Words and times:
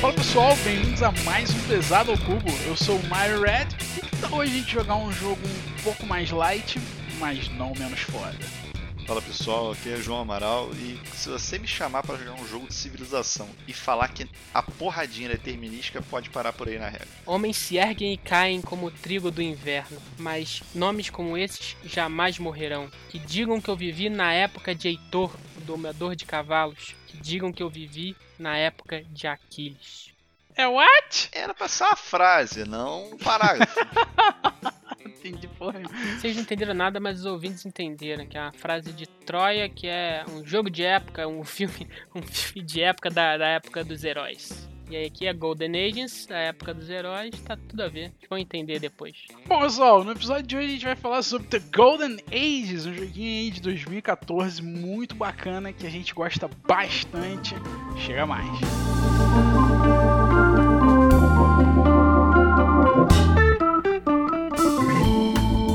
Fala 0.00 0.14
pessoal, 0.14 0.56
bem-vindos 0.64 1.02
a 1.02 1.12
mais 1.24 1.50
um 1.50 1.68
Pesado 1.68 2.12
ao 2.12 2.16
Cubo. 2.16 2.50
Eu 2.66 2.74
sou 2.74 2.96
o 2.96 3.06
Mario 3.08 3.42
Red 3.42 3.66
e 3.98 4.16
então 4.16 4.32
hoje 4.32 4.50
a 4.50 4.58
gente 4.58 4.72
jogar 4.72 4.96
um 4.96 5.12
jogo 5.12 5.42
um 5.46 5.82
pouco 5.82 6.06
mais 6.06 6.30
light, 6.30 6.80
mas 7.18 7.50
não 7.50 7.74
menos 7.74 8.00
foda. 8.00 8.34
Fala 9.06 9.20
pessoal, 9.20 9.72
aqui 9.72 9.90
é 9.92 9.96
João 9.96 10.20
Amaral 10.20 10.70
e 10.72 10.98
se 11.14 11.28
você 11.28 11.58
me 11.58 11.66
chamar 11.66 12.02
para 12.02 12.16
jogar 12.16 12.40
um 12.40 12.48
jogo 12.48 12.66
de 12.66 12.74
civilização 12.74 13.46
e 13.68 13.74
falar 13.74 14.08
que 14.08 14.26
a 14.54 14.62
porradinha 14.62 15.28
determinística 15.28 16.00
pode 16.00 16.30
parar 16.30 16.54
por 16.54 16.68
aí 16.68 16.78
na 16.78 16.88
regra. 16.88 17.08
Homens 17.26 17.58
se 17.58 17.76
erguem 17.76 18.14
e 18.14 18.16
caem 18.16 18.62
como 18.62 18.86
o 18.86 18.90
trigo 18.90 19.30
do 19.30 19.42
inverno, 19.42 20.00
mas 20.16 20.62
nomes 20.74 21.10
como 21.10 21.36
esses 21.36 21.76
jamais 21.84 22.38
morrerão. 22.38 22.88
Que 23.10 23.18
digam 23.18 23.60
que 23.60 23.68
eu 23.68 23.76
vivi 23.76 24.08
na 24.08 24.32
época 24.32 24.74
de 24.74 24.88
Heitor, 24.88 25.34
domador 25.70 26.16
de 26.16 26.24
cavalos. 26.24 26.94
Que 27.06 27.16
digam 27.16 27.52
que 27.52 27.62
eu 27.62 27.70
vivi 27.70 28.16
na 28.38 28.56
época 28.56 29.02
de 29.04 29.26
Aquiles. 29.26 30.10
É 30.56 30.66
what? 30.66 31.30
Era 31.32 31.54
pra 31.54 31.68
ser 31.68 31.84
uma 31.84 31.96
frase, 31.96 32.64
não 32.64 33.12
um 33.12 33.18
parágrafo. 33.18 33.78
entendi 35.04 35.46
porra. 35.48 35.80
Vocês 36.18 36.34
não 36.34 36.42
entenderam 36.42 36.74
nada, 36.74 36.98
mas 36.98 37.20
os 37.20 37.26
ouvintes 37.26 37.64
entenderam, 37.64 38.26
que 38.26 38.36
é 38.36 38.40
uma 38.40 38.52
frase 38.52 38.92
de 38.92 39.06
Troia, 39.06 39.68
que 39.68 39.86
é 39.86 40.24
um 40.28 40.44
jogo 40.44 40.70
de 40.70 40.82
época, 40.82 41.26
um 41.28 41.44
filme, 41.44 41.88
um 42.14 42.22
filme 42.22 42.66
de 42.66 42.82
época 42.82 43.10
da, 43.10 43.36
da 43.36 43.46
época 43.46 43.84
dos 43.84 44.02
heróis. 44.02 44.68
E 44.90 44.96
aí 44.96 45.04
aqui 45.06 45.28
é 45.28 45.32
Golden 45.32 45.70
Ages, 45.76 46.28
a 46.32 46.38
época 46.38 46.74
dos 46.74 46.90
heróis, 46.90 47.30
tá 47.46 47.56
tudo 47.56 47.80
a 47.84 47.88
ver. 47.88 48.12
Vão 48.28 48.36
entender 48.36 48.80
depois. 48.80 49.14
Bom, 49.46 49.60
pessoal, 49.60 50.02
no 50.02 50.10
episódio 50.10 50.42
de 50.42 50.56
hoje 50.56 50.66
a 50.66 50.70
gente 50.70 50.84
vai 50.84 50.96
falar 50.96 51.22
sobre 51.22 51.46
The 51.46 51.60
Golden 51.72 52.16
Ages, 52.32 52.86
um 52.86 52.94
joguinho 52.94 53.44
aí 53.44 53.50
de 53.52 53.60
2014 53.60 54.60
muito 54.60 55.14
bacana 55.14 55.72
que 55.72 55.86
a 55.86 55.90
gente 55.90 56.12
gosta 56.12 56.50
bastante. 56.66 57.54
Chega 57.98 58.26
mais. 58.26 58.50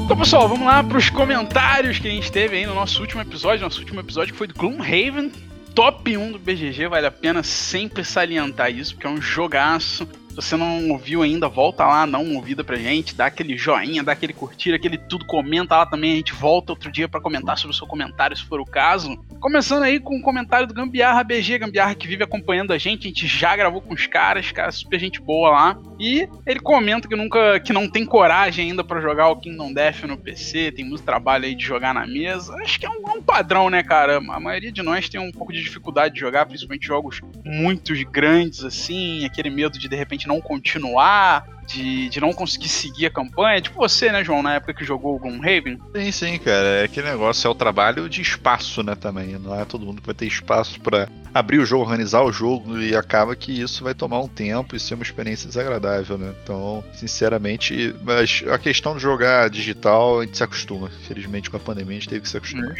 Então, 0.03 0.17
pessoal, 0.17 0.49
vamos 0.49 0.67
lá 0.67 0.83
para 0.83 0.97
os 0.97 1.09
comentários 1.09 1.99
que 1.99 2.07
a 2.09 2.11
gente 2.11 2.29
teve 2.29 2.57
aí 2.57 2.65
no 2.65 2.75
nosso 2.75 2.99
último 2.99 3.21
episódio. 3.21 3.63
Nosso 3.63 3.79
último 3.79 4.01
episódio 4.01 4.33
que 4.33 4.37
foi 4.37 4.47
do 4.47 4.53
Gloomhaven, 4.55 5.31
top 5.75 6.17
1 6.17 6.31
do 6.31 6.39
BGG. 6.39 6.87
Vale 6.87 7.05
a 7.05 7.11
pena 7.11 7.43
sempre 7.43 8.03
salientar 8.03 8.71
isso, 8.71 8.95
porque 8.95 9.05
é 9.05 9.09
um 9.09 9.21
jogaço. 9.21 10.07
Você 10.35 10.57
não 10.57 10.89
ouviu 10.89 11.21
ainda, 11.21 11.47
volta 11.47 11.85
lá, 11.85 12.03
uma 12.03 12.19
ouvida 12.35 12.63
pra 12.63 12.75
gente, 12.75 13.15
dá 13.15 13.27
aquele 13.27 13.57
joinha, 13.57 14.03
dá 14.03 14.11
aquele 14.11 14.33
curtir, 14.33 14.73
aquele 14.73 14.97
tudo, 14.97 15.25
comenta 15.25 15.77
lá 15.77 15.85
também. 15.85 16.13
A 16.13 16.15
gente 16.17 16.33
volta 16.33 16.73
outro 16.73 16.91
dia 16.91 17.07
para 17.07 17.21
comentar 17.21 17.57
sobre 17.57 17.73
o 17.73 17.77
seu 17.77 17.87
comentário, 17.87 18.35
se 18.35 18.43
for 18.43 18.59
o 18.59 18.65
caso. 18.65 19.15
Começando 19.39 19.83
aí 19.83 19.99
com 19.99 20.15
o 20.15 20.17
um 20.17 20.21
comentário 20.21 20.67
do 20.67 20.73
Gambiarra 20.73 21.23
BG, 21.23 21.59
Gambiarra 21.59 21.95
que 21.95 22.07
vive 22.07 22.23
acompanhando 22.23 22.73
a 22.73 22.77
gente. 22.77 23.05
A 23.05 23.07
gente 23.07 23.27
já 23.27 23.55
gravou 23.55 23.81
com 23.81 23.93
os 23.93 24.07
caras, 24.07 24.51
cara, 24.51 24.71
super 24.71 24.99
gente 24.99 25.21
boa 25.21 25.49
lá. 25.51 25.77
E 25.99 26.27
ele 26.45 26.59
comenta 26.59 27.07
que 27.07 27.15
nunca, 27.15 27.59
que 27.59 27.71
não 27.71 27.89
tem 27.89 28.05
coragem 28.05 28.69
ainda 28.69 28.83
para 28.83 28.99
jogar 28.99 29.29
o 29.29 29.37
Kingdom 29.37 29.73
Death 29.73 30.03
no 30.03 30.17
PC, 30.17 30.71
tem 30.71 30.83
muito 30.83 31.03
trabalho 31.03 31.45
aí 31.45 31.55
de 31.55 31.63
jogar 31.63 31.93
na 31.93 32.05
mesa. 32.05 32.53
Acho 32.55 32.79
que 32.79 32.85
é 32.85 32.89
um, 32.89 33.07
é 33.07 33.11
um 33.11 33.21
padrão, 33.21 33.69
né, 33.69 33.81
cara? 33.81 34.17
A 34.17 34.39
maioria 34.39 34.71
de 34.71 34.81
nós 34.81 35.07
tem 35.07 35.21
um 35.21 35.31
pouco 35.31 35.53
de 35.53 35.63
dificuldade 35.63 36.15
de 36.15 36.19
jogar, 36.19 36.45
principalmente 36.45 36.85
jogos 36.85 37.21
muito 37.45 37.93
grandes 38.11 38.63
assim, 38.63 39.25
aquele 39.25 39.49
medo 39.49 39.77
de 39.79 39.87
de 39.87 39.95
repente 39.95 40.24
não 40.27 40.41
continuar, 40.41 41.45
de, 41.67 42.09
de 42.09 42.19
não 42.19 42.33
conseguir 42.33 42.69
seguir 42.69 43.07
a 43.07 43.09
campanha. 43.09 43.61
Tipo 43.61 43.77
você, 43.77 44.11
né, 44.11 44.23
João, 44.23 44.43
na 44.43 44.55
época 44.55 44.73
que 44.73 44.85
jogou 44.85 45.15
o 45.15 45.19
Gloomhaven. 45.19 45.79
Sim, 45.95 46.11
sim, 46.11 46.37
cara. 46.37 46.67
É 46.67 46.83
aquele 46.83 47.09
negócio, 47.09 47.47
é 47.47 47.51
o 47.51 47.55
trabalho 47.55 48.09
de 48.09 48.21
espaço, 48.21 48.83
né, 48.83 48.95
também. 48.95 49.37
Não 49.39 49.59
é 49.59 49.65
todo 49.65 49.85
mundo 49.85 50.01
que 50.01 50.07
vai 50.07 50.15
ter 50.15 50.25
espaço 50.25 50.79
para 50.79 51.07
abrir 51.33 51.59
o 51.59 51.65
jogo, 51.65 51.83
organizar 51.83 52.21
o 52.21 52.31
jogo, 52.31 52.79
e 52.79 52.95
acaba 52.95 53.35
que 53.35 53.61
isso 53.61 53.83
vai 53.83 53.93
tomar 53.93 54.19
um 54.19 54.27
tempo 54.27 54.75
e 54.75 54.79
ser 54.79 54.93
uma 54.93 55.03
experiência 55.03 55.49
desagradável, 55.49 56.17
né? 56.17 56.33
Então, 56.41 56.81
sinceramente, 56.93 57.93
mas 58.03 58.43
a 58.49 58.57
questão 58.57 58.95
de 58.95 59.01
jogar 59.01 59.49
digital, 59.49 60.19
a 60.21 60.25
gente 60.25 60.37
se 60.37 60.43
acostuma. 60.43 60.89
Felizmente, 61.07 61.49
com 61.49 61.57
a 61.57 61.59
pandemia, 61.59 61.97
a 61.97 61.99
gente 61.99 62.07
teve 62.07 62.21
que 62.21 62.29
se 62.29 62.37
acostumar. 62.37 62.75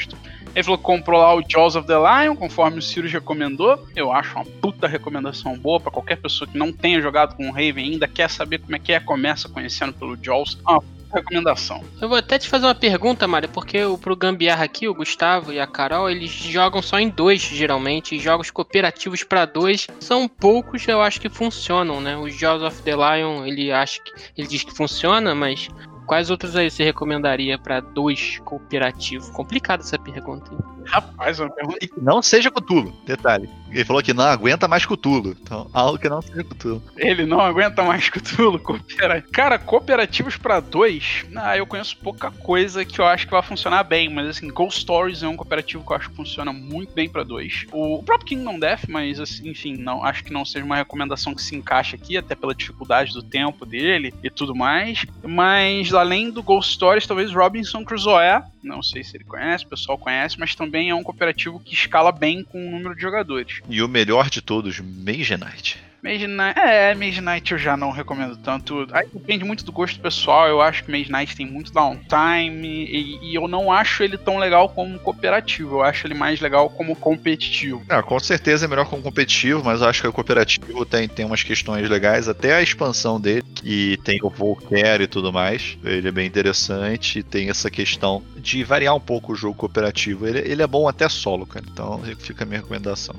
Ele 0.55 0.63
falou 0.63 0.77
que 0.77 0.83
comprou 0.85 1.19
lá 1.19 1.35
o 1.35 1.43
Jaws 1.45 1.75
of 1.75 1.85
the 1.85 1.95
Lion, 1.97 2.33
conforme 2.35 2.79
o 2.79 2.81
Ciro 2.81 3.09
recomendou. 3.09 3.85
Eu 3.93 4.11
acho 4.13 4.35
uma 4.35 4.45
puta 4.45 4.87
recomendação 4.87 5.57
boa 5.57 5.79
para 5.81 5.91
qualquer 5.91 6.15
pessoa 6.15 6.47
que 6.49 6.57
não 6.57 6.71
tenha 6.71 7.01
jogado 7.01 7.35
com 7.35 7.49
o 7.49 7.51
Raven 7.51 7.91
ainda, 7.91 8.07
quer 8.07 8.29
saber 8.29 8.59
como 8.59 8.74
é 8.75 8.79
que 8.79 8.93
é, 8.93 8.99
começa 8.99 9.49
conhecendo 9.49 9.93
pelo 9.93 10.17
Jaws. 10.21 10.57
Ah, 10.65 10.79
recomendação. 11.13 11.83
Eu 12.01 12.09
vou 12.09 12.17
até 12.17 12.37
te 12.37 12.49
fazer 12.49 12.65
uma 12.65 12.75
pergunta, 12.75 13.27
Mário, 13.27 13.49
porque 13.49 13.83
o 13.83 13.97
pro 13.97 14.15
Gambiarra 14.15 14.65
aqui, 14.65 14.87
o 14.87 14.93
Gustavo 14.93 15.53
e 15.53 15.59
a 15.59 15.67
Carol, 15.67 16.09
eles 16.09 16.31
jogam 16.31 16.81
só 16.81 16.99
em 16.99 17.09
dois, 17.09 17.41
geralmente. 17.41 18.19
Jogos 18.19 18.51
cooperativos 18.51 19.23
para 19.23 19.45
dois 19.45 19.87
são 19.99 20.27
poucos, 20.27 20.87
eu 20.87 21.01
acho 21.01 21.21
que 21.21 21.29
funcionam, 21.29 22.01
né? 22.01 22.17
O 22.17 22.29
Jaws 22.29 22.61
of 22.61 22.81
the 22.83 22.95
Lion, 22.95 23.45
ele 23.45 23.71
acha 23.71 24.01
que 24.01 24.11
ele 24.37 24.47
diz 24.47 24.63
que 24.63 24.75
funciona, 24.75 25.33
mas 25.33 25.69
Quais 26.05 26.29
outros 26.29 26.55
aí 26.55 26.69
você 26.69 26.83
recomendaria 26.83 27.57
para 27.57 27.79
dois 27.79 28.39
cooperativos? 28.45 29.29
Complicada 29.29 29.83
essa 29.83 29.97
pergunta. 29.97 30.51
Hein? 30.53 30.59
Rapaz, 30.85 31.39
uma 31.39 31.49
pergunta. 31.49 31.79
que 31.79 31.91
não 31.97 32.21
seja 32.21 32.51
Cutulo, 32.51 32.93
detalhe. 33.05 33.49
Ele 33.71 33.83
falou 33.83 34.01
que 34.01 34.13
não 34.13 34.23
aguenta 34.23 34.67
mais 34.67 34.85
Cutulo. 34.85 35.35
Então, 35.41 35.69
algo 35.73 35.97
que 35.97 36.07
não 36.07 36.21
seja 36.21 36.43
Cutulo. 36.43 36.81
Ele 36.95 37.25
não 37.25 37.41
aguenta 37.41 37.83
mais 37.83 38.07
Cutulo. 38.09 38.59
Coopera... 38.59 39.21
Cara, 39.21 39.59
cooperativos 39.59 40.37
para 40.37 40.59
dois, 40.59 41.25
ah, 41.35 41.57
eu 41.57 41.65
conheço 41.65 41.97
pouca 41.97 42.31
coisa 42.31 42.85
que 42.85 42.99
eu 42.99 43.05
acho 43.05 43.25
que 43.25 43.31
vai 43.31 43.41
funcionar 43.41 43.83
bem, 43.83 44.07
mas 44.09 44.29
assim, 44.29 44.47
Ghost 44.47 44.81
Stories 44.81 45.23
é 45.23 45.27
um 45.27 45.35
cooperativo 45.35 45.83
que 45.83 45.91
eu 45.91 45.95
acho 45.97 46.09
que 46.09 46.15
funciona 46.15 46.53
muito 46.53 46.93
bem 46.93 47.09
para 47.09 47.23
dois. 47.23 47.65
O 47.71 48.01
próprio 48.03 48.27
Kingdom 48.27 48.59
Death, 48.59 48.87
mas 48.87 49.19
assim, 49.19 49.49
enfim, 49.49 49.75
não, 49.75 50.03
acho 50.03 50.23
que 50.23 50.31
não 50.31 50.45
seja 50.45 50.63
uma 50.63 50.75
recomendação 50.75 51.33
que 51.33 51.41
se 51.41 51.55
encaixa 51.55 51.95
aqui, 51.95 52.15
até 52.17 52.35
pela 52.35 52.55
dificuldade 52.55 53.11
do 53.11 53.23
tempo 53.23 53.65
dele 53.65 54.13
e 54.23 54.29
tudo 54.29 54.55
mais. 54.55 55.05
Mas 55.23 55.91
além 55.95 56.29
do 56.29 56.43
Ghost 56.43 56.73
Stories, 56.73 57.07
talvez 57.07 57.33
Robinson 57.33 57.83
Crusoe, 57.83 58.43
não 58.63 58.83
sei 58.83 59.03
se 59.03 59.17
ele 59.17 59.23
conhece, 59.23 59.65
o 59.65 59.69
pessoal 59.69 59.97
conhece, 59.97 60.39
mas 60.39 60.55
também 60.55 60.89
é 60.89 60.95
um 60.95 61.03
cooperativo 61.03 61.59
que 61.59 61.73
escala 61.73 62.11
bem 62.11 62.43
com 62.43 62.67
o 62.67 62.71
número 62.71 62.95
de 62.95 63.01
jogadores. 63.01 63.61
E 63.69 63.81
o 63.81 63.87
melhor 63.87 64.29
de 64.29 64.41
todos, 64.41 64.79
Mage 64.79 65.37
Knight. 65.37 65.79
Mage 66.05 66.27
Knight, 66.27 66.59
é, 66.59 66.93
Mage 66.93 67.19
Knight 67.19 67.51
eu 67.51 67.57
já 67.57 67.75
não 67.75 67.89
recomendo 67.89 68.37
tanto. 68.37 68.85
Aí 68.91 69.07
depende 69.11 69.43
muito 69.43 69.65
do 69.65 69.71
gosto 69.71 69.99
pessoal. 69.99 70.47
Eu 70.47 70.61
acho 70.61 70.83
que 70.83 70.91
Mage 70.91 71.11
Knight 71.11 71.35
tem 71.35 71.47
muito 71.47 71.73
downtime 71.73 72.67
e, 72.67 73.31
e, 73.31 73.35
eu 73.35 73.47
não 73.47 73.71
acho 73.71 74.03
ele 74.03 74.15
tão 74.15 74.37
legal 74.37 74.69
como 74.69 74.99
cooperativo. 74.99 75.77
Eu 75.77 75.81
acho 75.81 76.05
ele 76.05 76.13
mais 76.13 76.39
legal 76.39 76.69
como 76.69 76.95
competitivo. 76.95 77.83
Ah, 77.89 78.03
com 78.03 78.19
certeza 78.19 78.65
é 78.65 78.67
melhor 78.67 78.85
como 78.85 79.01
competitivo, 79.01 79.63
mas 79.63 79.81
eu 79.81 79.87
acho 79.87 80.03
que 80.03 80.07
o 80.07 80.13
cooperativo 80.13 80.85
tem, 80.85 81.07
tem 81.07 81.25
umas 81.25 81.41
questões 81.41 81.89
legais. 81.89 82.29
Até 82.29 82.53
a 82.53 82.61
expansão 82.61 83.19
dele, 83.19 83.43
que 83.55 83.97
tem 84.03 84.19
o 84.21 84.29
Volker 84.29 85.01
e 85.01 85.07
tudo 85.07 85.33
mais. 85.33 85.75
Ele 85.83 86.07
é 86.07 86.11
bem 86.11 86.27
interessante. 86.27 87.23
Tem 87.23 87.49
essa 87.49 87.71
questão 87.71 88.23
de 88.37 88.63
variar 88.63 88.93
um 88.93 88.99
pouco 88.99 89.33
o 89.33 89.35
jogo 89.35 89.55
cooperativo. 89.55 90.27
Ele, 90.27 90.39
ele 90.39 90.61
é 90.61 90.67
bom 90.67 90.87
até 90.87 91.09
solo, 91.09 91.47
cara. 91.47 91.65
Então 91.67 91.99
fica 92.19 92.43
a 92.43 92.45
minha 92.45 92.59
recomendação. 92.59 93.15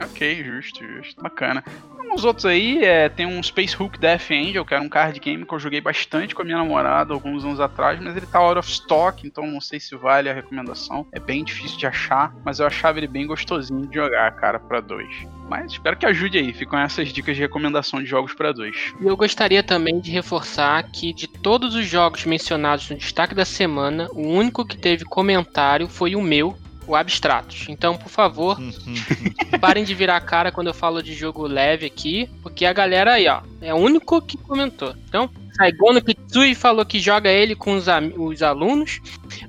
ok, 0.00 0.44
justo, 0.44 0.78
justo. 0.86 1.20
Bacana 1.20 1.64
os 2.14 2.24
outros 2.24 2.46
aí, 2.46 2.82
é, 2.82 3.08
tem 3.08 3.26
um 3.26 3.42
Space 3.42 3.74
Hulk 3.74 3.98
Death 3.98 4.30
Angel, 4.30 4.64
que 4.64 4.74
era 4.74 4.82
um 4.82 4.88
card 4.88 5.18
game 5.18 5.44
que 5.44 5.52
eu 5.52 5.58
joguei 5.58 5.80
bastante 5.80 6.34
com 6.34 6.42
a 6.42 6.44
minha 6.44 6.58
namorada 6.58 7.12
alguns 7.12 7.44
anos 7.44 7.60
atrás, 7.60 8.00
mas 8.00 8.16
ele 8.16 8.26
tá 8.26 8.38
out 8.38 8.58
of 8.58 8.70
stock, 8.70 9.26
então 9.26 9.46
não 9.46 9.60
sei 9.60 9.80
se 9.80 9.94
vale 9.96 10.28
a 10.28 10.34
recomendação. 10.34 11.06
É 11.12 11.18
bem 11.18 11.44
difícil 11.44 11.78
de 11.78 11.86
achar, 11.86 12.34
mas 12.44 12.60
eu 12.60 12.66
achava 12.66 12.98
ele 12.98 13.06
bem 13.06 13.26
gostosinho 13.26 13.86
de 13.86 13.94
jogar, 13.94 14.30
cara, 14.32 14.58
para 14.58 14.80
dois. 14.80 15.26
Mas 15.48 15.72
espero 15.72 15.96
que 15.96 16.06
ajude 16.06 16.38
aí, 16.38 16.52
ficam 16.52 16.78
essas 16.78 17.12
dicas 17.12 17.36
de 17.36 17.42
recomendação 17.42 18.00
de 18.00 18.06
jogos 18.06 18.32
para 18.34 18.52
dois. 18.52 18.94
E 19.00 19.06
eu 19.06 19.16
gostaria 19.16 19.62
também 19.62 20.00
de 20.00 20.10
reforçar 20.10 20.82
que 20.90 21.12
de 21.12 21.26
todos 21.26 21.74
os 21.74 21.86
jogos 21.86 22.24
mencionados 22.24 22.88
no 22.88 22.96
destaque 22.96 23.34
da 23.34 23.44
semana, 23.44 24.08
o 24.12 24.26
único 24.26 24.64
que 24.64 24.76
teve 24.76 25.04
comentário 25.04 25.88
foi 25.88 26.16
o 26.16 26.22
meu, 26.22 26.56
o 26.86 26.94
Abstratos. 26.94 27.66
Então, 27.68 27.96
por 27.96 28.08
favor, 28.08 28.58
parem 29.60 29.84
de 29.84 29.94
virar 29.94 30.16
a 30.16 30.20
cara 30.20 30.52
quando 30.52 30.68
eu 30.68 30.74
falo 30.74 31.02
de 31.02 31.14
jogo 31.14 31.46
leve 31.46 31.86
aqui, 31.86 32.28
porque 32.42 32.64
a 32.64 32.72
galera 32.72 33.14
aí, 33.14 33.28
ó, 33.28 33.40
é 33.60 33.72
o 33.72 33.78
único 33.78 34.20
que 34.20 34.36
comentou. 34.36 34.94
Então, 35.08 35.30
Saigono 35.56 36.02
Kitsui 36.02 36.54
falou 36.54 36.84
que 36.84 36.98
joga 36.98 37.30
ele 37.30 37.54
com 37.54 37.76
os, 37.76 37.86
os, 38.16 38.42
alunos, 38.42 39.00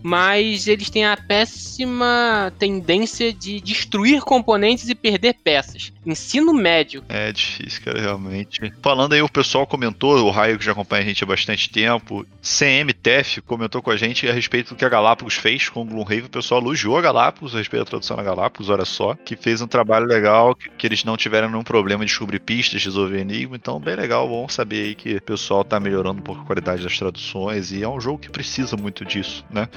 mas 0.03 0.67
eles 0.67 0.89
têm 0.89 1.05
a 1.05 1.17
péssima 1.17 2.53
tendência 2.59 3.33
de 3.33 3.59
destruir 3.59 4.21
componentes 4.21 4.87
e 4.87 4.95
perder 4.95 5.35
peças. 5.43 5.91
Ensino 6.05 6.53
médio. 6.53 7.03
É 7.09 7.31
difícil, 7.31 7.81
cara, 7.83 7.99
realmente. 7.99 8.71
Falando 8.81 9.13
aí, 9.13 9.21
o 9.21 9.29
pessoal 9.29 9.65
comentou, 9.65 10.17
o 10.17 10.29
Raio 10.29 10.59
que 10.59 10.65
já 10.65 10.73
acompanha 10.73 11.01
a 11.01 11.05
gente 11.05 11.23
há 11.23 11.27
bastante 11.27 11.69
tempo, 11.69 12.25
CMTF 12.41 13.41
comentou 13.41 13.81
com 13.81 13.89
a 13.89 13.97
gente 13.97 14.27
a 14.29 14.33
respeito 14.33 14.69
do 14.69 14.75
que 14.75 14.85
a 14.85 14.89
Galápagos 14.89 15.33
fez 15.33 15.69
com 15.69 15.81
o 15.81 15.85
Gloomhaven. 15.85 16.25
O 16.25 16.29
pessoal 16.29 16.61
elogiou 16.61 16.97
a 16.97 17.01
Galápagos 17.01 17.55
a 17.55 17.57
respeito 17.57 17.83
da 17.83 17.89
tradução 17.89 18.17
da 18.17 18.23
Galápagos, 18.23 18.69
olha 18.69 18.85
só, 18.85 19.15
que 19.15 19.35
fez 19.35 19.59
um 19.61 19.67
trabalho 19.67 20.05
legal, 20.05 20.53
que, 20.53 20.69
que 20.69 20.85
eles 20.85 21.03
não 21.03 21.17
tiveram 21.17 21.49
nenhum 21.49 21.63
problema 21.63 22.05
de 22.05 22.11
descobrir 22.11 22.39
pistas, 22.39 22.83
resolver 22.83 23.19
enigma. 23.19 23.55
Então, 23.55 23.79
bem 23.79 23.95
legal, 23.95 24.27
bom 24.29 24.47
saber 24.47 24.85
aí 24.85 24.95
que 24.95 25.15
o 25.15 25.21
pessoal 25.21 25.63
tá 25.63 25.79
melhorando 25.79 25.94
melhorando 25.95 26.19
um 26.19 26.23
pouco 26.23 26.41
a 26.41 26.45
qualidade 26.45 26.83
das 26.83 26.97
traduções, 26.97 27.71
e 27.71 27.81
é 27.81 27.87
um 27.87 27.99
jogo 27.99 28.19
que 28.19 28.29
precisa 28.29 28.75
muito 28.75 29.05
disso, 29.05 29.45
né? 29.49 29.69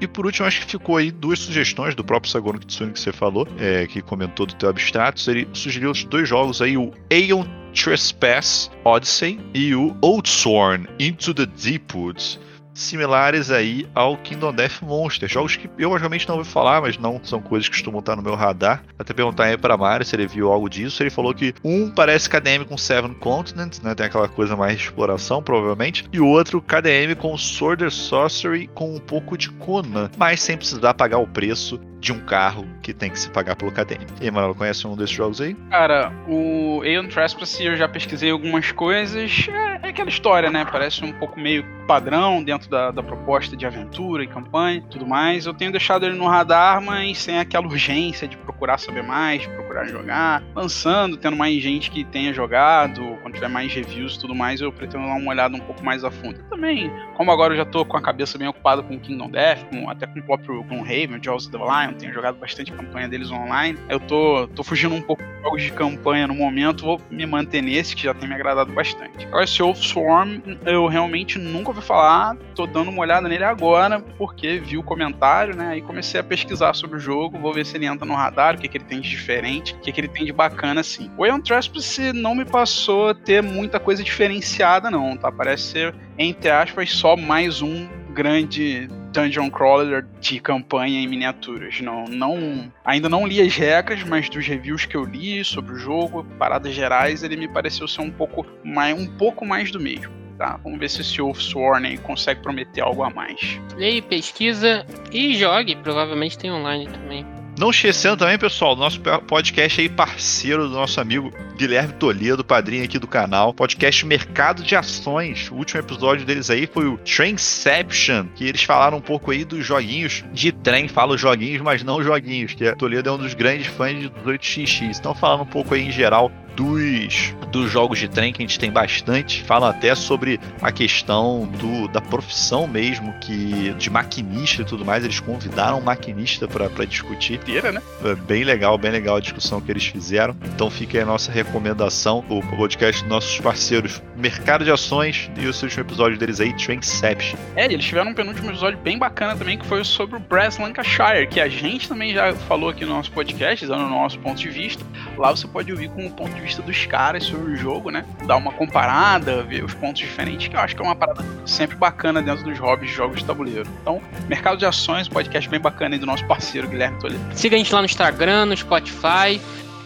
E 0.00 0.06
por 0.06 0.24
último, 0.24 0.46
acho 0.46 0.60
que 0.60 0.66
ficou 0.66 0.96
aí 0.96 1.10
duas 1.10 1.38
sugestões 1.38 1.94
do 1.94 2.02
próprio 2.02 2.32
Sagono 2.32 2.58
Kitsune 2.58 2.92
que 2.92 2.98
você 2.98 3.12
falou, 3.12 3.46
é, 3.58 3.86
que 3.86 4.00
comentou 4.00 4.46
do 4.46 4.54
teu 4.54 4.70
Abstratos. 4.70 5.28
Ele 5.28 5.46
sugeriu 5.52 5.90
os 5.90 6.04
dois 6.04 6.26
jogos 6.26 6.62
aí, 6.62 6.74
o 6.74 6.90
Aeon 7.10 7.44
Trespass 7.74 8.70
Odyssey 8.82 9.38
e 9.52 9.74
o 9.74 9.94
Oldsworn 10.00 10.88
Into 10.98 11.34
the 11.34 11.44
Deepwoods 11.44 12.40
similares 12.80 13.50
aí 13.50 13.86
ao 13.94 14.16
Kingdom 14.16 14.52
Death 14.52 14.82
Monster. 14.82 15.28
Jogos 15.28 15.56
que 15.56 15.68
eu 15.78 15.92
realmente 15.94 16.28
não 16.28 16.36
ouvi 16.36 16.48
falar, 16.48 16.80
mas 16.80 16.98
não 16.98 17.20
são 17.22 17.40
coisas 17.40 17.68
que 17.68 17.76
costumam 17.76 18.00
estar 18.00 18.16
no 18.16 18.22
meu 18.22 18.34
radar. 18.34 18.82
Até 18.98 19.12
perguntar 19.12 19.44
aí 19.44 19.56
pra 19.56 19.76
Mario 19.76 20.06
se 20.06 20.16
ele 20.16 20.26
viu 20.26 20.50
algo 20.50 20.68
disso. 20.68 21.02
Ele 21.02 21.10
falou 21.10 21.34
que 21.34 21.54
um 21.64 21.90
parece 21.90 22.28
KDM 22.28 22.64
com 22.64 22.76
Seven 22.76 23.14
Continents, 23.14 23.80
né? 23.80 23.94
Tem 23.94 24.06
aquela 24.06 24.28
coisa 24.28 24.56
mais 24.56 24.78
de 24.78 24.84
exploração, 24.84 25.42
provavelmente. 25.42 26.04
E 26.12 26.20
o 26.20 26.26
outro, 26.26 26.60
KDM 26.60 27.14
com 27.16 27.36
Sword 27.36 27.84
and 27.84 27.90
Sorcery 27.90 28.68
com 28.74 28.94
um 28.94 29.00
pouco 29.00 29.36
de 29.36 29.50
Conan, 29.50 30.10
mas 30.16 30.40
sem 30.40 30.56
precisar 30.56 30.94
pagar 30.94 31.18
o 31.18 31.26
preço 31.26 31.80
de 32.00 32.12
um 32.12 32.20
carro 32.20 32.66
que 32.82 32.94
tem 32.94 33.10
que 33.10 33.18
se 33.18 33.28
pagar 33.30 33.54
pelo 33.56 33.70
KDM. 33.70 34.06
E 34.20 34.24
aí, 34.24 34.30
Manuel, 34.30 34.54
conhece 34.54 34.86
um 34.86 34.96
desses 34.96 35.14
jogos 35.14 35.40
aí? 35.40 35.54
Cara, 35.70 36.12
o 36.26 36.80
Aeon 36.82 37.06
Trespass 37.08 37.60
eu 37.60 37.76
já 37.76 37.86
pesquisei 37.86 38.30
algumas 38.30 38.72
coisas. 38.72 39.48
É, 39.48 39.80
é, 39.82 39.88
aquela 39.90 40.08
história, 40.08 40.50
né? 40.50 40.64
Parece 40.64 41.04
um 41.04 41.12
pouco 41.12 41.38
meio 41.38 41.64
padrão 41.86 42.42
dentro 42.42 42.70
da, 42.70 42.90
da 42.90 43.02
proposta 43.02 43.56
de 43.56 43.66
aventura 43.66 44.24
e 44.24 44.26
campanha 44.26 44.82
tudo 44.90 45.06
mais. 45.06 45.46
Eu 45.46 45.54
tenho 45.54 45.70
deixado 45.70 46.06
ele 46.06 46.16
no 46.16 46.26
radar, 46.26 46.80
mas 46.80 47.18
sem 47.18 47.38
aquela 47.38 47.66
urgência 47.66 48.26
de 48.26 48.36
procurar 48.36 48.78
saber 48.78 49.02
mais, 49.02 49.42
de 49.42 49.48
procurar 49.48 49.86
jogar. 49.86 50.42
Lançando, 50.54 51.16
tendo 51.16 51.36
mais 51.36 51.60
gente 51.62 51.90
que 51.90 52.04
tenha 52.04 52.32
jogado, 52.32 53.18
quando 53.30 53.34
tiver 53.34 53.48
mais 53.48 53.72
reviews 53.72 54.16
e 54.16 54.20
tudo 54.20 54.34
mais, 54.34 54.60
eu 54.60 54.72
pretendo 54.72 55.06
dar 55.06 55.14
uma 55.14 55.30
olhada 55.30 55.56
um 55.56 55.60
pouco 55.60 55.84
mais 55.84 56.04
a 56.04 56.10
fundo. 56.10 56.38
também, 56.50 56.90
como 57.16 57.30
agora 57.30 57.54
eu 57.54 57.58
já 57.58 57.64
tô 57.64 57.84
com 57.84 57.96
a 57.96 58.02
cabeça 58.02 58.36
bem 58.36 58.48
ocupada 58.48 58.82
com 58.82 58.98
Kingdom 58.98 59.30
Death, 59.30 59.64
com, 59.70 59.88
até 59.88 60.06
com 60.06 60.18
o 60.18 60.22
próprio 60.22 60.62
Gloomhaven, 60.64 61.22
Jaws 61.22 61.46
of 61.46 61.56
the 61.56 61.58
Lion, 61.58 61.94
tenho 61.94 62.12
jogado 62.12 62.38
bastante 62.38 62.72
campanha 62.72 63.08
deles 63.08 63.30
online. 63.30 63.78
Eu 63.88 64.00
tô, 64.00 64.48
tô 64.48 64.62
fugindo 64.62 64.94
um 64.94 65.00
pouco 65.00 65.22
de 65.22 65.42
jogos 65.42 65.62
de 65.62 65.72
campanha 65.72 66.26
no 66.26 66.34
momento, 66.34 66.84
vou 66.84 67.00
me 67.10 67.24
manter 67.24 67.62
nesse, 67.62 67.94
que 67.94 68.02
já 68.02 68.14
tem 68.14 68.28
me 68.28 68.34
agradado 68.34 68.72
bastante. 68.72 69.26
Agora, 69.26 69.44
esse 69.44 69.62
Wolf 69.62 69.78
Swarm, 69.78 70.40
eu 70.66 70.86
realmente 70.86 71.38
nunca 71.38 71.70
ouvi 71.70 71.82
falar, 71.82 72.36
tô 72.54 72.66
dando 72.66 72.90
uma 72.90 73.00
olhada 73.00 73.28
nele 73.28 73.44
agora, 73.44 74.00
porque 74.18 74.58
vi 74.58 74.76
o 74.76 74.82
comentário, 74.82 75.56
né? 75.56 75.78
E 75.78 75.82
comecei 75.82 76.20
a 76.20 76.24
pesquisar 76.24 76.74
sobre 76.74 76.96
o 76.96 77.00
jogo, 77.00 77.38
vou 77.38 77.52
ver 77.52 77.64
se 77.64 77.76
ele 77.76 77.86
entra 77.86 78.06
no 78.06 78.14
radar, 78.14 78.56
o 78.56 78.58
que, 78.58 78.68
que 78.68 78.76
ele 78.78 78.84
tem 78.84 79.00
de 79.00 79.08
diferente, 79.08 79.74
o 79.74 79.78
que, 79.78 79.92
que 79.92 80.00
ele 80.00 80.08
tem 80.08 80.24
de 80.24 80.32
bacana, 80.32 80.80
assim. 80.80 81.10
O 81.16 81.24
Aeon 81.24 81.40
Trespass 81.40 81.98
não 82.14 82.34
me 82.34 82.44
passou 82.44 83.14
ter 83.24 83.42
muita 83.42 83.78
coisa 83.78 84.02
diferenciada, 84.02 84.90
não, 84.90 85.16
tá? 85.16 85.30
Parece 85.30 85.64
ser, 85.64 85.94
entre 86.18 86.50
aspas, 86.50 86.90
só 86.92 87.16
mais 87.16 87.62
um 87.62 87.88
grande 88.12 88.88
dungeon 89.12 89.50
crawler 89.50 90.06
de 90.20 90.40
campanha 90.40 91.00
em 91.00 91.06
miniaturas. 91.06 91.80
Não, 91.80 92.04
não, 92.04 92.72
ainda 92.84 93.08
não 93.08 93.26
li 93.26 93.40
as 93.40 93.54
regras, 93.54 94.02
mas 94.04 94.28
dos 94.28 94.46
reviews 94.46 94.86
que 94.86 94.96
eu 94.96 95.04
li 95.04 95.44
sobre 95.44 95.74
o 95.74 95.78
jogo, 95.78 96.24
paradas 96.38 96.74
gerais, 96.74 97.22
ele 97.22 97.36
me 97.36 97.48
pareceu 97.48 97.86
ser 97.88 98.02
um 98.02 98.10
pouco 98.10 98.46
mais, 98.64 98.98
um 98.98 99.06
pouco 99.06 99.44
mais 99.44 99.70
do 99.70 99.80
mesmo. 99.80 100.20
Tá, 100.38 100.58
vamos 100.64 100.78
ver 100.78 100.88
se 100.88 101.02
esse 101.02 101.20
Wolfsworn 101.20 101.98
consegue 101.98 102.40
prometer 102.40 102.80
algo 102.80 103.02
a 103.02 103.10
mais. 103.10 103.60
Leia, 103.76 104.00
pesquisa 104.00 104.86
e 105.12 105.34
jogue. 105.34 105.76
Provavelmente 105.76 106.38
tem 106.38 106.50
online 106.50 106.88
também. 106.88 107.26
Não 107.60 107.68
esquecendo 107.68 108.16
também, 108.16 108.38
pessoal, 108.38 108.74
do 108.74 108.80
nosso 108.80 108.98
podcast 109.28 109.82
aí, 109.82 109.86
parceiro 109.86 110.66
do 110.66 110.74
nosso 110.74 110.98
amigo 110.98 111.30
Guilherme 111.58 111.92
Toledo, 111.92 112.42
padrinho 112.42 112.82
aqui 112.82 112.98
do 112.98 113.06
canal. 113.06 113.52
Podcast 113.52 114.06
Mercado 114.06 114.62
de 114.62 114.74
Ações. 114.74 115.50
O 115.50 115.56
último 115.56 115.78
episódio 115.78 116.24
deles 116.24 116.48
aí 116.48 116.66
foi 116.66 116.86
o 116.86 116.96
Trainception, 116.96 118.28
que 118.34 118.46
eles 118.46 118.62
falaram 118.62 118.96
um 118.96 119.02
pouco 119.02 119.30
aí 119.30 119.44
dos 119.44 119.66
joguinhos 119.66 120.24
de 120.32 120.52
trem. 120.52 120.88
Falo 120.88 121.18
joguinhos, 121.18 121.60
mas 121.60 121.82
não 121.82 122.02
joguinhos, 122.02 122.54
que 122.54 122.74
Toledo 122.76 123.10
é 123.10 123.12
um 123.12 123.18
dos 123.18 123.34
grandes 123.34 123.66
fãs 123.66 124.00
de 124.00 124.08
18xx. 124.08 124.96
Então, 124.98 125.14
falando 125.14 125.42
um 125.42 125.46
pouco 125.46 125.74
aí 125.74 125.82
em 125.82 125.92
geral 125.92 126.32
dos, 126.56 127.34
dos 127.50 127.70
jogos 127.70 127.98
de 127.98 128.08
trem, 128.08 128.32
que 128.32 128.42
a 128.42 128.46
gente 128.46 128.58
tem 128.58 128.70
bastante. 128.70 129.42
Falam 129.42 129.68
até 129.68 129.94
sobre 129.94 130.40
a 130.60 130.70
questão 130.72 131.46
do, 131.46 131.88
da 131.88 132.00
profissão 132.00 132.66
mesmo, 132.66 133.12
que 133.20 133.74
de 133.74 133.90
maquinista 133.90 134.62
e 134.62 134.64
tudo 134.64 134.84
mais. 134.84 135.04
Eles 135.04 135.20
convidaram 135.20 135.78
um 135.78 135.82
maquinista 135.82 136.46
para 136.46 136.68
discutir. 136.84 137.34
Inteira, 137.34 137.72
né? 137.72 137.82
É 138.04 138.14
bem 138.14 138.44
legal, 138.44 138.76
bem 138.76 138.90
legal 138.90 139.16
a 139.16 139.20
discussão 139.20 139.60
que 139.60 139.70
eles 139.70 139.86
fizeram. 139.86 140.36
Então 140.54 140.70
fica 140.70 140.98
aí 140.98 141.02
a 141.02 141.06
nossa 141.06 141.30
recomendação, 141.30 142.24
o 142.28 142.42
podcast 142.56 143.02
dos 143.02 143.10
nossos 143.10 143.38
parceiros 143.40 144.02
Mercado 144.16 144.64
de 144.64 144.70
Ações 144.70 145.30
e 145.36 145.46
o 145.46 145.48
último 145.48 145.82
episódio 145.82 146.18
deles 146.18 146.40
aí, 146.40 146.52
Trainception. 146.54 147.38
É, 147.56 147.64
eles 147.64 147.84
tiveram 147.84 148.10
um 148.10 148.14
penúltimo 148.14 148.50
episódio 148.50 148.78
bem 148.78 148.98
bacana 148.98 149.34
também, 149.34 149.58
que 149.58 149.66
foi 149.66 149.82
sobre 149.84 150.16
o 150.16 150.20
Brass 150.20 150.58
Lancashire, 150.58 151.26
que 151.28 151.40
a 151.40 151.48
gente 151.48 151.88
também 151.88 152.12
já 152.12 152.32
falou 152.34 152.68
aqui 152.68 152.84
no 152.84 152.92
nosso 152.92 153.10
podcast, 153.10 153.66
dando 153.66 153.84
o 153.84 153.88
nosso 153.88 154.18
ponto 154.18 154.38
de 154.38 154.48
vista. 154.48 154.84
Lá 155.16 155.30
você 155.30 155.48
pode 155.48 155.72
ouvir 155.72 155.88
com 155.90 156.06
o 156.06 156.10
ponto 156.10 156.34
de 156.34 156.39
vista 156.40 156.62
dos 156.62 156.86
caras 156.86 157.24
sobre 157.24 157.52
o 157.52 157.56
jogo, 157.56 157.90
né? 157.90 158.04
Dar 158.26 158.36
uma 158.36 158.52
comparada, 158.52 159.42
ver 159.42 159.64
os 159.64 159.74
pontos 159.74 160.00
diferentes, 160.00 160.48
que 160.48 160.56
eu 160.56 160.60
acho 160.60 160.74
que 160.74 160.82
é 160.82 160.84
uma 160.84 160.96
parada 160.96 161.24
sempre 161.46 161.76
bacana 161.76 162.22
dentro 162.22 162.44
dos 162.44 162.58
hobbies 162.58 162.90
de 162.90 162.96
jogos 162.96 163.20
de 163.20 163.24
tabuleiro. 163.24 163.68
Então, 163.82 164.00
Mercado 164.28 164.58
de 164.58 164.66
Ações, 164.66 165.08
podcast 165.08 165.48
bem 165.48 165.60
bacana 165.60 165.94
aí 165.94 165.98
do 165.98 166.06
nosso 166.06 166.24
parceiro 166.26 166.68
Guilherme 166.68 166.98
Toledo. 166.98 167.20
Siga 167.34 167.56
a 167.56 167.58
gente 167.58 167.72
lá 167.72 167.80
no 167.80 167.86
Instagram, 167.86 168.46
no 168.46 168.56
Spotify. 168.56 169.40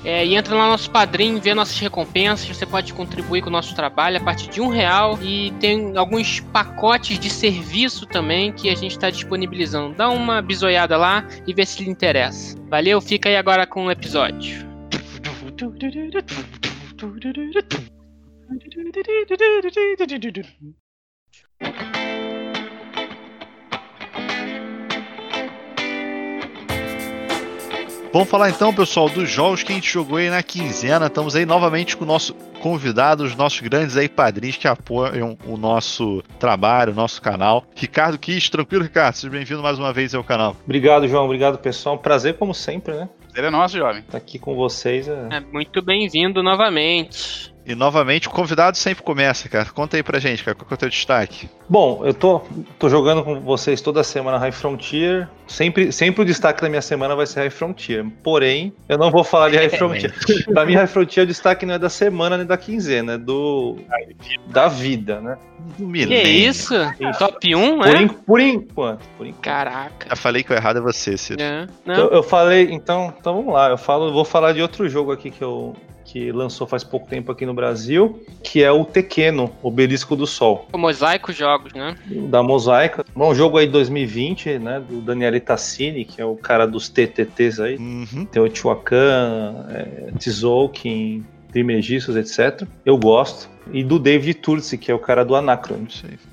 É, 0.04 0.24
e 0.24 0.36
entra 0.36 0.54
lá 0.54 0.64
no 0.64 0.72
nosso 0.72 0.90
padrinho, 0.90 1.40
vê 1.40 1.54
nossas 1.54 1.78
recompensas. 1.78 2.46
Você 2.46 2.66
pode 2.66 2.92
contribuir 2.92 3.40
com 3.40 3.48
o 3.48 3.52
nosso 3.52 3.74
trabalho 3.74 4.18
a 4.18 4.20
partir 4.20 4.50
de 4.50 4.60
um 4.60 4.68
real. 4.68 5.18
E 5.22 5.50
tem 5.58 5.96
alguns 5.96 6.40
pacotes 6.40 7.18
de 7.18 7.30
serviço 7.30 8.04
também 8.04 8.52
que 8.52 8.68
a 8.68 8.74
gente 8.74 8.92
está 8.92 9.08
disponibilizando. 9.08 9.94
Dá 9.94 10.10
uma 10.10 10.42
bisoiada 10.42 10.96
lá 10.98 11.26
e 11.46 11.54
vê 11.54 11.64
se 11.64 11.82
lhe 11.82 11.90
interessa. 11.90 12.54
Valeu, 12.68 13.00
fica 13.00 13.30
aí 13.30 13.36
agora 13.36 13.66
com 13.66 13.86
o 13.86 13.90
episódio. 13.90 14.74
Vamos 28.12 28.28
falar 28.28 28.50
então, 28.50 28.74
pessoal, 28.74 29.08
dos 29.08 29.28
jogos 29.28 29.62
que 29.62 29.72
a 29.72 29.74
gente 29.74 29.90
jogou 29.90 30.18
aí 30.18 30.28
na 30.28 30.42
quinzena. 30.42 31.06
Estamos 31.06 31.36
aí 31.36 31.46
novamente 31.46 31.96
com 31.96 32.04
o 32.04 32.06
nosso 32.06 32.34
convidado, 32.60 33.22
os 33.24 33.36
nossos 33.36 33.60
grandes 33.60 33.96
aí 33.96 34.08
padrinhos 34.08 34.56
que 34.56 34.66
apoiam 34.66 35.36
o 35.46 35.56
nosso 35.56 36.22
trabalho, 36.38 36.92
o 36.92 36.94
nosso 36.94 37.22
canal. 37.22 37.64
Ricardo 37.74 38.18
Kiss, 38.18 38.50
tranquilo, 38.50 38.82
Ricardo? 38.82 39.14
Seja 39.14 39.30
bem-vindo 39.30 39.62
mais 39.62 39.78
uma 39.78 39.92
vez 39.92 40.14
ao 40.14 40.24
canal. 40.24 40.56
Obrigado, 40.64 41.06
João. 41.06 41.24
Obrigado, 41.24 41.58
pessoal. 41.58 41.98
Prazer, 41.98 42.34
como 42.38 42.54
sempre, 42.54 42.94
né? 42.94 43.08
Ele 43.36 43.46
é 43.46 43.50
nosso, 43.50 43.76
jovem. 43.76 44.02
Tá 44.02 44.18
aqui 44.18 44.38
com 44.38 44.54
vocês. 44.54 45.09
É... 45.09 45.28
É, 45.32 45.40
muito 45.40 45.82
bem-vindo 45.82 46.42
novamente. 46.42 47.53
E 47.66 47.75
novamente, 47.75 48.28
o 48.28 48.30
convidado 48.30 48.76
sempre 48.76 49.02
começa, 49.02 49.49
cara. 49.49 49.64
Conta 49.66 49.97
aí 49.97 50.02
pra 50.02 50.18
gente, 50.18 50.44
cara, 50.44 50.54
qual 50.54 50.66
que 50.68 50.75
é 50.75 50.76
o 50.76 50.78
teu 50.78 50.88
destaque? 50.90 51.49
Bom, 51.66 52.02
eu 52.04 52.12
tô, 52.12 52.42
tô 52.78 52.90
jogando 52.90 53.25
com 53.25 53.40
vocês 53.40 53.80
toda 53.80 54.04
semana 54.04 54.37
High 54.37 54.52
Frontier. 54.52 55.26
Sempre, 55.49 55.90
sempre 55.90 56.21
o 56.21 56.25
destaque 56.26 56.61
da 56.61 56.68
minha 56.68 56.83
semana 56.83 57.16
vai 57.16 57.26
ser 57.26 57.40
High 57.40 57.49
Frontier. 57.50 58.04
Porém, 58.23 58.73
eu 58.87 58.99
não 58.99 59.11
vou 59.11 59.25
falar 59.25 59.49
de 59.49 59.56
High 59.56 59.71
Frontier. 59.78 60.12
pra 60.52 60.66
mim, 60.66 60.75
High 60.75 60.87
Frontier, 60.87 61.25
o 61.25 61.26
destaque 61.26 61.64
não 61.64 61.73
é 61.75 61.78
da 61.78 61.88
semana 61.88 62.37
nem 62.37 62.47
da 62.47 62.59
quinzena, 62.59 63.14
é 63.14 63.18
do. 63.18 63.78
da 64.47 64.68
vida, 64.68 65.21
né? 65.23 65.38
Do 65.59 65.76
Que 65.76 65.83
milênio. 65.85 66.26
isso? 66.50 66.75
Top 67.18 67.54
1, 67.54 67.78
Por, 67.78 67.87
né? 67.87 68.02
en- 68.02 68.09
por 68.09 68.40
enquanto. 68.40 69.00
Por 69.16 69.26
enquanto. 69.26 69.40
Caraca. 69.42 70.06
Já 70.11 70.16
falei 70.16 70.42
que 70.42 70.52
o 70.52 70.54
errado 70.54 70.78
é 70.78 70.83
você, 70.83 71.16
Ciro. 71.16 71.40
É, 71.40 71.66
Então, 71.83 72.09
eu 72.09 72.23
falei, 72.23 72.68
então, 72.71 73.14
então 73.18 73.37
vamos 73.37 73.54
lá. 73.54 73.71
Eu 73.71 73.78
falo, 73.78 74.12
vou 74.12 74.25
falar 74.26 74.52
de 74.52 74.61
outro 74.61 74.87
jogo 74.87 75.11
aqui 75.12 75.30
que 75.30 75.40
eu 75.42 75.75
que 76.14 76.30
lançou 76.30 76.64
faz 76.64 76.85
pouco 76.85 77.09
tempo 77.09 77.33
aqui 77.33 77.44
no 77.44 77.52
Brasil, 77.52 78.25
que 78.40 78.62
é 78.62 78.71
o 78.71 78.85
Tequeno, 78.85 79.52
Obelisco 79.61 80.14
do 80.14 80.28
Sol. 80.28 80.68
O 80.73 80.78
Mosaico 80.78 81.33
Jogos, 81.33 81.73
né? 81.73 81.97
da 82.30 82.40
Mosaica. 82.40 83.04
Um 83.16 83.35
jogo 83.35 83.59
aí 83.59 83.66
de 83.66 83.73
2020, 83.73 84.61
né? 84.61 84.80
Do 84.88 85.00
Daniele 85.00 85.40
Tassini, 85.40 86.04
que 86.04 86.21
é 86.21 86.25
o 86.25 86.37
cara 86.37 86.66
dos 86.66 86.88
TTTs 86.88 87.59
aí. 87.59 87.76
Uhum. 87.78 88.26
Teotihuacan, 88.30 89.66
é, 89.71 90.12
Tzolk'in, 90.16 91.25
Trimegistos, 91.50 92.14
etc. 92.14 92.64
Eu 92.87 92.97
gosto. 92.97 93.50
E 93.73 93.83
do 93.83 93.99
David 93.99 94.35
Turci, 94.35 94.78
que 94.78 94.92
é 94.92 94.94
o 94.94 95.00
cara 95.00 95.25
do 95.25 95.35
Anacron, 95.35 95.85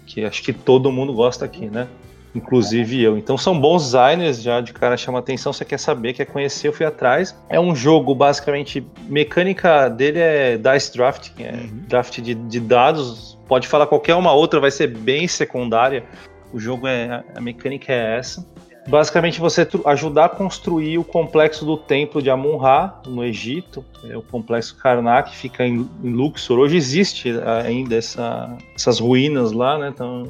que 0.06 0.24
acho 0.24 0.44
que 0.44 0.54
todo 0.54 0.92
mundo 0.92 1.12
gosta 1.12 1.44
aqui, 1.44 1.66
né? 1.66 1.88
Inclusive 2.34 3.02
eu. 3.02 3.18
Então 3.18 3.38
são 3.38 3.60
bons 3.60 3.84
designers, 3.92 4.42
já 4.42 4.62
de 4.62 4.72
cara 4.72 4.96
chama 4.96 5.20
atenção, 5.20 5.52
você 5.52 5.66
quer 5.66 5.78
saber, 5.78 6.14
quer 6.14 6.26
conhecer, 6.26 6.70
eu 6.70 6.74
fui 6.74 6.86
atrás. 6.86 7.36
É 7.50 7.60
um 7.60 7.76
jogo, 7.76 8.16
basicamente, 8.16 8.86
mecânica 9.08 9.90
dele 9.90 10.20
é 10.20 10.58
dice 10.58 10.94
drafting, 10.96 11.44
é 11.44 11.52
Uhum. 11.52 11.84
draft 11.88 12.20
de, 12.22 12.34
de 12.34 12.60
dados. 12.60 13.38
Pode 13.48 13.68
falar 13.68 13.86
qualquer 13.88 14.16
uma 14.16 14.32
outra, 14.32 14.60
vai 14.62 14.72
ser 14.72 14.88
bem 14.88 15.28
secundária. 15.28 16.06
O 16.54 16.60
jogo 16.60 16.88
é. 16.88 17.24
A 17.36 17.42
mecânica 17.42 17.92
é 17.92 18.18
essa. 18.18 18.46
Basicamente, 18.88 19.40
você 19.40 19.68
ajudar 19.86 20.26
a 20.26 20.30
construir 20.30 20.98
o 20.98 21.04
complexo 21.04 21.64
do 21.64 21.78
templo 21.78 22.20
de 22.22 22.30
Amun-Ra, 22.32 23.02
no 23.06 23.24
Egito. 23.24 23.86
É 24.10 24.18
o 24.18 24.24
complexo 24.24 24.76
Karnak, 24.78 25.36
fica 25.36 25.64
em, 25.66 25.88
em 26.04 26.10
Luxor. 26.14 26.58
Hoje 26.58 26.78
existe 26.78 27.32
ainda 27.64 27.96
essa- 27.96 28.58
essas 28.76 29.00
ruínas 29.00 29.52
lá, 29.52 29.78
né? 29.78 29.90
Então, 29.94 30.24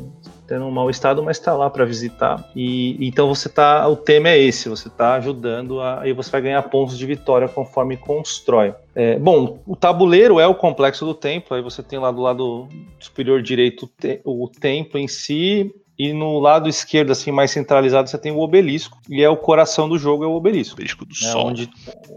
tendo 0.51 0.65
um 0.65 0.72
mau 0.72 0.89
estado, 0.89 1.24
mas 1.24 1.38
está 1.38 1.55
lá 1.55 1.70
para 1.70 1.86
visitar. 1.86 2.46
E 2.53 2.98
então 3.08 3.34
você 3.34 3.48
tá, 3.48 3.88
o 3.88 3.96
tema 3.96 4.27
é 4.27 4.38
esse, 4.38 4.67
você 4.67 4.89
está 4.89 5.13
ajudando 5.13 5.79
a, 5.79 6.01
e 6.05 6.12
você 6.12 6.29
vai 6.29 6.41
ganhar 6.41 6.62
pontos 6.63 6.98
de 6.98 7.05
vitória 7.05 7.48
conforme 7.48 7.96
constrói. 7.96 8.74
É, 8.93 9.17
bom, 9.17 9.60
o 9.65 9.77
tabuleiro 9.77 10.41
é 10.41 10.46
o 10.46 10.53
complexo 10.53 11.05
do 11.05 11.13
templo, 11.13 11.55
aí 11.55 11.62
você 11.62 11.81
tem 11.81 11.98
lá 11.98 12.12
do 12.12 12.20
lado 12.20 12.67
superior 13.00 13.41
direito 13.41 13.89
o 14.25 14.50
templo 14.50 15.00
em 15.00 15.08
si, 15.08 15.74
e 16.01 16.13
no 16.13 16.39
lado 16.39 16.67
esquerdo, 16.67 17.12
assim, 17.12 17.31
mais 17.31 17.51
centralizado, 17.51 18.10
você 18.10 18.17
tem 18.17 18.31
o 18.31 18.39
obelisco. 18.39 18.98
E 19.08 19.22
é 19.22 19.29
o 19.29 19.38
coração 19.38 19.88
do 19.88 20.00
jogo, 20.00 20.24
é 20.24 20.27
o 20.27 20.34
obelisco. 20.34 20.74
Obelisco 20.74 21.05
do 21.05 21.13
é 21.13 21.31
Sol. 21.31 21.46
Onde, 21.46 21.70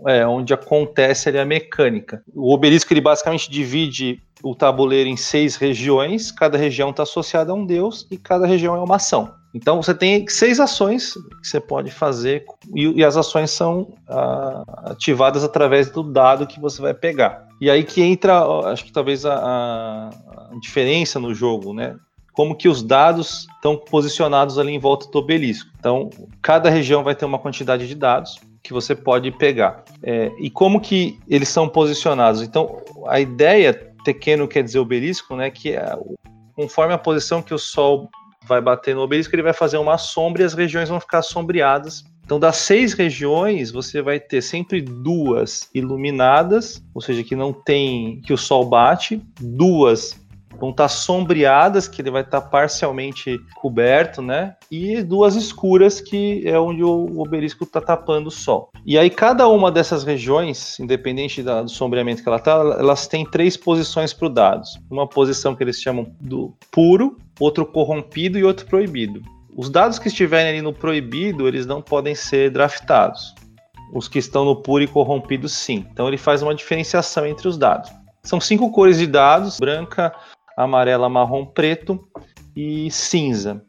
é, 0.07 0.26
onde 0.26 0.55
acontece 0.55 1.29
ali 1.29 1.38
a 1.38 1.45
mecânica. 1.45 2.23
O 2.35 2.55
obelisco, 2.55 2.91
ele 2.95 3.03
basicamente 3.03 3.50
divide 3.50 4.23
o 4.43 4.55
tabuleiro 4.55 5.11
em 5.11 5.19
seis 5.19 5.57
regiões. 5.57 6.33
Cada 6.33 6.57
região 6.57 6.88
está 6.88 7.03
associada 7.03 7.53
a 7.53 7.55
um 7.55 7.67
deus 7.67 8.07
e 8.11 8.17
cada 8.17 8.47
região 8.47 8.75
é 8.75 8.79
uma 8.79 8.97
ação. 8.97 9.35
Então 9.55 9.83
você 9.83 9.95
tem 9.95 10.26
seis 10.29 10.59
ações 10.59 11.12
que 11.43 11.47
você 11.47 11.61
pode 11.61 11.91
fazer 11.91 12.45
e, 12.75 13.00
e 13.00 13.05
as 13.05 13.19
ações 13.19 13.50
são 13.50 13.93
ah, 14.09 14.64
ativadas 14.87 15.45
através 15.45 15.91
do 15.91 16.03
dado 16.03 16.47
que 16.47 16.59
você 16.59 16.81
vai 16.81 16.95
pegar. 16.95 17.47
E 17.61 17.71
aí 17.71 17.85
que 17.85 18.03
entra, 18.03 18.43
acho 18.64 18.83
que 18.85 18.93
talvez 18.93 19.26
a, 19.26 19.35
a 19.35 20.59
diferença 20.59 21.21
no 21.21 21.35
jogo, 21.35 21.75
né? 21.75 21.95
Como 22.35 22.55
que 22.55 22.69
os 22.69 22.83
dados 22.83 23.47
estão 23.55 23.76
posicionados 23.76 24.59
ali 24.59 24.73
em 24.73 24.79
volta 24.79 25.09
do 25.11 25.19
obelisco. 25.19 25.71
Então, 25.79 26.11
cada 26.43 26.69
região 26.69 27.03
vai 27.03 27.14
ter 27.14 27.25
uma 27.25 27.38
quantidade 27.38 27.88
de 27.88 27.95
dados 27.95 28.38
que 28.62 28.73
você 28.73 28.95
pode 28.95 29.31
pegar. 29.31 29.85
É, 30.03 30.31
e 30.38 30.50
como 30.50 30.81
que 30.81 31.19
eles 31.29 31.49
são 31.49 31.69
posicionados? 31.69 32.43
Então, 32.43 32.83
a 33.07 33.21
ideia, 33.21 33.73
pequeno 34.05 34.49
quer 34.49 34.64
dizer 34.64 34.81
obelisco, 34.81 35.37
né, 35.37 35.50
que 35.50 35.73
é, 35.73 35.97
conforme 36.57 36.93
a 36.93 36.99
posição 36.99 37.41
que 37.41 37.55
o 37.55 37.59
Sol 37.59 38.11
vai 38.47 38.61
bater 38.61 38.95
no 38.95 39.03
obelisco, 39.03 39.35
ele 39.35 39.43
vai 39.43 39.53
fazer 39.53 39.79
uma 39.79 39.97
sombra 39.97 40.43
e 40.43 40.45
as 40.45 40.55
regiões 40.55 40.88
vão 40.88 41.00
ficar 41.00 41.23
sombreadas. 41.23 42.05
Então, 42.25 42.41
das 42.41 42.57
seis 42.57 42.95
regiões, 42.95 43.71
você 43.71 44.00
vai 44.00 44.19
ter 44.19 44.41
sempre 44.41 44.81
duas 44.81 45.69
iluminadas, 45.75 46.83
ou 46.95 47.00
seja, 47.00 47.23
que 47.23 47.37
não 47.37 47.53
tem 47.53 48.21
que 48.23 48.33
o 48.33 48.38
sol 48.38 48.64
bate, 48.64 49.23
duas 49.38 50.19
vão 50.59 50.71
estar 50.71 50.85
tá 50.85 50.89
sombreadas, 50.89 51.89
que 51.89 52.01
ele 52.03 52.11
vai 52.11 52.23
estar 52.23 52.41
tá 52.41 52.49
parcialmente 52.49 53.39
coberto, 53.57 54.23
né? 54.23 54.57
E 54.71 55.03
duas 55.03 55.37
escuras, 55.37 56.01
que 56.01 56.43
é 56.47 56.59
onde 56.59 56.83
o 56.83 57.21
obelisco 57.21 57.65
está 57.65 57.81
tapando 57.81 58.29
o 58.29 58.33
sol. 58.33 58.71
E 58.85 58.99
aí, 58.99 59.11
cada 59.11 59.49
uma 59.49 59.71
dessas 59.71 60.05
regiões, 60.05 60.79
independente 60.79 61.43
da, 61.43 61.63
do 61.63 61.71
sombreamento 61.71 62.23
que 62.23 62.29
ela 62.29 62.39
está, 62.39 62.53
elas 62.53 63.07
têm 63.07 63.25
três 63.25 63.57
posições 63.57 64.13
para 64.13 64.27
o 64.27 64.31
dados. 64.31 64.79
Uma 64.91 65.07
posição 65.07 65.55
que 65.55 65.63
eles 65.63 65.81
chamam 65.81 66.07
do 66.21 66.55
puro, 66.71 67.17
outro 67.41 67.67
corrompido 67.67 68.39
e 68.39 68.45
outro 68.45 68.67
proibido. 68.67 69.23
Os 69.57 69.71
dados 69.71 69.99
que 69.99 70.09
estiverem 70.09 70.51
ali 70.51 70.63
no 70.63 70.73
proibido, 70.73 71.47
eles 71.47 71.65
não 71.65 71.81
podem 71.81 72.15
ser 72.15 72.51
draftados. 72.51 73.35
Os 73.93 74.09
que 74.09 74.19
estão 74.19 74.45
no 74.45 74.57
puro 74.57 74.83
e 74.83 74.89
corrompido, 74.89 75.49
sim. 75.49 75.87
Então 75.93 76.09
ele 76.09 76.19
faz 76.19 76.43
uma 76.43 76.55
diferenciação 76.55 77.25
entre 77.25 77.47
os 77.47 77.57
dados. 77.57 77.93
São 78.25 78.41
cinco 78.41 78.73
cores 78.73 78.99
de 78.99 79.07
dados: 79.07 79.61
branca, 79.61 80.13
amarela, 80.57 81.09
marrom, 81.09 81.45
preto 81.45 82.01
e 82.57 82.91
cinza. 82.91 83.63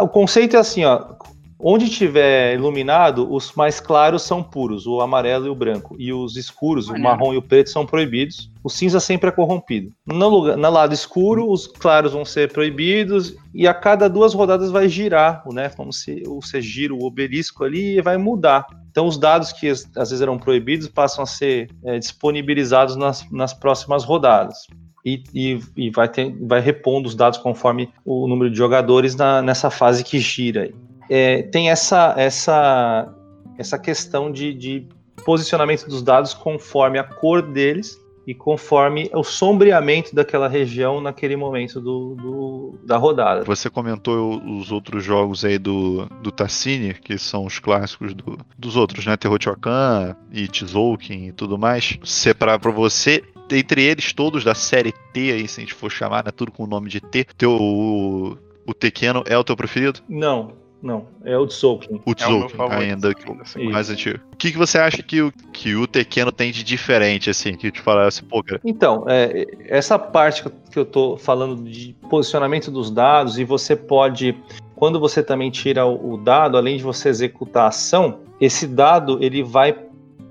O 0.00 0.08
conceito 0.08 0.56
é 0.56 0.58
assim, 0.58 0.84
ó, 0.84 1.14
onde 1.62 1.88
tiver 1.88 2.54
iluminado, 2.54 3.32
os 3.32 3.52
mais 3.52 3.78
claros 3.78 4.22
são 4.22 4.42
puros, 4.42 4.84
o 4.84 5.00
amarelo 5.00 5.46
e 5.46 5.48
o 5.48 5.54
branco, 5.54 5.94
e 5.96 6.12
os 6.12 6.36
escuros, 6.36 6.88
o 6.88 6.98
marrom 6.98 7.32
e 7.32 7.36
o 7.36 7.42
preto 7.42 7.70
são 7.70 7.86
proibidos. 7.86 8.50
O 8.64 8.68
cinza 8.68 8.98
sempre 8.98 9.28
é 9.28 9.32
corrompido. 9.32 9.92
No, 10.04 10.28
lugar, 10.28 10.56
no 10.56 10.70
lado 10.70 10.92
escuro, 10.92 11.50
os 11.50 11.66
claros 11.66 12.12
vão 12.12 12.24
ser 12.24 12.52
proibidos 12.52 13.34
e 13.54 13.66
a 13.66 13.74
cada 13.74 14.08
duas 14.08 14.34
rodadas 14.34 14.70
vai 14.70 14.88
girar, 14.88 15.42
né? 15.52 15.68
Como 15.68 15.92
se 15.92 16.22
você 16.24 16.60
gira 16.60 16.92
o 16.92 17.04
obelisco 17.04 17.64
ali 17.64 17.98
e 17.98 18.02
vai 18.02 18.16
mudar. 18.16 18.66
Então, 18.90 19.06
os 19.06 19.16
dados 19.16 19.52
que 19.52 19.68
às 19.68 19.86
vezes 19.94 20.20
eram 20.20 20.38
proibidos 20.38 20.88
passam 20.88 21.22
a 21.22 21.26
ser 21.26 21.70
é, 21.84 21.98
disponibilizados 21.98 22.96
nas, 22.96 23.28
nas 23.30 23.54
próximas 23.54 24.04
rodadas 24.04 24.66
e, 25.04 25.22
e, 25.34 25.60
e, 25.76 25.90
vai, 25.90 26.08
ter, 26.08 26.34
vai 26.40 26.60
repondo 26.60 27.08
os 27.08 27.14
dados 27.14 27.38
conforme 27.38 27.88
o 28.04 28.26
número 28.28 28.50
de 28.50 28.56
jogadores 28.56 29.16
na, 29.16 29.42
nessa 29.42 29.70
fase 29.70 30.04
que 30.04 30.18
gira. 30.18 30.70
É, 31.10 31.42
tem 31.42 31.70
essa, 31.70 32.14
essa, 32.16 33.12
essa 33.58 33.78
questão 33.78 34.30
de, 34.30 34.54
de 34.54 34.86
posicionamento 35.24 35.86
dos 35.88 36.02
dados 36.02 36.32
conforme 36.32 36.98
a 36.98 37.04
cor 37.04 37.42
deles 37.42 38.00
e 38.26 38.34
conforme 38.34 39.10
o 39.12 39.24
sombreamento 39.24 40.14
daquela 40.14 40.48
região 40.48 41.00
naquele 41.00 41.34
momento 41.36 41.80
do, 41.80 42.14
do, 42.14 42.78
da 42.84 42.96
rodada. 42.96 43.44
Você 43.44 43.68
comentou 43.68 44.40
os 44.44 44.70
outros 44.70 45.04
jogos 45.04 45.44
aí 45.44 45.58
do, 45.58 46.06
do 46.22 46.30
Tassini, 46.30 46.94
que 46.94 47.18
são 47.18 47.44
os 47.44 47.58
clássicos 47.58 48.14
do, 48.14 48.38
dos 48.56 48.76
outros, 48.76 49.04
né? 49.06 49.16
Teotihuacan 49.16 50.16
e 50.30 50.46
Tzolk'in 50.46 51.26
e 51.26 51.32
tudo 51.32 51.58
mais. 51.58 51.98
Separar 52.04 52.60
para 52.60 52.70
você, 52.70 53.24
entre 53.52 53.82
eles 53.82 54.12
todos 54.12 54.44
da 54.44 54.54
série 54.54 54.92
T, 55.12 55.32
aí, 55.32 55.48
se 55.48 55.60
a 55.60 55.62
gente 55.62 55.74
for 55.74 55.90
chamar, 55.90 56.24
né, 56.24 56.30
tudo 56.30 56.52
com 56.52 56.64
o 56.64 56.66
nome 56.66 56.88
de 56.88 57.00
T, 57.00 57.26
teu, 57.36 57.52
o, 57.52 58.38
o 58.66 58.74
Tequeno 58.74 59.22
é 59.26 59.36
o 59.36 59.44
teu 59.44 59.56
preferido? 59.56 60.00
Não, 60.08 60.52
não, 60.82 61.06
é 61.24 61.38
o 61.38 61.46
Tzolk'in. 61.46 62.00
O 62.04 62.12
Tzolk'in, 62.12 62.56
é 62.58 62.74
ainda, 62.74 63.14
assim, 63.40 63.68
mais 63.68 63.88
antigo. 63.88 64.18
O 64.32 64.36
que, 64.36 64.50
que 64.50 64.58
você 64.58 64.78
acha 64.78 65.00
que 65.00 65.22
o, 65.22 65.32
que 65.52 65.76
o 65.76 65.86
Tequeno 65.86 66.32
tem 66.32 66.50
de 66.50 66.64
diferente, 66.64 67.30
assim, 67.30 67.54
que 67.54 67.70
te 67.70 67.80
falasse, 67.80 68.22
pô, 68.24 68.42
cara? 68.42 68.60
Então, 68.64 69.04
é, 69.08 69.46
essa 69.68 69.96
parte 69.96 70.42
que 70.70 70.78
eu 70.78 70.84
tô 70.84 71.16
falando 71.16 71.62
de 71.70 71.94
posicionamento 72.10 72.70
dos 72.70 72.90
dados, 72.90 73.38
e 73.38 73.44
você 73.44 73.76
pode, 73.76 74.36
quando 74.74 74.98
você 74.98 75.22
também 75.22 75.52
tira 75.52 75.86
o, 75.86 76.14
o 76.14 76.16
dado, 76.16 76.56
além 76.56 76.76
de 76.76 76.82
você 76.82 77.08
executar 77.08 77.66
a 77.66 77.68
ação, 77.68 78.18
esse 78.40 78.66
dado, 78.66 79.22
ele 79.22 79.40
vai 79.40 79.72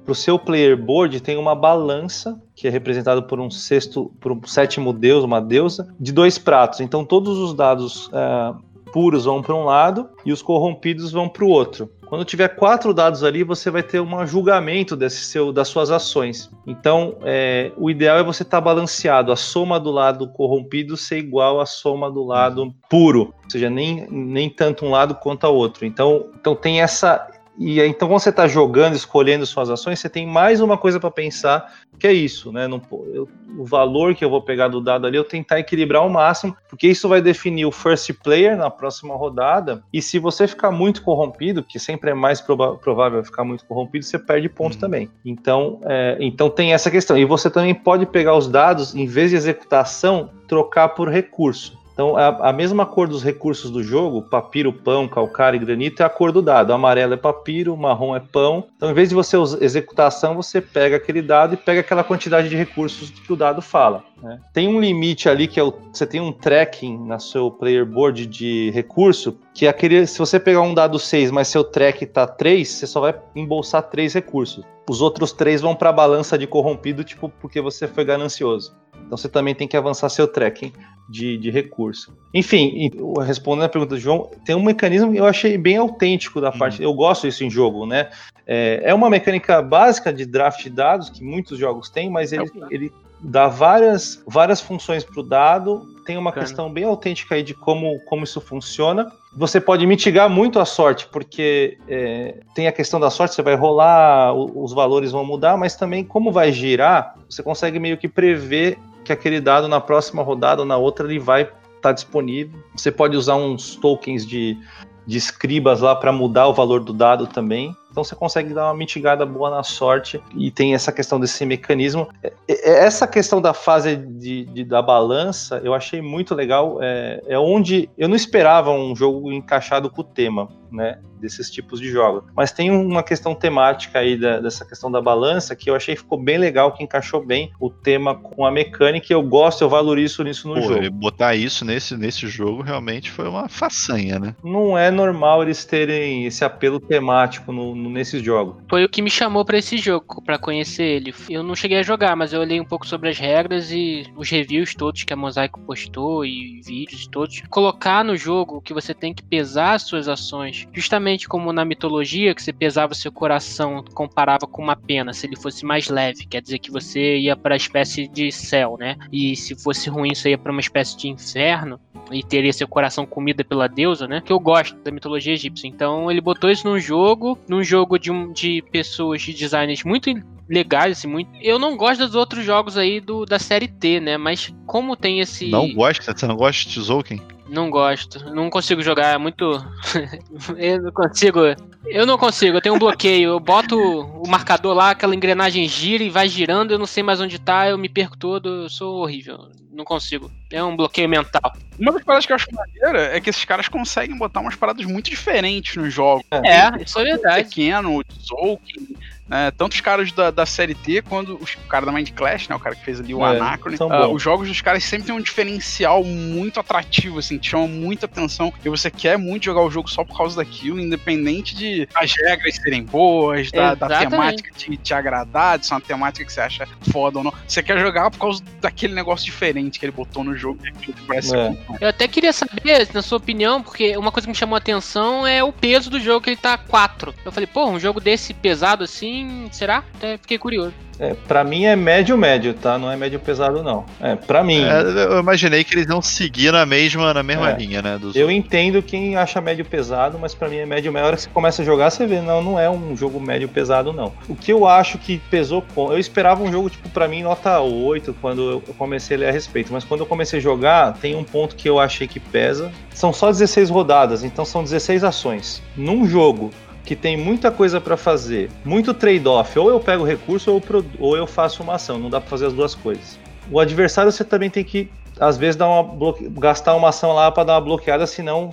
para 0.03 0.11
o 0.11 0.15
seu 0.15 0.37
player 0.37 0.75
board 0.75 1.21
tem 1.21 1.37
uma 1.37 1.55
balança 1.55 2.41
que 2.62 2.68
é 2.68 2.70
representada 2.70 3.24
por 3.24 3.39
um 3.39 3.50
sexto, 3.50 4.12
por 4.20 4.32
um 4.32 4.39
sétimo 4.46 4.94
deus, 4.94 5.24
uma 5.24 5.41
deusa, 5.41 5.91
de 6.00 6.12
dois 6.12 6.38
pratos. 6.38 6.80
Então 6.80 7.03
todos 7.03 7.39
os 7.39 7.56
dados 7.56 8.08
é, 8.13 8.53
puros 8.94 9.25
vão 9.25 9.41
para 9.41 9.56
um 9.56 9.63
lado 9.63 10.08
e 10.24 10.32
os 10.32 10.44
corrompidos 10.44 11.12
vão 11.12 11.27
para 11.27 11.44
o 11.44 11.48
outro. 11.48 11.89
Quando 12.06 12.24
tiver 12.24 12.50
quatro 12.50 12.94
dados 12.94 13.24
ali, 13.24 13.44
você 13.44 13.72
vai 13.72 13.82
ter 13.82 14.00
um 14.00 14.27
julgamento 14.27 14.96
desse 14.96 15.24
seu, 15.24 15.51
das 15.51 15.70
suas 15.70 15.89
ações. 15.89 16.51
Então, 16.68 17.15
é, 17.24 17.72
o 17.77 17.89
ideal 17.89 18.18
é 18.18 18.24
você 18.24 18.44
estar 18.44 18.58
tá 18.58 18.62
balanceado, 18.62 19.32
a 19.32 19.36
soma 19.36 19.80
do 19.80 19.89
lado 19.89 20.27
corrompido 20.27 20.96
ser 20.96 21.18
igual 21.18 21.60
à 21.60 21.65
soma 21.65 22.12
do 22.12 22.24
lado 22.24 22.75
puro, 22.89 23.34
ou 23.44 23.50
seja, 23.50 23.72
nem, 23.72 24.06
nem 24.12 24.50
tanto 24.50 24.86
um 24.86 24.91
lado 24.91 25.15
quanto 25.15 25.48
o 25.48 25.56
outro. 25.56 25.84
Então, 25.84 26.27
então 26.39 26.53
tem 26.53 26.82
essa 26.82 27.30
e 27.58 27.81
então, 27.81 28.08
quando 28.08 28.20
você 28.20 28.29
está 28.29 28.48
jogando, 28.48 28.96
escolhendo 28.96 29.46
suas 29.46 29.70
ações, 29.70 30.00
você 30.00 30.10
tem 30.10 30.25
mais 30.25 30.62
uma 30.62 30.77
coisa 30.77 31.00
para 31.00 31.12
pensar, 31.12 31.74
que 32.00 32.08
é 32.08 32.13
isso, 32.13 32.51
né? 32.51 32.67
Não, 32.67 32.81
eu, 33.13 33.27
o 33.58 33.65
valor 33.65 34.15
que 34.15 34.24
eu 34.24 34.29
vou 34.29 34.41
pegar 34.41 34.70
do 34.70 34.81
dado 34.81 35.05
ali, 35.05 35.17
eu 35.17 35.24
tentar 35.24 35.60
equilibrar 35.60 36.01
ao 36.01 36.10
máximo, 36.10 36.55
porque 36.70 36.88
isso 36.88 37.08
vai 37.08 37.22
definir 37.22 37.65
o 37.65 37.72
first 37.72 38.12
player 38.24 38.58
na 38.58 38.70
próxima 38.70 39.15
rodada. 39.15 39.84
E 39.91 40.01
se 40.01 40.17
você 40.17 40.48
ficar 40.48 40.72
muito 40.72 41.03
corrompido, 41.03 41.63
que 41.63 41.77
sempre 41.77 42.12
é 42.12 42.13
mais 42.13 42.41
prova 42.41 42.75
provável 42.75 43.24
ficar 43.24 43.43
muito 43.43 43.65
corrompido, 43.65 44.05
você 44.05 44.17
perde 44.17 44.50
ponto 44.50 44.74
uhum. 44.74 44.79
também. 44.79 45.10
Então, 45.25 45.79
é, 45.84 46.17
então 46.20 46.50
tem 46.50 46.74
essa 46.74 46.89
questão. 46.89 47.17
E 47.17 47.25
você 47.25 47.50
também 47.50 47.75
pode 47.75 48.05
pegar 48.05 48.36
os 48.36 48.48
dados, 48.48 48.96
em 48.96 49.05
vez 49.05 49.29
de 49.29 49.36
executar 49.36 49.81
ação, 49.81 50.29
trocar 50.48 50.89
por 50.89 51.10
recurso. 51.10 51.80
Então, 52.01 52.17
a, 52.17 52.50
a, 52.50 52.51
mesma 52.51 52.84
cor 52.84 53.08
dos 53.08 53.24
recursos 53.24 53.70
do 53.70 53.84
jogo, 53.84 54.24
papiro, 54.24 54.74
pão, 54.74 55.08
calcário 55.08 55.58
e 55.58 55.63
granito, 55.63 56.01
é 56.01 56.05
a 56.05 56.10
cor 56.10 56.31
do 56.31 56.41
dado. 56.41 56.74
Amarelo 56.74 57.13
é 57.13 57.17
papiro, 57.17 57.77
marrom 57.77 58.15
é 58.15 58.20
pão. 58.20 58.65
Então, 58.75 58.89
em 58.89 58.93
vez 58.96 59.10
de 59.10 59.13
você 59.13 59.38
executar 59.60 60.05
a 60.05 60.08
ação, 60.08 60.36
você 60.36 60.60
pega 60.60 60.96
aquele 60.96 61.22
dado 61.22 61.53
e 61.53 61.58
pega 61.58 61.81
aquela 61.81 62.03
quantidade 62.03 62.50
de 62.50 62.55
recursos 62.55 63.12
que 63.12 63.31
o 63.31 63.36
dado 63.36 63.62
fala. 63.62 64.03
Né? 64.20 64.39
Tem 64.51 64.67
um 64.67 64.81
limite 64.81 65.29
ali 65.29 65.48
que 65.48 65.60
é 65.60 65.63
o, 65.63 65.72
você 65.93 66.08
tem 66.08 66.20
um 66.20 66.31
tracking 66.31 67.05
na 67.05 67.20
seu 67.20 67.51
player 67.51 67.86
board 67.86 68.25
de 68.25 68.72
recurso, 68.72 69.38
que 69.53 69.67
é 69.67 69.70
aquele. 69.70 70.08
Se 70.08 70.17
você 70.17 70.39
pegar 70.39 70.62
um 70.62 70.74
dado 70.74 70.98
6, 70.98 71.29
mas 71.29 71.50
seu 71.50 71.63
track 71.63 72.08
tá 72.08 72.25
3, 72.25 72.67
você 72.67 72.88
só 72.88 73.00
vai 73.00 73.13
embolsar 73.36 73.84
3 73.84 74.12
recursos. 74.15 74.65
Os 74.89 75.03
outros 75.03 75.31
3 75.34 75.62
vão 75.62 75.75
para 75.75 75.89
a 75.89 75.93
balança 75.93 76.36
de 76.36 76.48
corrompido, 76.48 77.03
tipo, 77.03 77.29
porque 77.29 77.62
você 77.62 77.88
foi 77.88 78.03
ganancioso. 78.03 78.75
Então 79.05 79.17
você 79.17 79.29
também 79.29 79.53
tem 79.53 79.67
que 79.67 79.77
avançar 79.77 80.10
seu 80.10 80.27
tracking 80.27 80.72
de, 81.10 81.38
de 81.38 81.50
recurso. 81.50 82.13
Enfim, 82.34 82.89
respondendo 83.25 83.65
a 83.65 83.70
pergunta 83.70 83.96
do 83.96 84.00
João, 84.00 84.29
tem 84.46 84.55
um 84.55 84.63
mecanismo 84.63 85.12
que 85.12 85.17
eu 85.17 85.25
achei 85.25 85.58
bem 85.58 85.77
autêntico 85.77 86.39
da 86.39 86.51
parte. 86.51 86.79
Uhum. 86.79 86.89
Eu 86.89 86.93
gosto 86.93 87.27
disso 87.27 87.43
em 87.43 87.50
jogo, 87.50 87.86
né? 87.86 88.10
É, 88.48 88.81
é, 88.86 88.93
uma 88.93 89.10
mecânica 89.10 89.62
básica 89.62 90.12
de 90.12 90.25
draft 90.25 90.63
de 90.63 90.70
dados 90.70 91.10
que 91.10 91.24
muitos 91.24 91.58
jogos 91.60 91.89
têm, 91.89 92.10
mas 92.10 92.31
ele, 92.31 92.43
é 92.43 92.65
ele 92.70 92.91
dá 93.20 93.48
várias, 93.48 94.22
várias 94.25 94.60
funções 94.60 95.03
para 95.03 95.20
o 95.20 95.24
dado. 95.24 95.88
Tem 96.05 96.17
uma 96.17 96.31
questão 96.31 96.72
bem 96.72 96.84
autêntica 96.84 97.36
aí 97.36 97.43
de 97.43 97.53
como, 97.53 98.00
como 98.05 98.24
isso 98.24 98.41
funciona. 98.41 99.12
Você 99.36 99.62
pode 99.62 99.86
mitigar 99.86 100.29
muito 100.29 100.60
a 100.60 100.65
sorte, 100.65 101.08
porque 101.08 101.77
é, 101.88 102.39
tem 102.55 102.67
a 102.67 102.72
questão 102.72 103.00
da 103.00 103.10
sorte, 103.10 103.36
você 103.36 103.41
vai 103.41 103.55
rolar, 103.55 104.34
os 104.34 104.74
valores 104.74 105.12
vão 105.12 105.24
mudar, 105.24 105.55
mas 105.55 105.75
também 105.75 106.03
como 106.03 106.31
vai 106.31 106.51
girar, 106.51 107.15
você 107.29 107.43
consegue 107.43 107.79
meio 107.79 107.98
que 107.98 108.08
prever 108.08 108.77
que 109.03 109.12
aquele 109.12 109.39
dado 109.39 109.67
na 109.67 109.79
próxima 109.79 110.24
rodada 110.24 110.62
ou 110.62 110.67
na 110.67 110.77
outra 110.77 111.05
ele 111.05 111.20
vai 111.20 111.50
tá 111.81 111.91
disponível. 111.91 112.60
Você 112.75 112.91
pode 112.91 113.17
usar 113.17 113.36
uns 113.36 113.75
tokens 113.75 114.25
de, 114.25 114.58
de 115.05 115.17
escribas 115.17 115.81
lá 115.81 115.96
para 115.96 116.12
mudar 116.12 116.48
o 116.48 116.53
valor 116.53 116.81
do 116.81 116.93
dado 116.93 117.27
também. 117.27 117.75
Então 117.91 118.03
você 118.03 118.15
consegue 118.15 118.53
dar 118.53 118.67
uma 118.67 118.74
mitigada 118.74 119.25
boa 119.25 119.50
na 119.50 119.63
sorte 119.63 120.21
e 120.36 120.50
tem 120.50 120.74
essa 120.74 120.91
questão 120.91 121.19
desse 121.19 121.45
mecanismo. 121.45 122.07
É, 122.24 122.33
é, 122.48 122.86
essa 122.86 123.05
questão 123.05 123.41
da 123.41 123.53
fase 123.53 123.95
de, 123.95 124.45
de 124.45 124.63
da 124.63 124.81
balança 124.81 125.62
eu 125.63 125.74
achei 125.74 126.01
muito 126.01 126.33
legal. 126.33 126.77
É, 126.81 127.21
é, 127.27 127.38
onde 127.38 127.89
eu 127.98 128.07
não 128.07 128.15
esperava 128.15 128.71
um 128.71 128.95
jogo 128.95 129.31
encaixado 129.31 129.89
com 129.89 130.01
o 130.01 130.05
tema, 130.05 130.50
né? 130.71 131.00
Desses 131.19 131.51
tipos 131.51 131.79
de 131.79 131.89
jogos. 131.89 132.24
Mas 132.36 132.51
tem 132.51 132.71
uma 132.71 133.03
questão 133.03 133.36
temática 133.36 134.00
aí 134.00 134.17
da, 134.17 134.39
dessa 134.39 134.65
questão 134.65 134.89
da 134.89 135.00
balança 135.00 135.55
que 135.55 135.69
eu 135.69 135.75
achei 135.75 135.93
que 135.93 136.01
ficou 136.01 136.17
bem 136.17 136.38
legal, 136.38 136.71
que 136.71 136.83
encaixou 136.83 137.24
bem 137.24 137.51
o 137.60 137.69
tema 137.69 138.15
com 138.15 138.43
a 138.43 138.50
mecânica. 138.50 139.13
Eu 139.13 139.21
gosto, 139.21 139.62
eu 139.62 139.69
valorizo 139.69 140.27
isso 140.27 140.48
no 140.48 140.55
Pô, 140.55 140.62
jogo. 140.62 140.89
Botar 140.91 141.36
isso 141.36 141.63
nesse, 141.63 141.95
nesse 141.95 142.25
jogo 142.25 142.63
realmente 142.63 143.12
foi 143.12 143.27
uma 143.27 143.48
façanha, 143.48 144.17
né? 144.17 144.36
Não 144.43 144.75
é 144.75 144.89
normal 144.89 145.43
eles 145.43 145.63
terem 145.63 146.25
esse 146.25 146.43
apelo 146.43 146.79
temático 146.79 147.51
no, 147.51 147.75
nesses 147.89 148.21
jogos. 148.23 148.55
Foi 148.69 148.83
o 148.83 148.89
que 148.89 149.01
me 149.01 149.09
chamou 149.09 149.45
para 149.45 149.57
esse 149.57 149.77
jogo, 149.77 150.21
para 150.21 150.38
conhecer 150.38 150.83
ele. 150.83 151.13
Eu 151.29 151.43
não 151.43 151.55
cheguei 151.55 151.79
a 151.79 151.83
jogar, 151.83 152.15
mas 152.15 152.33
eu 152.33 152.41
olhei 152.41 152.59
um 152.59 152.65
pouco 152.65 152.88
sobre 152.88 153.09
as 153.09 153.17
regras 153.17 153.71
e 153.71 154.05
os 154.15 154.29
reviews 154.29 154.75
todos 154.75 155.03
que 155.03 155.13
a 155.13 155.15
Mosaico 155.15 155.59
postou 155.61 156.25
e 156.25 156.61
vídeos 156.65 157.07
todos. 157.07 157.41
Colocar 157.50 158.03
no 158.03 158.15
jogo 158.15 158.61
que 158.61 158.73
você 158.73 158.93
tem 158.93 159.13
que 159.13 159.23
pesar 159.23 159.73
as 159.73 159.83
suas 159.83 160.07
ações, 160.07 160.67
justamente 160.73 161.27
como 161.27 161.53
na 161.53 161.65
mitologia, 161.65 162.35
que 162.35 162.41
você 162.41 162.53
pesava 162.53 162.93
seu 162.93 163.11
coração, 163.11 163.83
comparava 163.93 164.47
com 164.47 164.61
uma 164.61 164.75
pena, 164.75 165.13
se 165.13 165.25
ele 165.25 165.35
fosse 165.35 165.65
mais 165.65 165.89
leve, 165.89 166.25
quer 166.25 166.41
dizer 166.41 166.59
que 166.59 166.71
você 166.71 167.17
ia 167.17 167.35
para 167.35 167.55
espécie 167.55 168.07
de 168.07 168.31
céu, 168.31 168.77
né? 168.79 168.97
E 169.11 169.35
se 169.35 169.55
fosse 169.55 169.89
ruim, 169.89 170.13
você 170.13 170.31
ia 170.31 170.38
para 170.38 170.51
uma 170.51 170.61
espécie 170.61 170.97
de 170.97 171.07
inferno 171.07 171.79
e 172.11 172.23
teria 172.23 172.51
seu 172.51 172.67
coração 172.67 173.05
comida 173.05 173.43
pela 173.43 173.67
deusa, 173.67 174.07
né? 174.07 174.21
Que 174.25 174.33
eu 174.33 174.39
gosto 174.39 174.75
da 174.83 174.91
mitologia 174.91 175.33
egípcia. 175.33 175.67
Então 175.67 176.11
ele 176.11 176.21
botou 176.21 176.50
isso 176.50 176.67
num 176.67 176.79
jogo, 176.79 177.38
num 177.47 177.63
jogo 177.71 177.97
de, 177.97 178.11
um, 178.11 178.31
de 178.33 178.61
pessoas 178.71 179.21
de 179.21 179.33
designers 179.33 179.83
muito 179.83 180.09
legais, 180.49 180.97
assim, 180.97 181.07
muito. 181.07 181.29
Eu 181.41 181.57
não 181.57 181.77
gosto 181.77 182.05
dos 182.05 182.15
outros 182.15 182.43
jogos 182.43 182.77
aí 182.77 182.99
do, 182.99 183.25
da 183.25 183.39
série 183.39 183.69
T, 183.69 184.01
né? 184.01 184.17
Mas 184.17 184.53
como 184.65 184.97
tem 184.97 185.21
esse. 185.21 185.49
Não 185.49 185.73
gosta? 185.73 186.15
Você 186.15 186.27
não 186.27 186.35
gosta 186.35 186.69
de 186.69 186.81
Tzolk'in? 186.81 187.21
Não 187.47 187.69
gosto. 187.69 188.33
Não 188.33 188.49
consigo 188.49 188.81
jogar. 188.81 189.13
É 189.13 189.17
muito. 189.17 189.43
eu 190.57 190.81
não 190.81 190.91
consigo. 190.91 191.39
Eu 191.85 192.05
não 192.05 192.17
consigo. 192.17 192.57
Eu 192.57 192.61
tenho 192.61 192.75
um 192.75 192.79
bloqueio. 192.79 193.29
Eu 193.29 193.39
boto 193.39 193.77
o 193.77 194.27
marcador 194.27 194.73
lá, 194.73 194.91
aquela 194.91 195.15
engrenagem 195.15 195.67
gira 195.67 196.03
e 196.03 196.09
vai 196.09 196.27
girando. 196.27 196.71
Eu 196.71 196.79
não 196.79 196.85
sei 196.85 197.03
mais 197.03 197.21
onde 197.21 197.39
tá. 197.39 197.69
Eu 197.69 197.77
me 197.77 197.89
perco 197.89 198.17
todo. 198.17 198.63
Eu 198.63 198.69
sou 198.69 199.01
horrível. 199.01 199.49
Não 199.71 199.85
consigo. 199.85 200.29
É 200.51 200.61
um 200.63 200.75
bloqueio 200.75 201.07
mental. 201.07 201.53
Uma 201.79 201.93
das 201.93 202.03
paradas 202.03 202.25
que 202.25 202.31
eu 202.31 202.35
acho 202.35 202.47
maneira 202.51 203.15
é 203.15 203.21
que 203.21 203.29
esses 203.29 203.45
caras 203.45 203.67
conseguem 203.67 204.17
botar 204.17 204.41
umas 204.41 204.55
paradas 204.55 204.85
muito 204.85 205.09
diferentes 205.09 205.75
no 205.77 205.89
jogo. 205.89 206.23
É, 206.31 206.83
isso 206.83 206.99
é 206.99 207.03
verdade. 207.03 207.47
Pequeno, 207.47 207.97
o 207.97 208.03
Tzolk'in, 208.03 208.95
né? 209.31 209.50
Tanto 209.51 209.73
os 209.73 209.81
caras 209.81 210.11
da, 210.11 210.29
da 210.29 210.45
série 210.45 210.75
T 210.75 211.01
quanto 211.01 211.35
os, 211.41 211.53
o 211.53 211.67
cara 211.69 211.85
da 211.85 211.91
Mind 211.91 212.09
Clash, 212.11 212.50
né? 212.50 212.55
O 212.55 212.59
cara 212.59 212.75
que 212.75 212.83
fez 212.83 213.00
ali 213.00 213.13
o 213.13 213.25
é, 213.25 213.38
Anacron. 213.38 213.75
Uh, 213.79 214.13
os 214.13 214.21
jogos 214.21 214.50
dos 214.50 214.59
caras 214.59 214.83
sempre 214.83 215.07
tem 215.07 215.15
um 215.15 215.21
diferencial 215.21 216.03
muito 216.03 216.59
atrativo, 216.59 217.19
assim, 217.19 217.39
que 217.39 217.47
chama 217.47 217.65
muita 217.67 218.05
atenção. 218.05 218.53
E 218.63 218.67
você 218.67 218.91
quer 218.91 219.17
muito 219.17 219.45
jogar 219.45 219.61
o 219.61 219.71
jogo 219.71 219.89
só 219.89 220.03
por 220.03 220.17
causa 220.17 220.35
daquilo, 220.35 220.81
independente 220.81 221.55
de 221.55 221.88
as 221.95 222.13
regras 222.13 222.55
serem 222.55 222.83
boas, 222.83 223.50
da, 223.51 223.73
da 223.73 223.88
temática 224.00 224.51
te, 224.53 224.75
te 224.75 224.93
agradar, 224.93 225.57
de 225.57 225.65
ser 225.65 225.75
uma 225.75 225.81
temática 225.81 226.25
que 226.25 226.33
você 226.33 226.41
acha 226.41 226.67
foda 226.91 227.19
ou 227.19 227.23
não. 227.23 227.33
Você 227.47 227.63
quer 227.63 227.79
jogar 227.79 228.11
por 228.11 228.19
causa 228.19 228.43
daquele 228.59 228.93
negócio 228.93 229.25
diferente 229.25 229.79
que 229.79 229.85
ele 229.85 229.93
botou 229.93 230.25
no 230.25 230.35
jogo. 230.35 230.59
Que 230.81 230.93
parece 231.07 231.35
é. 231.35 231.55
Eu 231.79 231.88
até 231.88 232.05
queria 232.07 232.33
saber, 232.33 232.88
na 232.93 233.01
sua 233.01 233.17
opinião, 233.17 233.63
porque 233.63 233.95
uma 233.95 234.11
coisa 234.11 234.27
que 234.27 234.31
me 234.31 234.38
chamou 234.38 234.55
a 234.55 234.57
atenção 234.57 235.25
é 235.25 235.41
o 235.41 235.53
peso 235.53 235.89
do 235.89 236.00
jogo, 236.00 236.21
que 236.21 236.31
ele 236.31 236.38
tá 236.38 236.57
4. 236.57 237.15
Eu 237.23 237.31
falei, 237.31 237.47
pô, 237.47 237.65
um 237.67 237.79
jogo 237.79 238.01
desse 238.01 238.33
pesado 238.33 238.83
assim, 238.83 239.20
será? 239.51 239.83
Até 239.95 240.17
fiquei 240.17 240.37
curioso. 240.37 240.73
É, 240.99 241.15
pra 241.15 241.43
mim 241.43 241.65
é 241.65 241.75
médio 241.75 242.15
médio, 242.15 242.53
tá? 242.53 242.77
Não 242.77 242.91
é 242.91 242.95
médio 242.95 243.19
pesado, 243.19 243.63
não. 243.63 243.86
É, 243.99 244.15
pra 244.15 244.43
mim. 244.43 244.63
É, 244.63 244.81
eu 244.81 245.19
imaginei 245.19 245.63
que 245.63 245.73
eles 245.73 245.88
iam 245.89 245.99
seguir 245.99 246.51
na 246.51 246.63
mesma, 246.63 247.12
na 247.12 247.23
mesma 247.23 247.49
é, 247.49 247.57
linha, 247.57 247.81
né? 247.81 247.99
eu 248.13 248.29
entendo 248.29 248.84
quem 248.84 249.15
acha 249.15 249.41
médio 249.41 249.65
pesado, 249.65 250.19
mas 250.19 250.36
pra 250.36 250.47
mim 250.47 250.57
é 250.57 250.65
médio 250.65 250.91
médio. 250.91 251.05
A 251.05 251.07
hora 251.07 251.15
que 251.15 251.23
você 251.23 251.29
começa 251.29 251.63
a 251.63 251.65
jogar, 251.65 251.89
você 251.89 252.05
vê, 252.05 252.21
não, 252.21 252.43
não 252.43 252.60
é 252.60 252.69
um 252.69 252.95
jogo 252.95 253.19
médio 253.19 253.49
pesado, 253.49 253.91
não. 253.91 254.13
O 254.29 254.36
que 254.36 254.53
eu 254.53 254.67
acho 254.67 254.99
que 254.99 255.17
pesou. 255.31 255.65
Eu 255.75 255.97
esperava 255.97 256.43
um 256.43 256.51
jogo, 256.51 256.69
tipo, 256.69 256.88
pra 256.89 257.07
mim, 257.07 257.23
nota 257.23 257.60
8, 257.60 258.15
quando 258.21 258.51
eu 258.51 258.62
comecei 258.77 259.17
a 259.17 259.19
ler 259.21 259.29
a 259.29 259.31
respeito. 259.31 259.73
Mas 259.73 259.84
quando 259.84 260.01
eu 260.01 260.05
comecei 260.05 260.38
a 260.38 260.41
jogar, 260.41 260.93
tem 260.93 261.15
um 261.15 261.23
ponto 261.23 261.55
que 261.55 261.67
eu 261.67 261.79
achei 261.79 262.07
que 262.07 262.19
pesa. 262.19 262.71
São 262.93 263.12
só 263.12 263.31
16 263.31 263.71
rodadas, 263.71 264.23
então 264.23 264.45
são 264.45 264.63
16 264.63 265.03
ações. 265.03 265.63
Num 265.75 266.07
jogo 266.07 266.51
que 266.86 266.96
tem 266.96 267.15
muita 267.15 267.52
coisa 267.52 267.80
para 267.80 267.96
fazer, 267.96 268.50
muito 268.65 268.94
trade-off, 268.94 269.58
ou 269.58 269.70
eu 269.70 269.80
pego 269.80 270.04
recurso 270.04 270.52
ou 270.52 270.62
ou 271.00 271.15
eu 271.15 271.28
faço 271.28 271.62
uma 271.63 271.76
ação, 271.76 272.00
não 272.00 272.10
dá 272.10 272.20
para 272.20 272.30
fazer 272.30 272.48
as 272.48 272.54
duas 272.54 272.76
coisas. 272.76 273.20
O 273.52 273.60
adversário 273.60 274.12
você 274.12 274.24
também 274.24 274.50
tem 274.50 274.63
que, 274.63 274.89
às 275.20 275.38
vezes, 275.38 275.56
dar 275.56 275.70
uma 275.70 276.13
gastar 276.39 276.76
uma 276.76 276.89
ação 276.89 277.13
lá 277.13 277.32
para 277.32 277.44
dar 277.44 277.54
uma 277.54 277.62
bloqueada, 277.62 278.06
senão 278.08 278.50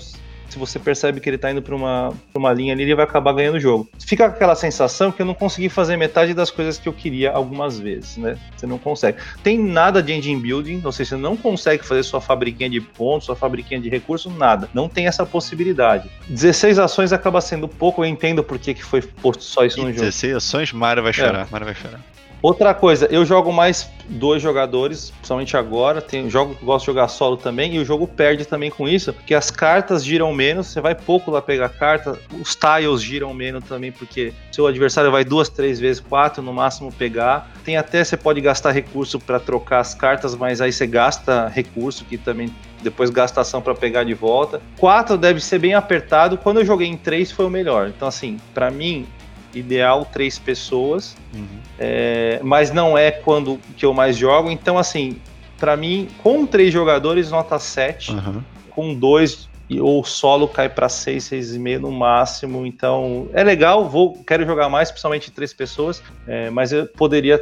se 0.49 0.59
você 0.59 0.79
percebe 0.79 1.21
que 1.21 1.29
ele 1.29 1.39
tá 1.39 1.51
indo 1.51 1.63
pra 1.63 1.75
uma, 1.75 2.13
pra 2.33 2.39
uma 2.39 2.53
linha 2.53 2.73
ali, 2.73 2.83
ele 2.83 2.95
vai 2.95 3.05
acabar 3.05 3.33
ganhando 3.33 3.57
o 3.57 3.61
jogo. 3.61 3.89
Fica 3.99 4.29
com 4.29 4.35
aquela 4.35 4.55
sensação 4.55 5.13
que 5.13 5.21
eu 5.21 5.27
não 5.27 5.35
consegui 5.35 5.69
fazer 5.69 5.97
metade 5.97 6.35
das 6.35 6.51
coisas 6.51 6.79
que 6.79 6.89
eu 6.89 6.93
queria 6.93 7.31
algumas 7.33 7.79
vezes, 7.79 8.17
né? 8.17 8.37
Você 8.57 8.67
não 8.67 8.79
consegue. 8.79 9.19
Tem 9.43 9.59
nada 9.59 10.03
de 10.03 10.13
engine 10.13 10.41
building, 10.41 10.83
ou 10.85 10.93
seja, 10.93 11.11
você 11.11 11.17
não 11.17 11.37
consegue 11.37 11.85
fazer 11.85 12.03
sua 12.03 12.21
fabriquinha 12.21 12.71
de 12.71 12.81
pontos, 12.81 13.27
sua 13.27 13.37
fabriquinha 13.37 13.81
de 13.81 13.89
recursos, 13.89 14.35
nada. 14.35 14.69
Não 14.73 14.89
tem 14.89 15.07
essa 15.07 15.25
possibilidade. 15.27 16.11
16 16.29 16.79
ações 16.79 17.13
acaba 17.13 17.41
sendo 17.41 17.69
pouco, 17.69 18.03
eu 18.03 18.09
entendo 18.09 18.43
por 18.43 18.59
que, 18.59 18.75
que 18.75 18.85
foi 18.85 19.03
posto 19.03 19.43
só 19.43 19.65
isso 19.65 19.79
e 19.79 19.83
no 19.83 19.93
16 19.93 19.97
jogo. 19.97 20.07
16 20.07 20.35
ações, 20.35 20.73
Mara 20.73 21.03
vai 21.03 21.13
chorar, 21.13 21.47
é. 21.47 21.51
Mara 21.51 21.65
vai 21.65 21.75
chorar. 21.75 22.01
Outra 22.41 22.73
coisa, 22.73 23.07
eu 23.11 23.25
jogo 23.25 23.53
mais 23.53 23.91
dois 24.09 24.41
jogadores, 24.41 25.11
principalmente 25.11 25.57
agora. 25.57 26.01
Tem 26.01 26.31
jogo 26.31 26.57
gosto 26.63 26.85
de 26.85 26.87
jogar 26.87 27.09
solo 27.09 27.37
também, 27.37 27.75
e 27.75 27.79
o 27.79 27.85
jogo 27.85 28.07
perde 28.07 28.45
também 28.45 28.71
com 28.71 28.89
isso, 28.89 29.13
porque 29.13 29.35
as 29.35 29.51
cartas 29.51 30.05
giram 30.05 30.33
menos, 30.33 30.69
você 30.69 30.81
vai 30.81 30.95
pouco 30.95 31.31
lá 31.31 31.43
pegar 31.43 31.69
carta, 31.69 32.19
os 32.41 32.55
tiles 32.55 33.03
giram 33.03 33.35
menos 33.35 33.65
também, 33.65 33.91
porque 33.91 34.33
seu 34.53 34.67
adversário 34.67 35.11
vai 35.11 35.25
duas, 35.25 35.49
três 35.49 35.81
vezes, 35.81 36.01
quatro 36.01 36.43
no 36.43 36.53
máximo 36.53 36.93
pegar. 36.93 37.51
Tem 37.65 37.77
até 37.77 38.05
você 38.05 38.17
pode 38.17 38.41
gastar 38.41 38.71
recurso 38.71 39.19
para 39.19 39.41
trocar 39.41 39.81
as 39.81 39.95
cartas, 39.95 40.35
mas 40.35 40.61
aí 40.61 40.73
você 40.73 40.87
gasta 40.87 41.49
recurso 41.49 42.05
que 42.05 42.17
também 42.17 42.55
depois 42.83 43.11
gastação 43.11 43.61
para 43.61 43.75
pegar 43.75 44.05
de 44.05 44.15
volta. 44.15 44.63
Quatro 44.77 45.19
deve 45.19 45.41
ser 45.41 45.59
bem 45.59 45.75
apertado. 45.75 46.39
Quando 46.39 46.61
eu 46.61 46.65
joguei 46.65 46.87
em 46.87 46.97
três 46.97 47.33
foi 47.33 47.45
o 47.45 47.51
melhor. 47.51 47.89
Então 47.89 48.07
assim, 48.07 48.39
para 48.55 48.71
mim 48.71 49.07
ideal 49.59 50.05
três 50.05 50.39
pessoas, 50.39 51.17
uhum. 51.35 51.47
é, 51.79 52.41
mas 52.43 52.71
não 52.71 52.97
é 52.97 53.11
quando 53.11 53.59
que 53.77 53.85
eu 53.85 53.93
mais 53.93 54.17
jogo. 54.17 54.51
Então, 54.51 54.79
assim, 54.79 55.21
para 55.59 55.77
mim, 55.77 56.09
com 56.23 56.47
três 56.47 56.73
jogadores, 56.73 57.31
nota 57.31 57.59
7. 57.59 58.13
Uhum. 58.13 58.43
Com 58.71 58.95
dois, 58.95 59.49
ou 59.81 60.03
solo 60.05 60.49
cai 60.49 60.69
para 60.69 60.89
6, 60.89 61.25
6,5 61.25 61.79
no 61.81 61.91
máximo. 61.91 62.65
Então, 62.65 63.29
é 63.35 63.43
legal, 63.43 63.89
vou 63.89 64.15
quero 64.25 64.47
jogar 64.47 64.69
mais, 64.69 64.91
principalmente 64.91 65.31
três 65.31 65.53
pessoas, 65.53 66.03
é, 66.27 66.49
mas 66.49 66.73
eu 66.73 66.87
poderia. 66.87 67.39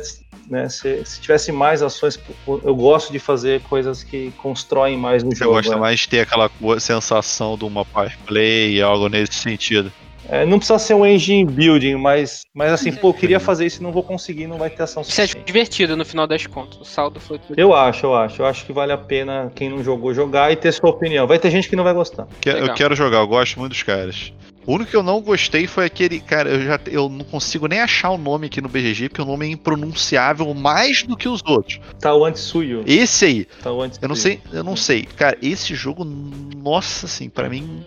Né, 0.49 0.69
se, 0.69 1.05
se, 1.05 1.21
tivesse 1.21 1.51
mais 1.51 1.83
ações, 1.83 2.21
eu 2.47 2.75
gosto 2.77 3.11
de 3.11 3.19
fazer 3.19 3.61
coisas 3.63 4.05
que 4.05 4.33
constroem 4.39 4.97
mais 4.97 5.25
no 5.25 5.31
Você 5.31 5.39
jogo. 5.39 5.55
Você 5.55 5.57
gosta 5.57 5.75
né? 5.75 5.81
mais 5.81 6.01
de 6.01 6.09
ter 6.09 6.21
aquela 6.21 6.49
sensação 6.79 7.59
de 7.59 7.65
uma 7.65 7.85
power 7.85 8.17
play, 8.25 8.81
algo 8.81 9.09
nesse 9.09 9.35
sentido. 9.35 9.93
É, 10.29 10.45
não 10.45 10.59
precisa 10.59 10.79
ser 10.79 10.95
um 10.95 11.07
engine 11.07 11.45
building, 11.45 11.97
mas, 11.97 12.43
mas 12.53 12.73
assim, 12.73 12.93
pô, 12.93 13.09
eu 13.09 13.15
queria 13.15 13.39
fazer 13.39 13.67
isso 13.67 13.81
e 13.81 13.83
não 13.83 13.93
vou 13.93 14.03
conseguir, 14.03 14.47
não 14.47 14.59
vai 14.59 14.71
ter 14.71 14.83
ação 14.83 15.05
suficiente. 15.05 15.31
Isso 15.31 15.39
é 15.39 15.43
divertido 15.43 15.97
no 15.97 16.05
final 16.05 16.27
das 16.27 16.47
contas. 16.47 16.81
O 16.81 16.85
saldo 16.85 17.21
foi 17.21 17.39
tudo. 17.39 17.59
Eu 17.59 17.75
acho, 17.75 18.07
eu 18.07 18.15
acho. 18.15 18.43
Eu 18.43 18.47
acho 18.47 18.65
que 18.65 18.73
vale 18.73 18.93
a 18.93 18.99
pena 18.99 19.51
quem 19.55 19.69
não 19.69 19.83
jogou 19.83 20.13
jogar 20.13 20.53
e 20.53 20.57
ter 20.57 20.73
sua 20.73 20.91
opinião. 20.91 21.27
Vai 21.27 21.39
ter 21.39 21.51
gente 21.51 21.69
que 21.69 21.77
não 21.77 21.85
vai 21.85 21.95
gostar. 21.95 22.27
eu 22.45 22.75
quero 22.75 22.95
jogar, 22.95 23.19
eu 23.19 23.27
gosto 23.27 23.59
muito 23.59 23.73
dos 23.73 23.83
caras. 23.83 24.33
O 24.67 24.75
único 24.75 24.91
que 24.91 24.97
eu 24.97 25.03
não 25.03 25.21
gostei 25.21 25.69
foi 25.69 25.85
aquele. 25.85 26.19
Cara, 26.19 26.51
eu 26.51 26.61
já 26.61 26.81
eu 26.87 27.09
não 27.09 27.25
consigo 27.25 27.69
nem 27.69 27.81
achar 27.81 28.11
o 28.11 28.19
nome 28.19 28.47
aqui 28.47 28.61
no 28.61 28.69
BGG, 28.69 29.09
porque 29.09 29.23
o 29.23 29.25
nome 29.25 29.47
é 29.47 29.51
impronunciável 29.51 30.53
mais 30.53 31.05
do 31.05 31.17
que 31.17 31.29
os 31.29 31.41
outros. 31.47 31.79
Tá 32.01 32.13
o 32.13 32.25
Antsuyo. 32.25 32.83
Esse 32.85 33.27
aí. 33.27 33.45
Tá 33.63 33.73
o 33.73 33.85
Eu 33.85 34.09
não 34.09 34.17
sei, 34.17 34.41
eu 34.53 34.65
não 34.65 34.75
sei. 34.75 35.05
Cara, 35.05 35.39
esse 35.41 35.73
jogo, 35.77 36.05
nossa, 36.05 37.07
assim, 37.07 37.29
para 37.29 37.49
mim 37.49 37.87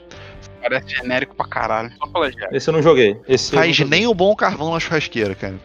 Parece 0.61 0.95
genérico 0.95 1.35
pra 1.35 1.47
caralho. 1.47 1.91
Só 1.97 2.07
plagiar. 2.07 2.49
Esse 2.53 2.69
eu 2.69 2.73
não 2.73 2.81
joguei. 2.81 3.19
Esse 3.27 3.55
Faz 3.55 3.79
nem 3.79 4.07
o 4.07 4.13
bom 4.13 4.35
carvão 4.35 4.73
na 4.73 4.79
churrasqueira, 4.79 5.35
cara. 5.35 5.59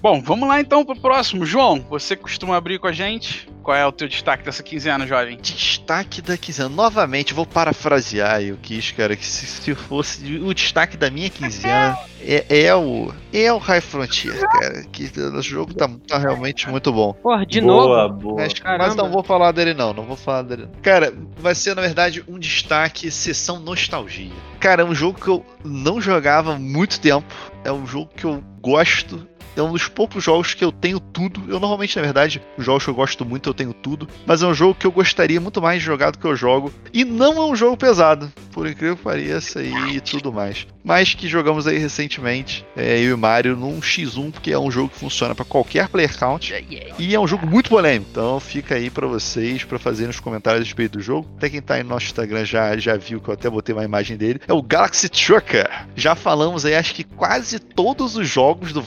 Bom, 0.00 0.20
vamos 0.20 0.48
lá 0.48 0.60
então 0.60 0.84
pro 0.84 0.98
próximo. 0.98 1.46
João, 1.46 1.80
você 1.88 2.16
costuma 2.16 2.56
abrir 2.56 2.78
com 2.78 2.88
a 2.88 2.92
gente? 2.92 3.48
Qual 3.62 3.76
é 3.76 3.86
o 3.86 3.92
teu 3.92 4.08
destaque 4.08 4.44
dessa 4.44 4.62
quinzena, 4.62 5.06
jovem? 5.06 5.38
Destaque 5.40 6.20
da 6.20 6.36
quinzena. 6.36 6.68
Novamente, 6.68 7.32
vou 7.32 7.46
parafrasear 7.46 8.42
o 8.42 8.56
Kiss, 8.56 8.92
cara, 8.92 9.16
que 9.16 9.24
se, 9.24 9.46
se 9.46 9.74
fosse 9.74 10.38
o 10.38 10.52
destaque 10.52 10.96
da 10.96 11.10
minha 11.10 11.30
quinzena 11.30 11.96
é, 12.24 12.66
é, 12.66 12.74
o 12.74 13.12
é 13.32 13.52
o 13.52 13.58
High 13.58 13.80
Frontier, 13.80 14.38
cara, 14.48 14.84
que 14.84 15.10
o 15.18 15.42
jogo 15.42 15.74
tá, 15.74 15.90
tá 16.06 16.18
realmente 16.18 16.68
muito 16.68 16.92
bom. 16.92 17.12
Porra, 17.14 17.44
de 17.44 17.60
boa, 17.60 18.08
novo? 18.08 18.14
Boa, 18.14 18.36
Mas, 18.36 18.54
mas 18.78 18.94
não 18.94 19.10
vou 19.10 19.22
falar 19.22 19.52
dele 19.52 19.74
não, 19.74 19.92
não 19.92 20.04
vou 20.04 20.16
falar 20.16 20.42
dele. 20.42 20.62
Não. 20.62 20.80
Cara, 20.82 21.12
vai 21.36 21.54
ser 21.54 21.74
na 21.74 21.82
verdade 21.82 22.22
um 22.28 22.38
destaque 22.38 23.10
sessão 23.10 23.58
nostalgia. 23.58 24.30
Cara, 24.60 24.82
é 24.82 24.84
um 24.84 24.94
jogo 24.94 25.20
que 25.20 25.28
eu 25.28 25.44
não 25.64 26.00
jogava 26.00 26.54
há 26.54 26.58
muito 26.58 27.00
tempo. 27.00 27.26
É 27.64 27.72
um 27.72 27.86
jogo 27.86 28.10
que 28.14 28.24
eu 28.24 28.42
gosto 28.60 29.26
é 29.56 29.62
um 29.62 29.72
dos 29.72 29.88
poucos 29.88 30.22
jogos 30.22 30.54
que 30.54 30.64
eu 30.64 30.72
tenho 30.72 30.98
tudo. 30.98 31.42
Eu 31.48 31.60
normalmente, 31.60 31.96
na 31.96 32.02
verdade, 32.02 32.42
os 32.56 32.64
jogos 32.64 32.84
que 32.84 32.90
eu 32.90 32.94
gosto 32.94 33.24
muito 33.24 33.48
eu 33.48 33.54
tenho 33.54 33.72
tudo. 33.72 34.08
Mas 34.26 34.42
é 34.42 34.46
um 34.46 34.54
jogo 34.54 34.74
que 34.74 34.86
eu 34.86 34.92
gostaria 34.92 35.40
muito 35.40 35.60
mais 35.60 35.80
de 35.80 35.86
jogar 35.86 36.10
do 36.10 36.18
que 36.18 36.24
eu 36.24 36.36
jogo. 36.36 36.72
E 36.92 37.04
não 37.04 37.34
é 37.34 37.46
um 37.46 37.56
jogo 37.56 37.76
pesado, 37.76 38.32
por 38.52 38.66
incrível 38.66 38.96
que 38.96 39.02
pareça 39.02 39.62
e 39.62 40.00
tudo 40.00 40.32
mais. 40.32 40.66
Mas 40.84 41.14
que 41.14 41.28
jogamos 41.28 41.66
aí 41.66 41.78
recentemente, 41.78 42.66
é, 42.76 42.98
eu 42.98 43.10
e 43.10 43.12
o 43.12 43.18
Mario, 43.18 43.56
num 43.56 43.80
X1, 43.80 44.32
porque 44.32 44.50
é 44.50 44.58
um 44.58 44.70
jogo 44.70 44.88
que 44.88 44.98
funciona 44.98 45.34
para 45.34 45.44
qualquer 45.44 45.88
player 45.88 46.16
count. 46.18 46.52
E 46.98 47.14
é 47.14 47.20
um 47.20 47.26
jogo 47.26 47.46
muito 47.46 47.70
polêmico. 47.70 48.10
Então 48.10 48.40
fica 48.40 48.74
aí 48.74 48.90
para 48.90 49.06
vocês, 49.06 49.64
para 49.64 49.78
fazerem 49.78 50.10
os 50.10 50.20
comentários 50.20 50.62
a 50.62 50.64
respeito 50.64 50.98
do 50.98 51.02
jogo. 51.02 51.28
Até 51.36 51.50
quem 51.50 51.62
tá 51.62 51.74
aí 51.74 51.82
no 51.82 51.90
nosso 51.90 52.06
Instagram 52.06 52.44
já, 52.44 52.76
já 52.76 52.96
viu 52.96 53.20
que 53.20 53.28
eu 53.28 53.34
até 53.34 53.48
botei 53.48 53.74
uma 53.74 53.84
imagem 53.84 54.16
dele. 54.16 54.40
É 54.46 54.52
o 54.52 54.62
Galaxy 54.62 55.08
Trucker. 55.08 55.68
Já 55.94 56.14
falamos 56.14 56.64
aí, 56.64 56.74
acho 56.74 56.94
que 56.94 57.04
quase 57.04 57.58
todos 57.58 58.16
os 58.16 58.28
jogos 58.28 58.72
do 58.72 58.82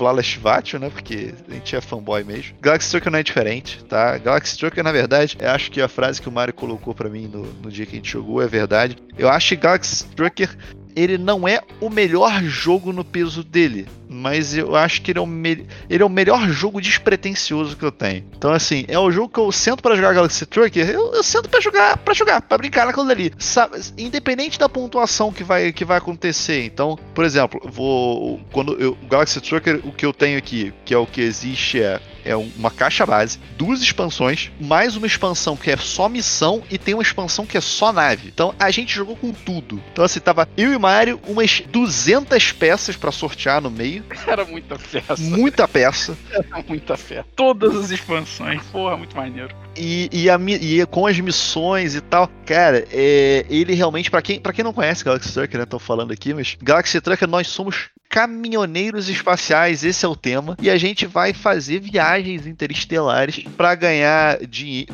Né? 0.79 0.89
Porque 0.89 1.33
a 1.49 1.53
gente 1.53 1.75
é 1.75 1.81
fanboy 1.81 2.23
mesmo. 2.23 2.55
Galaxy 2.61 2.91
Trucker 2.91 3.11
não 3.11 3.19
é 3.19 3.23
diferente, 3.23 3.83
tá? 3.85 4.17
Galaxy 4.17 4.57
Trucker, 4.57 4.83
na 4.83 4.91
verdade, 4.91 5.37
eu 5.39 5.49
acho 5.49 5.71
que 5.71 5.81
a 5.81 5.87
frase 5.87 6.21
que 6.21 6.29
o 6.29 6.31
Mario 6.31 6.53
colocou 6.53 6.93
para 6.93 7.09
mim 7.09 7.27
no, 7.27 7.45
no 7.45 7.71
dia 7.71 7.85
que 7.85 7.93
a 7.93 7.95
gente 7.95 8.11
jogou 8.11 8.41
é 8.41 8.47
verdade. 8.47 8.97
Eu 9.17 9.29
acho 9.29 9.49
que 9.49 9.55
Galaxy 9.55 10.05
Trucker 10.15 10.55
ele 10.95 11.17
não 11.17 11.47
é 11.47 11.61
o 11.81 11.89
melhor 11.89 12.41
jogo 12.43 12.93
no 12.93 13.03
peso 13.03 13.43
dele, 13.43 13.87
mas 14.07 14.55
eu 14.55 14.75
acho 14.75 15.01
que 15.01 15.11
ele 15.11 15.19
é 15.19 15.21
o, 15.21 15.25
me 15.25 15.65
ele 15.89 16.01
é 16.01 16.05
o 16.05 16.09
melhor 16.09 16.47
jogo 16.49 16.79
despretensioso 16.79 17.75
que 17.75 17.83
eu 17.83 17.91
tenho. 17.91 18.23
Então, 18.37 18.51
assim, 18.51 18.85
é 18.87 18.97
o 18.97 19.11
jogo 19.11 19.29
que 19.29 19.39
eu 19.39 19.51
sento 19.51 19.83
para 19.83 19.95
jogar 19.95 20.13
Galaxy 20.13 20.45
Trucker, 20.45 20.89
eu, 20.89 21.13
eu 21.13 21.23
sento 21.23 21.49
para 21.49 21.59
jogar, 21.59 21.97
para 21.97 22.13
jogar, 22.13 22.41
para 22.41 22.57
brincar 22.57 22.85
naquilo 22.85 23.07
dali. 23.07 23.33
Sabe, 23.37 23.79
independente 23.97 24.57
da 24.57 24.69
pontuação 24.69 25.33
que 25.33 25.43
vai, 25.43 25.73
que 25.73 25.83
vai 25.83 25.97
acontecer. 25.97 26.63
Então, 26.63 26.97
por 27.13 27.25
exemplo, 27.25 27.59
vou 27.65 28.39
quando 28.51 28.73
eu, 28.79 28.97
o 29.01 29.07
Galaxy 29.07 29.41
Trucker, 29.41 29.81
o 29.83 29.91
que 29.91 30.05
eu 30.05 30.13
tenho 30.13 30.37
aqui, 30.37 30.73
que 30.85 30.93
é 30.93 30.97
o 30.97 31.05
que 31.05 31.21
existe 31.21 31.81
é 31.81 31.99
é 32.25 32.35
uma 32.35 32.71
caixa 32.71 33.05
base, 33.05 33.39
duas 33.57 33.81
expansões, 33.81 34.51
mais 34.59 34.95
uma 34.95 35.07
expansão 35.07 35.55
que 35.55 35.71
é 35.71 35.77
só 35.77 36.09
missão 36.09 36.63
e 36.69 36.77
tem 36.77 36.93
uma 36.93 37.03
expansão 37.03 37.45
que 37.45 37.57
é 37.57 37.61
só 37.61 37.93
nave. 37.93 38.27
Então 38.27 38.53
a 38.59 38.71
gente 38.71 38.93
jogou 38.93 39.15
com 39.15 39.31
tudo. 39.31 39.81
Então 39.93 40.03
assim, 40.03 40.19
tava 40.19 40.49
eu 40.57 40.73
e 40.73 40.77
Mario 40.77 41.19
umas 41.27 41.61
200 41.61 42.51
peças 42.53 42.95
para 42.95 43.11
sortear 43.11 43.61
no 43.61 43.69
meio. 43.69 44.03
Era 44.25 44.43
muita 44.43 44.77
peça. 44.77 45.15
Muita 45.17 45.67
peça. 45.67 46.17
Era 46.31 46.63
muita 46.67 46.97
fé. 46.97 47.23
Todas 47.35 47.75
as 47.75 47.91
expansões. 47.91 48.61
Porra, 48.71 48.97
muito 48.97 49.15
maneiro. 49.15 49.55
E, 49.77 50.09
e, 50.11 50.29
a, 50.29 50.39
e 50.39 50.85
com 50.85 51.05
as 51.05 51.19
missões 51.19 51.95
e 51.95 52.01
tal, 52.01 52.29
cara, 52.45 52.87
é, 52.91 53.45
ele 53.49 53.73
realmente, 53.73 54.09
para 54.09 54.21
quem, 54.21 54.39
quem 54.39 54.63
não 54.63 54.73
conhece 54.73 55.03
Galaxy 55.03 55.33
Trucker, 55.33 55.59
né? 55.59 55.65
Tô 55.65 55.79
falando 55.79 56.11
aqui, 56.11 56.33
mas 56.33 56.57
Galaxy 56.61 57.01
Trucker 57.01 57.27
nós 57.27 57.47
somos 57.47 57.89
caminhoneiros 58.09 59.09
espaciais, 59.09 59.83
esse 59.83 60.05
é 60.05 60.07
o 60.07 60.15
tema, 60.15 60.55
e 60.61 60.69
a 60.69 60.77
gente 60.77 61.05
vai 61.05 61.33
fazer 61.33 61.79
viagens 61.79 62.47
interestelares 62.47 63.43
para 63.57 63.75
ganhar 63.75 64.37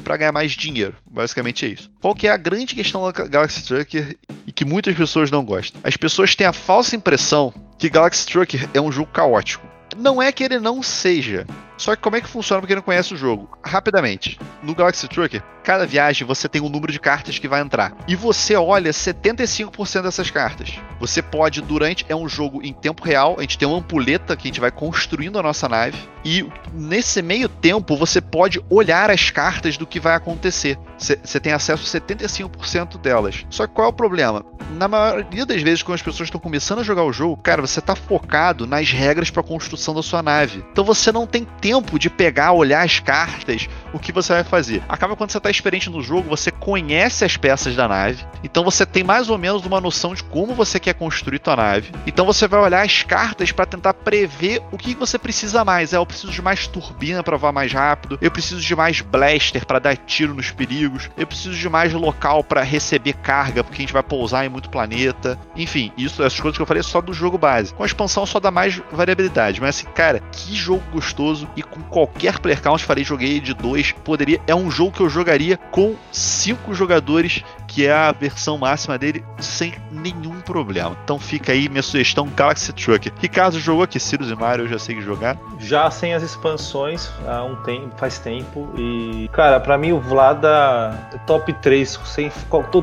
para 0.03 0.17
ganhar 0.17 0.31
mais 0.31 0.53
dinheiro. 0.53 0.95
Basicamente 1.05 1.65
é 1.65 1.69
isso. 1.69 1.91
Qual 2.01 2.15
que 2.15 2.27
é 2.27 2.31
a 2.31 2.37
grande 2.37 2.73
questão 2.73 3.03
da 3.03 3.11
Galaxy 3.11 3.63
Trucker 3.63 4.17
e 4.47 4.51
que 4.51 4.65
muitas 4.65 4.95
pessoas 4.95 5.29
não 5.29 5.45
gostam? 5.45 5.79
As 5.83 5.95
pessoas 5.95 6.35
têm 6.35 6.47
a 6.47 6.53
falsa 6.53 6.95
impressão 6.95 7.53
que 7.77 7.89
Galaxy 7.89 8.25
Trucker 8.25 8.67
é 8.73 8.81
um 8.81 8.91
jogo 8.91 9.11
caótico. 9.11 9.67
Não 9.97 10.21
é 10.21 10.31
que 10.31 10.43
ele 10.43 10.59
não 10.59 10.81
seja. 10.81 11.45
Só 11.81 11.95
que 11.95 12.01
como 12.03 12.15
é 12.15 12.21
que 12.21 12.29
funciona 12.29 12.61
pra 12.61 12.67
quem 12.67 12.75
não 12.75 12.83
conhece 12.83 13.11
o 13.11 13.17
jogo? 13.17 13.49
Rapidamente, 13.65 14.39
no 14.61 14.75
Galaxy 14.75 15.07
Trucker, 15.07 15.41
cada 15.63 15.83
viagem 15.83 16.27
você 16.27 16.47
tem 16.47 16.61
um 16.61 16.69
número 16.69 16.93
de 16.93 16.99
cartas 16.99 17.39
que 17.39 17.47
vai 17.47 17.59
entrar. 17.59 17.91
E 18.07 18.15
você 18.15 18.55
olha 18.55 18.91
75% 18.91 20.03
dessas 20.03 20.29
cartas. 20.29 20.79
Você 20.99 21.23
pode, 21.23 21.59
durante. 21.59 22.05
É 22.07 22.15
um 22.15 22.29
jogo 22.29 22.61
em 22.63 22.71
tempo 22.71 23.03
real, 23.03 23.37
a 23.39 23.41
gente 23.41 23.57
tem 23.57 23.67
uma 23.67 23.79
ampulheta 23.79 24.37
que 24.37 24.47
a 24.47 24.49
gente 24.49 24.59
vai 24.59 24.69
construindo 24.69 25.39
a 25.39 25.41
nossa 25.41 25.67
nave. 25.67 25.97
E 26.23 26.47
nesse 26.71 27.19
meio 27.23 27.49
tempo 27.49 27.97
você 27.97 28.21
pode 28.21 28.63
olhar 28.69 29.09
as 29.09 29.31
cartas 29.31 29.75
do 29.75 29.87
que 29.87 29.99
vai 29.99 30.13
acontecer. 30.13 30.77
Você 30.99 31.39
tem 31.39 31.51
acesso 31.51 31.97
a 31.97 31.99
75% 31.99 33.01
delas. 33.01 33.43
Só 33.49 33.65
que 33.65 33.73
qual 33.73 33.87
é 33.87 33.89
o 33.89 33.93
problema? 33.93 34.45
Na 34.69 34.87
maioria 34.87 35.47
das 35.47 35.63
vezes, 35.63 35.81
quando 35.81 35.95
as 35.95 36.03
pessoas 36.03 36.27
estão 36.27 36.39
começando 36.39 36.79
a 36.79 36.83
jogar 36.83 37.03
o 37.03 37.11
jogo, 37.11 37.41
cara, 37.41 37.59
você 37.59 37.81
tá 37.81 37.95
focado 37.95 38.67
nas 38.67 38.91
regras 38.91 39.31
para 39.31 39.41
construção 39.41 39.95
da 39.95 40.03
sua 40.03 40.21
nave. 40.21 40.63
Então 40.71 40.83
você 40.83 41.11
não 41.11 41.25
tem 41.25 41.43
tempo 41.43 41.70
tempo 41.71 41.97
de 41.97 42.09
pegar, 42.09 42.51
olhar 42.51 42.83
as 42.83 42.99
cartas, 42.99 43.69
o 43.93 43.99
que 43.99 44.11
você 44.11 44.33
vai 44.33 44.43
fazer. 44.43 44.83
Acaba 44.89 45.15
quando 45.15 45.31
você 45.31 45.37
está 45.37 45.49
experiente 45.49 45.89
no 45.89 46.03
jogo, 46.03 46.27
você 46.27 46.51
conhece 46.51 47.23
as 47.23 47.37
peças 47.37 47.77
da 47.77 47.87
nave, 47.87 48.25
então 48.43 48.61
você 48.65 48.85
tem 48.85 49.05
mais 49.05 49.29
ou 49.29 49.37
menos 49.37 49.65
uma 49.65 49.79
noção 49.79 50.13
de 50.13 50.21
como 50.21 50.53
você 50.53 50.81
quer 50.81 50.93
construir 50.93 51.39
tua 51.39 51.55
nave. 51.55 51.91
Então 52.05 52.25
você 52.25 52.45
vai 52.45 52.59
olhar 52.59 52.85
as 52.85 53.03
cartas 53.03 53.53
para 53.53 53.65
tentar 53.65 53.93
prever 53.93 54.61
o 54.69 54.77
que 54.77 54.93
você 54.93 55.17
precisa 55.17 55.63
mais. 55.63 55.93
É, 55.93 55.97
eu 55.97 56.05
preciso 56.05 56.33
de 56.33 56.41
mais 56.41 56.67
turbina 56.67 57.23
para 57.23 57.37
voar 57.37 57.53
mais 57.53 57.71
rápido, 57.71 58.19
eu 58.21 58.29
preciso 58.29 58.59
de 58.59 58.75
mais 58.75 58.99
blaster 58.99 59.65
para 59.65 59.79
dar 59.79 59.95
tiro 59.95 60.33
nos 60.33 60.51
perigos, 60.51 61.09
eu 61.15 61.25
preciso 61.25 61.55
de 61.55 61.69
mais 61.69 61.93
local 61.93 62.43
para 62.43 62.63
receber 62.63 63.13
carga, 63.13 63.63
porque 63.63 63.81
a 63.81 63.83
gente 63.83 63.93
vai 63.93 64.03
pousar 64.03 64.45
em 64.45 64.49
muito 64.49 64.69
planeta. 64.69 65.39
Enfim, 65.55 65.93
isso, 65.97 66.21
essas 66.21 66.39
coisas 66.39 66.57
que 66.57 66.61
eu 66.61 66.67
falei 66.67 66.81
é 66.81 66.83
só 66.83 66.99
do 66.99 67.13
jogo 67.13 67.37
base. 67.37 67.73
Com 67.73 67.83
a 67.83 67.85
expansão 67.85 68.25
só 68.25 68.41
dá 68.41 68.51
mais 68.51 68.81
variabilidade, 68.91 69.61
mas 69.61 69.77
assim, 69.77 69.87
cara, 69.93 70.19
que 70.33 70.53
jogo 70.53 70.83
gostoso 70.91 71.47
e 71.55 71.63
com 71.63 71.81
qualquer 71.83 72.39
player 72.39 72.61
count, 72.61 72.83
falei, 72.83 73.03
joguei 73.03 73.39
de 73.39 73.53
dois, 73.53 73.91
poderia. 73.91 74.39
É 74.47 74.55
um 74.55 74.69
jogo 74.69 74.91
que 74.91 75.01
eu 75.01 75.09
jogaria 75.09 75.57
com 75.57 75.95
cinco 76.11 76.73
jogadores, 76.73 77.43
que 77.67 77.85
é 77.85 77.93
a 77.93 78.11
versão 78.11 78.57
máxima 78.57 78.97
dele, 78.97 79.23
sem 79.39 79.73
nenhum 79.91 80.41
problema. 80.41 80.97
Então 81.03 81.17
fica 81.19 81.51
aí 81.51 81.69
minha 81.69 81.81
sugestão 81.81 82.27
Galaxy 82.35 82.73
Trucker. 82.73 83.13
Ricardo 83.19 83.59
jogou 83.59 83.83
aqui, 83.83 83.99
Sirius 83.99 84.29
e 84.29 84.35
Mario, 84.35 84.65
eu 84.65 84.69
já 84.69 84.79
sei 84.79 84.95
que 84.95 85.01
jogar. 85.01 85.37
Já 85.59 85.89
sem 85.89 86.13
as 86.13 86.23
expansões 86.23 87.09
há 87.27 87.43
um 87.43 87.55
tempo, 87.63 87.95
faz 87.97 88.19
tempo. 88.19 88.73
E, 88.77 89.29
cara, 89.31 89.59
para 89.59 89.77
mim 89.77 89.91
o 89.91 89.99
Vlada 89.99 91.09
é 91.13 91.17
top 91.19 91.53
3, 91.53 91.99
sem 92.05 92.31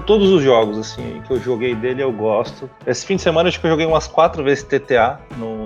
todos 0.06 0.30
os 0.30 0.42
jogos 0.42 0.78
assim 0.78 1.22
que 1.26 1.32
eu 1.32 1.40
joguei 1.40 1.74
dele, 1.74 2.02
eu 2.02 2.12
gosto. 2.12 2.70
Esse 2.86 3.04
fim 3.04 3.16
de 3.16 3.22
semana 3.22 3.48
acho 3.48 3.60
que 3.60 3.66
eu 3.66 3.70
joguei 3.70 3.86
umas 3.86 4.06
quatro 4.06 4.42
vezes 4.42 4.64
TTA 4.64 5.20
no 5.36 5.57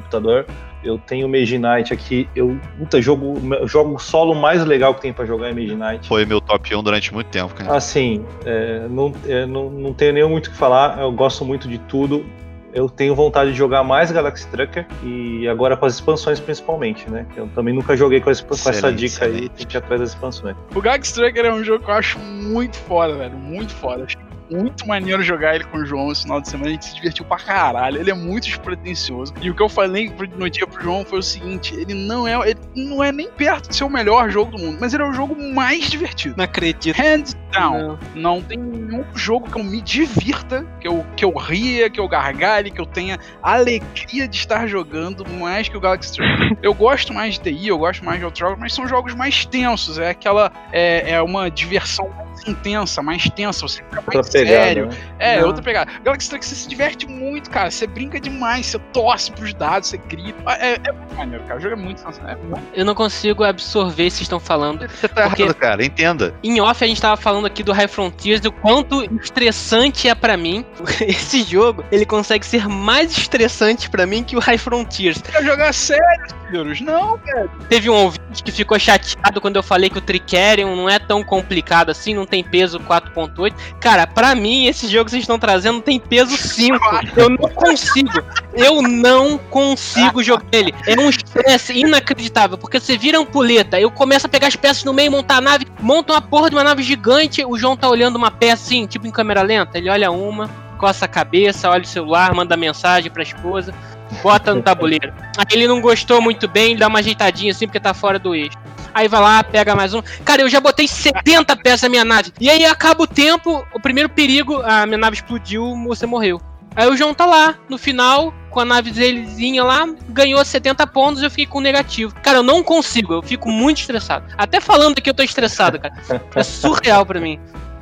computador. 0.00 0.46
Eu 0.82 0.98
tenho 0.98 1.26
o 1.26 1.30
Mage 1.30 1.58
Knight 1.58 1.92
aqui. 1.92 2.28
Eu, 2.34 2.58
puta, 2.78 3.00
jogo, 3.00 3.34
jogo 3.66 3.98
solo 3.98 4.34
mais 4.34 4.64
legal 4.64 4.94
que 4.94 5.02
tem 5.02 5.12
para 5.12 5.26
jogar 5.26 5.48
é 5.48 5.52
Mage 5.52 5.76
Knight. 5.76 6.08
Foi 6.08 6.24
meu 6.24 6.40
top 6.40 6.74
1 6.74 6.82
durante 6.82 7.12
muito 7.12 7.28
tempo, 7.28 7.54
cara. 7.54 7.76
Assim, 7.76 8.24
é, 8.44 8.86
não, 8.88 9.12
é, 9.26 9.46
não, 9.46 9.70
não 9.70 9.92
tenho 9.92 10.14
nem 10.14 10.28
muito 10.28 10.46
o 10.46 10.50
que 10.50 10.56
falar. 10.56 10.98
Eu 10.98 11.12
gosto 11.12 11.44
muito 11.44 11.68
de 11.68 11.78
tudo. 11.78 12.24
Eu 12.72 12.88
tenho 12.88 13.14
vontade 13.16 13.50
de 13.50 13.58
jogar 13.58 13.82
mais 13.82 14.12
Galaxy 14.12 14.46
Trucker 14.48 14.86
e 15.02 15.46
agora 15.48 15.76
com 15.76 15.86
as 15.86 15.94
expansões 15.94 16.38
principalmente, 16.38 17.10
né? 17.10 17.26
Eu 17.36 17.48
também 17.48 17.74
nunca 17.74 17.96
joguei 17.96 18.20
com, 18.20 18.26
com 18.26 18.54
essa 18.54 18.92
dica 18.92 19.06
excelente. 19.06 19.42
aí, 19.42 19.48
tem 19.48 19.66
que 19.66 19.76
ir 19.76 19.78
atrás 19.78 20.00
das 20.00 20.10
expansões. 20.10 20.56
O 20.72 20.80
Galaxy 20.80 21.14
Trucker 21.14 21.44
é 21.46 21.52
um 21.52 21.64
jogo 21.64 21.84
que 21.84 21.90
eu 21.90 21.94
acho 21.94 22.18
muito 22.20 22.76
foda, 22.76 23.16
velho. 23.16 23.36
Muito 23.36 23.74
foda. 23.74 24.04
Acho 24.04 24.16
muito 24.50 24.86
maneiro 24.86 25.22
jogar 25.22 25.54
ele 25.54 25.64
com 25.64 25.78
o 25.78 25.86
João 25.86 26.10
esse 26.10 26.22
final 26.22 26.40
de 26.40 26.48
semana. 26.48 26.70
A 26.70 26.72
gente 26.72 26.86
se 26.86 26.94
divertiu 26.94 27.24
pra 27.24 27.38
caralho. 27.38 27.98
Ele 27.98 28.10
é 28.10 28.14
muito 28.14 28.44
despretensioso. 28.44 29.32
E 29.40 29.50
o 29.50 29.54
que 29.54 29.62
eu 29.62 29.68
falei 29.68 30.12
no 30.36 30.50
dia 30.50 30.66
pro 30.66 30.82
João 30.82 31.04
foi 31.04 31.18
o 31.18 31.22
seguinte: 31.22 31.74
ele 31.74 31.94
não 31.94 32.26
é, 32.26 32.50
ele 32.50 32.60
não 32.74 33.02
é 33.02 33.12
nem 33.12 33.30
perto 33.30 33.68
de 33.68 33.76
ser 33.76 33.84
o 33.84 33.90
melhor 33.90 34.30
jogo 34.30 34.56
do 34.56 34.58
mundo, 34.58 34.78
mas 34.80 34.94
ele 34.94 35.02
é 35.02 35.06
o 35.06 35.12
jogo 35.12 35.36
mais 35.52 35.88
divertido. 35.88 36.34
Não 36.36 36.44
acredito. 36.44 36.96
Hands 36.96 37.36
down. 37.52 37.98
Não, 38.14 38.36
não 38.36 38.42
tem 38.42 38.58
nenhum 38.58 39.04
jogo 39.14 39.50
que 39.50 39.58
eu 39.58 39.64
me 39.64 39.80
divirta, 39.80 40.66
que 40.80 40.88
eu, 40.88 41.04
que 41.16 41.24
eu 41.24 41.32
ria, 41.36 41.90
que 41.90 42.00
eu 42.00 42.08
gargalhe, 42.08 42.70
que 42.70 42.80
eu 42.80 42.86
tenha 42.86 43.18
alegria 43.42 44.26
de 44.26 44.36
estar 44.36 44.66
jogando 44.66 45.28
mais 45.28 45.68
que 45.68 45.76
o 45.76 45.80
Galaxy 45.80 46.14
Trucker. 46.14 46.58
eu 46.62 46.74
gosto 46.74 47.12
mais 47.12 47.34
de 47.34 47.40
TI, 47.40 47.68
eu 47.68 47.78
gosto 47.78 48.04
mais 48.04 48.18
de 48.18 48.24
Outrock, 48.24 48.58
mas 48.58 48.72
são 48.72 48.86
jogos 48.86 49.14
mais 49.14 49.44
tensos. 49.44 49.98
É 49.98 50.10
aquela. 50.10 50.52
É, 50.72 51.12
é 51.12 51.22
uma 51.22 51.50
diversão 51.50 52.10
mais 52.40 52.48
intensa, 52.48 53.02
mais 53.02 53.28
tensa. 53.30 53.60
Você 53.60 53.82
fica 53.82 54.02
mais 54.06 54.28
pegada, 54.28 54.64
sério. 54.64 54.86
Né? 54.86 54.96
É, 55.18 55.40
Não. 55.40 55.48
outra 55.48 55.62
pegada. 55.62 55.90
Galaxy 56.02 56.28
Truck 56.28 56.44
você 56.44 56.54
se 56.54 56.68
diverte 56.68 57.06
muito, 57.06 57.50
cara. 57.50 57.70
Você 57.70 57.86
brinca 57.86 58.20
demais, 58.20 58.66
você 58.66 58.78
torce 58.92 59.30
pros 59.32 59.54
dados, 59.54 59.88
você 59.88 59.98
grita. 59.98 60.38
É, 60.52 60.74
é 60.74 60.92
muito 60.92 61.14
maneiro, 61.14 61.44
cara. 61.44 61.58
O 61.58 61.62
jogo 61.62 61.74
é 61.74 61.78
muito 61.78 62.02
é 62.02 62.36
Eu 62.74 62.84
não 62.84 62.94
consigo 62.94 63.44
absorver 63.44 64.10
se 64.10 64.22
estão 64.22 64.40
falando. 64.40 64.88
Você 64.88 65.08
tá 65.08 65.28
porque 65.28 65.42
errado, 65.42 65.54
cara. 65.56 65.84
Entenda. 65.84 66.34
Em 66.42 66.60
off 66.60 66.82
a 66.82 66.86
gente 66.86 67.00
tava 67.00 67.16
falando 67.16 67.46
aqui 67.46 67.62
do 67.62 67.72
High 67.72 67.88
Frontiers, 67.88 68.40
do 68.40 68.52
quanto 68.52 69.04
estressante 69.20 70.08
é 70.08 70.14
para 70.14 70.36
mim. 70.36 70.64
Esse 71.00 71.42
jogo, 71.42 71.84
ele 71.90 72.06
consegue 72.06 72.44
ser 72.44 72.68
mais 72.68 73.16
estressante 73.16 73.90
para 73.90 74.06
mim 74.06 74.22
que 74.22 74.36
o 74.36 74.40
High 74.40 74.58
Frontiers. 74.58 75.20
Quer 75.22 75.44
jogar 75.44 75.72
sério, 75.72 76.26
Cirus. 76.50 76.80
Não, 76.80 77.18
cara. 77.18 77.48
Teve 77.68 77.90
um 77.90 77.94
ouvinte 77.94 78.42
que 78.42 78.52
ficou 78.52 78.78
chateado 78.78 79.40
quando 79.40 79.56
eu 79.56 79.62
falei 79.62 79.90
que 79.90 79.98
o 79.98 80.00
Tricerion 80.00 80.74
não 80.74 80.88
é 80.88 80.98
tão 80.98 81.22
complicado 81.22 81.90
assim, 81.90 82.14
não 82.14 82.26
tem 82.30 82.42
peso 82.42 82.78
4.8. 82.80 83.52
Cara, 83.80 84.06
pra 84.06 84.34
mim, 84.34 84.66
esse 84.66 84.88
jogo 84.88 85.06
que 85.06 85.10
vocês 85.10 85.24
estão 85.24 85.38
trazendo 85.38 85.82
tem 85.82 85.98
peso 85.98 86.36
5. 86.36 86.78
Eu 87.16 87.30
não 87.30 87.48
consigo. 87.50 88.22
Eu 88.54 88.82
não 88.82 89.36
consigo 89.36 90.22
jogar 90.22 90.46
ele. 90.52 90.74
É 90.86 90.98
um 90.98 91.10
estresse 91.10 91.72
inacreditável, 91.72 92.56
porque 92.56 92.80
você 92.80 92.96
vira 92.96 93.18
ampulheta, 93.18 93.80
eu 93.80 93.90
começo 93.90 94.26
a 94.26 94.28
pegar 94.28 94.48
as 94.48 94.56
peças 94.56 94.84
no 94.84 94.92
meio, 94.92 95.10
montar 95.10 95.36
a 95.36 95.40
nave, 95.40 95.66
monta 95.80 96.12
uma 96.12 96.20
porra 96.20 96.50
de 96.50 96.56
uma 96.56 96.64
nave 96.64 96.82
gigante, 96.82 97.44
o 97.44 97.56
João 97.56 97.76
tá 97.76 97.88
olhando 97.88 98.16
uma 98.16 98.30
peça 98.30 98.64
assim, 98.64 98.86
tipo 98.86 99.06
em 99.06 99.10
câmera 99.10 99.42
lenta, 99.42 99.78
ele 99.78 99.88
olha 99.88 100.10
uma, 100.10 100.48
coça 100.78 101.04
a 101.04 101.08
cabeça, 101.08 101.70
olha 101.70 101.82
o 101.82 101.86
celular, 101.86 102.34
manda 102.34 102.56
mensagem 102.56 103.10
pra 103.10 103.22
esposa 103.22 103.74
bota 104.22 104.54
no 104.54 104.62
tabuleiro. 104.62 105.12
Aí 105.36 105.46
ele 105.52 105.68
não 105.68 105.80
gostou 105.80 106.20
muito 106.20 106.48
bem, 106.48 106.76
dá 106.76 106.88
uma 106.88 106.98
ajeitadinha 106.98 107.52
assim 107.52 107.66
porque 107.66 107.80
tá 107.80 107.94
fora 107.94 108.18
do 108.18 108.34
eixo. 108.34 108.56
Aí 108.92 109.06
vai 109.08 109.20
lá, 109.20 109.44
pega 109.44 109.74
mais 109.74 109.94
um. 109.94 110.02
Cara, 110.24 110.42
eu 110.42 110.48
já 110.48 110.60
botei 110.60 110.88
70 110.88 111.56
peças 111.56 111.82
na 111.82 111.88
minha 111.88 112.04
nave. 112.04 112.32
E 112.40 112.50
aí 112.50 112.64
acaba 112.64 113.04
o 113.04 113.06
tempo, 113.06 113.64
o 113.72 113.80
primeiro 113.80 114.08
perigo, 114.08 114.60
a 114.62 114.84
minha 114.86 114.98
nave 114.98 115.16
explodiu, 115.16 115.74
você 115.86 116.06
morreu. 116.06 116.40
Aí 116.74 116.88
o 116.88 116.96
João 116.96 117.12
tá 117.12 117.26
lá, 117.26 117.56
no 117.68 117.76
final, 117.76 118.32
com 118.48 118.60
a 118.60 118.64
nave 118.64 118.90
delezinha 118.90 119.64
lá, 119.64 119.88
ganhou 120.08 120.44
70 120.44 120.86
pontos 120.86 121.20
e 121.20 121.24
eu 121.24 121.30
fiquei 121.30 121.46
com 121.46 121.60
negativo. 121.60 122.14
Cara, 122.22 122.38
eu 122.38 122.42
não 122.42 122.62
consigo, 122.62 123.14
eu 123.14 123.22
fico 123.22 123.50
muito 123.50 123.80
estressado. 123.80 124.26
Até 124.38 124.60
falando 124.60 124.98
aqui 124.98 125.10
eu 125.10 125.14
tô 125.14 125.22
estressado, 125.22 125.78
cara. 125.80 125.94
É 126.34 126.42
surreal 126.42 127.04
pra 127.04 127.20
mim. 127.20 127.40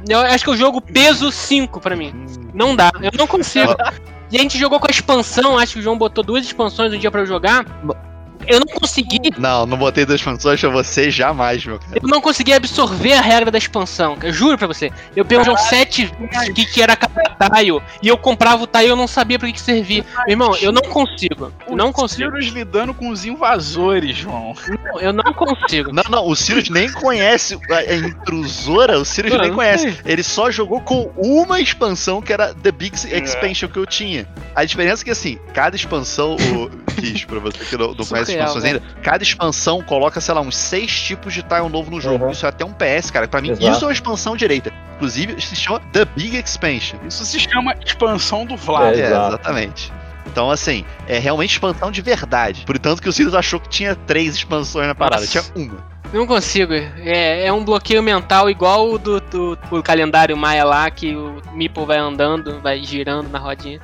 Eu 0.09 0.21
acho 0.21 0.45
que 0.45 0.51
o 0.51 0.57
jogo 0.57 0.81
peso 0.81 1.31
5 1.31 1.81
pra 1.81 1.97
mim. 1.97 2.15
Não 2.55 2.75
dá, 2.75 2.91
eu 3.03 3.11
não 3.17 3.27
consigo. 3.27 3.75
E 4.31 4.37
a 4.37 4.41
gente 4.41 4.59
jogou 4.59 4.79
com 4.79 4.87
a 4.87 4.91
expansão, 4.91 5.59
acho 5.59 5.75
que 5.75 5.79
o 5.79 5.83
João 5.83 5.97
botou 5.97 6.23
duas 6.23 6.45
expansões 6.45 6.93
um 6.93 6.99
dia 6.99 7.11
para 7.11 7.21
eu 7.21 7.27
jogar. 7.27 7.65
Eu 8.47 8.61
não 8.61 8.67
consegui. 8.67 9.19
Não, 9.37 9.67
não 9.67 9.77
botei 9.77 10.07
duas 10.07 10.21
expansões 10.21 10.59
pra 10.59 10.71
você 10.71 11.11
jamais, 11.11 11.65
meu 11.67 11.79
cara. 11.79 12.01
Eu 12.03 12.09
não 12.09 12.21
consegui 12.21 12.55
absorver 12.55 13.13
a 13.13 13.21
regra 13.21 13.51
da 13.51 13.59
expansão. 13.59 14.17
Eu 14.23 14.33
juro 14.33 14.57
pra 14.57 14.67
você. 14.67 14.91
Eu 15.15 15.25
peguei 15.25 15.53
uns 15.53 15.61
sete 15.63 16.11
que, 16.55 16.65
que 16.65 16.83
era 16.83 16.97
cada 16.97 17.51
tile. 17.51 17.81
E 18.03 18.09
eu 18.09 18.17
comprava 18.17 18.63
o 18.63 18.67
tile 18.67 18.87
e 18.87 18.89
eu 18.89 18.97
não 18.97 19.07
sabia 19.07 19.39
pra 19.39 19.49
que, 19.49 19.55
que 19.55 19.61
servia. 19.61 20.05
Meu 20.27 20.31
irmão, 20.31 20.57
eu 20.57 20.73
não 20.73 20.83
consigo. 20.83 21.53
Eu 21.69 21.77
não 21.77 21.93
consigo. 21.93 22.31
Sirius 22.31 22.47
lidando 22.47 22.95
com 22.95 23.11
os 23.11 23.27
invasores, 23.27 24.17
João. 24.17 24.55
Não, 24.89 25.01
eu 25.01 25.13
não 25.13 25.33
consigo. 25.33 25.93
Não, 25.93 26.03
não, 26.09 26.27
o 26.27 26.35
Sirius 26.35 26.69
nem 26.71 26.91
conhece 26.93 27.59
a 27.71 27.95
intrusora, 27.95 28.99
o 28.99 29.05
Sirius 29.05 29.39
nem 29.39 29.53
conhece. 29.53 29.99
Ele 30.05 30.23
só 30.23 30.51
jogou 30.51 30.81
com 30.81 31.11
uma 31.17 31.61
expansão 31.61 32.21
que 32.23 32.33
era 32.33 32.55
The 32.55 32.73
Big 32.73 32.95
Expansion 32.95 33.69
que 33.69 33.79
eu 33.79 33.87
tinha. 33.87 34.27
A 34.55 34.65
diferença 34.65 35.03
é 35.03 35.05
que 35.05 35.11
assim, 35.11 35.39
cada 35.53 35.77
expansão, 35.77 36.37
o 36.37 36.71
quis 37.01 37.25
pra 37.25 37.39
você 37.39 37.65
que 37.65 37.77
não, 37.77 37.95
não 37.95 38.05
conhece 38.05 38.33
expansões 38.33 38.65
ainda, 38.65 38.83
cada 39.03 39.23
expansão 39.23 39.83
coloca, 39.83 40.21
sei 40.21 40.35
lá, 40.35 40.41
uns 40.41 40.57
seis 40.57 40.91
tipos 41.01 41.33
de 41.33 41.43
tile 41.43 41.69
novo 41.69 41.91
no 41.91 42.01
jogo. 42.01 42.25
Uhum. 42.25 42.31
Isso 42.31 42.45
é 42.45 42.49
até 42.49 42.65
um 42.65 42.73
PS, 42.73 43.11
cara. 43.11 43.29
Pra 43.29 43.41
mim, 43.41 43.51
Exato. 43.51 43.71
isso 43.71 43.85
é 43.85 43.89
uma 43.89 43.93
expansão 43.93 44.37
direita. 44.37 44.73
Inclusive, 44.97 45.41
se 45.41 45.55
chama 45.55 45.81
The 45.93 46.05
Big 46.05 46.37
Expansion. 46.37 46.99
Isso 47.07 47.25
se 47.25 47.39
chama 47.39 47.75
expansão 47.85 48.45
do 48.45 48.57
Vlad. 48.57 48.97
É, 48.97 49.03
é 49.03 49.07
exatamente. 49.07 49.93
Então, 50.39 50.53
assim, 50.53 50.85
é 51.09 51.19
realmente 51.19 51.51
expansão 51.51 51.91
de 51.91 52.01
verdade. 52.01 52.63
Por 52.65 52.79
tanto 52.79 53.03
que 53.03 53.09
o 53.09 53.13
Sirius 53.13 53.35
achou 53.35 53.59
que 53.59 53.69
tinha 53.69 53.97
três 53.97 54.37
expansões 54.37 54.87
na 54.87 54.95
parada. 54.95 55.23
Nossa. 55.23 55.43
Tinha 55.43 55.67
uma. 55.67 55.85
Não 56.13 56.29
consigo. 56.29 56.73
É, 56.73 57.47
é 57.47 57.53
um 57.53 57.65
bloqueio 57.65 58.01
mental 58.01 58.49
igual 58.49 58.89
o 58.89 58.99
do, 58.99 59.21
do, 59.21 59.57
do 59.57 59.83
calendário 59.83 60.37
Maia 60.37 60.63
lá, 60.63 60.89
que 60.93 61.17
o 61.17 61.43
Meeple 61.53 61.85
vai 61.85 61.99
andando, 61.99 62.61
vai 62.61 62.85
girando 62.85 63.29
na 63.31 63.39
rodinha. 63.41 63.81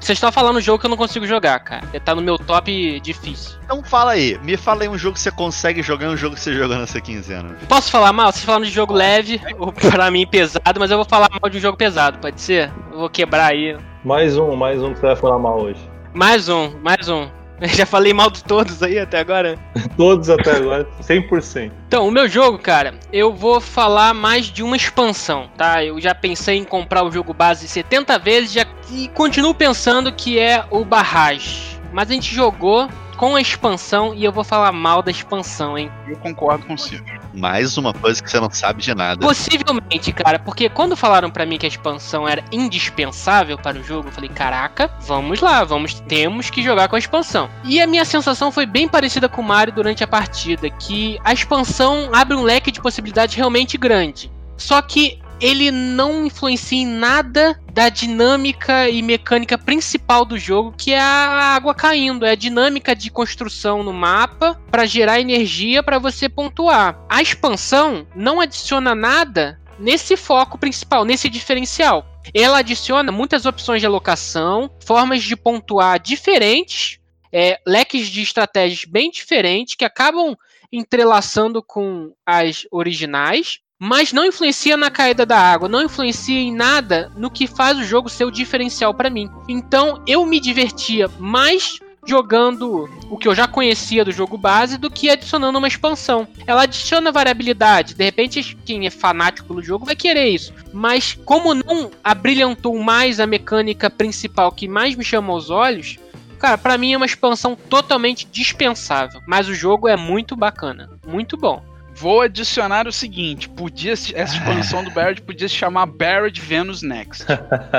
Vocês 0.00 0.16
estão 0.16 0.32
falando 0.32 0.56
um 0.56 0.60
jogo 0.62 0.78
que 0.78 0.86
eu 0.86 0.90
não 0.90 0.96
consigo 0.96 1.26
jogar, 1.26 1.60
cara. 1.60 1.86
Ele 1.92 2.00
tá 2.00 2.14
no 2.14 2.22
meu 2.22 2.38
top 2.38 2.98
difícil. 3.00 3.58
Então 3.62 3.84
fala 3.84 4.12
aí, 4.12 4.38
me 4.42 4.56
fala 4.56 4.84
aí 4.84 4.88
um 4.88 4.96
jogo 4.96 5.14
que 5.14 5.20
você 5.20 5.30
consegue 5.30 5.82
jogar 5.82 6.06
e 6.06 6.08
um 6.08 6.16
jogo 6.16 6.36
que 6.36 6.40
você 6.40 6.54
jogou 6.54 6.78
nessa 6.78 7.02
quinzena. 7.02 7.54
Posso 7.68 7.90
falar 7.90 8.14
mal? 8.14 8.32
Vocês 8.32 8.46
falando 8.46 8.64
de 8.64 8.70
jogo 8.70 8.94
leve, 8.94 9.42
ou 9.58 9.72
pra 9.72 10.10
mim 10.10 10.26
pesado, 10.26 10.80
mas 10.80 10.90
eu 10.90 10.96
vou 10.96 11.06
falar 11.06 11.28
mal 11.30 11.50
de 11.50 11.58
um 11.58 11.60
jogo 11.60 11.76
pesado, 11.76 12.18
pode 12.18 12.40
ser? 12.40 12.72
Eu 12.90 13.00
vou 13.00 13.10
quebrar 13.10 13.52
aí. 13.52 13.76
Mais 14.04 14.38
um, 14.38 14.56
mais 14.56 14.82
um 14.82 14.94
que 14.94 15.00
você 15.00 15.06
vai 15.06 15.16
falar 15.16 15.38
mal 15.38 15.60
hoje. 15.60 15.87
Mais 16.14 16.48
um, 16.48 16.72
mais 16.82 17.08
um. 17.08 17.28
Já 17.62 17.84
falei 17.84 18.12
mal 18.12 18.30
de 18.30 18.42
todos 18.44 18.82
aí 18.82 18.98
até 18.98 19.18
agora? 19.18 19.58
todos 19.96 20.30
até 20.30 20.56
agora, 20.56 20.86
100%. 21.02 21.72
Então, 21.88 22.06
o 22.06 22.10
meu 22.10 22.28
jogo, 22.28 22.58
cara, 22.58 22.94
eu 23.12 23.32
vou 23.32 23.60
falar 23.60 24.14
mais 24.14 24.46
de 24.46 24.62
uma 24.62 24.76
expansão, 24.76 25.50
tá? 25.56 25.84
Eu 25.84 26.00
já 26.00 26.14
pensei 26.14 26.56
em 26.56 26.64
comprar 26.64 27.02
o 27.04 27.10
jogo 27.10 27.34
base 27.34 27.66
70 27.66 28.18
vezes 28.18 28.52
já, 28.52 28.66
e 28.90 29.08
continuo 29.08 29.54
pensando 29.54 30.12
que 30.12 30.38
é 30.38 30.64
o 30.70 30.84
Barrage. 30.84 31.78
Mas 31.92 32.10
a 32.10 32.14
gente 32.14 32.34
jogou 32.34 32.88
com 33.18 33.34
a 33.34 33.40
expansão 33.40 34.14
e 34.14 34.24
eu 34.24 34.30
vou 34.30 34.44
falar 34.44 34.70
mal 34.70 35.02
da 35.02 35.10
expansão, 35.10 35.76
hein? 35.76 35.90
Eu 36.06 36.16
concordo 36.18 36.64
com 36.64 36.76
você. 36.78 37.02
Mais 37.34 37.76
uma 37.76 37.92
coisa 37.92 38.22
que 38.22 38.30
você 38.30 38.38
não 38.38 38.48
sabe 38.48 38.80
de 38.80 38.94
nada. 38.94 39.26
Possivelmente, 39.26 40.12
cara, 40.12 40.38
porque 40.38 40.68
quando 40.68 40.96
falaram 40.96 41.28
para 41.28 41.44
mim 41.44 41.58
que 41.58 41.66
a 41.66 41.68
expansão 41.68 42.26
era 42.28 42.44
indispensável 42.52 43.58
para 43.58 43.76
o 43.76 43.82
jogo, 43.82 44.08
eu 44.08 44.12
falei, 44.12 44.30
caraca, 44.30 44.88
vamos 45.00 45.40
lá, 45.40 45.64
vamos, 45.64 45.94
temos 46.00 46.48
que 46.48 46.62
jogar 46.62 46.88
com 46.88 46.94
a 46.94 46.98
expansão. 46.98 47.50
E 47.64 47.80
a 47.80 47.86
minha 47.88 48.04
sensação 48.04 48.52
foi 48.52 48.64
bem 48.64 48.88
parecida 48.88 49.28
com 49.28 49.42
o 49.42 49.44
Mario 49.44 49.74
durante 49.74 50.04
a 50.04 50.06
partida, 50.06 50.70
que 50.70 51.18
a 51.24 51.32
expansão 51.32 52.10
abre 52.12 52.36
um 52.36 52.42
leque 52.42 52.70
de 52.70 52.80
possibilidades 52.80 53.34
realmente 53.34 53.76
grande. 53.76 54.30
Só 54.56 54.80
que 54.80 55.18
ele 55.40 55.70
não 55.70 56.26
influencia 56.26 56.78
em 56.78 56.86
nada 56.86 57.60
da 57.72 57.88
dinâmica 57.88 58.88
e 58.88 59.02
mecânica 59.02 59.56
principal 59.56 60.24
do 60.24 60.38
jogo, 60.38 60.74
que 60.76 60.92
é 60.92 61.00
a 61.00 61.54
água 61.54 61.74
caindo, 61.74 62.26
é 62.26 62.30
a 62.32 62.36
dinâmica 62.36 62.94
de 62.94 63.10
construção 63.10 63.82
no 63.82 63.92
mapa 63.92 64.60
para 64.70 64.86
gerar 64.86 65.20
energia 65.20 65.82
para 65.82 65.98
você 65.98 66.28
pontuar. 66.28 66.98
A 67.08 67.22
expansão 67.22 68.06
não 68.14 68.40
adiciona 68.40 68.94
nada 68.94 69.60
nesse 69.78 70.16
foco 70.16 70.58
principal, 70.58 71.04
nesse 71.04 71.28
diferencial. 71.28 72.04
Ela 72.34 72.58
adiciona 72.58 73.12
muitas 73.12 73.46
opções 73.46 73.80
de 73.80 73.86
alocação, 73.86 74.70
formas 74.84 75.22
de 75.22 75.36
pontuar 75.36 76.00
diferentes, 76.00 76.98
é, 77.32 77.60
leques 77.66 78.08
de 78.08 78.22
estratégias 78.22 78.84
bem 78.84 79.10
diferentes 79.10 79.76
que 79.76 79.84
acabam 79.84 80.36
entrelaçando 80.72 81.62
com 81.62 82.12
as 82.26 82.66
originais 82.70 83.60
mas 83.78 84.12
não 84.12 84.26
influencia 84.26 84.76
na 84.76 84.90
caída 84.90 85.24
da 85.24 85.38
água, 85.38 85.68
não 85.68 85.82
influencia 85.82 86.38
em 86.38 86.52
nada 86.52 87.12
no 87.16 87.30
que 87.30 87.46
faz 87.46 87.78
o 87.78 87.84
jogo 87.84 88.08
ser 88.08 88.24
o 88.24 88.30
diferencial 88.30 88.92
para 88.92 89.10
mim. 89.10 89.30
Então 89.48 90.02
eu 90.06 90.26
me 90.26 90.40
divertia 90.40 91.08
mais 91.18 91.78
jogando 92.04 92.88
o 93.10 93.18
que 93.18 93.28
eu 93.28 93.34
já 93.34 93.46
conhecia 93.46 94.04
do 94.04 94.10
jogo 94.10 94.38
base 94.38 94.78
do 94.78 94.90
que 94.90 95.10
adicionando 95.10 95.58
uma 95.58 95.68
expansão. 95.68 96.26
Ela 96.46 96.62
adiciona 96.62 97.12
variabilidade, 97.12 97.94
de 97.94 98.02
repente 98.02 98.56
quem 98.64 98.86
é 98.86 98.90
fanático 98.90 99.54
do 99.54 99.62
jogo 99.62 99.84
vai 99.84 99.94
querer 99.94 100.28
isso, 100.28 100.54
mas 100.72 101.18
como 101.24 101.54
não 101.54 101.90
abrilhantou 102.02 102.76
mais 102.78 103.20
a 103.20 103.26
mecânica 103.26 103.90
principal 103.90 104.50
que 104.50 104.66
mais 104.66 104.96
me 104.96 105.04
chama 105.04 105.32
aos 105.32 105.50
olhos, 105.50 105.98
Cara, 106.38 106.56
para 106.56 106.78
mim 106.78 106.92
é 106.92 106.96
uma 106.96 107.04
expansão 107.04 107.56
totalmente 107.56 108.24
dispensável, 108.30 109.20
mas 109.26 109.48
o 109.48 109.54
jogo 109.54 109.88
é 109.88 109.96
muito 109.96 110.36
bacana, 110.36 110.88
muito 111.04 111.36
bom. 111.36 111.60
Vou 112.00 112.20
adicionar 112.20 112.86
o 112.86 112.92
seguinte: 112.92 113.48
podia 113.48 113.92
essa 113.92 114.12
expansão 114.14 114.84
do 114.84 114.90
Barrett 114.90 115.20
podia 115.22 115.48
se 115.48 115.54
chamar 115.54 115.86
Barrett 115.86 116.40
Venus 116.40 116.82
Next. 116.82 117.24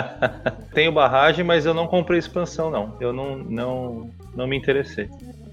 Tenho 0.74 0.92
barragem, 0.92 1.44
mas 1.44 1.66
eu 1.66 1.74
não 1.74 1.88
comprei 1.88 2.20
expansão, 2.20 2.70
não. 2.70 2.98
Eu 3.00 3.14
não, 3.14 3.38
não, 3.38 4.10
não 4.36 4.48
me 4.48 4.58
interessei. 4.58 5.10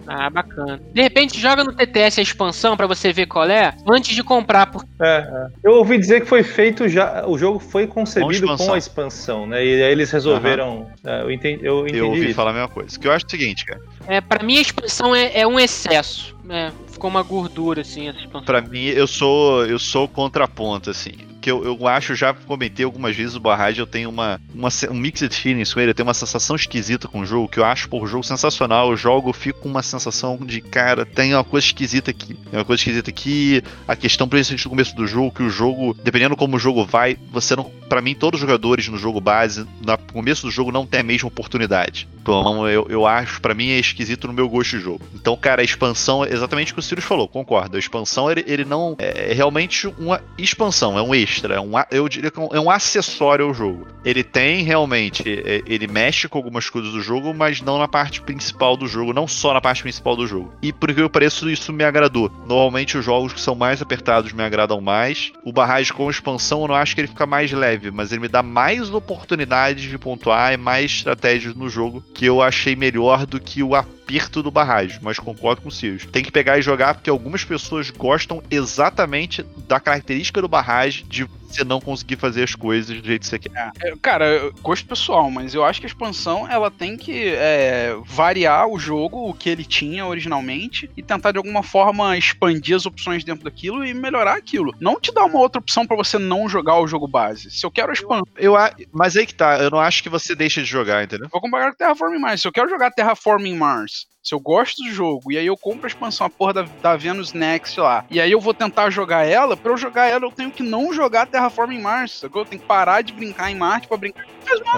Ah, 0.06 0.30
bacana. 0.30 0.80
De 0.92 1.02
repente 1.02 1.40
joga 1.40 1.64
no 1.64 1.72
TTS 1.72 2.20
a 2.20 2.22
expansão 2.22 2.76
para 2.76 2.86
você 2.86 3.12
ver 3.12 3.26
qual 3.26 3.48
é, 3.48 3.74
antes 3.88 4.14
de 4.14 4.22
comprar. 4.22 4.66
Por... 4.66 4.84
É, 5.00 5.18
é, 5.18 5.46
Eu 5.62 5.74
ouvi 5.74 5.98
dizer 5.98 6.20
que 6.20 6.26
foi 6.26 6.42
feito 6.42 6.88
já. 6.88 7.26
O 7.26 7.36
jogo 7.36 7.58
foi 7.58 7.86
concebido 7.86 8.46
com, 8.46 8.56
com 8.56 8.72
a 8.72 8.78
expansão, 8.78 9.46
né? 9.46 9.64
E 9.64 9.82
aí 9.82 9.92
eles 9.92 10.10
resolveram. 10.10 10.78
Uhum. 10.78 10.86
É, 11.04 11.22
eu, 11.22 11.30
entendi, 11.30 11.64
eu 11.64 11.82
entendi. 11.82 11.98
Eu 11.98 12.08
ouvi 12.08 12.26
isso. 12.26 12.34
falar 12.34 12.50
a 12.50 12.54
mesma 12.54 12.68
coisa. 12.68 12.98
Que 12.98 13.08
eu 13.08 13.12
acho 13.12 13.26
o 13.26 13.30
seguinte, 13.30 13.64
cara. 13.64 13.80
É, 14.06 14.20
pra 14.20 14.44
mim 14.44 14.58
a 14.58 14.60
expansão 14.60 15.14
é, 15.14 15.40
é 15.40 15.46
um 15.46 15.58
excesso. 15.58 16.36
É, 16.48 16.70
ficou 16.88 17.10
uma 17.10 17.22
gordura, 17.22 17.80
assim, 17.80 18.08
essa 18.08 18.18
expansão. 18.18 18.44
Pra 18.44 18.60
mim, 18.60 18.84
eu 18.86 19.06
sou 19.06 19.66
eu 19.66 19.78
sou 19.78 20.06
contraponto, 20.06 20.90
assim 20.90 21.35
que 21.46 21.50
eu, 21.52 21.64
eu 21.64 21.86
acho, 21.86 22.16
já 22.16 22.34
comentei 22.34 22.84
algumas 22.84 23.14
vezes 23.14 23.36
o 23.36 23.40
Barrage, 23.40 23.78
eu 23.78 23.86
tenho 23.86 24.10
uma, 24.10 24.40
uma 24.52 24.68
um 24.90 24.94
mixed 24.94 25.32
feelings 25.32 25.72
com 25.72 25.78
ele, 25.78 25.90
eu 25.92 25.94
tenho 25.94 26.08
uma 26.08 26.12
sensação 26.12 26.56
esquisita 26.56 27.06
com 27.06 27.20
o 27.20 27.24
jogo, 27.24 27.46
que 27.46 27.60
eu 27.60 27.64
acho 27.64 27.88
por 27.88 28.04
jogo 28.08 28.24
sensacional, 28.24 28.90
eu 28.90 28.96
jogo, 28.96 29.32
fico 29.32 29.60
com 29.60 29.68
uma 29.68 29.80
sensação 29.80 30.36
de, 30.38 30.60
cara, 30.60 31.06
tem 31.06 31.34
uma 31.34 31.44
coisa 31.44 31.64
esquisita 31.64 32.10
aqui. 32.10 32.34
Tem 32.34 32.58
uma 32.58 32.64
coisa 32.64 32.80
esquisita 32.80 33.10
aqui, 33.10 33.62
a 33.86 33.94
questão, 33.94 34.26
principalmente 34.26 34.64
no 34.64 34.70
começo 34.70 34.96
do 34.96 35.06
jogo, 35.06 35.30
que 35.30 35.44
o 35.44 35.48
jogo, 35.48 35.94
dependendo 36.02 36.36
como 36.36 36.56
o 36.56 36.58
jogo 36.58 36.84
vai, 36.84 37.16
você 37.30 37.54
não 37.54 37.70
para 37.88 38.02
mim, 38.02 38.14
todos 38.14 38.38
os 38.38 38.40
jogadores 38.40 38.88
no 38.88 38.98
jogo 38.98 39.20
base, 39.20 39.66
no 39.80 39.98
começo 40.12 40.46
do 40.46 40.50
jogo, 40.50 40.72
não 40.72 40.86
tem 40.86 41.00
a 41.00 41.04
mesma 41.04 41.28
oportunidade. 41.28 42.08
Então, 42.20 42.68
eu, 42.68 42.86
eu 42.90 43.06
acho, 43.06 43.40
para 43.40 43.54
mim, 43.54 43.70
é 43.70 43.78
esquisito 43.78 44.26
no 44.26 44.32
meu 44.32 44.48
gosto 44.48 44.76
de 44.76 44.82
jogo. 44.82 45.00
Então, 45.14 45.36
cara, 45.36 45.62
a 45.62 45.64
expansão, 45.64 46.24
é 46.24 46.32
exatamente 46.32 46.72
o 46.72 46.74
que 46.74 46.80
o 46.80 46.82
Sirius 46.82 47.06
falou, 47.06 47.28
concordo. 47.28 47.76
A 47.76 47.78
expansão, 47.78 48.30
ele, 48.30 48.44
ele 48.48 48.64
não. 48.64 48.96
É, 48.98 49.30
é 49.30 49.34
realmente 49.34 49.86
uma 49.98 50.20
expansão, 50.36 50.98
é 50.98 51.02
um 51.02 51.14
extra, 51.14 51.54
é 51.54 51.60
um, 51.60 51.72
eu 51.90 52.08
diria 52.08 52.30
que 52.30 52.40
é 52.40 52.60
um 52.60 52.70
acessório 52.70 53.46
ao 53.46 53.54
jogo. 53.54 53.86
Ele 54.04 54.24
tem 54.24 54.62
realmente. 54.62 55.22
É, 55.44 55.62
ele 55.66 55.86
mexe 55.86 56.28
com 56.28 56.38
algumas 56.38 56.68
coisas 56.68 56.92
do 56.92 57.00
jogo, 57.00 57.32
mas 57.32 57.60
não 57.60 57.78
na 57.78 57.86
parte 57.86 58.20
principal 58.20 58.76
do 58.76 58.88
jogo, 58.88 59.12
não 59.12 59.28
só 59.28 59.54
na 59.54 59.60
parte 59.60 59.82
principal 59.82 60.16
do 60.16 60.26
jogo. 60.26 60.52
E 60.60 60.72
por 60.72 60.92
que 60.92 61.00
eu 61.00 61.10
pareço, 61.10 61.48
isso 61.48 61.72
me 61.72 61.84
agradou. 61.84 62.30
Normalmente, 62.46 62.98
os 62.98 63.04
jogos 63.04 63.32
que 63.32 63.40
são 63.40 63.54
mais 63.54 63.80
apertados 63.80 64.32
me 64.32 64.42
agradam 64.42 64.80
mais. 64.80 65.32
O 65.44 65.52
barragem 65.52 65.92
com 65.92 66.10
expansão, 66.10 66.62
eu 66.62 66.68
não 66.68 66.74
acho 66.74 66.94
que 66.94 67.02
ele 67.02 67.08
fica 67.08 67.26
mais 67.26 67.52
leve, 67.52 67.75
mas 67.92 68.12
ele 68.12 68.22
me 68.22 68.28
dá 68.28 68.42
mais 68.42 68.90
oportunidades 68.90 69.88
de 69.88 69.98
pontuar 69.98 70.52
e 70.52 70.56
mais 70.56 70.92
estratégias 70.92 71.54
no 71.54 71.68
jogo 71.68 72.02
que 72.14 72.24
eu 72.24 72.42
achei 72.42 72.76
melhor 72.76 73.26
do 73.26 73.40
que 73.40 73.62
o 73.62 73.74
aperto 74.06 74.40
do 74.40 74.52
barragem, 74.52 75.00
mas 75.02 75.18
concordo 75.18 75.62
com 75.62 75.68
o 75.68 75.72
Sirius. 75.72 76.06
Tem 76.06 76.22
que 76.22 76.30
pegar 76.30 76.58
e 76.58 76.62
jogar 76.62 76.94
porque 76.94 77.10
algumas 77.10 77.44
pessoas 77.44 77.90
gostam 77.90 78.40
exatamente 78.48 79.42
da 79.66 79.80
característica 79.80 80.40
do 80.40 80.48
barragem 80.48 81.04
de 81.08 81.24
você 81.24 81.64
não 81.64 81.80
conseguir 81.80 82.16
fazer 82.16 82.42
as 82.42 82.54
coisas 82.54 83.00
do 83.00 83.06
jeito 83.06 83.20
que 83.20 83.26
você 83.26 83.38
quer. 83.38 83.70
É, 83.82 83.94
cara, 84.00 84.50
gosto 84.62 84.86
pessoal, 84.86 85.30
mas 85.30 85.54
eu 85.54 85.64
acho 85.64 85.80
que 85.80 85.86
a 85.86 85.88
expansão 85.88 86.48
ela 86.50 86.70
tem 86.70 86.96
que 86.96 87.28
é, 87.28 87.96
variar 88.04 88.68
o 88.68 88.78
jogo, 88.78 89.28
o 89.28 89.34
que 89.34 89.48
ele 89.48 89.64
tinha 89.64 90.06
originalmente, 90.06 90.90
e 90.96 91.02
tentar 91.02 91.32
de 91.32 91.38
alguma 91.38 91.62
forma 91.62 92.16
expandir 92.16 92.76
as 92.76 92.84
opções 92.84 93.24
dentro 93.24 93.44
daquilo 93.44 93.84
e 93.84 93.94
melhorar 93.94 94.36
aquilo. 94.36 94.74
Não 94.80 95.00
te 95.00 95.12
dar 95.12 95.24
uma 95.24 95.38
outra 95.38 95.60
opção 95.60 95.86
para 95.86 95.96
você 95.96 96.18
não 96.18 96.48
jogar 96.48 96.78
o 96.80 96.86
jogo 96.86 97.06
base. 97.06 97.50
Se 97.50 97.64
eu 97.64 97.70
quero 97.70 97.92
expansão. 97.92 98.26
Eu, 98.36 98.54
eu, 98.54 98.86
mas 98.92 99.16
aí 99.16 99.26
que 99.26 99.34
tá, 99.34 99.58
eu 99.58 99.70
não 99.70 99.80
acho 99.80 100.02
que 100.02 100.08
você 100.08 100.34
deixa 100.34 100.60
de 100.60 100.68
jogar, 100.68 101.04
entendeu? 101.04 101.28
Vou 101.30 101.40
comparar 101.40 101.70
com 101.70 101.76
Terraforming 101.76 102.18
Mars. 102.18 102.42
Se 102.42 102.48
eu 102.48 102.52
quero 102.52 102.68
jogar 102.68 102.90
Terraforming 102.90 103.56
Mars 103.56 103.95
Peace. 103.96 104.15
Se 104.26 104.34
eu 104.34 104.40
gosto 104.40 104.82
do 104.82 104.90
jogo 104.90 105.30
e 105.30 105.38
aí 105.38 105.46
eu 105.46 105.56
compro 105.56 105.84
a 105.84 105.88
expansão, 105.88 106.26
a 106.26 106.30
porra 106.30 106.52
da, 106.54 106.66
da 106.82 106.96
Venus 106.96 107.32
Next 107.32 107.78
lá, 107.78 108.04
e 108.10 108.20
aí 108.20 108.32
eu 108.32 108.40
vou 108.40 108.52
tentar 108.52 108.90
jogar 108.90 109.24
ela, 109.24 109.56
pra 109.56 109.72
eu 109.72 109.76
jogar 109.76 110.06
ela 110.06 110.24
eu 110.24 110.32
tenho 110.32 110.50
que 110.50 110.62
não 110.62 110.92
jogar 110.92 111.26
Terraforming 111.26 111.80
Mars, 111.80 112.12
sacou? 112.12 112.42
Eu 112.42 112.46
tenho 112.46 112.60
que 112.60 112.66
parar 112.66 113.02
de 113.02 113.12
brincar 113.12 113.50
em 113.50 113.54
Marte 113.54 113.86
pra 113.86 113.96
brincar. 113.96 114.24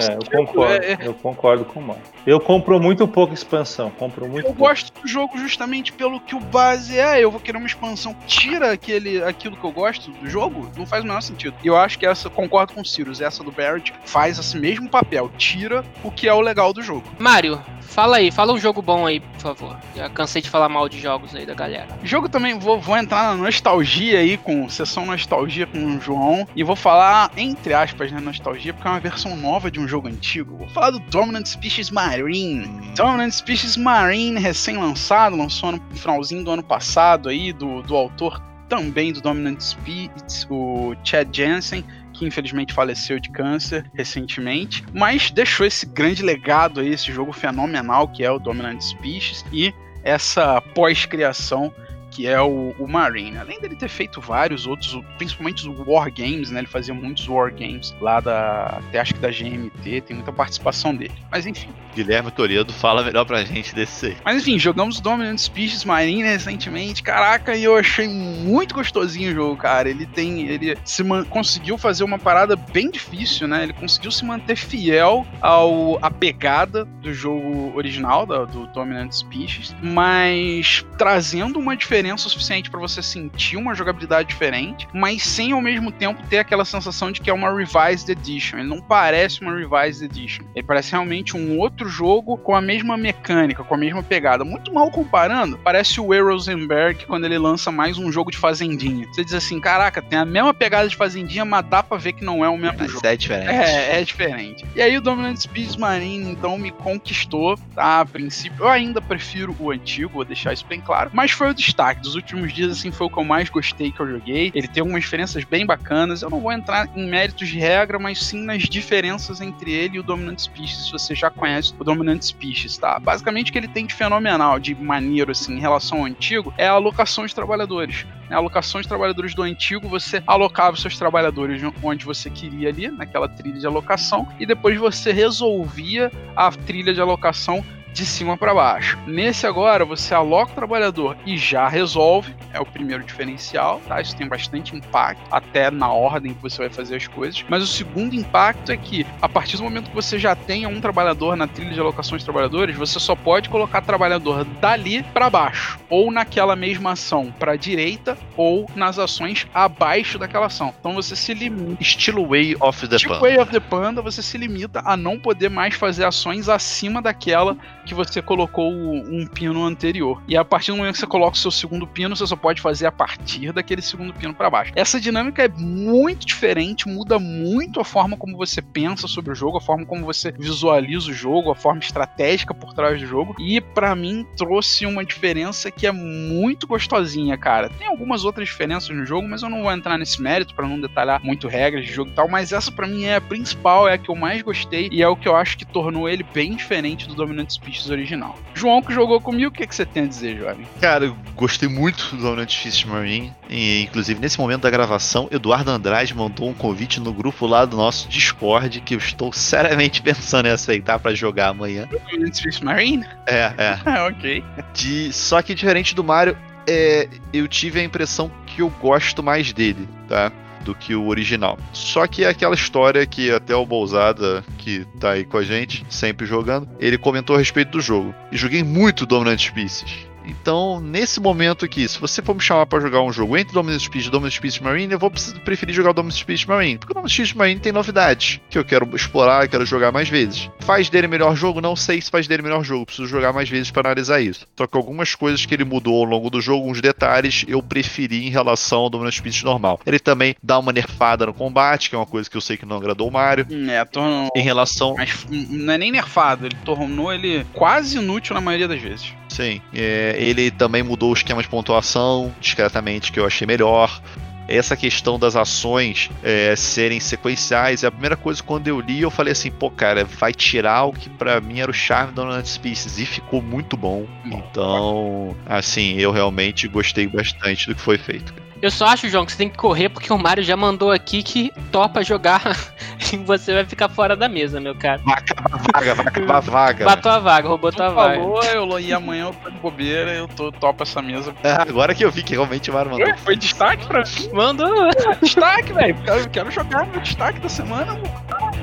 É, 0.00 0.14
eu 0.14 0.46
concordo, 0.46 0.84
é, 0.84 0.92
é, 0.92 0.98
eu 1.02 1.14
concordo 1.14 1.64
com 1.64 1.80
o 1.80 1.82
Marco. 1.82 2.02
Eu 2.26 2.40
compro 2.40 2.80
muito 2.80 3.06
pouco 3.06 3.34
expansão, 3.34 3.90
compro 3.90 4.26
muito 4.26 4.46
Eu 4.46 4.54
pouco. 4.54 4.60
gosto 4.60 4.92
do 5.00 5.06
jogo 5.06 5.36
justamente 5.38 5.92
pelo 5.92 6.20
que 6.20 6.34
o 6.34 6.40
base 6.40 6.98
é, 6.98 7.22
eu 7.22 7.30
vou 7.30 7.40
querer 7.40 7.58
uma 7.58 7.66
expansão 7.66 8.14
que 8.14 8.26
tira 8.26 8.72
aquele, 8.72 9.22
aquilo 9.22 9.56
que 9.56 9.64
eu 9.64 9.72
gosto 9.72 10.10
do 10.10 10.28
jogo, 10.28 10.70
não 10.76 10.86
faz 10.86 11.04
o 11.04 11.06
menor 11.06 11.20
sentido. 11.20 11.54
E 11.62 11.66
eu 11.66 11.76
acho 11.76 11.98
que 11.98 12.06
essa, 12.06 12.30
concordo 12.30 12.72
com 12.72 12.80
o 12.80 12.84
Sirius, 12.84 13.20
essa 13.20 13.44
do 13.44 13.52
Barrett 13.52 13.92
faz 14.04 14.38
esse 14.38 14.58
mesmo 14.58 14.88
papel, 14.88 15.30
tira 15.36 15.84
o 16.02 16.10
que 16.10 16.26
é 16.26 16.32
o 16.32 16.40
legal 16.40 16.72
do 16.72 16.82
jogo. 16.82 17.04
Mário, 17.18 17.60
Fala 17.88 18.18
aí, 18.18 18.30
fala 18.30 18.52
um 18.52 18.58
jogo 18.58 18.82
bom 18.82 19.06
aí, 19.06 19.20
por 19.38 19.54
favor. 19.54 19.78
Já 19.94 20.10
cansei 20.10 20.42
de 20.42 20.50
falar 20.50 20.68
mal 20.68 20.88
de 20.88 21.00
jogos 21.00 21.34
aí 21.34 21.46
da 21.46 21.54
galera. 21.54 21.88
Jogo 22.02 22.28
também, 22.28 22.58
vou, 22.58 22.80
vou 22.80 22.96
entrar 22.96 23.34
na 23.34 23.42
nostalgia 23.42 24.18
aí, 24.18 24.36
com 24.36 24.68
sessão 24.68 25.06
nostalgia 25.06 25.66
com 25.66 25.96
o 25.96 26.00
João. 26.00 26.46
E 26.54 26.62
vou 26.62 26.76
falar, 26.76 27.30
entre 27.36 27.72
aspas, 27.72 28.10
né, 28.12 28.20
nostalgia, 28.20 28.74
porque 28.74 28.86
é 28.86 28.90
uma 28.90 29.00
versão 29.00 29.36
nova 29.36 29.70
de 29.70 29.80
um 29.80 29.86
jogo 29.86 30.08
antigo. 30.08 30.56
Vou 30.56 30.68
falar 30.68 30.90
do 30.90 30.98
Dominant 30.98 31.46
Species 31.46 31.90
Marine. 31.90 32.66
Dominant 32.94 33.32
Species 33.32 33.76
Marine, 33.76 34.38
recém-lançado, 34.38 35.36
lançou 35.36 35.72
no 35.72 35.80
finalzinho 35.94 36.44
do 36.44 36.50
ano 36.50 36.62
passado 36.62 37.28
aí, 37.28 37.52
do, 37.52 37.82
do 37.82 37.96
autor 37.96 38.42
também 38.68 39.12
do 39.12 39.20
Dominant 39.20 39.60
Species, 39.60 40.46
o 40.50 40.94
Chad 41.02 41.34
Jensen 41.34 41.82
que 42.18 42.26
infelizmente 42.26 42.72
faleceu 42.72 43.20
de 43.20 43.30
câncer 43.30 43.88
recentemente, 43.94 44.84
mas 44.92 45.30
deixou 45.30 45.64
esse 45.64 45.86
grande 45.86 46.22
legado 46.22 46.80
aí, 46.80 46.88
esse 46.88 47.12
jogo 47.12 47.32
fenomenal 47.32 48.08
que 48.08 48.24
é 48.24 48.30
o 48.30 48.38
Dominant 48.38 48.80
Species 48.80 49.44
e 49.52 49.72
essa 50.02 50.60
pós-criação 50.60 51.72
que 52.18 52.26
é 52.26 52.40
o, 52.40 52.74
o 52.80 52.88
Marine. 52.88 53.38
Além 53.38 53.60
dele 53.60 53.76
ter 53.76 53.88
feito 53.88 54.20
vários 54.20 54.66
outros, 54.66 55.00
principalmente 55.16 55.68
os 55.68 55.86
War 55.86 56.12
Games, 56.12 56.50
né? 56.50 56.58
Ele 56.58 56.66
fazia 56.66 56.92
muitos 56.92 57.28
War 57.28 57.54
Games 57.54 57.94
lá 58.00 58.18
da. 58.18 58.80
Até 58.88 58.98
acho 58.98 59.14
que 59.14 59.20
da 59.20 59.30
GMT, 59.30 60.00
tem 60.00 60.16
muita 60.16 60.32
participação 60.32 60.96
dele. 60.96 61.14
Mas 61.30 61.46
enfim. 61.46 61.68
Guilherme 61.94 62.32
Toledo 62.32 62.72
fala 62.72 63.04
melhor 63.04 63.24
pra 63.24 63.44
gente 63.44 63.72
desse 63.72 64.06
aí. 64.06 64.16
Mas 64.24 64.42
enfim, 64.42 64.58
jogamos 64.58 65.00
Dominant 65.00 65.38
Species 65.38 65.84
Marine 65.84 66.24
recentemente. 66.24 67.04
Caraca, 67.04 67.54
e 67.54 67.62
eu 67.62 67.76
achei 67.76 68.08
muito 68.08 68.74
gostosinho 68.74 69.30
o 69.30 69.34
jogo, 69.34 69.56
cara. 69.56 69.88
Ele 69.88 70.04
tem. 70.04 70.48
Ele 70.48 70.76
se 70.84 71.04
conseguiu 71.30 71.78
fazer 71.78 72.02
uma 72.02 72.18
parada 72.18 72.56
bem 72.56 72.90
difícil, 72.90 73.46
né? 73.46 73.62
Ele 73.62 73.72
conseguiu 73.72 74.10
se 74.10 74.24
manter 74.24 74.56
fiel 74.56 75.24
ao 75.40 76.04
a 76.04 76.10
pegada 76.10 76.84
do 76.84 77.14
jogo 77.14 77.72
original, 77.76 78.26
da, 78.26 78.44
do 78.44 78.66
Dominant 78.68 79.12
Species, 79.12 79.72
mas 79.80 80.84
trazendo 80.96 81.60
uma 81.60 81.76
diferença 81.76 82.07
diferença 82.08 82.28
suficiente 82.28 82.70
para 82.70 82.80
você 82.80 83.02
sentir 83.02 83.56
uma 83.56 83.74
jogabilidade 83.74 84.28
diferente, 84.28 84.88
mas 84.94 85.22
sem 85.22 85.52
ao 85.52 85.60
mesmo 85.60 85.92
tempo 85.92 86.22
ter 86.28 86.38
aquela 86.38 86.64
sensação 86.64 87.12
de 87.12 87.20
que 87.20 87.28
é 87.28 87.32
uma 87.32 87.54
Revised 87.54 88.08
Edition. 88.08 88.58
Ele 88.58 88.68
não 88.68 88.80
parece 88.80 89.42
uma 89.42 89.54
Revised 89.54 90.02
Edition. 90.02 90.44
Ele 90.54 90.66
parece 90.66 90.92
realmente 90.92 91.36
um 91.36 91.58
outro 91.58 91.88
jogo 91.88 92.38
com 92.38 92.54
a 92.54 92.60
mesma 92.60 92.96
mecânica, 92.96 93.62
com 93.62 93.74
a 93.74 93.78
mesma 93.78 94.02
pegada. 94.02 94.44
Muito 94.44 94.72
mal 94.72 94.90
comparando, 94.90 95.58
parece 95.58 96.00
o 96.00 96.14
E. 96.14 96.20
Rosenberg 96.20 97.04
quando 97.06 97.24
ele 97.24 97.38
lança 97.38 97.70
mais 97.70 97.98
um 97.98 98.10
jogo 98.10 98.30
de 98.30 98.38
fazendinha. 98.38 99.06
Você 99.12 99.24
diz 99.24 99.34
assim, 99.34 99.60
caraca, 99.60 100.00
tem 100.00 100.18
a 100.18 100.24
mesma 100.24 100.54
pegada 100.54 100.88
de 100.88 100.96
fazendinha, 100.96 101.44
mas 101.44 101.66
dá 101.66 101.82
pra 101.82 101.98
ver 101.98 102.12
que 102.14 102.24
não 102.24 102.44
é 102.44 102.48
o 102.48 102.56
mesmo 102.56 102.78
mas 102.78 102.90
jogo. 102.90 103.06
É 103.06 103.16
diferente. 103.16 103.50
É, 103.50 104.00
é 104.00 104.04
diferente. 104.04 104.64
E 104.74 104.80
aí 104.80 104.96
o 104.96 105.00
Dominant 105.00 105.36
Speeds 105.36 105.76
Marine, 105.76 106.30
então, 106.30 106.56
me 106.56 106.70
conquistou, 106.70 107.58
tá? 107.74 108.00
A 108.00 108.06
princípio, 108.06 108.64
eu 108.64 108.68
ainda 108.68 109.00
prefiro 109.00 109.54
o 109.58 109.70
antigo, 109.70 110.14
vou 110.14 110.24
deixar 110.24 110.52
isso 110.52 110.64
bem 110.66 110.80
claro, 110.80 111.10
mas 111.12 111.30
foi 111.32 111.50
o 111.50 111.54
destaque 111.54 111.87
dos 111.96 112.14
últimos 112.14 112.52
dias, 112.52 112.72
assim, 112.72 112.90
foi 112.90 113.06
o 113.06 113.10
que 113.10 113.18
eu 113.18 113.24
mais 113.24 113.48
gostei 113.48 113.90
que 113.90 114.00
eu 114.00 114.08
joguei. 114.08 114.52
Ele 114.54 114.68
tem 114.68 114.80
algumas 114.80 115.02
diferenças 115.02 115.44
bem 115.44 115.66
bacanas. 115.66 116.22
Eu 116.22 116.30
não 116.30 116.40
vou 116.40 116.52
entrar 116.52 116.88
em 116.94 117.08
méritos 117.08 117.48
de 117.48 117.58
regra, 117.58 117.98
mas 117.98 118.22
sim 118.22 118.42
nas 118.42 118.62
diferenças 118.62 119.40
entre 119.40 119.72
ele 119.72 119.96
e 119.96 120.00
o 120.00 120.02
Dominant 120.02 120.38
Species, 120.38 120.86
se 120.86 120.92
você 120.92 121.14
já 121.14 121.30
conhece 121.30 121.74
o 121.78 121.84
Dominant 121.84 122.22
Species, 122.22 122.76
tá? 122.76 122.98
Basicamente, 122.98 123.50
o 123.50 123.52
que 123.52 123.58
ele 123.58 123.68
tem 123.68 123.86
de 123.86 123.94
fenomenal, 123.94 124.58
de 124.58 124.74
maneiro, 124.74 125.32
assim, 125.32 125.56
em 125.56 125.60
relação 125.60 125.98
ao 125.98 126.04
antigo, 126.04 126.52
é 126.56 126.66
a 126.66 126.72
alocação 126.72 127.26
de 127.26 127.34
trabalhadores. 127.34 128.06
A 128.30 128.36
alocação 128.36 128.80
de 128.80 128.88
trabalhadores 128.88 129.34
do 129.34 129.42
antigo, 129.42 129.88
você 129.88 130.22
alocava 130.26 130.72
os 130.72 130.82
seus 130.82 130.98
trabalhadores 130.98 131.62
onde 131.82 132.04
você 132.04 132.28
queria 132.28 132.68
ali, 132.68 132.88
naquela 132.90 133.28
trilha 133.28 133.58
de 133.58 133.66
alocação, 133.66 134.28
e 134.38 134.44
depois 134.44 134.76
você 134.78 135.12
resolvia 135.12 136.12
a 136.36 136.50
trilha 136.50 136.92
de 136.92 137.00
alocação 137.00 137.64
de 137.92 138.06
cima 138.06 138.36
para 138.36 138.54
baixo. 138.54 138.98
Nesse 139.06 139.46
agora, 139.46 139.84
você 139.84 140.14
aloca 140.14 140.52
o 140.52 140.54
trabalhador 140.54 141.16
e 141.26 141.36
já 141.36 141.68
resolve, 141.68 142.34
é 142.52 142.60
o 142.60 142.66
primeiro 142.66 143.02
diferencial, 143.04 143.80
tá? 143.86 144.00
Isso 144.00 144.16
tem 144.16 144.28
bastante 144.28 144.74
impacto, 144.76 145.22
até 145.30 145.70
na 145.70 145.90
ordem 145.92 146.34
que 146.34 146.42
você 146.42 146.58
vai 146.58 146.70
fazer 146.70 146.96
as 146.96 147.06
coisas. 147.06 147.44
Mas 147.48 147.62
o 147.62 147.66
segundo 147.66 148.14
impacto 148.14 148.72
é 148.72 148.76
que, 148.76 149.06
a 149.20 149.28
partir 149.28 149.56
do 149.56 149.62
momento 149.62 149.90
que 149.90 149.94
você 149.94 150.18
já 150.18 150.34
tenha 150.34 150.68
um 150.68 150.80
trabalhador 150.80 151.36
na 151.36 151.46
trilha 151.46 151.72
de 151.72 151.80
alocação 151.80 152.16
de 152.16 152.24
trabalhadores, 152.24 152.76
você 152.76 152.98
só 152.98 153.14
pode 153.14 153.48
colocar 153.48 153.80
trabalhador 153.82 154.44
dali 154.60 155.02
para 155.02 155.30
baixo, 155.30 155.78
ou 155.88 156.10
naquela 156.10 156.54
mesma 156.54 156.92
ação 156.92 157.32
para 157.38 157.56
direita, 157.56 158.16
ou 158.36 158.70
nas 158.74 158.98
ações 158.98 159.46
abaixo 159.52 160.18
daquela 160.18 160.46
ação. 160.46 160.74
Então 160.78 160.94
você 160.94 161.16
se 161.16 161.34
limita. 161.34 161.82
Estilo 161.82 162.26
Way 162.26 162.56
of 162.60 162.86
the 162.86 162.98
Panda. 162.98 163.20
Way 163.20 163.38
of 163.38 163.52
the 163.52 163.60
Panda, 163.60 164.02
você 164.02 164.22
se 164.22 164.38
limita 164.38 164.82
a 164.84 164.96
não 164.96 165.18
poder 165.18 165.48
mais 165.48 165.74
fazer 165.74 166.04
ações 166.04 166.48
acima 166.48 167.02
daquela 167.02 167.56
que 167.88 167.94
você 167.94 168.20
colocou 168.20 168.70
um 168.70 169.26
pino 169.26 169.64
anterior. 169.64 170.22
E 170.28 170.36
a 170.36 170.44
partir 170.44 170.70
do 170.70 170.76
momento 170.76 170.92
que 170.92 171.00
você 171.00 171.06
coloca 171.06 171.36
o 171.36 171.40
seu 171.40 171.50
segundo 171.50 171.86
pino, 171.86 172.14
você 172.14 172.26
só 172.26 172.36
pode 172.36 172.60
fazer 172.60 172.86
a 172.86 172.92
partir 172.92 173.50
daquele 173.50 173.80
segundo 173.80 174.12
pino 174.12 174.34
para 174.34 174.50
baixo. 174.50 174.72
Essa 174.76 175.00
dinâmica 175.00 175.42
é 175.42 175.48
muito 175.48 176.26
diferente, 176.26 176.86
muda 176.86 177.18
muito 177.18 177.80
a 177.80 177.84
forma 177.84 178.16
como 178.16 178.36
você 178.36 178.60
pensa 178.60 179.08
sobre 179.08 179.32
o 179.32 179.34
jogo, 179.34 179.56
a 179.56 179.60
forma 179.60 179.86
como 179.86 180.04
você 180.04 180.30
visualiza 180.30 181.10
o 181.10 181.14
jogo, 181.14 181.50
a 181.50 181.54
forma 181.54 181.80
estratégica 181.80 182.52
por 182.52 182.74
trás 182.74 183.00
do 183.00 183.06
jogo. 183.06 183.34
E 183.38 183.60
para 183.60 183.96
mim 183.96 184.26
trouxe 184.36 184.84
uma 184.84 185.04
diferença 185.04 185.70
que 185.70 185.86
é 185.86 185.92
muito 185.92 186.66
gostosinha, 186.66 187.38
cara. 187.38 187.70
Tem 187.70 187.86
algumas 187.86 188.24
outras 188.24 188.48
diferenças 188.48 188.94
no 188.94 189.06
jogo, 189.06 189.26
mas 189.26 189.42
eu 189.42 189.48
não 189.48 189.62
vou 189.62 189.72
entrar 189.72 189.96
nesse 189.96 190.20
mérito 190.20 190.54
para 190.54 190.68
não 190.68 190.78
detalhar 190.78 191.24
muito 191.24 191.48
regras 191.48 191.86
de 191.86 191.92
jogo 191.92 192.10
e 192.10 192.14
tal. 192.14 192.28
Mas 192.28 192.52
essa 192.52 192.70
para 192.70 192.86
mim 192.86 193.04
é 193.04 193.16
a 193.16 193.20
principal, 193.20 193.88
é 193.88 193.94
a 193.94 193.98
que 193.98 194.10
eu 194.10 194.14
mais 194.14 194.42
gostei 194.42 194.90
e 194.92 195.02
é 195.02 195.08
o 195.08 195.16
que 195.16 195.26
eu 195.26 195.34
acho 195.34 195.56
que 195.56 195.64
tornou 195.64 196.06
ele 196.06 196.22
bem 196.22 196.54
diferente 196.54 197.08
do 197.08 197.14
Dominant 197.14 197.50
Speed 197.50 197.77
original. 197.86 198.36
João, 198.54 198.82
que 198.82 198.92
jogou 198.92 199.20
comigo, 199.20 199.50
o 199.50 199.52
que, 199.52 199.66
que 199.66 199.74
você 199.74 199.84
tem 199.84 200.04
a 200.04 200.06
dizer, 200.06 200.38
jovem? 200.38 200.66
Cara, 200.80 201.06
eu 201.06 201.16
gostei 201.34 201.68
muito 201.68 202.16
do 202.16 202.22
Dominant 202.22 202.54
Fist 202.54 202.84
Marine. 202.86 203.32
E, 203.48 203.82
inclusive, 203.82 204.20
nesse 204.20 204.38
momento 204.38 204.62
da 204.62 204.70
gravação, 204.70 205.28
Eduardo 205.30 205.70
Andrade 205.70 206.14
mandou 206.14 206.48
um 206.48 206.54
convite 206.54 207.00
no 207.00 207.12
grupo 207.12 207.46
lá 207.46 207.64
do 207.64 207.76
nosso 207.76 208.08
Discord 208.08 208.80
que 208.80 208.94
eu 208.94 208.98
estou 208.98 209.32
seriamente 209.32 210.00
pensando 210.02 210.46
em 210.46 210.50
aceitar 210.50 210.98
para 210.98 211.14
jogar 211.14 211.48
amanhã. 211.48 211.86
Dominant 211.86 212.40
Fist 212.40 212.62
Marine? 212.62 213.04
É, 213.26 213.52
é. 213.56 213.78
Ah, 213.88 214.06
ok. 214.06 214.44
De, 214.74 215.12
só 215.12 215.40
que 215.40 215.54
diferente 215.54 215.94
do 215.94 216.04
Mario, 216.04 216.36
é, 216.68 217.08
eu 217.32 217.48
tive 217.48 217.80
a 217.80 217.82
impressão 217.82 218.30
que 218.46 218.60
eu 218.60 218.68
gosto 218.68 219.22
mais 219.22 219.52
dele, 219.52 219.88
tá? 220.06 220.30
Do 220.64 220.74
que 220.74 220.94
o 220.94 221.06
original. 221.06 221.58
Só 221.72 222.06
que 222.06 222.24
é 222.24 222.28
aquela 222.28 222.54
história 222.54 223.06
que 223.06 223.30
até 223.30 223.54
o 223.54 223.66
Bolsada, 223.66 224.44
que 224.58 224.84
tá 224.98 225.12
aí 225.12 225.24
com 225.24 225.38
a 225.38 225.42
gente, 225.42 225.84
sempre 225.88 226.26
jogando, 226.26 226.68
ele 226.78 226.98
comentou 226.98 227.36
a 227.36 227.38
respeito 227.38 227.72
do 227.72 227.80
jogo. 227.80 228.14
E 228.30 228.36
joguei 228.36 228.62
muito 228.62 229.06
Dominant 229.06 229.40
Species. 229.40 230.07
Então, 230.28 230.80
nesse 230.80 231.20
momento 231.20 231.64
aqui, 231.64 231.88
se 231.88 231.98
você 231.98 232.22
for 232.22 232.34
me 232.34 232.40
chamar 232.40 232.66
para 232.66 232.80
jogar 232.80 233.02
um 233.02 233.12
jogo 233.12 233.36
entre 233.36 233.52
Dominant 233.52 233.80
Speed 233.80 234.06
e 234.06 234.10
Dominant 234.10 234.34
Speed 234.34 234.60
Marine, 234.60 234.92
eu 234.92 234.98
vou 234.98 235.10
preferir 235.44 235.74
jogar 235.74 235.90
o 235.90 235.94
Dominant 235.94 236.18
Speed 236.18 236.44
Marine, 236.44 236.78
porque 236.78 236.92
o 236.92 236.94
Dominant 236.94 237.12
Speed 237.12 237.34
Marine 237.34 237.60
tem 237.60 237.72
novidades 237.72 238.40
que 238.50 238.58
eu 238.58 238.64
quero 238.64 238.88
explorar 238.94 239.48
quero 239.48 239.64
jogar 239.64 239.92
mais 239.92 240.08
vezes. 240.08 240.50
Faz 240.60 240.88
dele 240.88 241.08
melhor 241.08 241.34
jogo? 241.34 241.60
Não 241.60 241.74
sei 241.74 242.00
se 242.00 242.10
faz 242.10 242.26
dele 242.26 242.42
melhor 242.42 242.62
jogo, 242.62 242.86
preciso 242.86 243.08
jogar 243.08 243.32
mais 243.32 243.48
vezes 243.48 243.70
para 243.70 243.88
analisar 243.88 244.20
isso. 244.20 244.46
Só 244.56 244.66
que 244.66 244.76
algumas 244.76 245.14
coisas 245.14 245.44
que 245.44 245.54
ele 245.54 245.64
mudou 245.64 245.96
ao 245.96 246.04
longo 246.04 246.30
do 246.30 246.40
jogo, 246.40 246.70
uns 246.70 246.80
detalhes, 246.80 247.44
eu 247.48 247.62
preferi 247.62 248.26
em 248.26 248.30
relação 248.30 248.80
ao 248.80 248.90
Dominant 248.90 249.14
Speed 249.14 249.42
normal. 249.42 249.80
Ele 249.86 249.98
também 249.98 250.36
dá 250.42 250.58
uma 250.58 250.72
nerfada 250.72 251.26
no 251.26 251.34
combate, 251.34 251.88
que 251.88 251.94
é 251.94 251.98
uma 251.98 252.06
coisa 252.06 252.28
que 252.28 252.36
eu 252.36 252.40
sei 252.40 252.56
que 252.56 252.66
não 252.66 252.76
agradou 252.76 253.08
o 253.08 253.12
Mario. 253.12 253.46
É, 253.70 253.84
tornou. 253.84 254.28
Em 254.36 254.42
relação. 254.42 254.94
Mas 254.96 255.26
não 255.28 255.72
é 255.72 255.78
nem 255.78 255.90
nerfado, 255.90 256.46
ele 256.46 256.56
tornou 256.64 257.12
ele 257.12 257.46
quase 257.52 257.98
inútil 257.98 258.34
na 258.34 258.40
maioria 258.40 258.68
das 258.68 258.80
vezes. 258.80 259.12
Sim. 259.28 259.60
É, 259.72 260.16
ele 260.18 260.50
também 260.50 260.82
mudou 260.82 261.10
o 261.10 261.14
esquema 261.14 261.40
de 261.40 261.48
pontuação 261.48 262.34
discretamente, 262.40 263.12
que 263.12 263.20
eu 263.20 263.26
achei 263.26 263.46
melhor. 263.46 264.00
Essa 264.48 264.74
questão 264.76 265.18
das 265.18 265.36
ações 265.36 266.10
é, 266.22 266.56
serem 266.56 266.98
sequenciais, 266.98 267.84
é 267.84 267.86
a 267.86 267.90
primeira 267.90 268.16
coisa 268.16 268.42
quando 268.42 268.66
eu 268.66 268.80
li, 268.80 269.02
eu 269.02 269.10
falei 269.10 269.32
assim, 269.32 269.50
pô, 269.50 269.70
cara, 269.70 270.06
vai 270.06 270.32
tirar 270.32 270.84
o 270.84 270.92
que 270.92 271.10
para 271.10 271.38
mim 271.38 271.60
era 271.60 271.70
o 271.70 271.74
charme 271.74 272.14
da 272.14 272.22
Donut 272.22 272.48
Species 272.48 272.98
e 272.98 273.04
ficou 273.04 273.42
muito 273.42 273.76
bom. 273.76 274.06
Então, 274.24 275.36
assim, 275.44 275.96
eu 275.98 276.10
realmente 276.10 276.66
gostei 276.66 277.06
bastante 277.06 277.66
do 277.66 277.74
que 277.74 277.80
foi 277.80 277.98
feito. 277.98 278.47
Eu 278.60 278.70
só 278.70 278.86
acho, 278.86 279.08
João, 279.08 279.24
que 279.24 279.32
você 279.32 279.38
tem 279.38 279.48
que 279.48 279.56
correr 279.56 279.88
porque 279.88 280.12
o 280.12 280.18
Mario 280.18 280.42
já 280.42 280.56
mandou 280.56 280.90
aqui 280.90 281.22
que 281.22 281.52
topa 281.70 282.02
jogar 282.02 282.42
e 283.12 283.16
você 283.18 283.54
vai 283.54 283.64
ficar 283.64 283.88
fora 283.88 284.16
da 284.16 284.28
mesa, 284.28 284.60
meu 284.60 284.74
cara. 284.74 285.00
Vai 285.04 285.14
acabar 285.14 285.50
a 285.52 285.58
vaga, 285.58 285.94
vai 285.94 286.06
acabar 286.06 286.36
a 286.36 286.40
vaga. 286.40 286.84
Matou 286.84 287.12
a 287.12 287.18
vaga, 287.18 287.48
roubou 287.48 287.72
tua 287.72 287.90
vaga. 287.90 288.16
falou, 288.16 288.42
eu 288.42 288.80
e 288.80 288.92
amanhã 288.92 289.26
eu 289.26 289.34
tô 289.34 289.50
de 289.50 289.58
bobeira, 289.58 290.12
eu 290.12 290.26
tô 290.26 290.50
topa 290.50 290.82
essa 290.82 291.00
mesa. 291.00 291.34
É, 291.42 291.52
agora 291.52 291.94
que 291.94 292.04
eu 292.04 292.10
vi 292.10 292.22
que 292.22 292.34
realmente 292.34 292.70
o 292.70 292.74
Mario 292.74 292.92
mandou. 292.92 293.16
Foi 293.18 293.36
destaque 293.36 293.86
pra 293.86 294.00
mim. 294.00 294.30
Mandou. 294.32 294.90
destaque, 295.22 295.72
velho. 295.72 295.96
Eu 296.06 296.28
quero 296.28 296.50
jogar 296.50 296.86
meu 296.86 297.00
destaque 297.00 297.38
da 297.40 297.48
semana. 297.48 297.96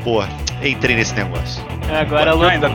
Porra, 0.04 0.28
entrei 0.62 0.96
nesse 0.96 1.16
negócio. 1.16 1.64
Agora, 1.90 2.34
Lu... 2.34 2.44
ainda. 2.46 2.70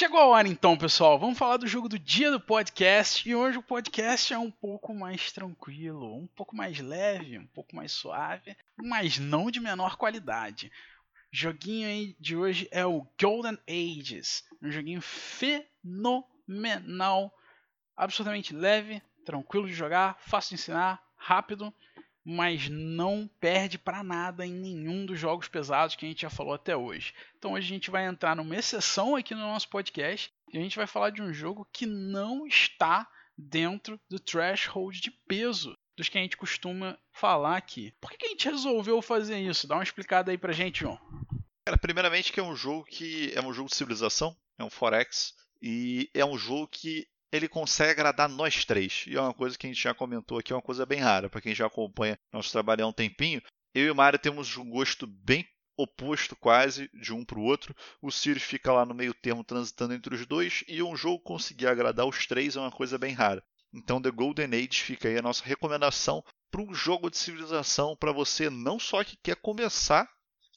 Chegou 0.00 0.18
a 0.18 0.28
hora 0.28 0.48
então, 0.48 0.78
pessoal. 0.78 1.18
Vamos 1.18 1.36
falar 1.36 1.58
do 1.58 1.66
jogo 1.66 1.86
do 1.86 1.98
dia 1.98 2.30
do 2.30 2.40
podcast. 2.40 3.28
E 3.28 3.34
hoje 3.34 3.58
o 3.58 3.62
podcast 3.62 4.32
é 4.32 4.38
um 4.38 4.50
pouco 4.50 4.94
mais 4.94 5.30
tranquilo, 5.30 6.16
um 6.16 6.26
pouco 6.26 6.56
mais 6.56 6.80
leve, 6.80 7.36
um 7.38 7.46
pouco 7.48 7.76
mais 7.76 7.92
suave, 7.92 8.56
mas 8.78 9.18
não 9.18 9.50
de 9.50 9.60
menor 9.60 9.98
qualidade. 9.98 10.72
O 11.30 11.36
joguinho 11.36 11.86
aí 11.86 12.16
de 12.18 12.34
hoje 12.34 12.66
é 12.70 12.86
o 12.86 13.06
Golden 13.20 13.58
Ages. 13.68 14.42
Um 14.62 14.70
joguinho 14.70 15.02
fenomenal, 15.02 16.24
absolutamente 17.94 18.54
leve, 18.54 19.02
tranquilo 19.26 19.66
de 19.66 19.74
jogar, 19.74 20.16
fácil 20.18 20.56
de 20.56 20.62
ensinar, 20.62 20.98
rápido 21.14 21.74
mas 22.30 22.68
não 22.68 23.28
perde 23.40 23.76
para 23.76 24.04
nada 24.04 24.46
em 24.46 24.52
nenhum 24.52 25.04
dos 25.04 25.18
jogos 25.18 25.48
pesados 25.48 25.96
que 25.96 26.06
a 26.06 26.08
gente 26.08 26.22
já 26.22 26.30
falou 26.30 26.54
até 26.54 26.76
hoje. 26.76 27.12
Então 27.36 27.54
hoje 27.54 27.66
a 27.66 27.74
gente 27.74 27.90
vai 27.90 28.06
entrar 28.06 28.36
numa 28.36 28.56
exceção 28.56 29.16
aqui 29.16 29.34
no 29.34 29.40
nosso 29.40 29.68
podcast 29.68 30.32
e 30.52 30.58
a 30.58 30.60
gente 30.60 30.76
vai 30.76 30.86
falar 30.86 31.10
de 31.10 31.20
um 31.20 31.32
jogo 31.32 31.66
que 31.72 31.86
não 31.86 32.46
está 32.46 33.08
dentro 33.36 34.00
do 34.08 34.20
threshold 34.20 35.00
de 35.00 35.10
peso 35.10 35.76
dos 35.96 36.08
que 36.08 36.18
a 36.18 36.22
gente 36.22 36.36
costuma 36.36 36.96
falar 37.12 37.56
aqui. 37.56 37.92
Por 38.00 38.10
que 38.12 38.26
a 38.26 38.28
gente 38.28 38.48
resolveu 38.48 39.02
fazer 39.02 39.40
isso? 39.40 39.66
Dá 39.66 39.74
uma 39.74 39.82
explicada 39.82 40.30
aí 40.30 40.38
pra 40.38 40.52
gente, 40.52 40.80
João. 40.80 40.98
Cara, 41.64 41.76
primeiramente 41.76 42.32
que 42.32 42.38
é 42.38 42.42
um 42.42 42.54
jogo 42.54 42.84
que 42.84 43.32
é 43.34 43.40
um 43.40 43.52
jogo 43.52 43.68
de 43.68 43.76
civilização, 43.76 44.36
é 44.56 44.62
um 44.62 44.70
Forex, 44.70 45.34
e 45.60 46.08
é 46.14 46.24
um 46.24 46.38
jogo 46.38 46.68
que 46.68 47.08
ele 47.32 47.48
consegue 47.48 47.92
agradar 47.92 48.28
nós 48.28 48.64
três. 48.64 49.04
E 49.06 49.16
é 49.16 49.20
uma 49.20 49.34
coisa 49.34 49.56
que 49.56 49.66
a 49.66 49.70
gente 49.70 49.82
já 49.82 49.94
comentou 49.94 50.38
aqui, 50.38 50.52
é 50.52 50.56
uma 50.56 50.62
coisa 50.62 50.84
bem 50.84 51.00
rara. 51.00 51.28
Para 51.28 51.40
quem 51.40 51.54
já 51.54 51.66
acompanha 51.66 52.18
nosso 52.32 52.50
trabalho 52.50 52.84
há 52.84 52.88
um 52.88 52.92
tempinho, 52.92 53.42
eu 53.74 53.86
e 53.86 53.90
o 53.90 53.94
Mário 53.94 54.18
temos 54.18 54.56
um 54.56 54.68
gosto 54.68 55.06
bem 55.06 55.46
oposto 55.76 56.36
quase 56.36 56.90
de 56.92 57.12
um 57.12 57.24
para 57.24 57.38
o 57.38 57.44
outro. 57.44 57.74
O 58.02 58.10
Sirius 58.10 58.42
fica 58.42 58.72
lá 58.72 58.84
no 58.84 58.94
meio 58.94 59.14
termo 59.14 59.44
transitando 59.44 59.94
entre 59.94 60.14
os 60.14 60.26
dois 60.26 60.64
e 60.68 60.82
um 60.82 60.96
jogo 60.96 61.20
conseguir 61.20 61.68
agradar 61.68 62.06
os 62.06 62.26
três 62.26 62.56
é 62.56 62.60
uma 62.60 62.70
coisa 62.70 62.98
bem 62.98 63.14
rara. 63.14 63.42
Então 63.72 64.02
The 64.02 64.10
Golden 64.10 64.52
Age 64.52 64.82
fica 64.82 65.08
aí 65.08 65.16
a 65.16 65.22
nossa 65.22 65.44
recomendação 65.44 66.22
para 66.50 66.60
um 66.60 66.74
jogo 66.74 67.10
de 67.10 67.16
civilização 67.16 67.96
para 67.96 68.12
você 68.12 68.50
não 68.50 68.78
só 68.78 69.04
que 69.04 69.16
quer 69.22 69.36
começar 69.36 70.08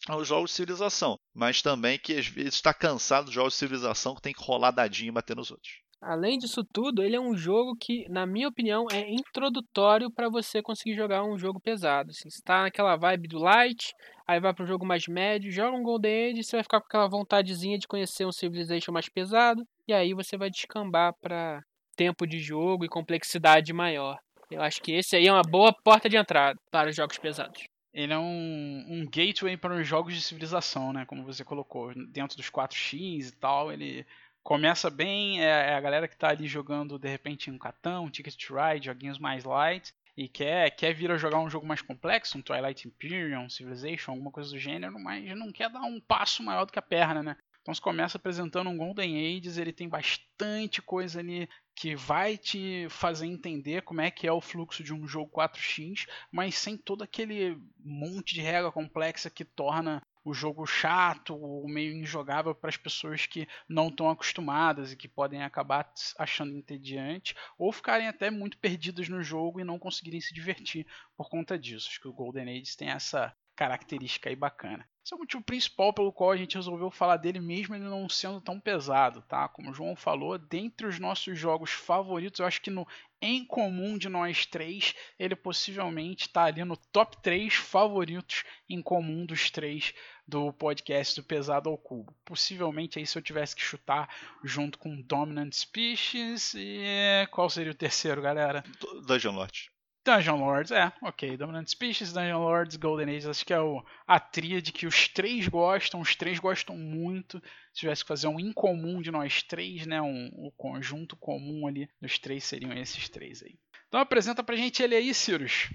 aos 0.08 0.28
jogos 0.28 0.50
de 0.50 0.58
civilização, 0.58 1.18
mas 1.34 1.62
também 1.62 1.98
que 1.98 2.18
às 2.18 2.28
vezes 2.28 2.56
está 2.56 2.74
cansado 2.74 3.26
dos 3.26 3.34
jogos 3.34 3.54
de 3.54 3.60
civilização 3.60 4.16
que 4.16 4.22
tem 4.22 4.34
que 4.34 4.44
rolar 4.44 4.72
dadinho 4.72 5.10
e 5.10 5.14
bater 5.14 5.36
nos 5.36 5.52
outros. 5.52 5.83
Além 6.06 6.38
disso 6.38 6.66
tudo, 6.66 7.01
ele 7.01 7.16
é 7.16 7.20
um 7.20 7.36
jogo 7.36 7.78
que, 7.80 8.06
na 8.10 8.26
minha 8.26 8.49
opinião, 8.49 8.86
é 8.91 9.10
introdutório 9.10 10.12
para 10.12 10.28
você 10.28 10.62
conseguir 10.62 10.95
jogar 10.95 11.24
um 11.24 11.38
jogo 11.38 11.62
pesado. 11.62 12.12
Assim, 12.12 12.30
você 12.30 12.41
tá 12.43 12.64
naquela 12.64 12.97
vibe 12.97 13.30
do 13.30 13.39
light, 13.39 13.93
aí 14.28 14.38
vai 14.39 14.54
para 14.54 14.66
um 14.66 14.68
jogo 14.68 14.86
mais 14.86 15.08
médio, 15.08 15.51
joga 15.51 15.78
um 15.78 15.82
Golden 15.82 16.32
Age, 16.32 16.43
você 16.43 16.58
vai 16.58 16.64
ficar 16.64 16.82
com 16.82 16.88
aquela 16.88 17.08
vontadezinha 17.08 17.78
de 17.78 17.88
conhecer 17.88 18.26
um 18.26 18.34
Civilization 18.34 18.91
mais 18.91 19.08
pesado, 19.08 19.64
e 19.88 19.93
aí 19.93 20.14
você 20.14 20.38
vai 20.38 20.49
descambar 20.49 21.14
para 21.22 21.62
tempo 21.95 22.28
de 22.28 22.39
jogo 22.39 22.84
e 22.84 22.89
complexidade 22.89 23.72
maior. 23.72 24.18
Eu 24.51 24.62
acho 24.62 24.82
que 24.82 24.91
esse 24.91 25.16
aí 25.16 25.28
é 25.28 25.32
uma 25.32 25.41
boa 25.41 25.74
porta 25.84 26.10
de 26.10 26.18
entrada 26.18 26.60
para 26.70 26.89
os 26.89 26.95
jogos 26.95 27.18
pesados. 27.18 27.64
Ele 27.93 28.12
é 28.12 28.18
um, 28.18 28.86
um 28.89 29.06
gateway 29.06 29.56
para 29.56 29.80
os 29.80 29.88
jogos 29.88 30.14
de 30.16 30.22
civilização, 30.22 30.91
né? 30.91 31.06
Como 31.06 31.24
você 31.24 31.45
colocou, 31.45 31.93
dentro 32.12 32.36
dos 32.36 32.49
4x 32.49 33.30
e 33.30 33.32
tal, 33.39 33.72
ele 33.72 34.06
começa 34.44 34.89
bem, 34.89 35.41
é, 35.41 35.70
é, 35.70 35.74
a 35.74 35.82
galera 35.82 36.08
que 36.08 36.14
está 36.14 36.30
ali 36.30 36.48
jogando 36.48 37.00
de 37.00 37.08
repente 37.08 37.50
um 37.50 37.58
Catão, 37.58 38.06
um 38.06 38.10
Ticket 38.10 38.36
to 38.36 38.56
Ride, 38.56 38.88
joguinhos 38.88 39.18
mais 39.18 39.44
light 39.44 39.94
e 40.16 40.28
quer, 40.28 40.70
quer 40.72 40.94
vir 40.94 41.10
a 41.12 41.18
jogar 41.18 41.39
um 41.39 41.50
jogo 41.50 41.66
mais 41.66 41.82
complexo, 41.82 42.38
um 42.38 42.41
Twilight 42.41 42.88
Imperium, 42.88 43.46
um 43.46 43.50
Civilization, 43.50 44.12
alguma 44.12 44.32
coisa 44.32 44.52
do 44.52 44.60
gênero, 44.60 45.00
mas 45.00 45.36
não 45.36 45.52
quer 45.52 45.70
dar 45.70 45.82
um 45.82 46.00
passo 46.00 46.44
maior 46.44 46.66
do 46.66 46.72
que 46.72 46.78
a 46.78 46.84
perna, 46.84 47.24
né? 47.24 47.38
Então 47.62 47.74
você 47.74 47.82
começa 47.82 48.18
apresentando 48.18 48.70
um 48.70 48.78
Golden 48.78 49.38
Ages, 49.38 49.58
ele 49.58 49.72
tem 49.72 49.88
bastante 49.88 50.82
coisa 50.82 51.20
ali 51.20 51.48
que 51.74 51.96
vai 51.96 52.38
te 52.38 52.88
fazer 52.89 53.26
entender 53.26 53.82
como 53.84 54.02
é 54.02 54.12
que 54.12 54.28
é 54.28 54.32
o 54.32 54.41
fluxo 54.41 54.84
de 54.84 54.94
um 54.94 55.08
jogo 55.08 55.32
4x, 55.32 56.06
mas 56.30 56.56
sem 56.56 56.76
todo 56.76 57.04
aquele 57.04 57.58
monte 57.80 58.36
de 58.36 58.41
regra 58.41 58.70
complexa 58.70 59.30
que 59.30 59.46
torna 59.46 60.04
o 60.24 60.34
jogo 60.34 60.66
chato 60.66 61.36
ou 61.36 61.68
meio 61.68 61.94
injogável 61.94 62.56
para 62.56 62.70
as 62.70 62.78
pessoas 62.78 63.26
que 63.26 63.48
não 63.68 63.88
estão 63.88 64.10
acostumadas 64.10 64.92
e 64.92 64.98
que 64.98 65.08
podem 65.08 65.44
acabar 65.44 65.92
achando 66.18 66.56
entediante 66.56 67.36
ou 67.58 67.72
ficarem 67.72 68.08
até 68.08 68.32
muito 68.32 68.58
perdidas 68.58 69.10
no 69.10 69.22
jogo 69.22 69.60
e 69.60 69.64
não 69.64 69.80
conseguirem 69.80 70.22
se 70.22 70.34
divertir 70.34 70.88
por 71.16 71.30
conta 71.30 71.58
disso. 71.58 71.90
Acho 71.90 72.02
que 72.02 72.08
o 72.08 72.14
Golden 72.14 72.60
Age 72.60 72.78
tem 72.78 72.90
essa 72.90 73.36
característica 73.56 74.30
aí 74.30 74.36
bacana. 74.36 74.88
Esse 75.04 75.14
é 75.14 75.18
o 75.18 75.20
motivo 75.20 75.44
principal 75.44 75.94
pelo 75.94 76.14
qual 76.14 76.32
a 76.32 76.38
gente 76.38 76.56
resolveu 76.56 76.90
falar 76.90 77.18
dele 77.18 77.40
mesmo 77.40 77.76
ele 77.76 77.84
não 77.84 78.08
sendo 78.08 78.40
tão 78.40 78.60
pesado, 78.60 79.22
tá? 79.24 79.48
Como 79.50 79.70
o 79.70 79.74
João 79.74 79.96
falou, 79.96 80.38
dentre 80.38 80.88
os 80.88 80.98
nossos 80.98 81.38
jogos 81.38 81.72
favoritos, 81.72 82.40
eu 82.40 82.46
acho 82.46 82.62
que 82.62 82.72
no 82.72 82.88
em 83.24 83.46
comum 83.46 83.98
de 83.98 84.10
nós 84.10 84.46
três, 84.46 84.94
ele 85.18 85.34
possivelmente 85.34 86.28
está 86.28 86.44
ali 86.44 86.64
no 86.66 86.76
top 86.76 87.16
3 87.22 87.54
favoritos 87.54 88.44
em 88.70 88.82
comum 88.82 89.26
dos 89.26 89.50
três 89.50 89.94
do 90.28 90.52
podcast 90.52 91.16
do 91.16 91.26
Pesado 91.26 91.70
ao 91.70 91.78
Cubo. 91.78 92.14
Possivelmente 92.26 93.00
aí 93.00 93.08
se 93.08 93.18
eu 93.18 93.22
tivesse 93.22 93.56
que 93.56 93.62
chutar 93.62 94.14
junto 94.44 94.78
com 94.78 95.02
Dominant 95.02 95.54
Species 95.54 96.54
e 96.54 97.26
qual 97.32 97.50
seria 97.50 97.72
o 97.72 97.76
terceiro, 97.76 98.22
galera? 98.22 98.62
Dungeon 99.08 99.32
Lord. 99.32 99.73
Dungeon 100.06 100.38
Lords, 100.38 100.72
é, 100.72 100.91
ok. 101.01 101.38
Dominant 101.38 101.68
Species, 101.68 102.12
Dungeon 102.12 102.39
Lords, 102.39 102.76
Golden 102.76 103.16
Age, 103.16 103.30
acho 103.30 103.45
que 103.45 103.54
é 103.54 103.60
o, 103.60 103.84
a 104.06 104.20
tríade 104.20 104.72
que 104.72 104.86
os 104.86 105.08
três 105.08 105.47
gostam, 105.47 106.01
os 106.01 106.16
três 106.16 106.39
gostam 106.39 106.78
muito. 106.78 107.41
Se 107.74 107.82
tivesse 107.82 108.04
que 108.04 108.08
fazer 108.10 108.28
um 108.28 108.39
incomum 108.39 109.01
de 109.01 109.12
nós 109.12 109.41
três, 109.41 109.86
né, 109.86 110.01
um, 110.01 110.30
um 110.36 110.51
conjunto 110.58 111.16
comum 111.16 111.68
ali 111.68 111.89
dos 112.01 112.20
três 112.20 112.43
seriam 112.43 112.74
esses 112.74 113.08
três 113.08 113.41
aí. 113.41 113.56
Então 113.88 113.99
apresenta 113.99 114.43
pra 114.43 114.56
gente 114.56 114.84
ele 114.84 114.95
aí, 114.95 115.14
Cirus. 115.14 115.70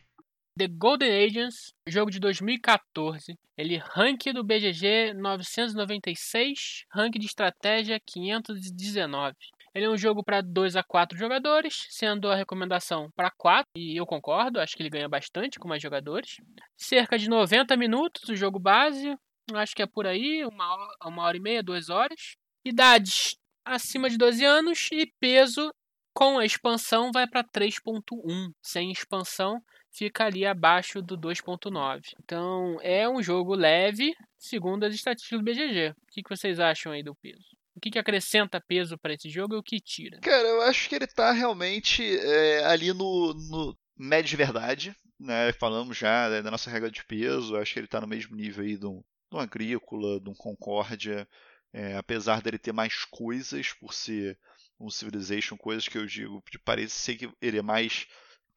The 0.59 0.66
Golden 0.66 1.24
Agents, 1.24 1.72
jogo 1.87 2.11
de 2.11 2.18
2014. 2.18 3.39
Ele 3.57 3.76
rank 3.76 4.24
do 4.35 4.43
BGG 4.43 5.14
996, 5.14 6.85
rank 6.93 7.16
de 7.16 7.26
estratégia 7.26 8.01
519. 8.05 9.37
Ele 9.79 9.87
é 9.87 9.91
um 9.91 9.97
jogo 9.97 10.24
para 10.24 10.41
2 10.41 10.74
a 10.74 10.83
4 10.83 11.16
jogadores, 11.16 11.87
sendo 11.89 12.29
a 12.29 12.35
recomendação 12.35 13.12
para 13.14 13.31
4, 13.31 13.64
e 13.76 13.97
eu 13.97 14.05
concordo, 14.05 14.59
acho 14.59 14.76
que 14.76 14.83
ele 14.83 14.91
ganha 14.91 15.09
bastante 15.09 15.57
com 15.57 15.68
mais 15.68 15.81
jogadores. 15.81 16.39
Cerca 16.76 17.16
de 17.16 17.29
90 17.29 17.76
minutos 17.76 18.29
o 18.29 18.35
jogo 18.35 18.59
base, 18.59 19.16
acho 19.55 19.76
que 19.76 19.83
é 19.83 19.87
por 19.87 20.05
aí, 20.05 20.45
uma 20.45 20.74
hora, 20.74 20.97
uma 21.05 21.22
hora 21.22 21.37
e 21.37 21.41
meia, 21.41 21.62
duas 21.62 21.91
horas. 21.91 22.35
Idades 22.64 23.37
acima 23.64 24.11
de 24.11 24.18
12 24.18 24.45
anos 24.45 24.89
e 24.91 25.07
peso 25.20 25.70
com 26.12 26.41
a 26.41 26.45
expansão 26.45 27.12
vai 27.12 27.29
para 27.29 27.45
3.1. 27.45 28.51
Sem 28.61 28.91
expansão 28.91 29.62
fica 29.93 30.24
ali 30.24 30.45
abaixo 30.45 31.01
do 31.01 31.16
2.9. 31.16 32.16
Então 32.24 32.81
é 32.83 33.09
um 33.09 33.22
jogo 33.22 33.55
leve, 33.55 34.12
segundo 34.37 34.83
as 34.83 34.93
estatísticas 34.93 35.39
do 35.39 35.45
BGG. 35.45 35.91
O 35.91 35.95
que 36.11 36.22
vocês 36.29 36.59
acham 36.59 36.91
aí 36.91 37.05
do 37.05 37.14
peso? 37.14 37.58
O 37.79 37.81
que, 37.81 37.93
que 37.93 37.99
acrescenta 37.99 38.61
peso 38.61 38.99
para 38.99 39.14
esse 39.14 39.31
jogo 39.31 39.55
e 39.55 39.57
o 39.57 39.62
que 39.62 39.79
tira? 39.79 40.18
Cara, 40.18 40.49
eu 40.49 40.62
acho 40.62 40.89
que 40.89 40.97
ele 40.97 41.07
tá 41.07 41.31
realmente 41.31 42.03
é, 42.03 42.64
ali 42.64 42.93
no, 42.93 43.33
no 43.33 43.79
médio 43.97 44.31
de 44.31 44.37
verdade. 44.37 44.97
Né? 45.18 45.53
Falamos 45.53 45.97
já 45.97 46.29
né, 46.29 46.43
da 46.43 46.51
nossa 46.51 46.68
regra 46.68 46.91
de 46.91 47.05
peso, 47.05 47.57
acho 47.57 47.72
que 47.72 47.79
ele 47.79 47.87
tá 47.87 48.01
no 48.01 48.09
mesmo 48.09 48.35
nível 48.35 48.64
aí 48.64 48.76
de 48.76 48.85
um, 48.85 48.97
de 49.31 49.37
um 49.37 49.39
Agrícola, 49.39 50.20
de 50.20 50.29
um 50.29 50.35
Concórdia. 50.35 51.26
É, 51.72 51.97
apesar 51.97 52.43
dele 52.43 52.59
ter 52.59 52.72
mais 52.72 53.05
coisas 53.05 53.72
por 53.74 53.95
ser 53.95 54.37
um 54.81 54.91
Civilization, 54.91 55.57
coisas 55.57 55.87
que 55.87 55.99
eu 55.99 56.05
digo, 56.05 56.43
parece 56.64 56.97
ser 56.97 57.14
que 57.14 57.31
ele 57.41 57.59
é 57.59 57.62
mais 57.62 58.09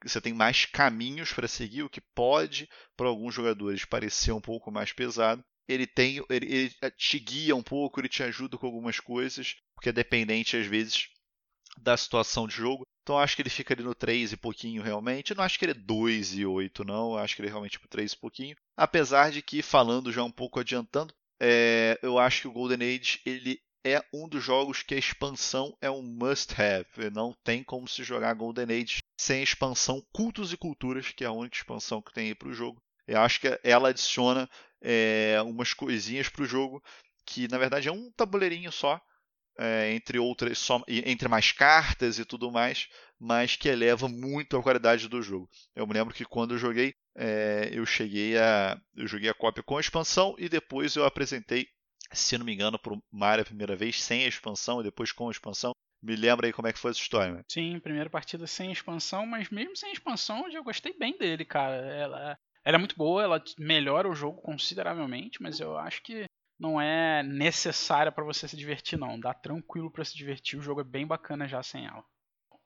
você 0.04 0.20
tem 0.20 0.34
mais 0.34 0.66
caminhos 0.66 1.32
para 1.32 1.48
seguir, 1.48 1.84
o 1.84 1.90
que 1.90 2.02
pode 2.02 2.68
para 2.98 3.08
alguns 3.08 3.36
jogadores 3.36 3.86
parecer 3.86 4.32
um 4.32 4.42
pouco 4.42 4.72
mais 4.72 4.92
pesado 4.92 5.46
ele 5.68 5.88
tem, 5.88 6.24
ele, 6.30 6.54
ele, 6.54 6.72
te 6.98 7.20
guia 7.20 7.56
um 7.56 7.64
pouco, 7.64 8.00
ele 8.00 8.10
te 8.10 8.24
ajuda 8.24 8.58
com 8.58 8.66
algumas 8.66 9.00
coisas, 9.00 9.56
porque 9.76 9.90
é 9.90 9.94
dependente 9.94 10.58
às 10.58 10.66
vezes 10.66 11.10
da 11.78 11.96
situação 11.96 12.48
de 12.48 12.56
jogo. 12.56 12.86
Então 13.04 13.18
acho 13.18 13.36
que 13.36 13.42
ele 13.42 13.50
fica 13.50 13.74
ali 13.74 13.84
no 13.84 13.96
3 13.96 14.34
e 14.34 14.38
pouquinho 14.38 14.84
realmente. 14.84 15.32
Eu 15.32 15.38
não 15.38 15.44
acho 15.44 15.58
que 15.58 15.66
ele 15.66 15.72
é 15.72 15.76
2 15.76 16.36
e 16.36 16.46
8, 16.46 16.84
não. 16.84 17.14
Eu 17.14 17.18
acho 17.18 17.36
que 17.36 17.42
ele 17.42 17.50
é 17.50 17.52
realmente 17.52 17.74
tipo 17.74 17.88
3 17.88 18.12
e 18.12 18.18
pouquinho. 18.18 18.56
Apesar 18.78 19.32
de 19.32 19.42
que, 19.42 19.62
falando 19.62 20.12
já 20.12 20.24
um 20.24 20.32
pouco 20.32 20.60
adiantando, 20.60 21.14
é, 21.40 21.98
eu 22.02 22.20
acho 22.20 22.42
que 22.42 22.48
o 22.48 22.52
Golden 22.52 22.96
Age 22.96 23.20
ele 23.26 23.60
é 23.84 24.04
um 24.14 24.28
dos 24.28 24.44
jogos 24.44 24.84
que 24.84 24.94
a 24.94 25.00
expansão 25.00 25.76
é 25.82 25.90
um 25.90 26.04
must-have. 26.04 27.10
Não 27.12 27.34
tem 27.44 27.64
como 27.64 27.88
se 27.88 28.04
jogar 28.04 28.34
Golden 28.36 28.66
Age 28.66 29.00
sem 29.20 29.40
a 29.40 29.44
expansão 29.44 30.06
Cultos 30.14 30.54
e 30.54 30.58
Culturas, 30.58 31.10
que 31.10 31.24
é 31.24 31.28
a 31.28 31.32
única 31.32 31.58
expansão 31.58 32.02
que 32.02 32.14
tem 32.14 32.28
aí 32.28 32.36
para 32.36 32.50
o 32.50 32.54
jogo. 32.54 32.80
Eu 33.08 33.20
acho 33.22 33.42
que 33.42 33.60
ela 33.64 33.90
adiciona 33.90 34.48
é, 34.82 35.42
umas 35.46 35.74
coisinhas 35.74 36.30
para 36.30 36.44
o 36.44 36.48
jogo 36.48 36.84
que 37.26 37.48
na 37.48 37.58
verdade 37.58 37.88
é 37.88 37.92
um 37.92 38.12
tabuleirinho 38.12 38.72
só, 38.72 39.00
é, 39.58 39.94
entre 39.94 40.18
outras, 40.20 40.58
só, 40.58 40.82
entre 40.88 41.28
mais 41.28 41.52
cartas 41.52 42.20
e 42.20 42.26
tudo 42.26 42.52
mais, 42.52 42.88
mas 43.20 43.56
que 43.56 43.70
eleva 43.70 44.08
muito 44.08 44.58
a 44.58 44.64
qualidade 44.64 45.08
do 45.08 45.22
jogo. 45.22 45.50
Eu 45.76 45.86
me 45.86 45.94
lembro 45.94 46.14
que 46.14 46.26
quando 46.26 46.56
eu 46.56 46.58
joguei, 46.58 46.94
é, 47.16 47.70
eu 47.72 47.86
cheguei 47.86 48.38
a, 48.38 48.80
eu 48.96 49.08
joguei 49.08 49.30
a 49.30 49.34
cópia 49.34 49.64
com 49.64 49.78
a 49.78 49.82
expansão 49.82 50.36
e 50.38 50.50
depois 50.50 50.96
eu 50.96 51.06
apresentei, 51.06 51.68
se 52.12 52.38
não 52.38 52.46
me 52.46 52.54
engano, 52.54 52.80
para 52.80 52.94
o 52.94 53.04
Mario 53.12 53.44
a 53.44 53.46
primeira 53.46 53.76
vez 53.76 54.02
sem 54.02 54.26
a 54.26 54.28
expansão 54.28 54.82
e 54.82 54.84
depois 54.84 55.12
com 55.12 55.28
a 55.28 55.32
expansão. 55.32 55.72
Me 56.02 56.16
lembra 56.16 56.48
aí 56.48 56.54
como 56.54 56.68
é 56.68 56.74
que 56.74 56.80
foi 56.80 56.90
essa 56.90 57.00
história, 57.00 57.32
né? 57.32 57.44
Sim, 57.48 57.80
primeira 57.80 58.10
partida 58.10 58.48
sem 58.48 58.72
expansão, 58.72 59.28
mas 59.28 59.52
mesmo 59.52 59.78
sem 59.78 59.92
expansão 59.92 60.46
eu 60.46 60.52
já 60.52 60.62
gostei 60.62 60.98
bem 60.98 61.16
dele, 61.16 61.46
cara. 61.46 61.76
Ela, 61.76 62.40
ela 62.64 62.76
é 62.76 62.78
muito 62.78 62.96
boa, 62.96 63.24
ela 63.24 63.44
melhora 63.58 64.10
o 64.10 64.16
jogo 64.16 64.42
consideravelmente, 64.42 65.42
mas 65.42 65.60
eu 65.60 65.78
acho 65.78 66.02
que 66.04 66.26
não 66.60 66.80
é 66.80 67.24
necessária 67.24 68.12
para 68.12 68.24
você 68.24 68.48
se 68.48 68.56
divertir, 68.56 68.98
não. 68.98 69.20
Dá 69.20 69.34
tranquilo 69.34 69.90
para 69.90 70.06
se 70.06 70.16
divertir, 70.16 70.60
o 70.60 70.62
jogo 70.62 70.82
é 70.82 70.84
bem 70.84 71.08
bacana 71.08 71.48
já 71.48 71.64
sem 71.64 71.86
ela. 71.86 72.04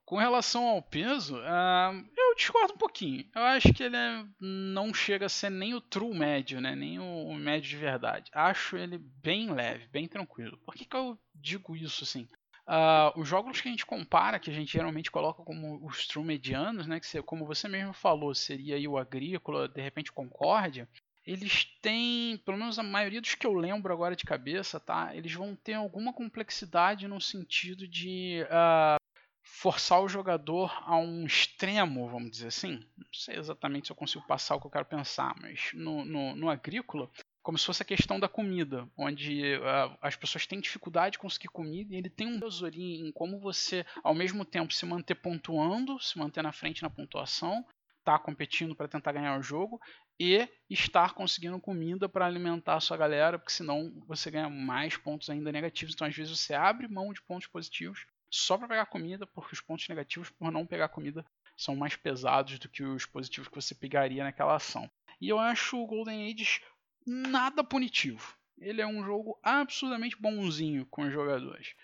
Com 0.05 0.17
relação 0.17 0.67
ao 0.67 0.83
peso, 0.83 1.35
uh, 1.37 2.05
eu 2.15 2.35
discordo 2.35 2.73
um 2.73 2.77
pouquinho. 2.77 3.27
Eu 3.33 3.41
acho 3.41 3.73
que 3.73 3.81
ele 3.81 3.95
é, 3.95 4.23
não 4.39 4.93
chega 4.93 5.25
a 5.25 5.29
ser 5.29 5.49
nem 5.49 5.73
o 5.73 5.81
true 5.81 6.15
médio, 6.15 6.61
né? 6.61 6.75
nem 6.75 6.99
o, 6.99 7.33
médio 7.33 7.69
de 7.69 7.77
verdade. 7.77 8.29
Acho 8.31 8.77
ele 8.77 8.99
bem 8.99 9.51
leve, 9.51 9.87
bem 9.87 10.07
tranquilo. 10.07 10.59
Por 10.63 10.75
que, 10.75 10.85
que 10.85 10.95
eu 10.95 11.17
digo 11.33 11.75
isso 11.75 12.03
assim? 12.03 12.27
Uh, 12.67 13.19
os 13.19 13.27
jogos 13.27 13.61
que 13.61 13.67
a 13.67 13.71
gente 13.71 13.85
compara, 13.85 14.39
que 14.39 14.49
a 14.49 14.53
gente 14.53 14.73
geralmente 14.73 15.11
coloca 15.11 15.43
como 15.43 15.85
os 15.85 16.07
true 16.07 16.25
medianos, 16.25 16.87
né, 16.87 16.99
que 16.99 17.21
como 17.21 17.45
você 17.45 17.67
mesmo 17.67 17.93
falou, 17.93 18.33
seria 18.33 18.89
o 18.89 18.97
Agrícola, 18.97 19.67
de 19.67 19.81
repente 19.81 20.11
Concórdia, 20.11 20.89
eles 21.25 21.65
têm, 21.81 22.37
pelo 22.39 22.57
menos 22.57 22.77
a 22.77 22.83
maioria 22.83 23.21
dos 23.21 23.35
que 23.35 23.45
eu 23.45 23.53
lembro 23.53 23.91
agora 23.91 24.15
de 24.15 24.23
cabeça, 24.23 24.79
tá? 24.79 25.15
Eles 25.15 25.33
vão 25.33 25.55
ter 25.55 25.73
alguma 25.73 26.13
complexidade 26.13 27.07
no 27.07 27.19
sentido 27.19 27.87
de 27.87 28.43
uh, 28.43 29.01
forçar 29.41 30.01
o 30.01 30.09
jogador 30.09 30.71
a 30.85 30.97
um 30.97 31.25
extremo, 31.25 32.07
vamos 32.09 32.29
dizer 32.29 32.47
assim. 32.47 32.79
Não 32.95 33.07
sei 33.11 33.37
exatamente 33.37 33.87
se 33.87 33.91
eu 33.91 33.95
consigo 33.95 34.25
passar 34.27 34.55
o 34.55 34.61
que 34.61 34.67
eu 34.67 34.71
quero 34.71 34.85
pensar, 34.85 35.35
mas 35.41 35.71
no, 35.73 36.05
no, 36.05 36.35
no 36.35 36.49
Agrícola 36.49 37.09
como 37.45 37.59
se 37.59 37.65
fosse 37.67 37.83
a 37.83 37.85
questão 37.85 38.19
da 38.19 38.27
comida, 38.27 38.89
onde 38.97 39.55
uh, 39.57 39.95
as 40.01 40.15
pessoas 40.15 40.47
têm 40.47 40.59
dificuldade 40.59 41.11
de 41.11 41.19
conseguir 41.19 41.47
comida 41.49 41.93
e 41.93 41.97
ele 41.97 42.09
tem 42.09 42.25
um 42.27 42.39
ali 42.65 43.07
em 43.07 43.11
como 43.11 43.39
você, 43.39 43.85
ao 44.03 44.15
mesmo 44.15 44.43
tempo, 44.43 44.73
se 44.73 44.83
manter 44.83 45.13
pontuando, 45.13 46.01
se 46.01 46.17
manter 46.17 46.41
na 46.41 46.51
frente 46.51 46.81
na 46.81 46.89
pontuação, 46.89 47.59
estar 47.99 48.17
tá 48.17 48.19
competindo 48.19 48.75
para 48.75 48.87
tentar 48.87 49.11
ganhar 49.11 49.37
o 49.37 49.43
jogo 49.43 49.79
e 50.19 50.49
estar 50.67 51.13
conseguindo 51.13 51.59
comida 51.59 52.09
para 52.09 52.25
alimentar 52.25 52.77
a 52.77 52.79
sua 52.79 52.97
galera, 52.97 53.37
porque 53.37 53.53
senão 53.53 53.93
você 54.07 54.31
ganha 54.31 54.49
mais 54.49 54.97
pontos 54.97 55.29
ainda 55.29 55.51
negativos. 55.51 55.93
Então, 55.93 56.07
às 56.07 56.15
vezes, 56.15 56.35
você 56.35 56.55
abre 56.55 56.87
mão 56.87 57.13
de 57.13 57.21
pontos 57.21 57.45
positivos 57.45 58.07
só 58.31 58.57
para 58.57 58.67
pegar 58.67 58.87
comida, 58.87 59.27
porque 59.27 59.53
os 59.53 59.61
pontos 59.61 59.87
negativos, 59.87 60.31
por 60.31 60.51
não 60.51 60.65
pegar 60.65 60.89
comida, 60.89 61.23
são 61.55 61.75
mais 61.75 61.95
pesados 61.95 62.57
do 62.57 62.67
que 62.67 62.83
os 62.83 63.05
positivos 63.05 63.47
que 63.47 63.55
você 63.55 63.75
pegaria 63.75 64.23
naquela 64.23 64.55
ação. 64.55 64.89
E 65.21 65.29
eu 65.29 65.39
acho 65.39 65.77
o 65.77 65.87
Golden 65.87 66.31
Age 66.31 66.61
nada 67.05 67.63
punitivo. 67.63 68.35
Ele 68.57 68.81
é 68.81 68.87
um 68.87 69.03
jogo 69.03 69.37
absolutamente 69.43 70.19
bonzinho 70.19 70.85
com 70.85 71.03
os 71.03 71.13
jogadores. 71.13 71.75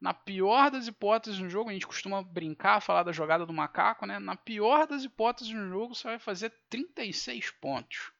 Na 0.00 0.14
pior 0.14 0.70
das 0.70 0.86
hipóteses 0.86 1.38
no 1.38 1.50
jogo, 1.50 1.68
a 1.68 1.72
gente 1.72 1.86
costuma 1.86 2.22
brincar, 2.22 2.80
falar 2.80 3.02
da 3.02 3.12
jogada 3.12 3.44
do 3.44 3.52
macaco, 3.52 4.06
né? 4.06 4.18
Na 4.18 4.34
pior 4.34 4.86
das 4.86 5.04
hipóteses 5.04 5.52
no 5.52 5.68
jogo, 5.68 5.94
você 5.94 6.08
vai 6.08 6.18
fazer 6.18 6.50
36 6.70 7.50
pontos. 7.50 8.10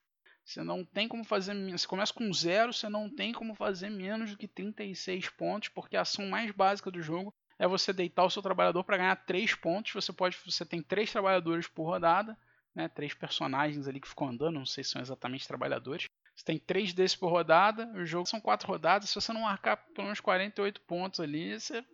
Você 0.44 0.62
não 0.62 0.84
tem 0.84 1.08
como 1.08 1.24
fazer. 1.24 1.54
Você 1.70 1.86
começa 1.86 2.12
com 2.12 2.30
zero, 2.34 2.72
você 2.72 2.88
não 2.88 3.08
tem 3.08 3.32
como 3.32 3.54
fazer 3.54 3.88
menos 3.88 4.32
do 4.32 4.36
que 4.36 4.48
36 4.48 5.30
pontos, 5.30 5.68
porque 5.70 5.96
a 5.96 6.02
ação 6.02 6.26
mais 6.28 6.50
básica 6.50 6.90
do 6.90 7.00
jogo 7.00 7.32
é 7.58 7.66
você 7.66 7.92
deitar 7.92 8.24
o 8.24 8.30
seu 8.30 8.42
trabalhador 8.42 8.84
para 8.84 8.96
ganhar 8.98 9.16
3 9.16 9.54
pontos. 9.54 9.92
Você 9.94 10.12
pode. 10.12 10.36
Você 10.44 10.66
tem 10.66 10.82
3 10.82 11.10
trabalhadores 11.10 11.66
por 11.66 11.84
rodada, 11.84 12.36
né? 12.74 12.88
Três 12.88 13.14
personagens 13.14 13.86
ali 13.86 14.00
que 14.00 14.08
ficam 14.08 14.28
andando, 14.28 14.58
não 14.58 14.66
sei 14.66 14.84
se 14.84 14.90
são 14.90 15.00
exatamente 15.00 15.46
trabalhadores. 15.46 16.06
Você 16.40 16.44
tem 16.46 16.58
três 16.58 16.94
desses 16.94 17.14
por 17.14 17.28
rodada, 17.28 17.86
o 17.94 18.06
jogo 18.06 18.26
são 18.26 18.40
quatro 18.40 18.66
rodadas. 18.66 19.10
Se 19.10 19.14
você 19.14 19.30
não 19.30 19.42
marcar 19.42 19.76
pelo 19.76 20.06
menos 20.06 20.20
48 20.20 20.80
pontos 20.80 21.20
ali, 21.20 21.60
você, 21.60 21.84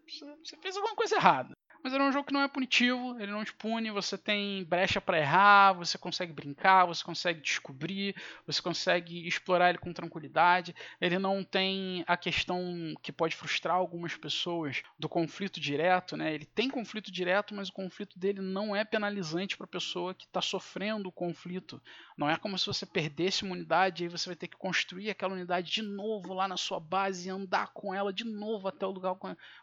você 0.44 0.57
fez 0.59 0.76
alguma 0.76 0.94
coisa 0.94 1.16
errada. 1.16 1.55
Mas 1.82 1.92
é 1.92 2.02
um 2.02 2.10
jogo 2.10 2.26
que 2.26 2.32
não 2.32 2.42
é 2.42 2.48
punitivo, 2.48 3.16
ele 3.20 3.30
não 3.30 3.44
te 3.44 3.54
pune, 3.54 3.90
você 3.90 4.18
tem 4.18 4.64
brecha 4.64 5.00
para 5.00 5.18
errar, 5.18 5.72
você 5.72 5.96
consegue 5.96 6.32
brincar, 6.32 6.84
você 6.84 7.04
consegue 7.04 7.40
descobrir, 7.40 8.14
você 8.44 8.60
consegue 8.60 9.26
explorar 9.26 9.68
ele 9.68 9.78
com 9.78 9.92
tranquilidade. 9.92 10.74
Ele 11.00 11.18
não 11.18 11.44
tem 11.44 12.04
a 12.06 12.16
questão 12.16 12.60
que 13.02 13.12
pode 13.12 13.36
frustrar 13.36 13.76
algumas 13.76 14.16
pessoas 14.16 14.82
do 14.98 15.08
conflito 15.08 15.60
direto, 15.60 16.16
né? 16.16 16.34
Ele 16.34 16.44
tem 16.44 16.68
conflito 16.68 17.12
direto, 17.12 17.54
mas 17.54 17.68
o 17.68 17.72
conflito 17.72 18.18
dele 18.18 18.40
não 18.40 18.74
é 18.74 18.84
penalizante 18.84 19.56
para 19.56 19.66
a 19.66 19.68
pessoa 19.68 20.14
que 20.14 20.24
está 20.24 20.40
sofrendo 20.42 21.08
o 21.08 21.12
conflito. 21.12 21.80
Não 22.16 22.28
é 22.28 22.36
como 22.36 22.58
se 22.58 22.66
você 22.66 22.84
perdesse 22.84 23.44
uma 23.44 23.54
unidade 23.54 24.02
e 24.02 24.06
aí 24.06 24.10
você 24.10 24.28
vai 24.28 24.36
ter 24.36 24.48
que 24.48 24.56
construir 24.56 25.10
aquela 25.10 25.34
unidade 25.34 25.70
de 25.70 25.82
novo 25.82 26.34
lá 26.34 26.48
na 26.48 26.56
sua 26.56 26.80
base 26.80 27.28
e 27.28 27.30
andar 27.30 27.68
com 27.72 27.94
ela 27.94 28.12
de 28.12 28.24
novo 28.24 28.66
até 28.66 28.84
o 28.86 28.90
lugar, 28.90 29.16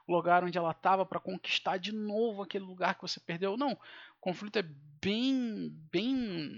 lugar 0.08 0.44
onde 0.44 0.58
ela 0.58 0.72
estava 0.72 1.06
para 1.06 1.20
conquistar 1.20 1.78
de 1.78 1.92
novo 1.92 2.03
novo 2.04 2.42
aquele 2.42 2.66
lugar 2.66 2.96
que 2.96 3.02
você 3.02 3.20
perdeu. 3.20 3.58
Não, 3.58 3.72
o 3.72 3.78
conflito 4.22 4.58
é 4.58 4.64
bem, 5.04 5.70
bem 5.92 6.16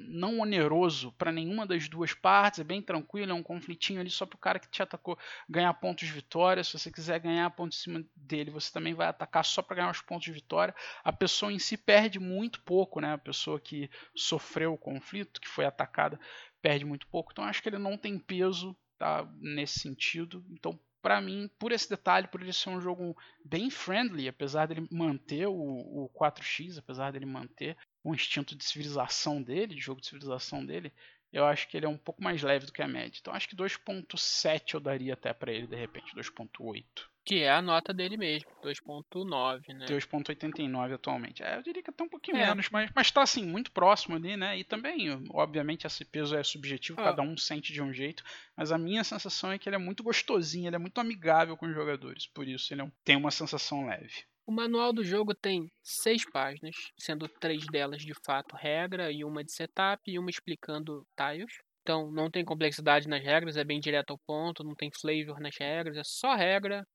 não 0.09 0.39
oneroso 0.39 1.11
para 1.13 1.31
nenhuma 1.31 1.65
das 1.65 1.89
duas 1.89 2.13
partes, 2.13 2.59
é 2.59 2.63
bem 2.63 2.81
tranquilo, 2.81 3.31
é 3.31 3.33
um 3.33 3.41
conflitinho 3.41 3.99
ali 3.99 4.09
só 4.09 4.25
para 4.25 4.35
o 4.35 4.39
cara 4.39 4.59
que 4.59 4.69
te 4.69 4.83
atacou 4.83 5.17
ganhar 5.49 5.73
pontos 5.73 6.07
de 6.07 6.13
vitória. 6.13 6.63
Se 6.63 6.77
você 6.77 6.91
quiser 6.91 7.19
ganhar 7.19 7.49
pontos 7.51 7.79
em 7.79 7.81
cima 7.81 8.05
dele, 8.15 8.51
você 8.51 8.71
também 8.71 8.93
vai 8.93 9.07
atacar 9.07 9.43
só 9.43 9.61
para 9.61 9.77
ganhar 9.77 9.91
os 9.91 10.01
pontos 10.01 10.25
de 10.25 10.31
vitória. 10.31 10.75
A 11.03 11.11
pessoa 11.11 11.51
em 11.51 11.59
si 11.59 11.75
perde 11.75 12.19
muito 12.19 12.61
pouco, 12.61 12.99
né? 12.99 13.13
A 13.13 13.17
pessoa 13.17 13.59
que 13.59 13.89
sofreu 14.15 14.73
o 14.73 14.77
conflito, 14.77 15.41
que 15.41 15.47
foi 15.47 15.65
atacada, 15.65 16.19
perde 16.61 16.85
muito 16.85 17.07
pouco. 17.07 17.31
Então 17.31 17.45
acho 17.45 17.63
que 17.63 17.69
ele 17.69 17.79
não 17.79 17.97
tem 17.97 18.19
peso 18.19 18.77
tá, 18.97 19.27
nesse 19.39 19.79
sentido. 19.79 20.45
Então 20.51 20.79
para 21.05 21.21
mim, 21.21 21.47
por 21.59 21.71
esse 21.71 21.87
detalhe, 21.87 22.27
por 22.27 22.41
ele 22.41 22.51
ser 22.51 22.71
um 22.71 22.81
jogo 22.81 23.15
bem 23.45 23.69
friendly, 23.69 24.27
apesar 24.27 24.65
dele 24.65 24.87
manter 24.91 25.45
o, 25.45 25.53
o 25.53 26.09
4x, 26.19 26.79
apesar 26.79 27.11
dele 27.11 27.27
manter 27.27 27.77
o 28.03 28.15
instinto 28.15 28.55
de 28.55 28.65
civilização 28.65 29.39
dele, 29.39 29.75
de 29.75 29.81
jogo 29.81 30.01
de 30.01 30.07
civilização 30.07 30.65
dele, 30.65 30.91
eu 31.31 31.45
acho 31.45 31.67
que 31.67 31.77
ele 31.77 31.85
é 31.85 31.89
um 31.89 31.95
pouco 31.95 32.23
mais 32.23 32.41
leve 32.41 32.65
do 32.65 32.71
que 32.71 32.81
a 32.81 32.87
média. 32.87 33.19
Então 33.21 33.35
acho 33.35 33.47
que 33.47 33.55
2.7 33.55 34.73
eu 34.73 34.79
daria 34.79 35.13
até 35.13 35.31
para 35.31 35.51
ele 35.51 35.67
de 35.67 35.75
repente, 35.75 36.15
2.8. 36.15 36.83
Que 37.25 37.41
é 37.41 37.51
a 37.51 37.61
nota 37.61 37.91
dele 37.91 38.17
mesmo, 38.17 38.49
2.9, 38.63 39.73
né? 39.73 39.87
2.89 39.87 40.93
atualmente. 40.93 41.41
É, 41.41 41.57
eu 41.57 41.63
diria 41.63 41.81
que 41.81 41.89
até 41.89 42.03
um 42.03 42.09
pouquinho 42.09 42.37
é. 42.37 42.45
menos, 42.45 42.69
mas, 42.69 42.91
mas 42.95 43.09
tá 43.09 43.23
assim, 43.23 43.43
muito 43.43 43.71
próximo 43.71 44.15
ali, 44.15 44.37
né? 44.37 44.57
E 44.59 44.63
também, 44.63 45.09
obviamente, 45.31 45.87
esse 45.87 46.05
peso 46.05 46.35
é 46.35 46.43
subjetivo, 46.43 47.01
ah. 47.01 47.05
cada 47.05 47.23
um 47.23 47.35
sente 47.35 47.73
de 47.73 47.81
um 47.81 47.91
jeito, 47.91 48.23
mas 48.55 48.71
a 48.71 48.77
minha 48.77 49.03
sensação 49.03 49.51
é 49.51 49.57
que 49.57 49.67
ele 49.67 49.75
é 49.75 49.79
muito 49.79 50.03
gostosinho, 50.03 50.67
ele 50.67 50.75
é 50.75 50.79
muito 50.79 50.99
amigável 50.99 51.57
com 51.57 51.65
os 51.65 51.73
jogadores, 51.73 52.27
por 52.27 52.47
isso 52.47 52.71
ele 52.73 52.81
é 52.81 52.83
um, 52.83 52.91
tem 53.03 53.15
uma 53.15 53.31
sensação 53.31 53.87
leve. 53.87 54.23
O 54.45 54.51
manual 54.51 54.93
do 54.93 55.03
jogo 55.03 55.33
tem 55.33 55.71
seis 55.81 56.23
páginas, 56.29 56.75
sendo 56.99 57.27
três 57.27 57.65
delas 57.65 58.03
de 58.03 58.13
fato 58.23 58.55
regra 58.55 59.11
e 59.11 59.25
uma 59.25 59.43
de 59.43 59.51
setup 59.51 59.99
e 60.05 60.19
uma 60.19 60.29
explicando 60.29 61.03
tiles. 61.17 61.51
Então 61.81 62.11
não 62.11 62.29
tem 62.29 62.45
complexidade 62.45 63.07
nas 63.07 63.23
regras, 63.23 63.57
é 63.57 63.63
bem 63.63 63.79
direto 63.79 64.11
ao 64.11 64.19
ponto, 64.19 64.63
não 64.63 64.75
tem 64.75 64.91
flavor 64.91 65.39
nas 65.39 65.55
regras, 65.57 65.97
é 65.97 66.03
só 66.03 66.35
regra, 66.35 66.85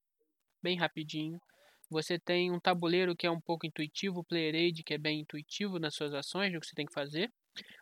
bem 0.63 0.77
rapidinho. 0.77 1.41
Você 1.91 2.19
tem 2.19 2.53
um 2.53 2.61
tabuleiro 2.61 3.17
que 3.17 3.27
é 3.27 3.31
um 3.31 3.41
pouco 3.41 3.67
intuitivo, 3.67 4.21
o 4.21 4.25
Player 4.25 4.55
Aid 4.55 4.85
que 4.85 4.95
é 4.95 4.99
bem 4.99 5.21
intuitivo 5.21 5.79
nas 5.79 5.95
suas 5.95 6.15
ações, 6.15 6.53
no 6.53 6.61
que 6.61 6.67
você 6.67 6.75
tem 6.75 6.87
que 6.87 6.95
fazer. 6.95 7.31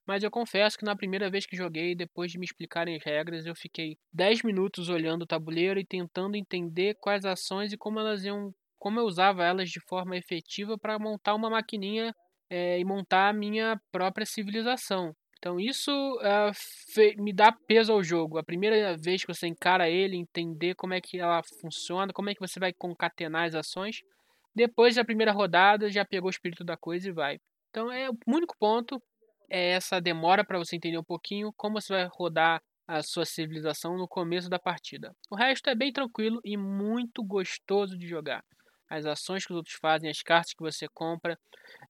Mas 0.06 0.22
eu 0.22 0.30
confesso 0.30 0.78
que 0.78 0.84
na 0.84 0.96
primeira 0.96 1.30
vez 1.30 1.44
que 1.44 1.56
joguei, 1.56 1.94
depois 1.94 2.32
de 2.32 2.38
me 2.38 2.46
explicarem 2.46 2.96
as 2.96 3.04
regras, 3.04 3.44
eu 3.44 3.54
fiquei 3.54 3.98
10 4.12 4.42
minutos 4.42 4.88
olhando 4.88 5.22
o 5.22 5.26
tabuleiro 5.26 5.78
e 5.78 5.84
tentando 5.84 6.36
entender 6.36 6.96
quais 7.00 7.24
ações 7.26 7.72
e 7.72 7.76
como 7.76 8.00
elas 8.00 8.24
iam 8.24 8.54
como 8.78 9.00
eu 9.00 9.04
usava 9.04 9.44
elas 9.44 9.70
de 9.70 9.80
forma 9.80 10.16
efetiva 10.16 10.78
para 10.78 10.98
montar 10.98 11.34
uma 11.34 11.50
maquininha 11.50 12.14
é, 12.48 12.78
e 12.78 12.84
montar 12.84 13.28
a 13.28 13.32
minha 13.32 13.78
própria 13.90 14.24
civilização. 14.24 15.14
Então 15.38 15.58
isso 15.60 15.90
é, 16.20 17.14
me 17.16 17.32
dá 17.32 17.52
peso 17.52 17.92
ao 17.92 18.02
jogo. 18.02 18.38
A 18.38 18.42
primeira 18.42 18.96
vez 18.96 19.24
que 19.24 19.32
você 19.32 19.46
encara 19.46 19.88
ele, 19.88 20.16
entender 20.16 20.74
como 20.74 20.94
é 20.94 21.00
que 21.00 21.18
ela 21.18 21.42
funciona, 21.60 22.12
como 22.12 22.28
é 22.28 22.34
que 22.34 22.40
você 22.40 22.58
vai 22.58 22.72
concatenar 22.72 23.46
as 23.46 23.54
ações. 23.54 24.02
Depois 24.54 24.96
da 24.96 25.04
primeira 25.04 25.32
rodada, 25.32 25.90
já 25.90 26.04
pegou 26.04 26.26
o 26.26 26.30
espírito 26.30 26.64
da 26.64 26.76
coisa 26.76 27.08
e 27.08 27.12
vai. 27.12 27.38
Então 27.70 27.90
é 27.90 28.10
o 28.10 28.16
único 28.26 28.56
ponto 28.58 29.00
é 29.48 29.70
essa 29.70 30.00
demora 30.00 30.44
para 30.44 30.58
você 30.58 30.76
entender 30.76 30.98
um 30.98 31.04
pouquinho 31.04 31.52
como 31.56 31.80
você 31.80 31.92
vai 31.92 32.08
rodar 32.10 32.60
a 32.86 33.02
sua 33.02 33.24
civilização 33.24 33.96
no 33.96 34.08
começo 34.08 34.48
da 34.48 34.58
partida. 34.58 35.14
O 35.30 35.36
resto 35.36 35.70
é 35.70 35.74
bem 35.74 35.92
tranquilo 35.92 36.40
e 36.44 36.56
muito 36.56 37.22
gostoso 37.22 37.96
de 37.96 38.06
jogar 38.06 38.42
as 38.88 39.04
ações 39.06 39.44
que 39.44 39.52
os 39.52 39.56
outros 39.56 39.76
fazem, 39.76 40.10
as 40.10 40.22
cartas 40.22 40.52
que 40.52 40.62
você 40.62 40.88
compra, 40.88 41.38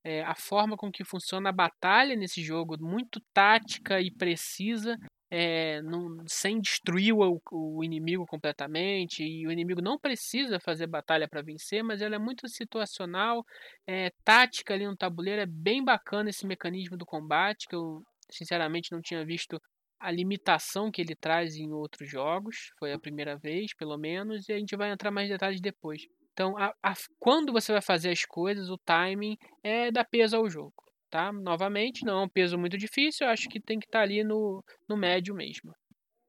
é, 0.03 0.23
a 0.23 0.35
forma 0.35 0.75
com 0.75 0.91
que 0.91 1.03
funciona 1.03 1.49
a 1.49 1.53
batalha 1.53 2.15
nesse 2.15 2.41
jogo, 2.43 2.77
muito 2.79 3.21
tática 3.33 4.01
e 4.01 4.11
precisa, 4.11 4.97
é, 5.31 5.81
não, 5.81 6.23
sem 6.27 6.59
destruir 6.59 7.13
o, 7.13 7.41
o, 7.51 7.83
inimigo 7.83 8.25
completamente. 8.25 9.23
E 9.23 9.45
o 9.47 9.51
inimigo 9.51 9.81
não 9.81 9.97
precisa 9.97 10.59
fazer 10.59 10.87
batalha 10.87 11.27
para 11.27 11.41
vencer, 11.41 11.83
mas 11.83 12.01
ela 12.01 12.15
é 12.15 12.19
muito 12.19 12.47
situacional, 12.47 13.45
é, 13.87 14.11
tática 14.23 14.73
ali 14.73 14.85
no 14.85 14.97
tabuleiro. 14.97 15.41
É 15.41 15.45
bem 15.45 15.83
bacana 15.83 16.29
esse 16.29 16.45
mecanismo 16.45 16.97
do 16.97 17.05
combate, 17.05 17.67
que 17.67 17.75
eu 17.75 18.03
sinceramente 18.29 18.91
não 18.91 19.01
tinha 19.01 19.25
visto 19.25 19.61
a 19.99 20.11
limitação 20.11 20.89
que 20.89 21.01
ele 21.01 21.15
traz 21.15 21.55
em 21.55 21.71
outros 21.71 22.09
jogos. 22.09 22.71
Foi 22.79 22.93
a 22.93 22.99
primeira 22.99 23.37
vez, 23.37 23.73
pelo 23.73 23.97
menos, 23.97 24.47
e 24.47 24.53
a 24.53 24.57
gente 24.57 24.75
vai 24.75 24.91
entrar 24.91 25.11
mais 25.11 25.29
detalhes 25.29 25.61
depois. 25.61 26.07
Então, 26.39 26.57
a, 26.57 26.73
a, 26.81 26.93
quando 27.19 27.51
você 27.51 27.73
vai 27.73 27.81
fazer 27.81 28.11
as 28.11 28.23
coisas, 28.23 28.69
o 28.69 28.77
timing 28.77 29.37
é 29.61 29.91
dar 29.91 30.05
peso 30.05 30.37
ao 30.37 30.49
jogo. 30.49 30.73
Tá? 31.09 31.33
Novamente, 31.33 32.05
não 32.05 32.21
é 32.21 32.23
um 32.23 32.29
peso 32.29 32.57
muito 32.57 32.77
difícil, 32.77 33.27
eu 33.27 33.33
acho 33.33 33.49
que 33.49 33.59
tem 33.59 33.77
que 33.77 33.85
estar 33.85 33.99
tá 33.99 34.03
ali 34.03 34.23
no, 34.23 34.63
no 34.87 34.95
médio 34.95 35.35
mesmo. 35.35 35.75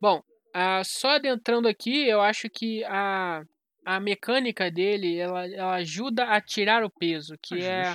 Bom, 0.01 0.21
a, 0.53 0.83
só 0.83 1.11
adentrando 1.11 1.69
aqui, 1.69 2.09
eu 2.09 2.21
acho 2.21 2.51
que 2.51 2.83
a, 2.87 3.45
a 3.87 4.01
mecânica 4.01 4.69
dele 4.69 5.17
ela, 5.17 5.47
ela 5.47 5.75
ajuda 5.77 6.25
a 6.25 6.41
tirar 6.41 6.83
o 6.83 6.91
peso, 6.91 7.37
que 7.41 7.63
é, 7.63 7.95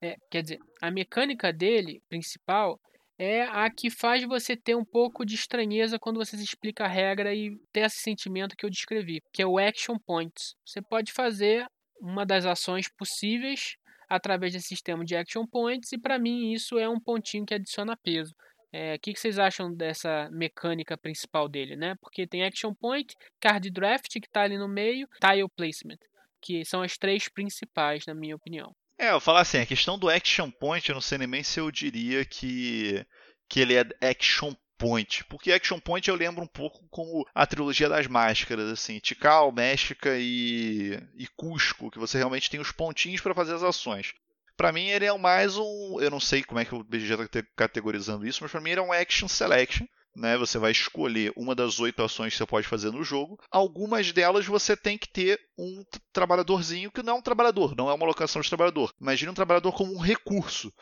é, 0.00 0.14
Quer 0.30 0.42
dizer, 0.42 0.58
a 0.80 0.88
mecânica 0.88 1.52
dele, 1.52 2.00
principal, 2.08 2.78
é 3.18 3.42
a 3.44 3.70
que 3.70 3.90
faz 3.90 4.24
você 4.24 4.56
ter 4.56 4.74
um 4.74 4.84
pouco 4.84 5.24
de 5.24 5.34
estranheza 5.34 5.98
quando 5.98 6.18
você 6.18 6.36
explica 6.36 6.84
a 6.84 6.88
regra 6.88 7.34
e 7.34 7.56
ter 7.72 7.80
esse 7.80 7.98
sentimento 7.98 8.56
que 8.56 8.64
eu 8.64 8.70
descrevi, 8.70 9.22
que 9.32 9.42
é 9.42 9.46
o 9.46 9.58
action 9.58 9.98
points. 9.98 10.54
Você 10.64 10.82
pode 10.82 11.12
fazer 11.12 11.66
uma 12.00 12.26
das 12.26 12.44
ações 12.44 12.88
possíveis 12.88 13.76
através 14.08 14.52
desse 14.52 14.68
sistema 14.68 15.04
de 15.04 15.16
action 15.16 15.46
points 15.46 15.92
e 15.92 15.98
para 15.98 16.18
mim 16.18 16.52
isso 16.52 16.78
é 16.78 16.88
um 16.88 17.00
pontinho 17.00 17.46
que 17.46 17.54
adiciona 17.54 17.96
peso. 17.96 18.34
É, 18.72 18.94
o 18.94 18.98
que, 18.98 19.14
que, 19.14 19.20
vocês 19.20 19.38
acham 19.38 19.72
dessa 19.72 20.28
mecânica 20.30 20.98
principal 20.98 21.48
dele, 21.48 21.76
né? 21.76 21.94
Porque 22.00 22.26
tem 22.26 22.44
action 22.44 22.74
point, 22.74 23.14
card 23.40 23.70
draft 23.70 24.12
que 24.12 24.26
está 24.26 24.42
ali 24.42 24.58
no 24.58 24.68
meio, 24.68 25.08
tile 25.20 25.48
placement, 25.56 25.98
que 26.42 26.64
são 26.64 26.82
as 26.82 26.98
três 26.98 27.28
principais 27.28 28.04
na 28.06 28.14
minha 28.14 28.36
opinião. 28.36 28.74
É, 28.98 29.10
eu 29.10 29.20
falar 29.20 29.40
assim, 29.40 29.58
a 29.58 29.66
questão 29.66 29.98
do 29.98 30.08
action 30.08 30.50
point, 30.50 30.88
eu 30.88 30.94
não 30.94 31.02
sei 31.02 31.18
nem 31.18 31.42
se 31.42 31.60
eu 31.60 31.70
diria 31.70 32.24
que, 32.24 33.04
que 33.48 33.60
ele 33.60 33.74
é 33.74 33.84
action 34.10 34.54
point. 34.78 35.24
Porque 35.24 35.52
action 35.52 35.78
point 35.78 36.08
eu 36.08 36.14
lembro 36.14 36.42
um 36.42 36.48
pouco 36.48 36.86
como 36.88 37.26
a 37.34 37.46
trilogia 37.46 37.88
das 37.88 38.06
máscaras, 38.06 38.70
assim, 38.70 38.98
Tikal, 38.98 39.52
México 39.52 40.08
e, 40.08 40.98
e 41.14 41.26
Cusco, 41.36 41.90
que 41.90 41.98
você 41.98 42.18
realmente 42.18 42.50
tem 42.50 42.60
os 42.60 42.72
pontinhos 42.72 43.20
para 43.20 43.34
fazer 43.34 43.54
as 43.54 43.62
ações. 43.62 44.14
Para 44.56 44.72
mim 44.72 44.86
ele 44.86 45.04
é 45.04 45.18
mais 45.18 45.58
um, 45.58 46.00
eu 46.00 46.10
não 46.10 46.20
sei 46.20 46.42
como 46.42 46.58
é 46.58 46.64
que 46.64 46.74
o 46.74 46.82
BGG 46.82 47.24
está 47.24 47.42
categorizando 47.54 48.26
isso, 48.26 48.42
mas 48.42 48.50
para 48.50 48.60
mim 48.60 48.70
ele 48.70 48.80
é 48.80 48.82
um 48.82 48.92
action 48.92 49.28
selection, 49.28 49.86
né? 50.16 50.36
Você 50.38 50.58
vai 50.58 50.72
escolher 50.72 51.32
uma 51.36 51.54
das 51.54 51.78
oito 51.78 52.02
ações 52.02 52.32
que 52.32 52.38
você 52.38 52.46
pode 52.46 52.66
fazer 52.66 52.90
no 52.90 53.04
jogo. 53.04 53.38
Algumas 53.50 54.10
delas 54.12 54.46
você 54.46 54.76
tem 54.76 54.96
que 54.96 55.08
ter 55.08 55.38
um 55.58 55.84
trabalhadorzinho 56.12 56.90
que 56.90 57.02
não 57.02 57.14
é 57.14 57.18
um 57.18 57.22
trabalhador, 57.22 57.76
não 57.76 57.90
é 57.90 57.94
uma 57.94 58.06
locação 58.06 58.40
de 58.40 58.48
trabalhador. 58.48 58.92
Imagine 59.00 59.30
um 59.30 59.34
trabalhador 59.34 59.72
como 59.72 59.94
um 59.94 60.00
recurso. 60.00 60.72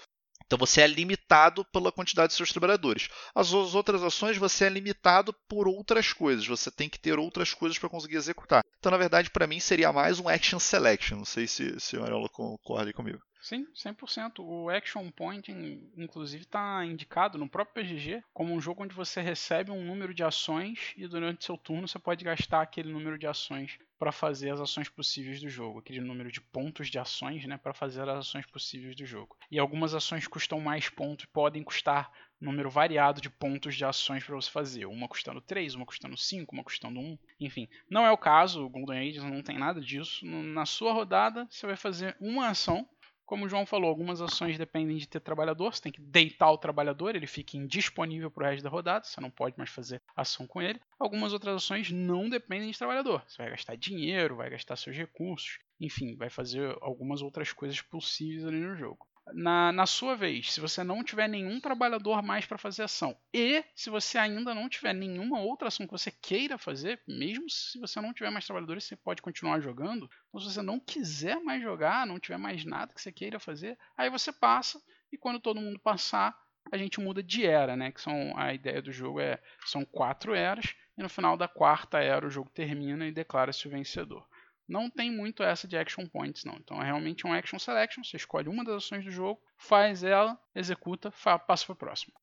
Então 0.47 0.59
você 0.59 0.83
é 0.83 0.87
limitado 0.87 1.65
pela 1.73 1.91
quantidade 1.91 2.29
de 2.29 2.35
seus 2.35 2.53
trabalhadores. 2.53 3.09
As 3.35 3.53
outras 3.53 4.03
ações 4.03 4.37
você 4.37 4.67
é 4.67 4.69
limitado 4.69 5.35
por 5.49 5.67
outras 5.67 6.13
coisas. 6.13 6.47
Você 6.47 6.71
tem 6.71 6.89
que 6.89 6.99
ter 6.99 7.19
outras 7.19 7.53
coisas 7.55 7.79
para 7.79 7.89
conseguir 7.89 8.17
executar. 8.17 8.63
Então, 8.79 8.93
na 8.93 8.99
verdade, 8.99 9.31
para 9.31 9.47
mim 9.47 9.59
seria 9.59 9.93
mais 9.93 10.21
um 10.21 10.29
action 10.29 10.59
selection. 10.59 11.17
Não 11.17 11.25
sei 11.25 11.47
se, 11.47 11.81
se 11.81 11.97
o 11.97 12.03
Mariola 12.03 12.29
concorda 12.29 12.93
comigo. 12.93 13.19
Sim, 13.45 13.67
100%. 13.75 14.39
O 14.39 14.71
Action 14.71 15.11
Point, 15.11 15.53
inclusive, 15.99 16.45
está 16.45 16.83
indicado 16.83 17.37
no 17.37 17.47
próprio 17.47 17.85
PGG 17.85 18.25
como 18.33 18.55
um 18.55 18.61
jogo 18.61 18.83
onde 18.83 18.95
você 18.95 19.21
recebe 19.21 19.71
um 19.71 19.85
número 19.85 20.15
de 20.15 20.25
ações 20.25 20.95
e 20.97 21.07
durante 21.07 21.45
seu 21.45 21.59
turno 21.59 21.87
você 21.87 21.99
pode 21.99 22.25
gastar 22.25 22.63
aquele 22.63 22.91
número 22.91 23.19
de 23.19 23.27
ações 23.27 23.79
para 23.99 24.11
fazer 24.11 24.51
as 24.51 24.63
ações 24.63 24.89
possíveis 24.89 25.43
do 25.43 25.49
jogo, 25.51 25.81
aquele 25.81 26.01
número 26.01 26.33
de 26.33 26.41
pontos 26.41 26.89
de 26.89 26.99
ações, 26.99 27.45
né, 27.45 27.59
para 27.59 27.75
fazer 27.75 28.09
as 28.09 28.21
ações 28.21 28.47
possíveis 28.47 28.97
do 28.97 29.05
jogo. 29.05 29.37
E 29.51 29.59
algumas 29.59 29.95
ações 29.95 30.27
custam 30.27 30.59
mais 30.59 30.89
pontos, 30.89 31.27
podem 31.27 31.63
custar 31.63 32.11
número 32.41 32.71
variado 32.71 33.21
de 33.21 33.29
pontos 33.29 33.77
de 33.77 33.85
ações 33.85 34.25
para 34.25 34.37
você 34.37 34.51
fazer, 34.51 34.87
uma 34.87 35.07
custando 35.07 35.43
3, 35.43 35.75
uma 35.75 35.85
custando 35.85 36.17
5, 36.17 36.55
uma 36.55 36.65
custando 36.65 36.99
1, 36.99 37.19
enfim. 37.39 37.69
Não 37.91 38.07
é 38.07 38.11
o 38.11 38.17
caso, 38.17 38.65
o 38.65 38.71
Golden 38.71 39.07
Age 39.07 39.21
não 39.21 39.43
tem 39.43 39.59
nada 39.59 39.83
disso. 39.83 40.25
Na 40.25 40.65
sua 40.65 40.95
rodada, 40.95 41.47
você 41.51 41.67
vai 41.67 41.77
fazer 41.77 42.17
uma 42.19 42.49
ação 42.49 42.89
como 43.35 43.47
o 43.47 43.49
João 43.49 43.67
falou, 43.67 43.91
algumas 43.91 44.21
ações 44.21 44.57
dependem 44.57 44.97
de 44.97 45.09
ter 45.09 45.19
trabalhador, 45.19 45.75
você 45.75 45.83
tem 45.83 45.91
que 45.91 46.01
deitar 46.01 46.53
o 46.53 46.57
trabalhador, 46.57 47.17
ele 47.17 47.27
fica 47.27 47.57
indisponível 47.57 48.31
para 48.31 48.47
o 48.47 48.49
resto 48.49 48.63
da 48.63 48.71
rodada, 48.71 49.05
você 49.05 49.21
não 49.21 49.29
pode 49.29 49.59
mais 49.59 49.71
fazer 49.71 50.01
ação 50.15 50.47
com 50.47 50.63
ele. 50.63 50.81
Algumas 51.01 51.33
outras 51.33 51.57
ações 51.57 51.91
não 51.91 52.31
dependem 52.31 52.71
de 52.71 52.79
trabalhador, 52.79 53.25
você 53.27 53.39
vai 53.39 53.51
gastar 53.51 53.75
dinheiro, 53.75 54.37
vai 54.37 54.51
gastar 54.51 54.77
seus 54.77 54.97
recursos, 54.97 55.59
enfim, 55.81 56.15
vai 56.15 56.31
fazer 56.31 56.79
algumas 56.81 57.23
outras 57.23 57.53
coisas 57.53 57.81
possíveis 57.81 58.47
ali 58.47 58.61
no 58.61 58.77
jogo 58.77 59.05
na, 59.33 59.73
na 59.73 59.87
sua 59.87 60.15
vez, 60.15 60.53
se 60.53 60.61
você 60.61 60.85
não 60.85 61.03
tiver 61.03 61.29
nenhum 61.29 61.61
trabalhador 61.61 62.23
mais 62.23 62.45
para 62.45 62.59
fazer 62.59 62.83
ação, 62.83 63.17
e 63.33 63.65
se 63.75 63.89
você 63.89 64.19
ainda 64.19 64.55
não 64.55 64.69
tiver 64.69 64.93
nenhuma 64.93 65.41
outra 65.41 65.69
ação 65.69 65.87
que 65.87 65.93
você 65.93 66.11
queira 66.11 66.59
fazer, 66.59 67.01
mesmo 67.09 67.49
se 67.49 67.79
você 67.79 68.01
não 68.01 68.13
tiver 68.13 68.31
mais 68.31 68.45
trabalhadores, 68.45 68.85
você 68.85 68.97
pode 68.97 69.23
continuar 69.23 69.61
jogando. 69.61 70.09
Ou 70.33 70.41
se 70.41 70.53
você 70.53 70.63
não 70.63 70.79
quiser 70.79 71.41
mais 71.41 71.63
jogar, 71.63 72.07
não 72.07 72.21
tiver 72.21 72.39
mais 72.39 72.65
nada 72.65 72.93
que 72.93 73.01
você 73.01 73.13
queira 73.13 73.41
fazer, 73.41 73.79
aí 73.97 74.11
você 74.11 74.33
passa, 74.33 74.81
e 75.11 75.17
quando 75.17 75.41
todo 75.41 75.61
mundo 75.61 75.79
passar, 75.79 76.37
a 76.71 76.77
gente 76.77 77.01
muda 77.01 77.23
de 77.23 77.47
era, 77.47 77.77
né? 77.77 77.93
Que 77.93 78.01
são 78.01 78.37
a 78.37 78.53
ideia 78.53 78.81
do 78.81 78.93
jogo 78.93 79.21
é 79.21 79.41
são 79.67 79.85
quatro 79.85 80.35
eras, 80.35 80.75
e 80.97 81.03
no 81.03 81.09
final 81.09 81.37
da 81.37 81.49
quarta 81.49 81.99
era 81.99 82.27
o 82.27 82.31
jogo 82.31 82.51
termina 82.51 83.07
e 83.07 83.13
declara-se 83.13 83.67
o 83.67 83.71
vencedor. 83.71 84.27
Não 84.67 84.89
tem 84.89 85.11
muito 85.11 85.43
essa 85.43 85.69
de 85.69 85.77
action 85.77 86.07
points, 86.07 86.45
não. 86.45 86.57
Então 86.57 86.81
é 86.81 86.85
realmente 86.85 87.27
um 87.27 87.33
action 87.33 87.59
selection. 87.59 88.03
Você 88.03 88.17
escolhe 88.17 88.49
uma 88.49 88.65
das 88.65 88.77
ações 88.77 89.05
do 89.05 89.11
jogo, 89.11 89.41
faz 89.57 90.03
ela, 90.03 90.41
executa, 90.55 91.13
passa 91.47 91.67
para 91.67 91.73
o 91.73 91.77
próximo. 91.77 92.15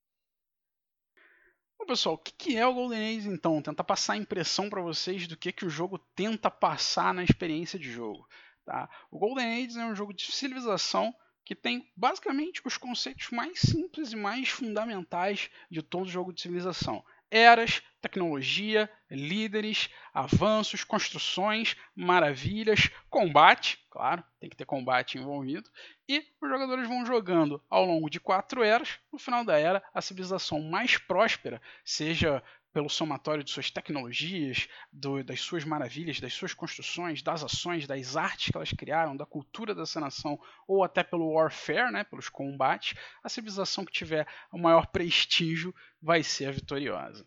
Bom, 1.78 1.86
pessoal, 1.86 2.14
o 2.14 2.18
que 2.18 2.56
é 2.56 2.66
o 2.66 2.74
Golden 2.74 3.16
Age 3.16 3.28
então? 3.28 3.60
Tentar 3.60 3.84
passar 3.84 4.12
a 4.12 4.16
impressão 4.16 4.70
para 4.70 4.80
vocês 4.80 5.26
do 5.26 5.36
que, 5.36 5.52
que 5.52 5.64
o 5.64 5.70
jogo 5.70 5.98
tenta 6.14 6.50
passar 6.50 7.12
na 7.12 7.24
experiência 7.24 7.78
de 7.78 7.90
jogo. 7.90 8.28
Tá? 8.64 8.88
O 9.10 9.18
Golden 9.18 9.64
Age 9.64 9.78
é 9.78 9.84
um 9.84 9.94
jogo 9.94 10.12
de 10.12 10.30
civilização 10.30 11.14
que 11.44 11.56
tem 11.56 11.90
basicamente 11.96 12.62
os 12.64 12.76
conceitos 12.76 13.30
mais 13.30 13.58
simples 13.60 14.12
e 14.12 14.16
mais 14.16 14.48
fundamentais 14.48 15.50
de 15.70 15.82
todo 15.82 16.08
jogo 16.08 16.32
de 16.32 16.40
civilização. 16.40 17.04
Eras, 17.32 17.82
tecnologia, 18.02 18.90
líderes, 19.10 19.88
avanços, 20.12 20.84
construções, 20.84 21.74
maravilhas, 21.96 22.90
combate, 23.08 23.78
claro, 23.90 24.22
tem 24.38 24.50
que 24.50 24.56
ter 24.56 24.66
combate 24.66 25.16
envolvido, 25.16 25.70
e 26.06 26.18
os 26.40 26.48
jogadores 26.50 26.86
vão 26.86 27.06
jogando 27.06 27.62
ao 27.70 27.86
longo 27.86 28.10
de 28.10 28.20
quatro 28.20 28.62
eras. 28.62 28.98
No 29.10 29.18
final 29.18 29.44
da 29.44 29.58
era, 29.58 29.82
a 29.94 30.02
civilização 30.02 30.60
mais 30.60 30.98
próspera, 30.98 31.60
seja 31.82 32.42
pelo 32.72 32.88
somatório 32.88 33.44
de 33.44 33.50
suas 33.50 33.70
tecnologias, 33.70 34.68
do, 34.90 35.22
das 35.22 35.40
suas 35.40 35.64
maravilhas, 35.64 36.20
das 36.20 36.32
suas 36.32 36.54
construções, 36.54 37.22
das 37.22 37.44
ações, 37.44 37.86
das 37.86 38.16
artes 38.16 38.50
que 38.50 38.56
elas 38.56 38.70
criaram, 38.70 39.16
da 39.16 39.26
cultura 39.26 39.74
dessa 39.74 40.00
nação, 40.00 40.40
ou 40.66 40.82
até 40.82 41.02
pelo 41.02 41.32
warfare, 41.34 41.92
né, 41.92 42.04
pelos 42.04 42.28
combates, 42.28 42.98
a 43.22 43.28
civilização 43.28 43.84
que 43.84 43.92
tiver 43.92 44.26
o 44.50 44.58
maior 44.58 44.86
prestígio 44.86 45.74
vai 46.00 46.22
ser 46.22 46.46
a 46.46 46.52
vitoriosa. 46.52 47.26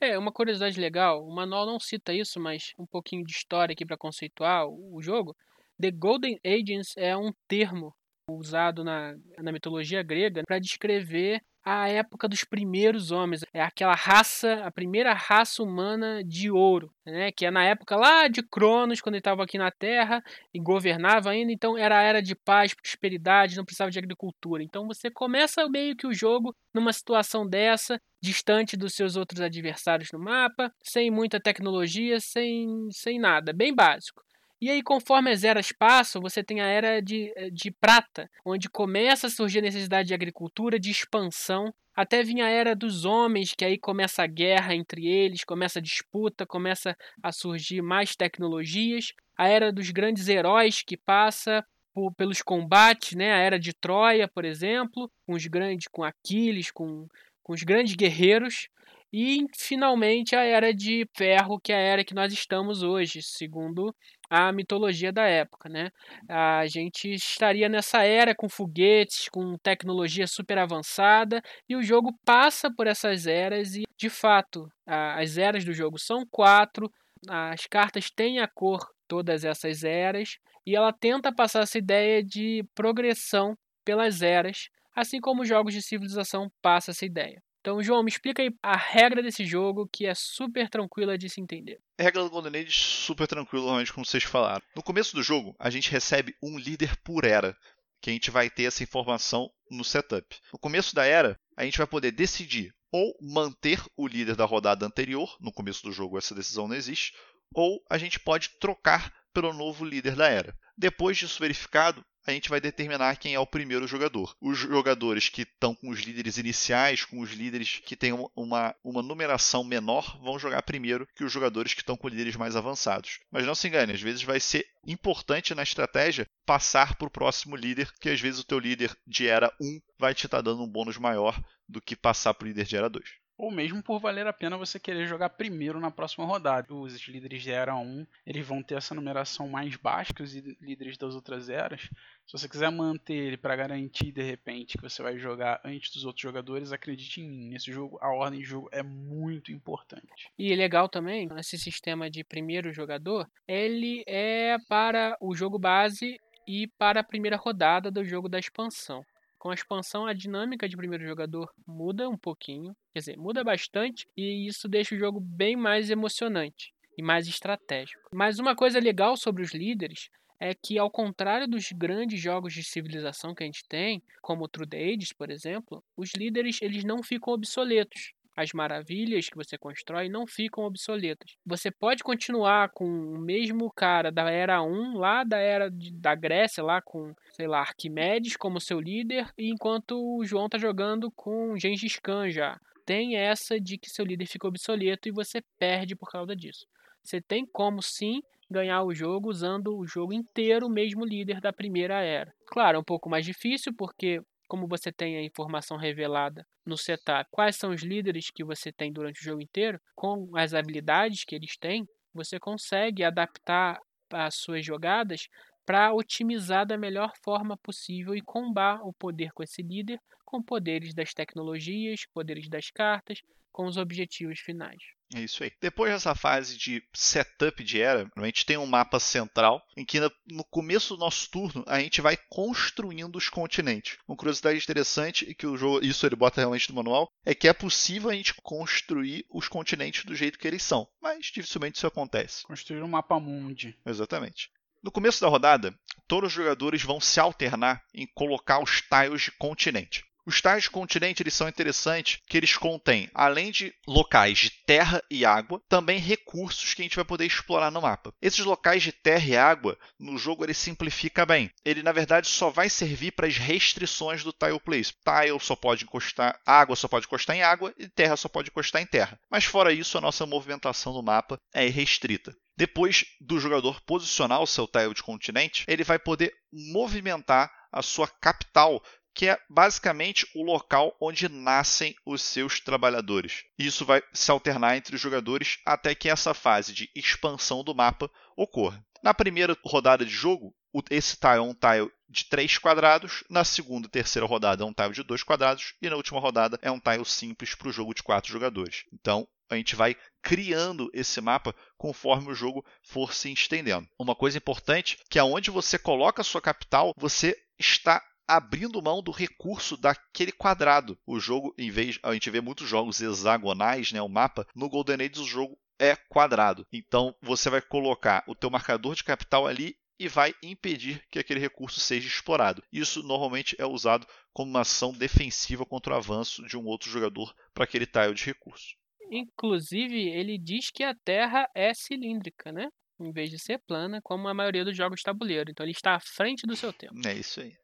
É, 0.00 0.18
uma 0.18 0.32
curiosidade 0.32 0.78
legal, 0.78 1.26
o 1.26 1.34
manual 1.34 1.64
não 1.64 1.80
cita 1.80 2.12
isso, 2.12 2.38
mas 2.38 2.72
um 2.78 2.86
pouquinho 2.86 3.24
de 3.24 3.32
história 3.32 3.72
aqui 3.72 3.84
para 3.84 3.96
conceituar 3.96 4.66
o 4.66 5.00
jogo. 5.00 5.34
The 5.80 5.90
Golden 5.90 6.38
Ages 6.44 6.94
é 6.96 7.16
um 7.16 7.32
termo 7.48 7.94
usado 8.28 8.82
na, 8.82 9.14
na 9.38 9.52
mitologia 9.52 10.02
grega 10.02 10.42
para 10.46 10.58
descrever 10.58 11.40
a 11.66 11.88
época 11.88 12.28
dos 12.28 12.44
primeiros 12.44 13.10
homens. 13.10 13.44
É 13.52 13.60
aquela 13.60 13.94
raça, 13.94 14.62
a 14.64 14.70
primeira 14.70 15.12
raça 15.12 15.64
humana 15.64 16.22
de 16.22 16.48
ouro, 16.48 16.92
né? 17.04 17.32
Que 17.32 17.44
é 17.44 17.50
na 17.50 17.64
época 17.64 17.96
lá 17.96 18.28
de 18.28 18.40
Cronos, 18.40 19.00
quando 19.00 19.16
ele 19.16 19.20
estava 19.20 19.42
aqui 19.42 19.58
na 19.58 19.72
Terra 19.72 20.22
e 20.54 20.60
governava 20.60 21.30
ainda. 21.30 21.50
Então 21.50 21.76
era 21.76 21.98
a 21.98 22.02
era 22.02 22.22
de 22.22 22.36
paz, 22.36 22.72
prosperidade, 22.72 23.56
não 23.56 23.64
precisava 23.64 23.90
de 23.90 23.98
agricultura. 23.98 24.62
Então 24.62 24.86
você 24.86 25.10
começa 25.10 25.68
meio 25.68 25.96
que 25.96 26.06
o 26.06 26.14
jogo 26.14 26.54
numa 26.72 26.92
situação 26.92 27.44
dessa, 27.44 28.00
distante 28.22 28.76
dos 28.76 28.94
seus 28.94 29.16
outros 29.16 29.40
adversários 29.40 30.12
no 30.12 30.20
mapa, 30.20 30.72
sem 30.84 31.10
muita 31.10 31.40
tecnologia, 31.40 32.20
sem, 32.20 32.68
sem 32.92 33.18
nada, 33.18 33.52
bem 33.52 33.74
básico. 33.74 34.25
E 34.60 34.70
aí, 34.70 34.82
conforme 34.82 35.30
as 35.30 35.44
eras 35.44 35.70
passam, 35.70 36.22
você 36.22 36.42
tem 36.42 36.60
a 36.60 36.66
era 36.66 37.02
de, 37.02 37.32
eh, 37.36 37.50
de 37.50 37.70
prata, 37.70 38.30
onde 38.44 38.70
começa 38.70 39.26
a 39.26 39.30
surgir 39.30 39.58
a 39.58 39.62
necessidade 39.62 40.08
de 40.08 40.14
agricultura, 40.14 40.80
de 40.80 40.90
expansão, 40.90 41.74
até 41.94 42.22
vir 42.22 42.42
a 42.42 42.48
era 42.48 42.74
dos 42.74 43.04
homens, 43.06 43.54
que 43.54 43.64
aí 43.64 43.78
começa 43.78 44.22
a 44.22 44.26
guerra 44.26 44.74
entre 44.74 45.06
eles, 45.06 45.44
começa 45.44 45.78
a 45.78 45.82
disputa, 45.82 46.46
começa 46.46 46.96
a 47.22 47.32
surgir 47.32 47.82
mais 47.82 48.14
tecnologias. 48.14 49.14
A 49.36 49.48
era 49.48 49.72
dos 49.72 49.90
grandes 49.90 50.28
heróis, 50.28 50.82
que 50.82 50.96
passa 50.96 51.64
por, 51.94 52.12
pelos 52.14 52.42
combates, 52.42 53.16
né? 53.16 53.32
a 53.32 53.38
era 53.38 53.58
de 53.58 53.72
Troia, 53.72 54.28
por 54.28 54.44
exemplo, 54.44 55.10
com 55.26 55.32
os 55.32 55.46
grandes, 55.46 55.88
com 55.88 56.04
Aquiles, 56.04 56.70
com, 56.70 57.06
com 57.42 57.54
os 57.54 57.62
grandes 57.62 57.94
guerreiros. 57.94 58.68
E 59.10 59.46
finalmente 59.56 60.36
a 60.36 60.44
era 60.44 60.74
de 60.74 61.08
ferro, 61.16 61.58
que 61.58 61.72
é 61.72 61.76
a 61.76 61.80
era 61.80 62.04
que 62.04 62.14
nós 62.14 62.30
estamos 62.30 62.82
hoje, 62.82 63.22
segundo 63.22 63.94
a 64.30 64.52
mitologia 64.52 65.12
da 65.12 65.24
época, 65.26 65.68
né? 65.68 65.90
A 66.28 66.66
gente 66.66 67.12
estaria 67.12 67.68
nessa 67.68 68.02
era 68.02 68.34
com 68.34 68.48
foguetes, 68.48 69.28
com 69.28 69.56
tecnologia 69.58 70.26
super 70.26 70.58
avançada, 70.58 71.42
e 71.68 71.76
o 71.76 71.82
jogo 71.82 72.12
passa 72.24 72.70
por 72.72 72.86
essas 72.86 73.26
eras 73.26 73.74
e, 73.74 73.84
de 73.96 74.10
fato, 74.10 74.68
as 74.86 75.38
eras 75.38 75.64
do 75.64 75.72
jogo 75.72 75.98
são 75.98 76.24
quatro, 76.30 76.90
as 77.28 77.66
cartas 77.66 78.10
têm 78.10 78.40
a 78.40 78.48
cor 78.48 78.80
todas 79.08 79.44
essas 79.44 79.84
eras, 79.84 80.38
e 80.66 80.74
ela 80.74 80.92
tenta 80.92 81.32
passar 81.32 81.62
essa 81.62 81.78
ideia 81.78 82.22
de 82.22 82.64
progressão 82.74 83.56
pelas 83.84 84.20
eras, 84.22 84.68
assim 84.94 85.20
como 85.20 85.42
os 85.42 85.48
jogos 85.48 85.72
de 85.72 85.80
civilização 85.82 86.50
passam 86.60 86.92
essa 86.92 87.06
ideia. 87.06 87.40
Então, 87.66 87.82
João, 87.82 88.04
me 88.04 88.08
explica 88.08 88.42
aí 88.42 88.54
a 88.62 88.76
regra 88.76 89.20
desse 89.20 89.44
jogo 89.44 89.88
que 89.92 90.06
é 90.06 90.14
super 90.14 90.70
tranquila 90.70 91.18
de 91.18 91.28
se 91.28 91.40
entender. 91.40 91.80
A 91.98 92.04
regra 92.04 92.22
do 92.22 92.30
Golden 92.30 92.60
Age 92.60 92.70
super 92.70 93.26
tranquila, 93.26 93.64
realmente, 93.64 93.92
como 93.92 94.06
vocês 94.06 94.22
falaram. 94.22 94.62
No 94.76 94.84
começo 94.84 95.16
do 95.16 95.20
jogo, 95.20 95.52
a 95.58 95.68
gente 95.68 95.90
recebe 95.90 96.32
um 96.40 96.56
líder 96.56 96.96
por 96.98 97.24
era, 97.24 97.56
que 98.00 98.08
a 98.08 98.12
gente 98.12 98.30
vai 98.30 98.48
ter 98.48 98.66
essa 98.66 98.84
informação 98.84 99.50
no 99.68 99.82
setup. 99.82 100.24
No 100.52 100.60
começo 100.60 100.94
da 100.94 101.06
era, 101.06 101.36
a 101.56 101.64
gente 101.64 101.76
vai 101.76 101.88
poder 101.88 102.12
decidir 102.12 102.72
ou 102.92 103.16
manter 103.20 103.82
o 103.96 104.06
líder 104.06 104.36
da 104.36 104.44
rodada 104.44 104.86
anterior, 104.86 105.36
no 105.40 105.52
começo 105.52 105.82
do 105.82 105.90
jogo 105.90 106.16
essa 106.16 106.36
decisão 106.36 106.68
não 106.68 106.76
existe, 106.76 107.14
ou 107.52 107.82
a 107.90 107.98
gente 107.98 108.20
pode 108.20 108.50
trocar 108.60 109.12
pelo 109.36 109.52
novo 109.52 109.84
líder 109.84 110.16
da 110.16 110.28
era. 110.28 110.56
Depois 110.78 111.18
disso 111.18 111.38
verificado, 111.38 112.02
a 112.26 112.32
gente 112.32 112.48
vai 112.48 112.58
determinar 112.58 113.16
quem 113.16 113.34
é 113.34 113.38
o 113.38 113.46
primeiro 113.46 113.86
jogador. 113.86 114.34
Os 114.40 114.58
jogadores 114.58 115.28
que 115.28 115.42
estão 115.42 115.74
com 115.74 115.90
os 115.90 116.00
líderes 116.00 116.38
iniciais, 116.38 117.04
com 117.04 117.20
os 117.20 117.32
líderes 117.32 117.82
que 117.84 117.94
têm 117.94 118.14
uma, 118.34 118.74
uma 118.82 119.02
numeração 119.02 119.62
menor, 119.62 120.18
vão 120.22 120.38
jogar 120.38 120.62
primeiro 120.62 121.06
que 121.14 121.22
os 121.22 121.30
jogadores 121.30 121.74
que 121.74 121.82
estão 121.82 121.98
com 121.98 122.08
líderes 122.08 122.34
mais 122.34 122.56
avançados. 122.56 123.20
Mas 123.30 123.44
não 123.44 123.54
se 123.54 123.68
engane, 123.68 123.92
às 123.92 124.00
vezes 124.00 124.22
vai 124.22 124.40
ser 124.40 124.66
importante 124.86 125.54
na 125.54 125.62
estratégia 125.62 126.26
passar 126.46 126.96
para 126.96 127.06
o 127.06 127.10
próximo 127.10 127.56
líder, 127.56 127.92
que 128.00 128.08
às 128.08 128.20
vezes 128.20 128.40
o 128.40 128.46
teu 128.46 128.58
líder 128.58 128.96
de 129.06 129.28
era 129.28 129.52
1 129.60 129.80
vai 129.98 130.14
te 130.14 130.24
estar 130.24 130.38
tá 130.38 130.42
dando 130.42 130.64
um 130.64 130.68
bônus 130.68 130.96
maior 130.96 131.38
do 131.68 131.80
que 131.80 131.94
passar 131.94 132.32
para 132.32 132.46
o 132.46 132.48
líder 132.48 132.64
de 132.64 132.76
era 132.76 132.88
2 132.88 133.25
ou 133.36 133.50
mesmo 133.50 133.82
por 133.82 134.00
valer 134.00 134.26
a 134.26 134.32
pena 134.32 134.56
você 134.56 134.78
querer 134.78 135.06
jogar 135.06 135.30
primeiro 135.30 135.80
na 135.80 135.90
próxima 135.90 136.24
rodada. 136.24 136.74
Os 136.74 137.06
líderes 137.06 137.42
de 137.42 137.50
Era 137.50 137.76
1 137.76 138.06
eles 138.26 138.46
vão 138.46 138.62
ter 138.62 138.76
essa 138.76 138.94
numeração 138.94 139.48
mais 139.48 139.76
baixa 139.76 140.14
que 140.14 140.22
os 140.22 140.34
líderes 140.34 140.96
das 140.96 141.14
outras 141.14 141.48
eras. 141.48 141.82
Se 142.26 142.32
você 142.32 142.48
quiser 142.48 142.70
manter 142.70 143.14
ele 143.14 143.36
para 143.36 143.56
garantir 143.56 144.10
de 144.10 144.22
repente 144.22 144.76
que 144.76 144.82
você 144.82 145.02
vai 145.02 145.18
jogar 145.18 145.60
antes 145.64 145.92
dos 145.92 146.04
outros 146.04 146.22
jogadores, 146.22 146.72
acredite 146.72 147.20
em 147.20 147.28
mim, 147.28 147.48
nesse 147.50 147.70
jogo 147.70 147.98
a 148.00 148.08
ordem 148.08 148.40
de 148.40 148.46
jogo 148.46 148.68
é 148.72 148.82
muito 148.82 149.52
importante. 149.52 150.30
E 150.38 150.54
legal 150.54 150.88
também, 150.88 151.28
esse 151.38 151.58
sistema 151.58 152.10
de 152.10 152.24
primeiro 152.24 152.72
jogador, 152.72 153.28
ele 153.46 154.02
é 154.06 154.56
para 154.68 155.16
o 155.20 155.34
jogo 155.34 155.58
base 155.58 156.18
e 156.46 156.66
para 156.78 157.00
a 157.00 157.04
primeira 157.04 157.36
rodada 157.36 157.90
do 157.90 158.04
jogo 158.04 158.28
da 158.28 158.38
expansão. 158.38 159.04
Com 159.46 159.52
a 159.52 159.54
expansão, 159.54 160.06
a 160.06 160.12
dinâmica 160.12 160.68
de 160.68 160.76
primeiro 160.76 161.06
jogador 161.06 161.48
muda 161.64 162.08
um 162.08 162.18
pouquinho, 162.18 162.76
quer 162.92 162.98
dizer, 162.98 163.16
muda 163.16 163.44
bastante 163.44 164.08
e 164.16 164.48
isso 164.48 164.68
deixa 164.68 164.92
o 164.92 164.98
jogo 164.98 165.20
bem 165.20 165.54
mais 165.54 165.88
emocionante 165.88 166.74
e 166.98 167.00
mais 167.00 167.28
estratégico. 167.28 168.10
Mas 168.12 168.40
uma 168.40 168.56
coisa 168.56 168.80
legal 168.80 169.16
sobre 169.16 169.44
os 169.44 169.54
líderes 169.54 170.10
é 170.40 170.52
que, 170.52 170.80
ao 170.80 170.90
contrário 170.90 171.46
dos 171.46 171.70
grandes 171.70 172.20
jogos 172.20 172.54
de 172.54 172.64
civilização 172.64 173.36
que 173.36 173.44
a 173.44 173.46
gente 173.46 173.64
tem, 173.68 174.02
como 174.20 174.48
True 174.48 174.66
the 174.66 174.82
Ages, 174.82 175.12
por 175.12 175.30
exemplo, 175.30 175.80
os 175.96 176.12
líderes 176.12 176.60
eles 176.60 176.82
não 176.82 177.00
ficam 177.00 177.32
obsoletos 177.32 178.14
as 178.36 178.52
maravilhas 178.52 179.28
que 179.28 179.36
você 179.36 179.56
constrói 179.56 180.08
não 180.10 180.26
ficam 180.26 180.64
obsoletas. 180.64 181.36
Você 181.44 181.70
pode 181.70 182.04
continuar 182.04 182.68
com 182.68 182.84
o 182.84 183.18
mesmo 183.18 183.72
cara 183.72 184.12
da 184.12 184.30
era 184.30 184.62
1, 184.62 184.98
lá 184.98 185.24
da 185.24 185.38
era 185.38 185.70
de, 185.70 185.90
da 185.92 186.14
Grécia, 186.14 186.62
lá 186.62 186.82
com, 186.82 187.14
sei 187.32 187.46
lá, 187.46 187.60
Arquimedes 187.60 188.36
como 188.36 188.60
seu 188.60 188.78
líder, 188.78 189.32
enquanto 189.38 189.98
o 189.98 190.24
João 190.24 190.48
tá 190.48 190.58
jogando 190.58 191.10
com 191.10 191.56
Gengis 191.56 191.98
Khan 191.98 192.30
já. 192.30 192.60
Tem 192.84 193.16
essa 193.16 193.58
de 193.58 193.78
que 193.78 193.90
seu 193.90 194.04
líder 194.04 194.26
fica 194.26 194.46
obsoleto 194.46 195.08
e 195.08 195.12
você 195.12 195.42
perde 195.58 195.96
por 195.96 196.10
causa 196.10 196.36
disso. 196.36 196.66
Você 197.02 197.20
tem 197.20 197.46
como 197.46 197.82
sim 197.82 198.20
ganhar 198.50 198.82
o 198.82 198.94
jogo 198.94 199.30
usando 199.30 199.76
o 199.76 199.86
jogo 199.86 200.12
inteiro 200.12 200.66
o 200.66 200.70
mesmo 200.70 201.04
líder 201.04 201.40
da 201.40 201.52
primeira 201.52 202.00
era. 202.00 202.32
Claro, 202.46 202.76
é 202.76 202.80
um 202.80 202.84
pouco 202.84 203.08
mais 203.08 203.24
difícil 203.24 203.72
porque 203.76 204.20
como 204.46 204.66
você 204.66 204.92
tem 204.92 205.16
a 205.16 205.22
informação 205.22 205.76
revelada 205.76 206.46
no 206.64 206.76
setup, 206.76 207.28
quais 207.30 207.56
são 207.56 207.70
os 207.70 207.82
líderes 207.82 208.30
que 208.30 208.44
você 208.44 208.72
tem 208.72 208.92
durante 208.92 209.20
o 209.20 209.24
jogo 209.24 209.42
inteiro, 209.42 209.80
com 209.94 210.36
as 210.36 210.54
habilidades 210.54 211.24
que 211.24 211.34
eles 211.34 211.56
têm, 211.56 211.86
você 212.12 212.38
consegue 212.38 213.04
adaptar 213.04 213.78
as 214.12 214.36
suas 214.36 214.64
jogadas 214.64 215.28
para 215.64 215.92
otimizar 215.92 216.64
da 216.64 216.78
melhor 216.78 217.12
forma 217.22 217.56
possível 217.56 218.14
e 218.14 218.22
combar 218.22 218.86
o 218.86 218.92
poder 218.92 219.32
com 219.32 219.42
esse 219.42 219.62
líder 219.62 220.00
com 220.26 220.42
poderes 220.42 220.92
das 220.92 221.14
tecnologias, 221.14 222.04
poderes 222.12 222.48
das 222.48 222.68
cartas, 222.68 223.22
com 223.52 223.64
os 223.64 223.76
objetivos 223.76 224.40
finais. 224.40 224.95
É 225.14 225.20
isso 225.20 225.44
aí. 225.44 225.52
Depois 225.60 225.92
dessa 225.92 226.14
fase 226.14 226.56
de 226.56 226.82
setup 226.92 227.62
de 227.62 227.80
era, 227.80 228.10
a 228.16 228.24
gente 228.24 228.44
tem 228.44 228.56
um 228.56 228.66
mapa 228.66 228.98
central 228.98 229.64
em 229.76 229.84
que 229.84 230.00
no 230.00 230.44
começo 230.44 230.94
do 230.94 231.00
nosso 231.00 231.30
turno 231.30 231.64
a 231.66 231.78
gente 231.78 232.00
vai 232.00 232.16
construindo 232.28 233.16
os 233.16 233.28
continentes. 233.28 233.98
Uma 234.08 234.16
curiosidade 234.16 234.58
interessante 234.58 235.24
e 235.28 235.34
que 235.34 235.46
o 235.46 235.56
jogo, 235.56 235.84
isso 235.84 236.04
ele 236.06 236.16
bota 236.16 236.40
realmente 236.40 236.68
no 236.68 236.76
manual, 236.76 237.10
é 237.24 237.34
que 237.34 237.48
é 237.48 237.52
possível 237.52 238.10
a 238.10 238.14
gente 238.14 238.34
construir 238.42 239.24
os 239.30 239.48
continentes 239.48 240.04
do 240.04 240.14
jeito 240.14 240.38
que 240.38 240.46
eles 240.48 240.62
são, 240.62 240.88
mas 241.00 241.26
dificilmente 241.26 241.76
isso 241.76 241.86
acontece. 241.86 242.42
Construir 242.44 242.82
um 242.82 242.88
mapa 242.88 243.20
mundi. 243.20 243.76
Exatamente. 243.86 244.50
No 244.82 244.92
começo 244.92 245.20
da 245.20 245.28
rodada, 245.28 245.76
todos 246.06 246.28
os 246.28 246.34
jogadores 246.34 246.82
vão 246.82 247.00
se 247.00 247.18
alternar 247.18 247.82
em 247.92 248.06
colocar 248.06 248.62
os 248.62 248.80
tiles 248.80 249.22
de 249.22 249.32
continente. 249.32 250.04
Os 250.26 250.40
tiles 250.40 250.64
de 250.64 250.70
continente 250.70 251.22
eles 251.22 251.34
são 251.34 251.48
interessantes 251.48 252.20
que 252.26 252.36
eles 252.36 252.56
contêm, 252.56 253.08
além 253.14 253.52
de 253.52 253.72
locais 253.86 254.38
de 254.38 254.50
terra 254.50 255.00
e 255.08 255.24
água, 255.24 255.62
também 255.68 256.00
recursos 256.00 256.74
que 256.74 256.82
a 256.82 256.84
gente 256.84 256.96
vai 256.96 257.04
poder 257.04 257.26
explorar 257.26 257.70
no 257.70 257.80
mapa. 257.80 258.12
Esses 258.20 258.44
locais 258.44 258.82
de 258.82 258.90
terra 258.90 259.24
e 259.24 259.36
água, 259.36 259.78
no 260.00 260.18
jogo 260.18 260.44
ele 260.44 260.52
simplifica 260.52 261.24
bem. 261.24 261.48
Ele 261.64 261.80
na 261.80 261.92
verdade 261.92 262.26
só 262.26 262.50
vai 262.50 262.68
servir 262.68 263.12
para 263.12 263.28
as 263.28 263.36
restrições 263.36 264.24
do 264.24 264.32
tile 264.32 264.58
place. 264.58 264.92
Tile 265.04 265.38
só 265.38 265.54
pode 265.54 265.84
encostar, 265.84 266.40
água 266.44 266.74
só 266.74 266.88
pode 266.88 267.06
encostar 267.06 267.36
em 267.36 267.42
água 267.42 267.72
e 267.78 267.88
terra 267.88 268.16
só 268.16 268.28
pode 268.28 268.50
encostar 268.50 268.82
em 268.82 268.86
terra. 268.86 269.20
Mas 269.30 269.44
fora 269.44 269.72
isso, 269.72 269.96
a 269.96 270.00
nossa 270.00 270.26
movimentação 270.26 270.92
no 270.92 271.04
mapa 271.04 271.38
é 271.54 271.68
restrita. 271.68 272.34
Depois 272.56 273.04
do 273.20 273.38
jogador 273.38 273.80
posicionar 273.82 274.40
o 274.40 274.46
seu 274.46 274.66
tile 274.66 274.94
de 274.94 275.02
continente, 275.02 275.64
ele 275.68 275.84
vai 275.84 275.98
poder 276.00 276.34
movimentar 276.50 277.52
a 277.70 277.82
sua 277.82 278.08
capital 278.08 278.82
que 279.16 279.30
é 279.30 279.40
basicamente 279.48 280.28
o 280.34 280.42
local 280.42 280.94
onde 281.00 281.26
nascem 281.26 281.96
os 282.04 282.20
seus 282.20 282.60
trabalhadores. 282.60 283.44
Isso 283.58 283.86
vai 283.86 284.02
se 284.12 284.30
alternar 284.30 284.76
entre 284.76 284.94
os 284.94 285.00
jogadores 285.00 285.58
até 285.64 285.94
que 285.94 286.10
essa 286.10 286.34
fase 286.34 286.74
de 286.74 286.90
expansão 286.94 287.64
do 287.64 287.74
mapa 287.74 288.10
ocorra. 288.36 288.84
Na 289.02 289.14
primeira 289.14 289.56
rodada 289.64 290.04
de 290.04 290.12
jogo, 290.12 290.54
esse 290.90 291.16
tile 291.16 291.38
é 291.38 291.40
um 291.40 291.54
tile 291.54 291.90
de 292.10 292.26
3 292.26 292.58
quadrados, 292.58 293.24
na 293.30 293.42
segunda 293.42 293.86
e 293.86 293.90
terceira 293.90 294.26
rodada 294.26 294.62
é 294.62 294.66
um 294.66 294.72
tile 294.72 294.92
de 294.92 295.02
2 295.02 295.22
quadrados, 295.22 295.74
e 295.80 295.88
na 295.88 295.96
última 295.96 296.20
rodada 296.20 296.58
é 296.60 296.70
um 296.70 296.78
tile 296.78 297.04
simples 297.06 297.54
para 297.54 297.68
o 297.68 297.72
jogo 297.72 297.94
de 297.94 298.02
4 298.02 298.30
jogadores. 298.30 298.84
Então, 298.92 299.26
a 299.48 299.56
gente 299.56 299.74
vai 299.74 299.96
criando 300.20 300.90
esse 300.92 301.22
mapa 301.22 301.54
conforme 301.78 302.30
o 302.30 302.34
jogo 302.34 302.62
for 302.82 303.14
se 303.14 303.32
estendendo. 303.32 303.88
Uma 303.98 304.14
coisa 304.14 304.36
importante 304.36 304.98
que 305.08 305.18
aonde 305.18 305.50
você 305.50 305.78
coloca 305.78 306.20
a 306.20 306.24
sua 306.24 306.42
capital, 306.42 306.92
você 306.98 307.34
está 307.58 308.02
abrindo 308.26 308.82
mão 308.82 309.02
do 309.02 309.10
recurso 309.10 309.76
daquele 309.76 310.32
quadrado. 310.32 310.98
O 311.06 311.18
jogo, 311.18 311.54
em 311.56 311.70
vez 311.70 311.98
a 312.02 312.12
gente 312.12 312.30
vê 312.30 312.40
muitos 312.40 312.68
jogos 312.68 313.00
hexagonais, 313.00 313.92
né, 313.92 314.02
o 314.02 314.08
mapa, 314.08 314.46
no 314.54 314.68
Golden 314.68 315.06
Age 315.06 315.20
o 315.20 315.24
jogo 315.24 315.58
é 315.78 315.94
quadrado. 315.94 316.66
Então 316.72 317.14
você 317.20 317.50
vai 317.50 317.60
colocar 317.60 318.24
o 318.26 318.34
teu 318.34 318.50
marcador 318.50 318.94
de 318.94 319.04
capital 319.04 319.46
ali 319.46 319.76
e 319.98 320.08
vai 320.08 320.34
impedir 320.42 321.02
que 321.10 321.18
aquele 321.18 321.40
recurso 321.40 321.80
seja 321.80 322.06
explorado. 322.06 322.62
Isso 322.72 323.02
normalmente 323.02 323.56
é 323.58 323.64
usado 323.64 324.06
como 324.32 324.50
uma 324.50 324.60
ação 324.60 324.92
defensiva 324.92 325.64
contra 325.64 325.94
o 325.94 325.96
avanço 325.96 326.44
de 326.46 326.56
um 326.56 326.66
outro 326.66 326.90
jogador 326.90 327.34
para 327.54 327.64
aquele 327.64 327.86
tile 327.86 328.14
de 328.14 328.24
recurso. 328.24 328.76
Inclusive, 329.10 330.08
ele 330.08 330.36
diz 330.36 330.70
que 330.70 330.82
a 330.82 330.94
Terra 330.94 331.48
é 331.54 331.72
cilíndrica, 331.72 332.52
né? 332.52 332.68
Em 333.00 333.12
vez 333.12 333.30
de 333.30 333.38
ser 333.38 333.58
plana, 333.66 334.00
como 334.02 334.26
a 334.26 334.34
maioria 334.34 334.64
dos 334.64 334.76
jogos 334.76 335.02
tabuleiro. 335.02 335.50
Então 335.50 335.64
ele 335.64 335.72
está 335.72 335.94
à 335.94 336.00
frente 336.00 336.46
do 336.46 336.56
seu 336.56 336.72
tempo. 336.72 336.94
É 337.06 337.14
isso 337.14 337.40
aí. 337.40 337.54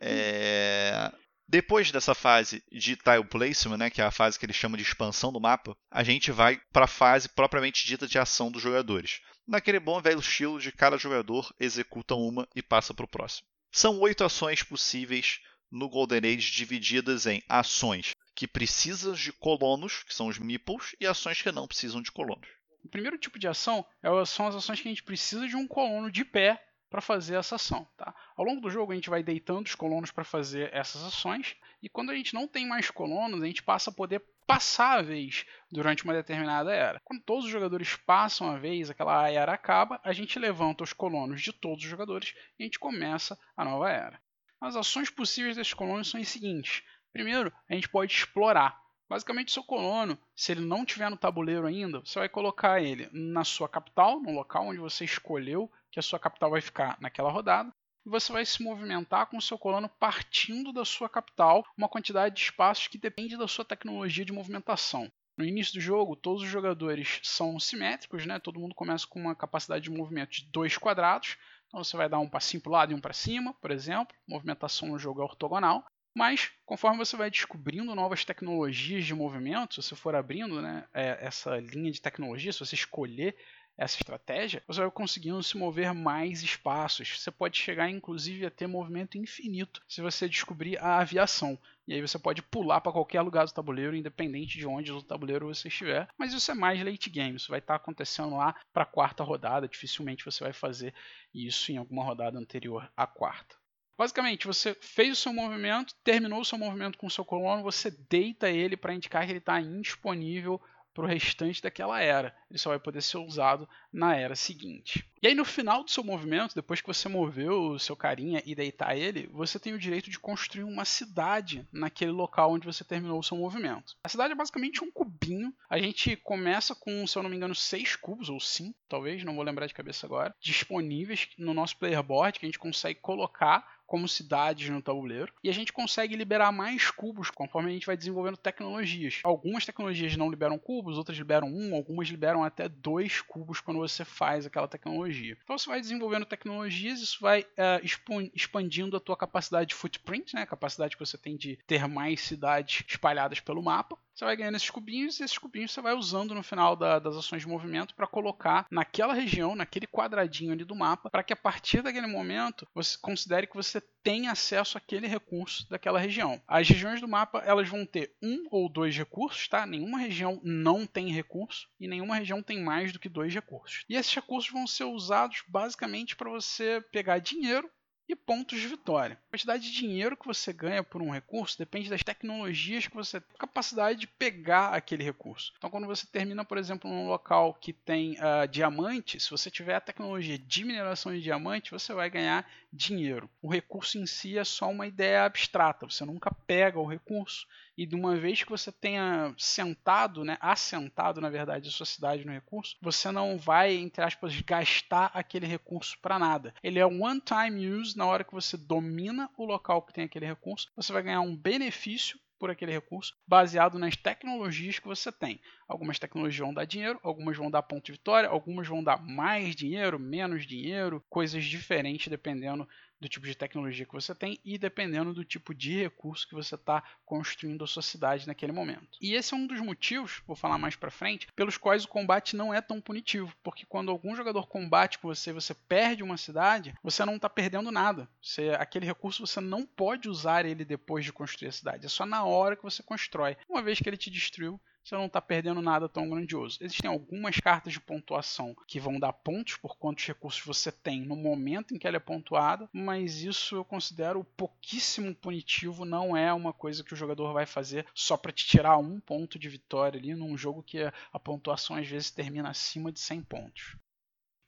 É... 0.00 1.12
Depois 1.48 1.90
dessa 1.90 2.14
fase 2.14 2.62
de 2.70 2.94
tile 2.94 3.24
placement, 3.24 3.78
né, 3.78 3.88
que 3.90 4.02
é 4.02 4.04
a 4.04 4.10
fase 4.10 4.38
que 4.38 4.44
eles 4.44 4.54
chamam 4.54 4.76
de 4.76 4.82
expansão 4.82 5.32
do 5.32 5.40
mapa, 5.40 5.74
a 5.90 6.04
gente 6.04 6.30
vai 6.30 6.60
para 6.70 6.84
a 6.84 6.88
fase 6.88 7.26
propriamente 7.26 7.86
dita 7.86 8.06
de 8.06 8.18
ação 8.18 8.50
dos 8.50 8.60
jogadores. 8.60 9.20
Naquele 9.46 9.80
bom 9.80 9.98
velho 10.02 10.20
estilo 10.20 10.60
de 10.60 10.70
cada 10.70 10.98
jogador 10.98 11.50
executa 11.58 12.14
uma 12.14 12.46
e 12.54 12.62
passa 12.62 12.92
para 12.92 13.06
o 13.06 13.08
próximo. 13.08 13.48
São 13.72 13.98
oito 14.00 14.22
ações 14.24 14.62
possíveis 14.62 15.40
no 15.70 15.88
Golden 15.88 16.18
Age 16.18 16.52
divididas 16.52 17.26
em 17.26 17.42
ações 17.48 18.10
que 18.34 18.46
precisam 18.46 19.14
de 19.14 19.32
colonos, 19.32 20.02
que 20.02 20.14
são 20.14 20.28
os 20.28 20.38
meeples, 20.38 20.94
e 21.00 21.06
ações 21.06 21.40
que 21.40 21.50
não 21.50 21.66
precisam 21.66 22.02
de 22.02 22.12
colonos. 22.12 22.48
O 22.84 22.88
primeiro 22.88 23.18
tipo 23.18 23.38
de 23.38 23.48
ação 23.48 23.84
é 24.02 24.08
são 24.26 24.46
as 24.46 24.54
ações 24.54 24.80
que 24.80 24.88
a 24.88 24.90
gente 24.90 25.02
precisa 25.02 25.48
de 25.48 25.56
um 25.56 25.66
colono 25.66 26.10
de 26.10 26.24
pé 26.24 26.62
para 26.90 27.00
fazer 27.00 27.36
essa 27.36 27.56
ação. 27.56 27.86
Tá? 27.96 28.14
Ao 28.36 28.44
longo 28.44 28.60
do 28.60 28.70
jogo 28.70 28.92
a 28.92 28.94
gente 28.94 29.10
vai 29.10 29.22
deitando 29.22 29.66
os 29.66 29.74
colonos 29.74 30.10
para 30.10 30.24
fazer 30.24 30.72
essas 30.72 31.02
ações 31.04 31.56
e 31.82 31.88
quando 31.88 32.10
a 32.10 32.14
gente 32.14 32.34
não 32.34 32.48
tem 32.48 32.66
mais 32.66 32.90
colonos 32.90 33.42
a 33.42 33.46
gente 33.46 33.62
passa 33.62 33.90
a 33.90 33.92
poder 33.92 34.22
passar 34.46 34.98
a 34.98 35.02
vez 35.02 35.44
durante 35.70 36.04
uma 36.04 36.14
determinada 36.14 36.72
era. 36.72 37.00
Quando 37.04 37.22
todos 37.22 37.44
os 37.44 37.50
jogadores 37.50 37.96
passam 37.96 38.50
a 38.50 38.56
vez, 38.56 38.88
aquela 38.88 39.28
era 39.28 39.52
acaba, 39.52 40.00
a 40.02 40.12
gente 40.14 40.38
levanta 40.38 40.82
os 40.82 40.94
colonos 40.94 41.42
de 41.42 41.52
todos 41.52 41.84
os 41.84 41.90
jogadores 41.90 42.34
e 42.58 42.62
a 42.62 42.64
gente 42.64 42.78
começa 42.78 43.38
a 43.54 43.64
nova 43.64 43.90
era. 43.90 44.18
As 44.58 44.74
ações 44.74 45.10
possíveis 45.10 45.56
desses 45.56 45.74
colonos 45.74 46.08
são 46.08 46.18
as 46.18 46.28
seguintes. 46.28 46.82
Primeiro, 47.12 47.52
a 47.68 47.74
gente 47.74 47.88
pode 47.88 48.12
explorar. 48.12 48.80
Basicamente, 49.08 49.52
seu 49.52 49.62
colono, 49.62 50.18
se 50.34 50.52
ele 50.52 50.60
não 50.60 50.84
tiver 50.84 51.08
no 51.10 51.16
tabuleiro 51.16 51.66
ainda, 51.66 52.00
você 52.00 52.18
vai 52.18 52.28
colocar 52.28 52.80
ele 52.82 53.08
na 53.12 53.44
sua 53.44 53.68
capital, 53.68 54.20
no 54.20 54.32
local 54.32 54.66
onde 54.66 54.78
você 54.78 55.04
escolheu 55.04 55.70
que 55.90 55.98
a 55.98 56.02
sua 56.02 56.18
capital 56.18 56.50
vai 56.50 56.60
ficar 56.60 56.96
naquela 57.00 57.30
rodada, 57.30 57.72
e 58.06 58.10
você 58.10 58.32
vai 58.32 58.44
se 58.44 58.62
movimentar 58.62 59.26
com 59.26 59.36
o 59.36 59.42
seu 59.42 59.58
colono 59.58 59.88
partindo 59.88 60.72
da 60.72 60.84
sua 60.84 61.08
capital, 61.08 61.64
uma 61.76 61.88
quantidade 61.88 62.34
de 62.34 62.42
espaços 62.42 62.88
que 62.88 62.98
depende 62.98 63.36
da 63.36 63.48
sua 63.48 63.64
tecnologia 63.64 64.24
de 64.24 64.32
movimentação. 64.32 65.10
No 65.36 65.44
início 65.44 65.74
do 65.74 65.80
jogo, 65.80 66.16
todos 66.16 66.42
os 66.42 66.48
jogadores 66.48 67.20
são 67.22 67.60
simétricos, 67.60 68.26
né? 68.26 68.40
todo 68.40 68.58
mundo 68.58 68.74
começa 68.74 69.06
com 69.06 69.20
uma 69.20 69.36
capacidade 69.36 69.84
de 69.84 69.90
movimento 69.90 70.30
de 70.30 70.50
dois 70.50 70.76
quadrados, 70.76 71.36
então 71.68 71.84
você 71.84 71.96
vai 71.96 72.08
dar 72.08 72.18
um 72.18 72.28
passinho 72.28 72.62
para 72.62 72.70
o 72.70 72.72
lado 72.72 72.92
e 72.92 72.94
um 72.94 73.00
para 73.00 73.12
cima, 73.12 73.54
por 73.54 73.70
exemplo. 73.70 74.16
Movimentação 74.26 74.88
no 74.88 74.98
jogo 74.98 75.20
é 75.20 75.24
ortogonal. 75.24 75.84
Mas, 76.16 76.50
conforme 76.64 76.98
você 76.98 77.16
vai 77.16 77.30
descobrindo 77.30 77.94
novas 77.94 78.24
tecnologias 78.24 79.04
de 79.04 79.14
movimento, 79.14 79.74
se 79.74 79.88
você 79.88 79.94
for 79.94 80.16
abrindo 80.16 80.60
né, 80.60 80.88
é, 80.92 81.18
essa 81.20 81.58
linha 81.58 81.92
de 81.92 82.00
tecnologia, 82.00 82.52
se 82.52 82.58
você 82.58 82.74
escolher 82.74 83.36
essa 83.78 83.96
estratégia, 83.96 84.62
você 84.66 84.80
vai 84.80 84.90
conseguindo 84.90 85.40
se 85.40 85.56
mover 85.56 85.94
mais 85.94 86.42
espaços. 86.42 87.20
Você 87.20 87.30
pode 87.30 87.56
chegar, 87.56 87.88
inclusive, 87.88 88.44
a 88.44 88.50
ter 88.50 88.66
movimento 88.66 89.16
infinito 89.16 89.80
se 89.88 90.02
você 90.02 90.28
descobrir 90.28 90.76
a 90.78 90.98
aviação. 90.98 91.56
E 91.86 91.94
aí 91.94 92.00
você 92.00 92.18
pode 92.18 92.42
pular 92.42 92.80
para 92.80 92.92
qualquer 92.92 93.22
lugar 93.22 93.46
do 93.46 93.52
tabuleiro, 93.52 93.96
independente 93.96 94.58
de 94.58 94.66
onde 94.66 94.90
do 94.90 95.02
tabuleiro 95.02 95.46
você 95.46 95.68
estiver. 95.68 96.08
Mas 96.18 96.32
isso 96.34 96.50
é 96.50 96.54
mais 96.54 96.84
late 96.84 97.08
game, 97.08 97.36
isso 97.36 97.50
vai 97.50 97.60
estar 97.60 97.76
acontecendo 97.76 98.36
lá 98.36 98.54
para 98.72 98.82
a 98.82 98.86
quarta 98.86 99.22
rodada. 99.22 99.68
Dificilmente 99.68 100.24
você 100.24 100.42
vai 100.42 100.52
fazer 100.52 100.92
isso 101.32 101.70
em 101.70 101.76
alguma 101.76 102.04
rodada 102.04 102.36
anterior 102.36 102.90
à 102.96 103.06
quarta. 103.06 103.56
Basicamente, 103.96 104.46
você 104.46 104.74
fez 104.74 105.18
o 105.18 105.20
seu 105.20 105.32
movimento, 105.32 105.94
terminou 106.04 106.40
o 106.40 106.44
seu 106.44 106.56
movimento 106.56 106.96
com 106.96 107.08
o 107.08 107.10
seu 107.10 107.24
colono, 107.24 107.64
você 107.64 107.90
deita 107.90 108.48
ele 108.48 108.76
para 108.76 108.94
indicar 108.94 109.24
que 109.24 109.32
ele 109.32 109.38
está 109.38 109.60
indisponível 109.60 110.60
para 110.98 111.04
o 111.04 111.08
restante 111.08 111.62
daquela 111.62 112.00
era. 112.00 112.34
Ele 112.50 112.58
só 112.58 112.70
vai 112.70 112.80
poder 112.80 113.00
ser 113.02 113.18
usado 113.18 113.68
na 113.92 114.16
era 114.16 114.34
seguinte. 114.34 115.08
E 115.22 115.28
aí, 115.28 115.34
no 115.34 115.44
final 115.44 115.84
do 115.84 115.90
seu 115.92 116.02
movimento, 116.02 116.56
depois 116.56 116.80
que 116.80 116.88
você 116.88 117.08
moveu 117.08 117.70
o 117.70 117.78
seu 117.78 117.94
carinha 117.94 118.42
e 118.44 118.52
deitar 118.52 118.96
ele, 118.96 119.28
você 119.32 119.60
tem 119.60 119.72
o 119.72 119.78
direito 119.78 120.10
de 120.10 120.18
construir 120.18 120.64
uma 120.64 120.84
cidade 120.84 121.64
naquele 121.72 122.10
local 122.10 122.52
onde 122.52 122.66
você 122.66 122.82
terminou 122.82 123.20
o 123.20 123.22
seu 123.22 123.36
movimento. 123.36 123.96
A 124.02 124.08
cidade 124.08 124.32
é 124.32 124.36
basicamente 124.36 124.82
um 124.82 124.90
cubinho. 124.90 125.54
A 125.70 125.78
gente 125.78 126.16
começa 126.16 126.74
com, 126.74 127.06
se 127.06 127.16
eu 127.16 127.22
não 127.22 127.30
me 127.30 127.36
engano, 127.36 127.54
seis 127.54 127.94
cubos, 127.94 128.28
ou 128.28 128.40
cinco, 128.40 128.76
talvez, 128.88 129.22
não 129.22 129.36
vou 129.36 129.44
lembrar 129.44 129.66
de 129.66 129.74
cabeça 129.74 130.04
agora, 130.04 130.34
disponíveis 130.40 131.28
no 131.38 131.54
nosso 131.54 131.76
player 131.76 132.02
board 132.02 132.40
que 132.40 132.46
a 132.46 132.48
gente 132.48 132.58
consegue 132.58 132.98
colocar 132.98 133.77
como 133.88 134.06
cidades 134.06 134.68
no 134.68 134.82
tabuleiro. 134.82 135.32
E 135.42 135.48
a 135.48 135.52
gente 135.52 135.72
consegue 135.72 136.14
liberar 136.14 136.52
mais 136.52 136.90
cubos 136.90 137.30
conforme 137.30 137.70
a 137.70 137.72
gente 137.72 137.86
vai 137.86 137.96
desenvolvendo 137.96 138.36
tecnologias. 138.36 139.20
Algumas 139.24 139.64
tecnologias 139.64 140.14
não 140.14 140.30
liberam 140.30 140.58
cubos, 140.58 140.98
outras 140.98 141.16
liberam 141.16 141.48
um, 141.48 141.74
algumas 141.74 142.06
liberam 142.08 142.44
até 142.44 142.68
dois 142.68 143.22
cubos 143.22 143.60
quando 143.60 143.78
você 143.78 144.04
faz 144.04 144.44
aquela 144.44 144.68
tecnologia. 144.68 145.38
Então 145.42 145.56
você 145.56 145.68
vai 145.68 145.80
desenvolvendo 145.80 146.26
tecnologias, 146.26 147.00
isso 147.00 147.18
vai 147.20 147.40
uh, 147.42 148.30
expandindo 148.34 148.96
a 148.96 149.00
tua 149.00 149.16
capacidade 149.16 149.70
de 149.70 149.74
footprint, 149.74 150.34
né? 150.34 150.42
a 150.42 150.46
capacidade 150.46 150.94
que 150.94 151.04
você 151.04 151.16
tem 151.16 151.34
de 151.34 151.58
ter 151.66 151.88
mais 151.88 152.20
cidades 152.20 152.84
espalhadas 152.86 153.40
pelo 153.40 153.62
mapa. 153.62 153.96
Você 154.18 154.24
vai 154.24 154.36
ganhando 154.36 154.56
esses 154.56 154.68
cubinhos 154.68 155.20
e 155.20 155.22
esses 155.22 155.38
cubinhos 155.38 155.70
você 155.70 155.80
vai 155.80 155.94
usando 155.94 156.34
no 156.34 156.42
final 156.42 156.74
da, 156.74 156.98
das 156.98 157.14
ações 157.14 157.42
de 157.42 157.46
movimento 157.46 157.94
para 157.94 158.04
colocar 158.04 158.66
naquela 158.68 159.14
região, 159.14 159.54
naquele 159.54 159.86
quadradinho 159.86 160.52
ali 160.52 160.64
do 160.64 160.74
mapa, 160.74 161.08
para 161.08 161.22
que 161.22 161.32
a 161.32 161.36
partir 161.36 161.82
daquele 161.82 162.08
momento 162.08 162.66
você 162.74 162.98
considere 163.00 163.46
que 163.46 163.54
você 163.54 163.80
tem 164.02 164.26
acesso 164.26 164.76
àquele 164.76 165.06
recurso 165.06 165.68
daquela 165.70 166.00
região. 166.00 166.42
As 166.48 166.68
regiões 166.68 167.00
do 167.00 167.06
mapa 167.06 167.44
elas 167.46 167.68
vão 167.68 167.86
ter 167.86 168.12
um 168.20 168.48
ou 168.50 168.68
dois 168.68 168.96
recursos, 168.96 169.46
tá? 169.46 169.64
Nenhuma 169.64 169.98
região 169.98 170.40
não 170.42 170.84
tem 170.84 171.12
recurso 171.12 171.68
e 171.78 171.86
nenhuma 171.86 172.16
região 172.16 172.42
tem 172.42 172.60
mais 172.60 172.92
do 172.92 172.98
que 172.98 173.08
dois 173.08 173.32
recursos. 173.32 173.84
E 173.88 173.94
esses 173.94 174.12
recursos 174.12 174.50
vão 174.50 174.66
ser 174.66 174.82
usados 174.82 175.44
basicamente 175.46 176.16
para 176.16 176.28
você 176.28 176.84
pegar 176.90 177.20
dinheiro 177.20 177.70
e 178.08 178.16
pontos 178.16 178.58
de 178.58 178.66
vitória. 178.66 179.18
A 179.28 179.30
quantidade 179.30 179.64
de 179.64 179.72
dinheiro 179.72 180.16
que 180.16 180.26
você 180.26 180.52
ganha 180.52 180.82
por 180.82 181.02
um 181.02 181.10
recurso 181.10 181.58
depende 181.58 181.90
das 181.90 182.02
tecnologias 182.02 182.86
que 182.86 182.94
você 182.94 183.20
tem 183.20 183.36
capacidade 183.38 183.98
de 183.98 184.06
pegar 184.06 184.70
aquele 184.70 185.04
recurso. 185.04 185.52
Então, 185.58 185.68
quando 185.68 185.86
você 185.86 186.06
termina, 186.06 186.44
por 186.44 186.56
exemplo, 186.56 186.90
num 186.90 187.08
local 187.08 187.54
que 187.54 187.72
tem 187.72 188.12
uh, 188.12 188.48
diamante, 188.48 189.20
se 189.20 189.30
você 189.30 189.50
tiver 189.50 189.74
a 189.74 189.80
tecnologia 189.80 190.38
de 190.38 190.64
mineração 190.64 191.12
de 191.12 191.20
diamante, 191.20 191.70
você 191.70 191.92
vai 191.92 192.08
ganhar 192.08 192.48
dinheiro. 192.72 193.28
O 193.40 193.48
recurso 193.48 193.98
em 193.98 194.06
si 194.06 194.38
é 194.38 194.44
só 194.44 194.70
uma 194.70 194.86
ideia 194.86 195.24
abstrata, 195.24 195.88
você 195.88 196.04
nunca 196.04 196.30
pega 196.46 196.78
o 196.78 196.86
recurso 196.86 197.46
e 197.76 197.86
de 197.86 197.94
uma 197.94 198.16
vez 198.16 198.42
que 198.42 198.50
você 198.50 198.70
tenha 198.72 199.34
sentado, 199.38 200.24
né, 200.24 200.36
assentado 200.40 201.20
na 201.20 201.30
verdade 201.30 201.68
a 201.68 201.72
sua 201.72 201.86
cidade 201.86 202.24
no 202.24 202.32
recurso, 202.32 202.76
você 202.82 203.10
não 203.10 203.38
vai, 203.38 203.74
entre 203.74 204.02
aspas, 204.02 204.38
gastar 204.40 205.10
aquele 205.14 205.46
recurso 205.46 205.98
para 206.00 206.18
nada. 206.18 206.54
Ele 206.62 206.78
é 206.78 206.86
one 206.86 207.20
time 207.20 207.70
use 207.70 207.96
na 207.96 208.06
hora 208.06 208.24
que 208.24 208.34
você 208.34 208.56
domina 208.56 209.30
o 209.36 209.44
local 209.44 209.82
que 209.82 209.92
tem 209.92 210.04
aquele 210.04 210.26
recurso, 210.26 210.70
você 210.76 210.92
vai 210.92 211.02
ganhar 211.02 211.20
um 211.20 211.36
benefício 211.36 212.18
por 212.38 212.50
aquele 212.50 212.72
recurso, 212.72 213.16
baseado 213.26 213.78
nas 213.78 213.96
tecnologias 213.96 214.78
que 214.78 214.86
você 214.86 215.10
tem. 215.10 215.40
Algumas 215.66 215.98
tecnologias 215.98 216.38
vão 216.38 216.54
dar 216.54 216.64
dinheiro, 216.64 217.00
algumas 217.02 217.36
vão 217.36 217.50
dar 217.50 217.62
ponto 217.62 217.86
de 217.86 217.92
vitória, 217.92 218.28
algumas 218.28 218.66
vão 218.68 218.82
dar 218.82 219.02
mais 219.02 219.56
dinheiro, 219.56 219.98
menos 219.98 220.46
dinheiro, 220.46 221.04
coisas 221.08 221.44
diferentes 221.44 222.08
dependendo 222.08 222.68
do 223.00 223.08
tipo 223.08 223.26
de 223.26 223.34
tecnologia 223.34 223.86
que 223.86 223.92
você 223.92 224.14
tem 224.14 224.38
e 224.44 224.58
dependendo 224.58 225.14
do 225.14 225.24
tipo 225.24 225.54
de 225.54 225.82
recurso 225.82 226.28
que 226.28 226.34
você 226.34 226.54
está 226.54 226.82
construindo 227.04 227.64
a 227.64 227.66
sua 227.66 227.82
cidade 227.82 228.26
naquele 228.26 228.52
momento. 228.52 228.98
E 229.00 229.14
esse 229.14 229.34
é 229.34 229.36
um 229.36 229.46
dos 229.46 229.60
motivos, 229.60 230.22
vou 230.26 230.36
falar 230.36 230.58
mais 230.58 230.76
para 230.76 230.90
frente, 230.90 231.28
pelos 231.34 231.56
quais 231.56 231.84
o 231.84 231.88
combate 231.88 232.36
não 232.36 232.52
é 232.52 232.60
tão 232.60 232.80
punitivo, 232.80 233.34
porque 233.42 233.64
quando 233.66 233.90
algum 233.90 234.14
jogador 234.14 234.46
combate 234.46 234.98
com 234.98 235.08
você, 235.08 235.32
você 235.32 235.54
perde 235.54 236.02
uma 236.02 236.16
cidade, 236.16 236.74
você 236.82 237.04
não 237.04 237.16
está 237.16 237.28
perdendo 237.28 237.70
nada. 237.70 238.08
Você, 238.22 238.50
aquele 238.58 238.86
recurso 238.86 239.26
você 239.26 239.40
não 239.40 239.64
pode 239.64 240.08
usar 240.08 240.44
ele 240.44 240.64
depois 240.64 241.04
de 241.04 241.12
construir 241.12 241.48
a 241.48 241.52
cidade, 241.52 241.86
é 241.86 241.88
só 241.88 242.04
na 242.04 242.24
hora 242.24 242.56
que 242.56 242.62
você 242.62 242.82
constrói. 242.82 243.36
Uma 243.48 243.62
vez 243.62 243.78
que 243.78 243.88
ele 243.88 243.96
te 243.96 244.10
destruiu, 244.10 244.60
você 244.88 244.96
não 244.96 245.06
está 245.06 245.20
perdendo 245.20 245.60
nada 245.60 245.88
tão 245.88 246.08
grandioso. 246.08 246.58
Existem 246.60 246.88
algumas 246.88 247.36
cartas 247.36 247.72
de 247.72 247.80
pontuação 247.80 248.56
que 248.66 248.80
vão 248.80 248.98
dar 248.98 249.12
pontos 249.12 249.56
por 249.56 249.76
quantos 249.76 250.06
recursos 250.06 250.42
você 250.44 250.72
tem 250.72 251.02
no 251.02 251.14
momento 251.14 251.74
em 251.74 251.78
que 251.78 251.86
ela 251.86 251.96
é 251.96 252.00
pontuada, 252.00 252.68
mas 252.72 253.22
isso 253.22 253.56
eu 253.56 253.64
considero 253.64 254.24
pouquíssimo 254.24 255.14
punitivo, 255.14 255.84
não 255.84 256.16
é 256.16 256.32
uma 256.32 256.52
coisa 256.52 256.82
que 256.82 256.94
o 256.94 256.96
jogador 256.96 257.32
vai 257.32 257.44
fazer 257.44 257.86
só 257.94 258.16
para 258.16 258.32
te 258.32 258.46
tirar 258.46 258.78
um 258.78 258.98
ponto 258.98 259.38
de 259.38 259.48
vitória 259.48 259.98
ali 259.98 260.14
num 260.14 260.36
jogo 260.36 260.62
que 260.62 260.78
a 261.12 261.18
pontuação 261.18 261.76
às 261.76 261.86
vezes 261.86 262.10
termina 262.10 262.48
acima 262.48 262.90
de 262.90 263.00
100 263.00 263.22
pontos. 263.22 263.76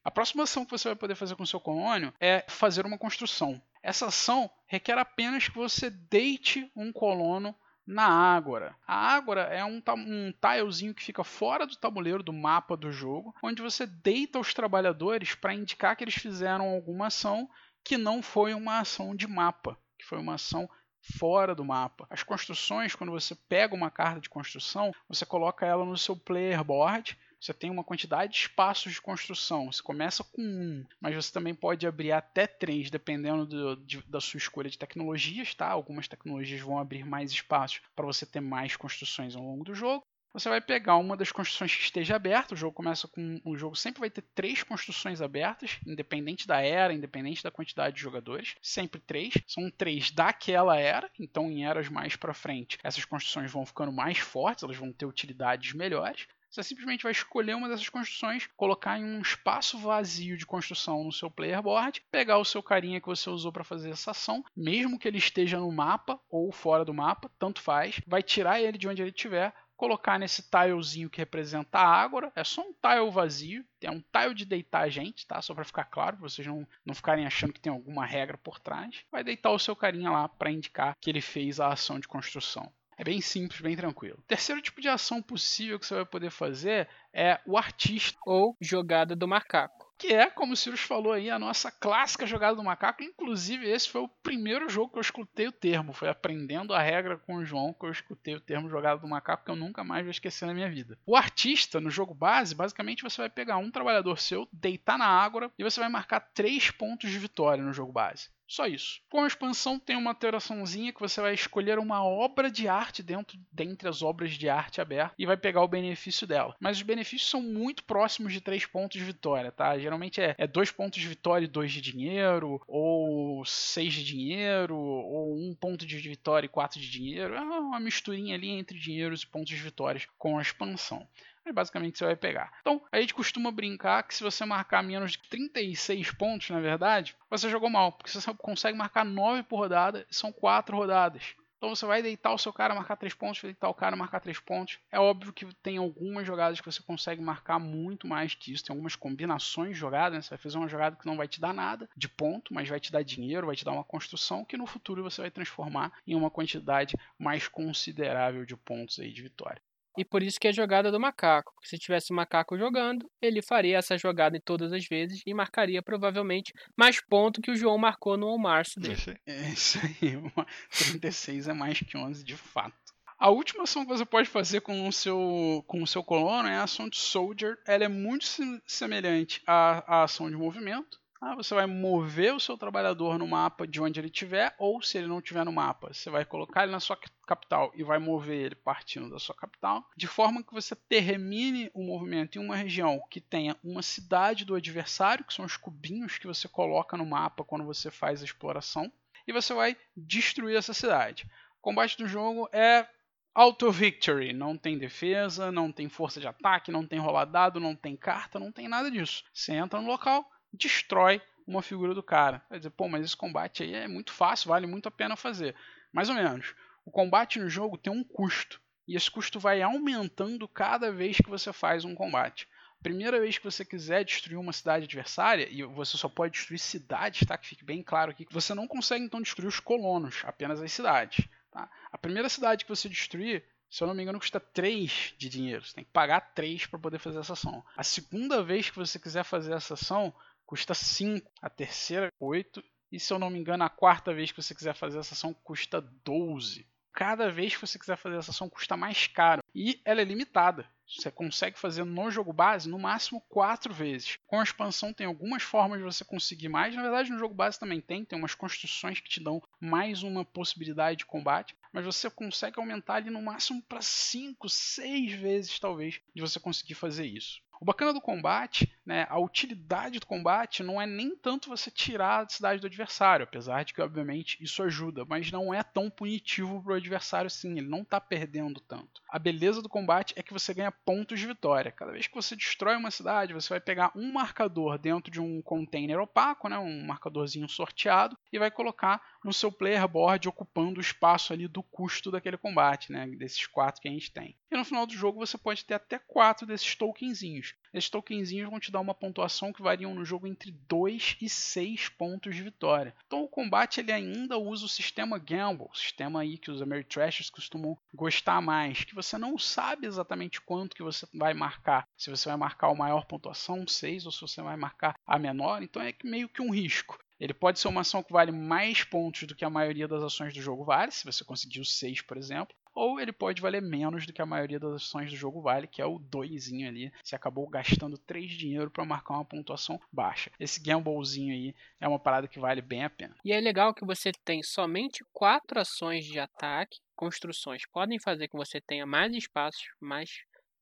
A 0.02 0.10
próxima 0.10 0.44
ação 0.44 0.64
que 0.64 0.70
você 0.70 0.88
vai 0.88 0.96
poder 0.96 1.14
fazer 1.14 1.36
com 1.36 1.44
seu 1.44 1.60
colônio 1.60 2.14
é 2.18 2.44
fazer 2.48 2.86
uma 2.86 2.96
construção. 2.96 3.60
Essa 3.82 4.06
ação 4.06 4.50
requer 4.66 4.96
apenas 4.96 5.48
que 5.48 5.56
você 5.56 5.90
deite 5.90 6.70
um 6.74 6.90
colono 6.90 7.54
na 7.90 8.06
Ágora. 8.06 8.76
A 8.86 8.94
Ágora 8.94 9.42
é 9.42 9.64
um, 9.64 9.82
um 9.96 10.32
tilezinho 10.32 10.94
que 10.94 11.02
fica 11.02 11.24
fora 11.24 11.66
do 11.66 11.76
tabuleiro 11.76 12.22
do 12.22 12.32
mapa 12.32 12.76
do 12.76 12.92
jogo, 12.92 13.34
onde 13.42 13.60
você 13.60 13.84
deita 13.84 14.38
os 14.38 14.54
trabalhadores 14.54 15.34
para 15.34 15.54
indicar 15.54 15.96
que 15.96 16.04
eles 16.04 16.14
fizeram 16.14 16.68
alguma 16.68 17.08
ação 17.08 17.50
que 17.82 17.98
não 17.98 18.22
foi 18.22 18.54
uma 18.54 18.78
ação 18.78 19.14
de 19.14 19.26
mapa, 19.26 19.76
que 19.98 20.04
foi 20.04 20.18
uma 20.18 20.34
ação 20.34 20.70
fora 21.18 21.54
do 21.54 21.64
mapa. 21.64 22.06
As 22.08 22.22
construções, 22.22 22.94
quando 22.94 23.10
você 23.10 23.34
pega 23.34 23.74
uma 23.74 23.90
carta 23.90 24.20
de 24.20 24.28
construção, 24.28 24.92
você 25.08 25.26
coloca 25.26 25.66
ela 25.66 25.84
no 25.84 25.96
seu 25.96 26.14
player 26.14 26.62
board 26.62 27.18
você 27.40 27.54
tem 27.54 27.70
uma 27.70 27.82
quantidade 27.82 28.32
de 28.32 28.38
espaços 28.38 28.92
de 28.92 29.00
construção. 29.00 29.72
Você 29.72 29.82
começa 29.82 30.22
com 30.22 30.42
um, 30.42 30.84
mas 31.00 31.14
você 31.14 31.32
também 31.32 31.54
pode 31.54 31.86
abrir 31.86 32.12
até 32.12 32.46
três, 32.46 32.90
dependendo 32.90 33.46
do, 33.46 33.76
de, 33.76 34.02
da 34.02 34.20
sua 34.20 34.38
escolha 34.38 34.68
de 34.68 34.78
tecnologias. 34.78 35.54
Tá? 35.54 35.68
Algumas 35.68 36.06
tecnologias 36.06 36.60
vão 36.60 36.78
abrir 36.78 37.04
mais 37.04 37.32
espaços 37.32 37.80
para 37.96 38.06
você 38.06 38.26
ter 38.26 38.40
mais 38.40 38.76
construções 38.76 39.34
ao 39.34 39.42
longo 39.42 39.64
do 39.64 39.74
jogo. 39.74 40.04
Você 40.32 40.48
vai 40.48 40.60
pegar 40.60 40.96
uma 40.96 41.16
das 41.16 41.32
construções 41.32 41.74
que 41.74 41.82
esteja 41.82 42.14
aberta. 42.14 42.54
O 42.54 42.56
jogo 42.56 42.72
começa 42.72 43.08
com. 43.08 43.40
O 43.44 43.56
jogo 43.56 43.74
sempre 43.74 43.98
vai 43.98 44.10
ter 44.10 44.22
três 44.32 44.62
construções 44.62 45.20
abertas, 45.20 45.80
independente 45.84 46.46
da 46.46 46.60
era, 46.60 46.92
independente 46.92 47.42
da 47.42 47.50
quantidade 47.50 47.96
de 47.96 48.02
jogadores. 48.02 48.54
Sempre 48.62 49.00
três. 49.00 49.34
São 49.48 49.68
três 49.70 50.12
daquela 50.12 50.76
era. 50.76 51.10
Então, 51.18 51.50
em 51.50 51.64
eras 51.64 51.88
mais 51.88 52.14
para 52.14 52.32
frente, 52.32 52.78
essas 52.84 53.04
construções 53.04 53.50
vão 53.50 53.66
ficando 53.66 53.90
mais 53.90 54.18
fortes, 54.18 54.62
elas 54.62 54.76
vão 54.76 54.92
ter 54.92 55.06
utilidades 55.06 55.72
melhores. 55.72 56.28
Você 56.50 56.64
simplesmente 56.64 57.04
vai 57.04 57.12
escolher 57.12 57.54
uma 57.54 57.68
dessas 57.68 57.88
construções, 57.88 58.48
colocar 58.56 58.98
em 58.98 59.04
um 59.04 59.20
espaço 59.20 59.78
vazio 59.78 60.36
de 60.36 60.44
construção 60.44 61.04
no 61.04 61.12
seu 61.12 61.30
player 61.30 61.62
board, 61.62 62.02
pegar 62.10 62.38
o 62.38 62.44
seu 62.44 62.60
carinha 62.60 63.00
que 63.00 63.06
você 63.06 63.30
usou 63.30 63.52
para 63.52 63.62
fazer 63.62 63.90
essa 63.90 64.10
ação, 64.10 64.44
mesmo 64.56 64.98
que 64.98 65.06
ele 65.06 65.18
esteja 65.18 65.60
no 65.60 65.70
mapa 65.70 66.20
ou 66.28 66.50
fora 66.50 66.84
do 66.84 66.92
mapa, 66.92 67.30
tanto 67.38 67.60
faz, 67.60 68.00
vai 68.04 68.20
tirar 68.20 68.60
ele 68.60 68.76
de 68.76 68.88
onde 68.88 69.00
ele 69.00 69.10
estiver, 69.10 69.54
colocar 69.76 70.18
nesse 70.18 70.42
tilezinho 70.42 71.08
que 71.08 71.18
representa 71.18 71.78
a 71.78 71.86
Ágora. 71.86 72.30
É 72.34 72.42
só 72.42 72.60
um 72.62 72.74
tile 72.74 73.10
vazio, 73.10 73.64
é 73.80 73.90
um 73.90 74.02
tile 74.12 74.34
de 74.34 74.44
deitar 74.44 74.82
a 74.82 74.88
gente, 74.90 75.26
tá? 75.26 75.40
Só 75.40 75.54
para 75.54 75.64
ficar 75.64 75.84
claro, 75.84 76.18
pra 76.18 76.28
vocês 76.28 76.46
não, 76.46 76.68
não 76.84 76.94
ficarem 76.94 77.26
achando 77.26 77.52
que 77.52 77.60
tem 77.60 77.72
alguma 77.72 78.04
regra 78.04 78.36
por 78.36 78.58
trás. 78.58 79.04
Vai 79.10 79.24
deitar 79.24 79.50
o 79.52 79.58
seu 79.58 79.74
carinha 79.74 80.10
lá 80.10 80.28
para 80.28 80.50
indicar 80.50 80.94
que 81.00 81.08
ele 81.08 81.22
fez 81.22 81.60
a 81.60 81.68
ação 81.68 81.98
de 81.98 82.06
construção. 82.06 82.70
É 83.00 83.04
bem 83.04 83.18
simples, 83.22 83.62
bem 83.62 83.74
tranquilo. 83.74 84.18
O 84.18 84.28
terceiro 84.28 84.60
tipo 84.60 84.78
de 84.78 84.86
ação 84.86 85.22
possível 85.22 85.78
que 85.78 85.86
você 85.86 85.94
vai 85.94 86.04
poder 86.04 86.30
fazer 86.30 86.86
é 87.14 87.40
o 87.46 87.56
artista. 87.56 88.18
Ou 88.26 88.54
jogada 88.60 89.16
do 89.16 89.26
macaco 89.26 89.90
que 90.00 90.14
é, 90.14 90.30
como 90.30 90.54
o 90.54 90.56
Cirus 90.56 90.80
falou 90.80 91.12
aí, 91.12 91.28
a 91.28 91.38
nossa 91.38 91.70
clássica 91.70 92.26
jogada 92.26 92.56
do 92.56 92.64
macaco. 92.64 93.02
Inclusive, 93.02 93.68
esse 93.68 93.86
foi 93.86 94.00
o 94.00 94.08
primeiro 94.08 94.66
jogo 94.66 94.92
que 94.92 94.98
eu 94.98 95.02
escutei 95.02 95.46
o 95.46 95.52
termo. 95.52 95.92
Foi 95.92 96.08
aprendendo 96.08 96.72
a 96.72 96.80
regra 96.80 97.18
com 97.18 97.36
o 97.36 97.44
João 97.44 97.74
que 97.74 97.84
eu 97.84 97.90
escutei 97.90 98.34
o 98.34 98.40
termo 98.40 98.70
jogada 98.70 98.98
do 98.98 99.06
macaco, 99.06 99.44
que 99.44 99.50
eu 99.50 99.56
nunca 99.56 99.84
mais 99.84 100.02
vou 100.02 100.10
esquecer 100.10 100.46
na 100.46 100.54
minha 100.54 100.70
vida. 100.70 100.98
O 101.04 101.14
artista, 101.14 101.82
no 101.82 101.90
jogo 101.90 102.14
base, 102.14 102.54
basicamente 102.54 103.02
você 103.02 103.20
vai 103.20 103.28
pegar 103.28 103.58
um 103.58 103.70
trabalhador 103.70 104.18
seu, 104.18 104.48
deitar 104.50 104.96
na 104.96 105.06
ágora 105.06 105.50
e 105.58 105.62
você 105.62 105.78
vai 105.78 105.90
marcar 105.90 106.20
três 106.20 106.70
pontos 106.70 107.10
de 107.10 107.18
vitória 107.18 107.62
no 107.62 107.72
jogo 107.74 107.92
base. 107.92 108.30
Só 108.50 108.66
isso. 108.66 109.00
Com 109.08 109.22
a 109.22 109.28
expansão 109.28 109.78
tem 109.78 109.94
uma 109.94 110.10
alteraçãozinha 110.10 110.92
que 110.92 110.98
você 110.98 111.20
vai 111.20 111.32
escolher 111.32 111.78
uma 111.78 112.04
obra 112.04 112.50
de 112.50 112.66
arte 112.66 113.00
dentro 113.00 113.38
dentre 113.52 113.88
as 113.88 114.02
obras 114.02 114.32
de 114.32 114.48
arte 114.48 114.80
abertas 114.80 115.14
e 115.16 115.24
vai 115.24 115.36
pegar 115.36 115.62
o 115.62 115.68
benefício 115.68 116.26
dela. 116.26 116.56
Mas 116.58 116.78
os 116.78 116.82
benefícios 116.82 117.30
são 117.30 117.40
muito 117.40 117.84
próximos 117.84 118.32
de 118.32 118.40
3 118.40 118.66
pontos 118.66 118.98
de 118.98 119.04
vitória, 119.04 119.52
tá? 119.52 119.78
Geralmente 119.78 120.20
é 120.20 120.48
2 120.48 120.68
é 120.68 120.72
pontos 120.72 121.00
de 121.00 121.06
vitória 121.06 121.44
e 121.44 121.48
2 121.48 121.70
de 121.70 121.80
dinheiro, 121.80 122.60
ou 122.66 123.44
6 123.44 123.94
de 123.94 124.04
dinheiro, 124.04 124.76
ou 124.76 125.36
1 125.36 125.50
um 125.50 125.54
ponto 125.54 125.86
de 125.86 125.96
vitória 125.98 126.46
e 126.46 126.50
4 126.50 126.80
de 126.80 126.90
dinheiro. 126.90 127.36
É 127.36 127.40
uma 127.40 127.78
misturinha 127.78 128.34
ali 128.34 128.48
entre 128.48 128.76
dinheiros 128.76 129.22
e 129.22 129.28
pontos 129.28 129.50
de 129.50 129.62
vitórias 129.62 130.08
com 130.18 130.36
a 130.36 130.42
expansão. 130.42 131.06
Aí 131.44 131.52
basicamente 131.52 131.98
você 131.98 132.04
vai 132.04 132.16
pegar. 132.16 132.52
Então, 132.60 132.82
a 132.92 133.00
gente 133.00 133.14
costuma 133.14 133.50
brincar 133.50 134.02
que 134.02 134.14
se 134.14 134.22
você 134.22 134.44
marcar 134.44 134.82
menos 134.82 135.12
de 135.12 135.18
36 135.28 136.10
pontos, 136.12 136.50
na 136.50 136.60
verdade, 136.60 137.16
você 137.28 137.48
jogou 137.48 137.70
mal, 137.70 137.92
porque 137.92 138.10
você 138.10 138.34
consegue 138.34 138.76
marcar 138.76 139.04
9 139.04 139.42
por 139.42 139.58
rodada, 139.58 140.06
são 140.10 140.32
4 140.32 140.76
rodadas. 140.76 141.34
Então 141.60 141.76
você 141.76 141.84
vai 141.84 142.02
deitar 142.02 142.32
o 142.32 142.38
seu 142.38 142.54
cara, 142.54 142.74
marcar 142.74 142.96
3 142.96 143.12
pontos, 143.12 143.42
vai 143.42 143.50
deitar 143.50 143.68
o 143.68 143.74
cara, 143.74 143.94
marcar 143.94 144.18
3 144.18 144.40
pontos. 144.40 144.78
É 144.90 144.98
óbvio 144.98 145.30
que 145.30 145.44
tem 145.56 145.76
algumas 145.76 146.26
jogadas 146.26 146.58
que 146.58 146.64
você 146.64 146.82
consegue 146.82 147.20
marcar 147.20 147.58
muito 147.58 148.06
mais 148.06 148.34
que 148.34 148.50
isso. 148.50 148.64
Tem 148.64 148.72
algumas 148.72 148.96
combinações 148.96 149.74
de 149.74 149.78
jogadas, 149.78 150.14
né? 150.14 150.22
Você 150.22 150.30
vai 150.30 150.38
fazer 150.38 150.56
uma 150.56 150.68
jogada 150.68 150.96
que 150.96 151.04
não 151.04 151.18
vai 151.18 151.28
te 151.28 151.38
dar 151.38 151.52
nada 151.52 151.86
de 151.94 152.08
ponto, 152.08 152.54
mas 152.54 152.66
vai 152.66 152.80
te 152.80 152.90
dar 152.90 153.02
dinheiro, 153.02 153.46
vai 153.46 153.56
te 153.56 153.64
dar 153.64 153.72
uma 153.72 153.84
construção 153.84 154.42
que 154.42 154.56
no 154.56 154.66
futuro 154.66 155.02
você 155.02 155.20
vai 155.20 155.30
transformar 155.30 155.92
em 156.06 156.14
uma 156.14 156.30
quantidade 156.30 156.96
mais 157.18 157.46
considerável 157.46 158.46
de 158.46 158.56
pontos 158.56 158.98
aí 158.98 159.12
de 159.12 159.20
vitória. 159.20 159.60
E 160.00 160.04
por 160.04 160.22
isso 160.22 160.40
que 160.40 160.46
é 160.46 160.50
a 160.50 160.54
jogada 160.54 160.90
do 160.90 160.98
macaco. 160.98 161.52
Se 161.62 161.76
tivesse 161.78 162.10
o 162.10 162.16
macaco 162.16 162.56
jogando, 162.56 163.06
ele 163.20 163.42
faria 163.42 163.76
essa 163.76 163.98
jogada 163.98 164.34
em 164.34 164.40
todas 164.40 164.72
as 164.72 164.86
vezes 164.86 165.20
e 165.26 165.34
marcaria 165.34 165.82
provavelmente 165.82 166.54
mais 166.74 167.02
ponto 167.02 167.42
que 167.42 167.50
o 167.50 167.54
João 167.54 167.76
marcou 167.76 168.16
no 168.16 168.38
março 168.38 168.80
dele. 168.80 168.96
É 169.26 169.50
isso 169.50 169.78
aí. 169.78 170.18
36 170.90 171.48
é 171.48 171.52
mais 171.52 171.80
que 171.80 171.98
11 171.98 172.24
de 172.24 172.34
fato. 172.34 172.74
A 173.18 173.28
última 173.28 173.64
ação 173.64 173.84
que 173.84 173.92
você 173.92 174.06
pode 174.06 174.30
fazer 174.30 174.62
com 174.62 174.88
o 174.88 174.92
seu, 174.92 175.62
com 175.66 175.82
o 175.82 175.86
seu 175.86 176.02
colono 176.02 176.48
é 176.48 176.56
a 176.56 176.62
ação 176.62 176.88
de 176.88 176.96
Soldier. 176.96 177.58
Ela 177.66 177.84
é 177.84 177.88
muito 177.88 178.24
semelhante 178.66 179.42
à, 179.46 179.98
à 179.98 180.04
ação 180.04 180.30
de 180.30 180.36
movimento. 180.36 180.98
Ah, 181.22 181.34
você 181.34 181.54
vai 181.54 181.66
mover 181.66 182.34
o 182.34 182.40
seu 182.40 182.56
trabalhador 182.56 183.18
no 183.18 183.28
mapa 183.28 183.66
de 183.66 183.78
onde 183.78 184.00
ele 184.00 184.06
estiver, 184.06 184.54
ou 184.58 184.80
se 184.80 184.96
ele 184.96 185.06
não 185.06 185.18
estiver 185.18 185.44
no 185.44 185.52
mapa, 185.52 185.92
você 185.92 186.08
vai 186.08 186.24
colocar 186.24 186.62
ele 186.62 186.72
na 186.72 186.80
sua 186.80 186.98
capital 187.26 187.70
e 187.74 187.84
vai 187.84 187.98
mover 187.98 188.46
ele 188.46 188.54
partindo 188.54 189.10
da 189.10 189.18
sua 189.18 189.34
capital, 189.34 189.86
de 189.94 190.06
forma 190.06 190.42
que 190.42 190.54
você 190.54 190.74
termine 190.74 191.70
o 191.74 191.82
movimento 191.84 192.38
em 192.38 192.42
uma 192.42 192.56
região 192.56 193.02
que 193.10 193.20
tenha 193.20 193.54
uma 193.62 193.82
cidade 193.82 194.46
do 194.46 194.54
adversário, 194.54 195.22
que 195.22 195.34
são 195.34 195.44
os 195.44 195.58
cubinhos 195.58 196.16
que 196.16 196.26
você 196.26 196.48
coloca 196.48 196.96
no 196.96 197.04
mapa 197.04 197.44
quando 197.44 197.66
você 197.66 197.90
faz 197.90 198.22
a 198.22 198.24
exploração, 198.24 198.90
e 199.26 199.32
você 199.32 199.52
vai 199.52 199.76
destruir 199.94 200.56
essa 200.56 200.72
cidade. 200.72 201.28
O 201.58 201.60
combate 201.60 201.98
do 201.98 202.08
jogo 202.08 202.48
é 202.50 202.88
Auto 203.34 203.70
Victory, 203.70 204.32
não 204.32 204.56
tem 204.56 204.78
defesa, 204.78 205.52
não 205.52 205.70
tem 205.70 205.86
força 205.86 206.18
de 206.18 206.26
ataque, 206.26 206.72
não 206.72 206.86
tem 206.86 206.98
rolar 206.98 207.26
dado, 207.26 207.60
não 207.60 207.76
tem 207.76 207.94
carta, 207.94 208.40
não 208.40 208.50
tem 208.50 208.66
nada 208.68 208.90
disso. 208.90 209.22
Você 209.34 209.52
entra 209.52 209.80
no 209.80 209.86
local, 209.86 210.28
destrói 210.52 211.20
uma 211.46 211.62
figura 211.62 211.94
do 211.94 212.02
cara. 212.02 212.42
Vai 212.48 212.58
dizer, 212.58 212.70
pô, 212.70 212.88
mas 212.88 213.04
esse 213.04 213.16
combate 213.16 213.62
aí 213.62 213.74
é 213.74 213.88
muito 213.88 214.12
fácil, 214.12 214.48
vale 214.48 214.66
muito 214.66 214.88
a 214.88 214.90
pena 214.90 215.16
fazer. 215.16 215.54
Mais 215.92 216.08
ou 216.08 216.14
menos. 216.14 216.54
O 216.84 216.90
combate 216.90 217.38
no 217.38 217.48
jogo 217.48 217.76
tem 217.76 217.92
um 217.92 218.04
custo. 218.04 218.60
E 218.86 218.96
esse 218.96 219.10
custo 219.10 219.38
vai 219.38 219.62
aumentando 219.62 220.48
cada 220.48 220.90
vez 220.90 221.16
que 221.18 221.28
você 221.28 221.52
faz 221.52 221.84
um 221.84 221.94
combate. 221.94 222.48
Primeira 222.82 223.20
vez 223.20 223.36
que 223.36 223.44
você 223.44 223.64
quiser 223.64 224.04
destruir 224.04 224.38
uma 224.38 224.52
cidade 224.52 224.86
adversária, 224.86 225.46
e 225.50 225.62
você 225.62 225.98
só 225.98 226.08
pode 226.08 226.32
destruir 226.32 226.58
cidades, 226.58 227.26
tá? 227.26 227.36
Que 227.36 227.46
fique 227.46 227.64
bem 227.64 227.82
claro 227.82 228.10
aqui, 228.10 228.26
você 228.30 228.54
não 228.54 228.66
consegue 228.66 229.04
então 229.04 229.20
destruir 229.20 229.48
os 229.48 229.60
colonos, 229.60 230.22
apenas 230.24 230.62
as 230.62 230.72
cidades. 230.72 231.28
Tá? 231.50 231.70
A 231.92 231.98
primeira 231.98 232.28
cidade 232.28 232.64
que 232.64 232.74
você 232.74 232.88
destruir, 232.88 233.44
se 233.68 233.82
eu 233.82 233.86
não 233.86 233.94
me 233.94 234.02
engano, 234.02 234.18
custa 234.18 234.40
3 234.40 235.14
de 235.18 235.28
dinheiro. 235.28 235.64
Você 235.64 235.74
tem 235.74 235.84
que 235.84 235.90
pagar 235.90 236.20
3 236.34 236.66
para 236.66 236.78
poder 236.78 236.98
fazer 236.98 237.18
essa 237.18 237.34
ação. 237.34 237.62
A 237.76 237.84
segunda 237.84 238.42
vez 238.42 238.70
que 238.70 238.76
você 238.76 238.98
quiser 238.98 239.24
fazer 239.24 239.52
essa 239.52 239.74
ação, 239.74 240.14
custa 240.50 240.74
5. 240.74 241.30
A 241.40 241.48
terceira, 241.48 242.12
8. 242.18 242.60
E 242.90 242.98
se 242.98 243.12
eu 243.12 243.20
não 243.20 243.30
me 243.30 243.38
engano, 243.38 243.62
a 243.62 243.70
quarta 243.70 244.12
vez 244.12 244.32
que 244.32 244.42
você 244.42 244.52
quiser 244.52 244.74
fazer 244.74 244.98
essa 244.98 245.14
ação 245.14 245.32
custa 245.32 245.80
12. 245.80 246.66
Cada 246.92 247.30
vez 247.30 247.54
que 247.54 247.64
você 247.64 247.78
quiser 247.78 247.96
fazer 247.96 248.16
essa 248.16 248.32
ação 248.32 248.50
custa 248.50 248.76
mais 248.76 249.06
caro. 249.06 249.44
E 249.54 249.80
ela 249.84 250.00
é 250.00 250.04
limitada. 250.04 250.68
Você 250.88 251.08
consegue 251.08 251.56
fazer 251.56 251.84
no 251.84 252.10
jogo 252.10 252.32
base 252.32 252.68
no 252.68 252.80
máximo 252.80 253.20
quatro 253.28 253.72
vezes. 253.72 254.18
Com 254.26 254.40
a 254.40 254.42
expansão 254.42 254.92
tem 254.92 255.06
algumas 255.06 255.44
formas 255.44 255.78
de 255.78 255.84
você 255.84 256.04
conseguir 256.04 256.48
mais. 256.48 256.74
Na 256.74 256.82
verdade, 256.82 257.12
no 257.12 257.18
jogo 257.18 257.32
base 257.32 257.60
também 257.60 257.80
tem. 257.80 258.04
Tem 258.04 258.18
umas 258.18 258.34
construções 258.34 258.98
que 258.98 259.08
te 259.08 259.22
dão 259.22 259.40
mais 259.60 260.02
uma 260.02 260.24
possibilidade 260.24 260.98
de 260.98 261.06
combate. 261.06 261.54
Mas 261.72 261.84
você 261.84 262.10
consegue 262.10 262.58
aumentar 262.58 262.94
ali 262.94 263.08
no 263.08 263.22
máximo 263.22 263.62
para 263.62 263.80
5, 263.80 264.48
6 264.48 265.12
vezes, 265.12 265.60
talvez, 265.60 266.00
de 266.12 266.20
você 266.20 266.40
conseguir 266.40 266.74
fazer 266.74 267.06
isso. 267.06 267.40
O 267.60 267.64
bacana 267.66 267.92
do 267.92 268.00
combate, 268.00 268.74
né, 268.86 269.06
a 269.10 269.18
utilidade 269.18 270.00
do 270.00 270.06
combate 270.06 270.62
não 270.62 270.80
é 270.80 270.86
nem 270.86 271.14
tanto 271.14 271.50
você 271.50 271.70
tirar 271.70 272.24
a 272.24 272.28
cidade 272.28 272.58
do 272.58 272.66
adversário, 272.66 273.24
apesar 273.24 273.66
de 273.66 273.74
que, 273.74 273.82
obviamente, 273.82 274.42
isso 274.42 274.62
ajuda, 274.62 275.04
mas 275.04 275.30
não 275.30 275.52
é 275.52 275.62
tão 275.62 275.90
punitivo 275.90 276.62
para 276.62 276.72
o 276.72 276.76
adversário 276.76 277.26
assim, 277.26 277.58
ele 277.58 277.68
não 277.68 277.82
está 277.82 278.00
perdendo 278.00 278.60
tanto. 278.60 279.02
A 279.10 279.18
beleza 279.18 279.60
do 279.60 279.68
combate 279.68 280.14
é 280.16 280.22
que 280.22 280.32
você 280.32 280.54
ganha 280.54 280.72
pontos 280.72 281.20
de 281.20 281.26
vitória. 281.26 281.70
Cada 281.70 281.92
vez 281.92 282.06
que 282.06 282.14
você 282.14 282.34
destrói 282.34 282.76
uma 282.76 282.90
cidade, 282.90 283.34
você 283.34 283.50
vai 283.50 283.60
pegar 283.60 283.92
um 283.94 284.10
marcador 284.10 284.78
dentro 284.78 285.10
de 285.12 285.20
um 285.20 285.42
container 285.42 286.00
opaco, 286.00 286.48
né, 286.48 286.58
um 286.58 286.86
marcadorzinho 286.86 287.46
sorteado, 287.46 288.16
e 288.32 288.38
vai 288.38 288.50
colocar 288.50 289.02
no 289.22 289.34
seu 289.34 289.52
player 289.52 289.86
board 289.86 290.26
ocupando 290.26 290.78
o 290.78 290.80
espaço 290.80 291.34
ali 291.34 291.46
do 291.46 291.62
custo 291.62 292.10
daquele 292.10 292.38
combate, 292.38 292.90
né, 292.90 293.06
desses 293.08 293.46
quatro 293.46 293.82
que 293.82 293.88
a 293.88 293.92
gente 293.92 294.10
tem. 294.10 294.34
E 294.50 294.56
no 294.56 294.64
final 294.64 294.86
do 294.86 294.94
jogo 294.94 295.18
você 295.18 295.36
pode 295.36 295.62
ter 295.62 295.74
até 295.74 295.98
quatro 295.98 296.46
desses 296.46 296.74
tokenzinhos. 296.74 297.49
Esses 297.72 297.88
tokenzinhos 297.88 298.50
vão 298.50 298.58
te 298.58 298.72
dar 298.72 298.80
uma 298.80 298.94
pontuação 298.94 299.52
que 299.52 299.62
variam 299.62 299.94
no 299.94 300.04
jogo 300.04 300.26
entre 300.26 300.50
2 300.50 301.18
e 301.20 301.28
6 301.28 301.88
pontos 301.90 302.34
de 302.34 302.42
vitória. 302.42 302.94
Então 303.06 303.22
o 303.22 303.28
combate 303.28 303.78
ele 303.78 303.92
ainda 303.92 304.36
usa 304.36 304.64
o 304.64 304.68
sistema 304.68 305.18
Gamble, 305.18 305.68
sistema 305.72 306.20
aí 306.20 306.36
que 306.36 306.50
os 306.50 306.60
Ameritrashers 306.60 307.30
costumam 307.30 307.78
gostar 307.94 308.40
mais, 308.40 308.82
que 308.82 308.94
você 308.94 309.16
não 309.16 309.38
sabe 309.38 309.86
exatamente 309.86 310.40
quanto 310.40 310.74
que 310.74 310.82
você 310.82 311.06
vai 311.14 311.32
marcar. 311.32 311.86
Se 311.96 312.10
você 312.10 312.28
vai 312.28 312.36
marcar 312.36 312.68
a 312.70 312.74
maior 312.74 313.06
pontuação, 313.06 313.66
6, 313.66 314.06
ou 314.06 314.12
se 314.12 314.20
você 314.20 314.42
vai 314.42 314.56
marcar 314.56 314.96
a 315.06 315.18
menor, 315.18 315.62
então 315.62 315.80
é 315.80 315.94
meio 316.02 316.28
que 316.28 316.42
um 316.42 316.50
risco. 316.50 316.98
Ele 317.20 317.34
pode 317.34 317.60
ser 317.60 317.68
uma 317.68 317.82
ação 317.82 318.02
que 318.02 318.12
vale 318.12 318.32
mais 318.32 318.82
pontos 318.82 319.24
do 319.24 319.34
que 319.34 319.44
a 319.44 319.50
maioria 319.50 319.86
das 319.86 320.02
ações 320.02 320.32
do 320.32 320.40
jogo 320.40 320.64
vale, 320.64 320.90
se 320.90 321.04
você 321.04 321.22
conseguir 321.22 321.60
o 321.60 321.64
6, 321.64 322.00
por 322.00 322.16
exemplo, 322.16 322.56
ou 322.74 323.00
ele 323.00 323.12
pode 323.12 323.42
valer 323.42 323.62
menos 323.62 324.06
do 324.06 324.12
que 324.12 324.22
a 324.22 324.26
maioria 324.26 324.58
das 324.58 324.74
ações 324.74 325.10
do 325.10 325.16
jogo 325.16 325.40
vale, 325.40 325.66
que 325.66 325.82
é 325.82 325.86
o 325.86 325.98
2 325.98 326.52
ali. 326.66 326.92
Você 327.02 327.14
acabou 327.14 327.48
gastando 327.48 327.98
3 327.98 328.30
dinheiro 328.32 328.70
para 328.70 328.84
marcar 328.84 329.14
uma 329.14 329.24
pontuação 329.24 329.80
baixa. 329.92 330.30
Esse 330.38 330.60
gamblezinho 330.60 331.34
aí 331.34 331.54
é 331.80 331.88
uma 331.88 331.98
parada 331.98 332.28
que 332.28 332.40
vale 332.40 332.62
bem 332.62 332.84
a 332.84 332.90
pena. 332.90 333.16
E 333.24 333.32
é 333.32 333.40
legal 333.40 333.74
que 333.74 333.84
você 333.84 334.12
tem 334.24 334.42
somente 334.42 335.04
4 335.12 335.60
ações 335.60 336.04
de 336.04 336.18
ataque. 336.18 336.78
Construções 336.96 337.62
podem 337.66 337.98
fazer 337.98 338.28
com 338.28 338.38
que 338.38 338.46
você 338.46 338.60
tenha 338.60 338.86
mais 338.86 339.14
espaços, 339.14 339.64
mais 339.80 340.10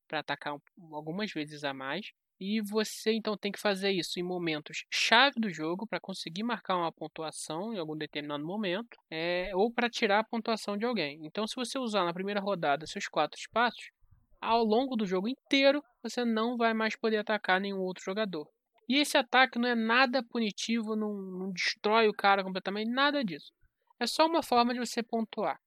para 0.07 0.19
atacar 0.19 0.55
algumas 0.91 1.31
vezes 1.31 1.63
a 1.63 1.73
mais. 1.73 2.11
E 2.39 2.61
você 2.61 3.11
então 3.11 3.35
tem 3.35 3.51
que 3.51 3.59
fazer 3.59 3.91
isso 3.91 4.19
em 4.19 4.23
momentos 4.23 4.85
chave 4.89 5.39
do 5.39 5.49
jogo 5.49 5.85
para 5.85 5.99
conseguir 5.99 6.43
marcar 6.43 6.77
uma 6.77 6.91
pontuação 6.91 7.73
em 7.73 7.77
algum 7.77 7.97
determinado 7.97 8.45
momento, 8.45 8.97
é, 9.11 9.51
ou 9.53 9.71
para 9.71 9.89
tirar 9.89 10.19
a 10.19 10.23
pontuação 10.23 10.77
de 10.77 10.85
alguém. 10.85 11.19
Então, 11.23 11.45
se 11.45 11.55
você 11.55 11.77
usar 11.77 12.05
na 12.05 12.13
primeira 12.13 12.39
rodada 12.39 12.87
seus 12.87 13.07
quatro 13.07 13.37
espaços, 13.37 13.91
ao 14.39 14.63
longo 14.63 14.95
do 14.95 15.05
jogo 15.05 15.27
inteiro 15.27 15.83
você 16.01 16.23
não 16.23 16.55
vai 16.55 16.73
mais 16.73 16.95
poder 16.95 17.17
atacar 17.17 17.59
nenhum 17.59 17.79
outro 17.79 18.03
jogador. 18.03 18.49
E 18.87 18.95
esse 18.95 19.17
ataque 19.17 19.59
não 19.59 19.67
é 19.67 19.75
nada 19.75 20.23
punitivo, 20.23 20.95
não, 20.95 21.13
não 21.13 21.51
destrói 21.51 22.07
o 22.07 22.13
cara 22.13 22.43
completamente, 22.43 22.89
nada 22.89 23.23
disso. 23.23 23.51
É 23.99 24.07
só 24.07 24.25
uma 24.25 24.41
forma 24.41 24.73
de 24.73 24.79
você 24.79 25.03
pontuar. 25.03 25.59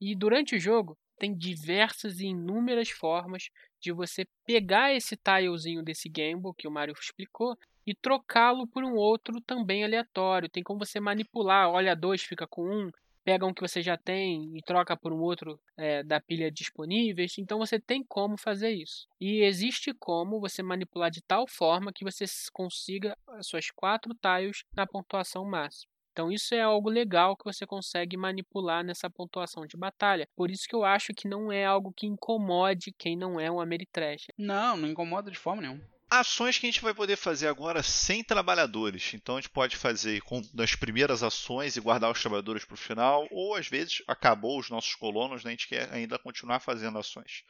E 0.00 0.14
durante 0.14 0.54
o 0.54 0.60
jogo, 0.60 0.96
tem 1.18 1.36
diversas 1.36 2.20
e 2.20 2.26
inúmeras 2.26 2.90
formas 2.90 3.50
de 3.80 3.92
você 3.92 4.26
pegar 4.44 4.94
esse 4.94 5.16
tilezinho 5.16 5.82
desse 5.82 6.08
Gamble 6.08 6.54
que 6.56 6.68
o 6.68 6.70
Mario 6.70 6.94
explicou 6.98 7.56
e 7.86 7.94
trocá-lo 7.94 8.66
por 8.66 8.84
um 8.84 8.94
outro 8.94 9.40
também 9.40 9.84
aleatório. 9.84 10.48
Tem 10.48 10.62
como 10.62 10.78
você 10.78 11.00
manipular, 11.00 11.70
olha 11.70 11.96
dois, 11.96 12.22
fica 12.22 12.46
com 12.46 12.68
um, 12.68 12.90
pega 13.24 13.46
um 13.46 13.54
que 13.54 13.60
você 13.60 13.82
já 13.82 13.96
tem 13.96 14.56
e 14.56 14.62
troca 14.62 14.96
por 14.96 15.12
um 15.12 15.20
outro 15.20 15.58
é, 15.76 16.02
da 16.02 16.20
pilha 16.20 16.50
disponíveis. 16.50 17.38
Então 17.38 17.58
você 17.58 17.78
tem 17.78 18.04
como 18.04 18.36
fazer 18.36 18.70
isso. 18.70 19.08
E 19.20 19.42
existe 19.42 19.92
como 19.94 20.40
você 20.40 20.62
manipular 20.62 21.10
de 21.10 21.22
tal 21.22 21.46
forma 21.46 21.92
que 21.92 22.04
você 22.04 22.24
consiga 22.52 23.16
as 23.28 23.46
suas 23.46 23.70
quatro 23.70 24.14
tiles 24.14 24.64
na 24.74 24.86
pontuação 24.86 25.44
máxima. 25.44 25.90
Então 26.12 26.30
isso 26.30 26.54
é 26.54 26.60
algo 26.60 26.88
legal 26.88 27.36
que 27.36 27.44
você 27.44 27.66
consegue 27.66 28.16
manipular 28.16 28.84
nessa 28.84 29.08
pontuação 29.08 29.66
de 29.66 29.76
batalha. 29.76 30.28
Por 30.36 30.50
isso 30.50 30.66
que 30.68 30.74
eu 30.74 30.84
acho 30.84 31.12
que 31.14 31.28
não 31.28 31.52
é 31.52 31.64
algo 31.64 31.92
que 31.92 32.06
incomode 32.06 32.92
quem 32.98 33.16
não 33.16 33.38
é 33.38 33.50
um 33.50 33.60
Ameritrash. 33.60 34.26
Não, 34.36 34.76
não 34.76 34.88
incomoda 34.88 35.30
de 35.30 35.38
forma 35.38 35.62
nenhuma 35.62 35.82
ações 36.10 36.58
que 36.58 36.66
a 36.66 36.70
gente 36.70 36.82
vai 36.82 36.92
poder 36.92 37.16
fazer 37.16 37.46
agora 37.46 37.82
sem 37.84 38.24
trabalhadores. 38.24 39.14
Então 39.14 39.36
a 39.36 39.40
gente 39.40 39.50
pode 39.50 39.76
fazer 39.76 40.20
com 40.22 40.42
nas 40.52 40.74
primeiras 40.74 41.22
ações 41.22 41.76
e 41.76 41.80
guardar 41.80 42.10
os 42.10 42.20
trabalhadores 42.20 42.64
para 42.64 42.74
o 42.74 42.78
final, 42.78 43.28
ou 43.30 43.54
às 43.54 43.68
vezes 43.68 44.02
acabou 44.08 44.58
os 44.58 44.68
nossos 44.68 44.94
colonos, 44.96 45.44
né, 45.44 45.50
a 45.50 45.52
gente 45.52 45.68
quer 45.68 45.88
ainda 45.92 46.18
continuar 46.18 46.58
fazendo 46.58 46.98
ações. 46.98 47.44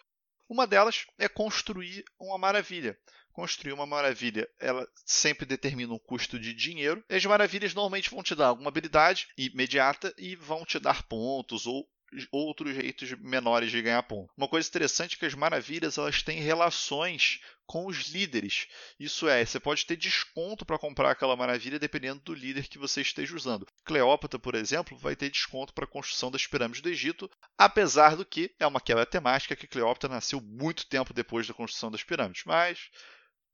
Uma 0.47 0.67
delas 0.67 1.07
é 1.19 1.29
construir 1.29 2.05
uma 2.19 2.37
maravilha 2.37 2.99
construir 3.41 3.73
uma 3.73 3.87
maravilha, 3.87 4.47
ela 4.59 4.87
sempre 5.07 5.47
determina 5.47 5.95
um 5.95 5.99
custo 5.99 6.39
de 6.39 6.53
dinheiro. 6.53 7.03
As 7.09 7.25
maravilhas 7.25 7.73
normalmente 7.73 8.11
vão 8.11 8.23
te 8.23 8.35
dar 8.35 8.49
alguma 8.49 8.69
habilidade 8.69 9.29
imediata 9.37 10.13
e 10.19 10.37
vão 10.37 10.63
te 10.63 10.79
dar 10.79 11.03
pontos 11.05 11.67
ou 11.67 11.89
outros 12.31 12.75
jeitos 12.75 13.13
menores 13.21 13.71
de 13.71 13.81
ganhar 13.81 14.03
ponto. 14.03 14.31
Uma 14.37 14.49
coisa 14.49 14.69
interessante 14.69 15.15
é 15.15 15.19
que 15.19 15.25
as 15.25 15.35
maravilhas 15.35 15.97
elas 15.97 16.23
têm 16.23 16.41
relações 16.41 17.41
com 17.67 17.87
os 17.87 18.09
líderes. 18.09 18.67
Isso 18.99 19.29
é, 19.29 19.45
você 19.45 19.61
pode 19.61 19.87
ter 19.87 19.97
desconto 19.97 20.67
para 20.67 20.79
comprar 20.79 21.13
aquela 21.13 21.37
maravilha 21.37 21.79
dependendo 21.79 22.21
do 22.21 22.35
líder 22.35 22.67
que 22.69 22.79
você 22.79 23.01
esteja 23.01 23.35
usando. 23.35 23.67
Cleópatra, 23.85 24.39
por 24.39 24.55
exemplo, 24.55 24.99
vai 24.99 25.15
ter 25.15 25.31
desconto 25.31 25.73
para 25.73 25.85
a 25.85 25.89
construção 25.89 26.31
das 26.31 26.47
pirâmides 26.47 26.83
do 26.83 26.89
Egito, 26.89 27.31
apesar 27.57 28.17
do 28.17 28.27
que 28.27 28.53
é 28.59 28.67
uma 28.67 28.81
quebra 28.81 29.07
temática 29.07 29.57
que 29.57 29.69
Cleópatra 29.69 30.11
nasceu 30.11 30.41
muito 30.41 30.87
tempo 30.87 31.15
depois 31.15 31.47
da 31.47 31.55
construção 31.55 31.91
das 31.91 32.03
pirâmides. 32.03 32.43
Mas 32.45 32.91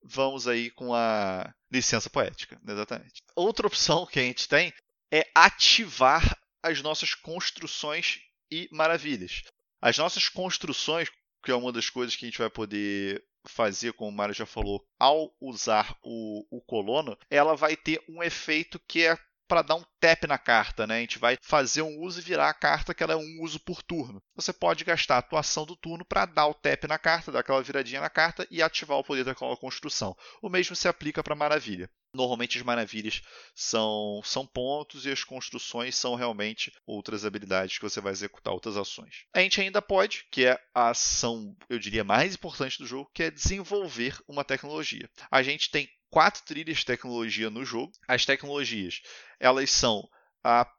vamos 0.08 0.46
aí 0.46 0.70
com 0.70 0.94
a 0.94 1.52
licença 1.70 2.08
poética, 2.08 2.60
exatamente. 2.66 3.22
Outra 3.34 3.66
opção 3.66 4.06
que 4.06 4.18
a 4.18 4.22
gente 4.22 4.48
tem 4.48 4.72
é 5.12 5.28
ativar 5.34 6.38
as 6.62 6.82
nossas 6.82 7.14
construções 7.14 8.20
e 8.50 8.68
maravilhas. 8.72 9.42
As 9.80 9.98
nossas 9.98 10.28
construções, 10.28 11.08
que 11.44 11.50
é 11.50 11.54
uma 11.54 11.72
das 11.72 11.90
coisas 11.90 12.16
que 12.16 12.24
a 12.24 12.28
gente 12.28 12.38
vai 12.38 12.50
poder 12.50 13.24
fazer, 13.46 13.92
como 13.92 14.10
o 14.10 14.14
Mário 14.14 14.34
já 14.34 14.46
falou, 14.46 14.84
ao 14.98 15.32
usar 15.40 15.96
o, 16.02 16.44
o 16.50 16.60
colono, 16.60 17.16
ela 17.30 17.54
vai 17.54 17.76
ter 17.76 18.02
um 18.08 18.22
efeito 18.22 18.80
que 18.88 19.04
é 19.04 19.16
para 19.46 19.62
dar 19.62 19.76
um 19.76 19.84
tap 20.00 20.24
na 20.24 20.38
carta, 20.38 20.86
né? 20.86 20.98
A 20.98 21.00
gente 21.00 21.18
vai 21.18 21.36
fazer 21.40 21.82
um 21.82 22.00
uso 22.00 22.20
e 22.20 22.22
virar 22.22 22.48
a 22.48 22.54
carta 22.54 22.94
que 22.94 23.02
ela 23.02 23.12
é 23.12 23.16
um 23.16 23.42
uso 23.42 23.60
por 23.60 23.82
turno. 23.82 24.22
Você 24.34 24.52
pode 24.52 24.84
gastar 24.84 25.16
a 25.16 25.18
atuação 25.18 25.64
do 25.64 25.76
turno 25.76 26.04
para 26.04 26.26
dar 26.26 26.46
o 26.46 26.54
tap 26.54 26.84
na 26.84 26.98
carta, 26.98 27.32
dar 27.32 27.40
aquela 27.40 27.62
viradinha 27.62 28.00
na 28.00 28.10
carta 28.10 28.46
e 28.50 28.62
ativar 28.62 28.98
o 28.98 29.04
poder 29.04 29.24
daquela 29.24 29.56
construção. 29.56 30.16
O 30.42 30.48
mesmo 30.48 30.76
se 30.76 30.88
aplica 30.88 31.22
para 31.22 31.34
maravilha. 31.34 31.90
Normalmente 32.16 32.56
as 32.56 32.64
maravilhas 32.64 33.20
são, 33.54 34.22
são 34.24 34.46
pontos 34.46 35.04
e 35.04 35.10
as 35.10 35.22
construções 35.22 35.94
são 35.94 36.14
realmente 36.14 36.72
outras 36.86 37.26
habilidades 37.26 37.76
que 37.76 37.84
você 37.84 38.00
vai 38.00 38.12
executar 38.12 38.54
outras 38.54 38.76
ações. 38.76 39.26
A 39.34 39.40
gente 39.40 39.60
ainda 39.60 39.82
pode, 39.82 40.26
que 40.30 40.46
é 40.46 40.58
a 40.74 40.90
ação, 40.90 41.54
eu 41.68 41.78
diria, 41.78 42.02
mais 42.02 42.34
importante 42.34 42.78
do 42.78 42.86
jogo, 42.86 43.10
que 43.12 43.24
é 43.24 43.30
desenvolver 43.30 44.18
uma 44.26 44.44
tecnologia. 44.44 45.10
A 45.30 45.42
gente 45.42 45.70
tem 45.70 45.88
quatro 46.10 46.42
trilhas 46.44 46.78
de 46.78 46.84
tecnologia 46.84 47.50
no 47.50 47.64
jogo. 47.64 47.92
As 48.06 48.24
tecnologias, 48.24 49.00
elas 49.38 49.70
são 49.70 50.08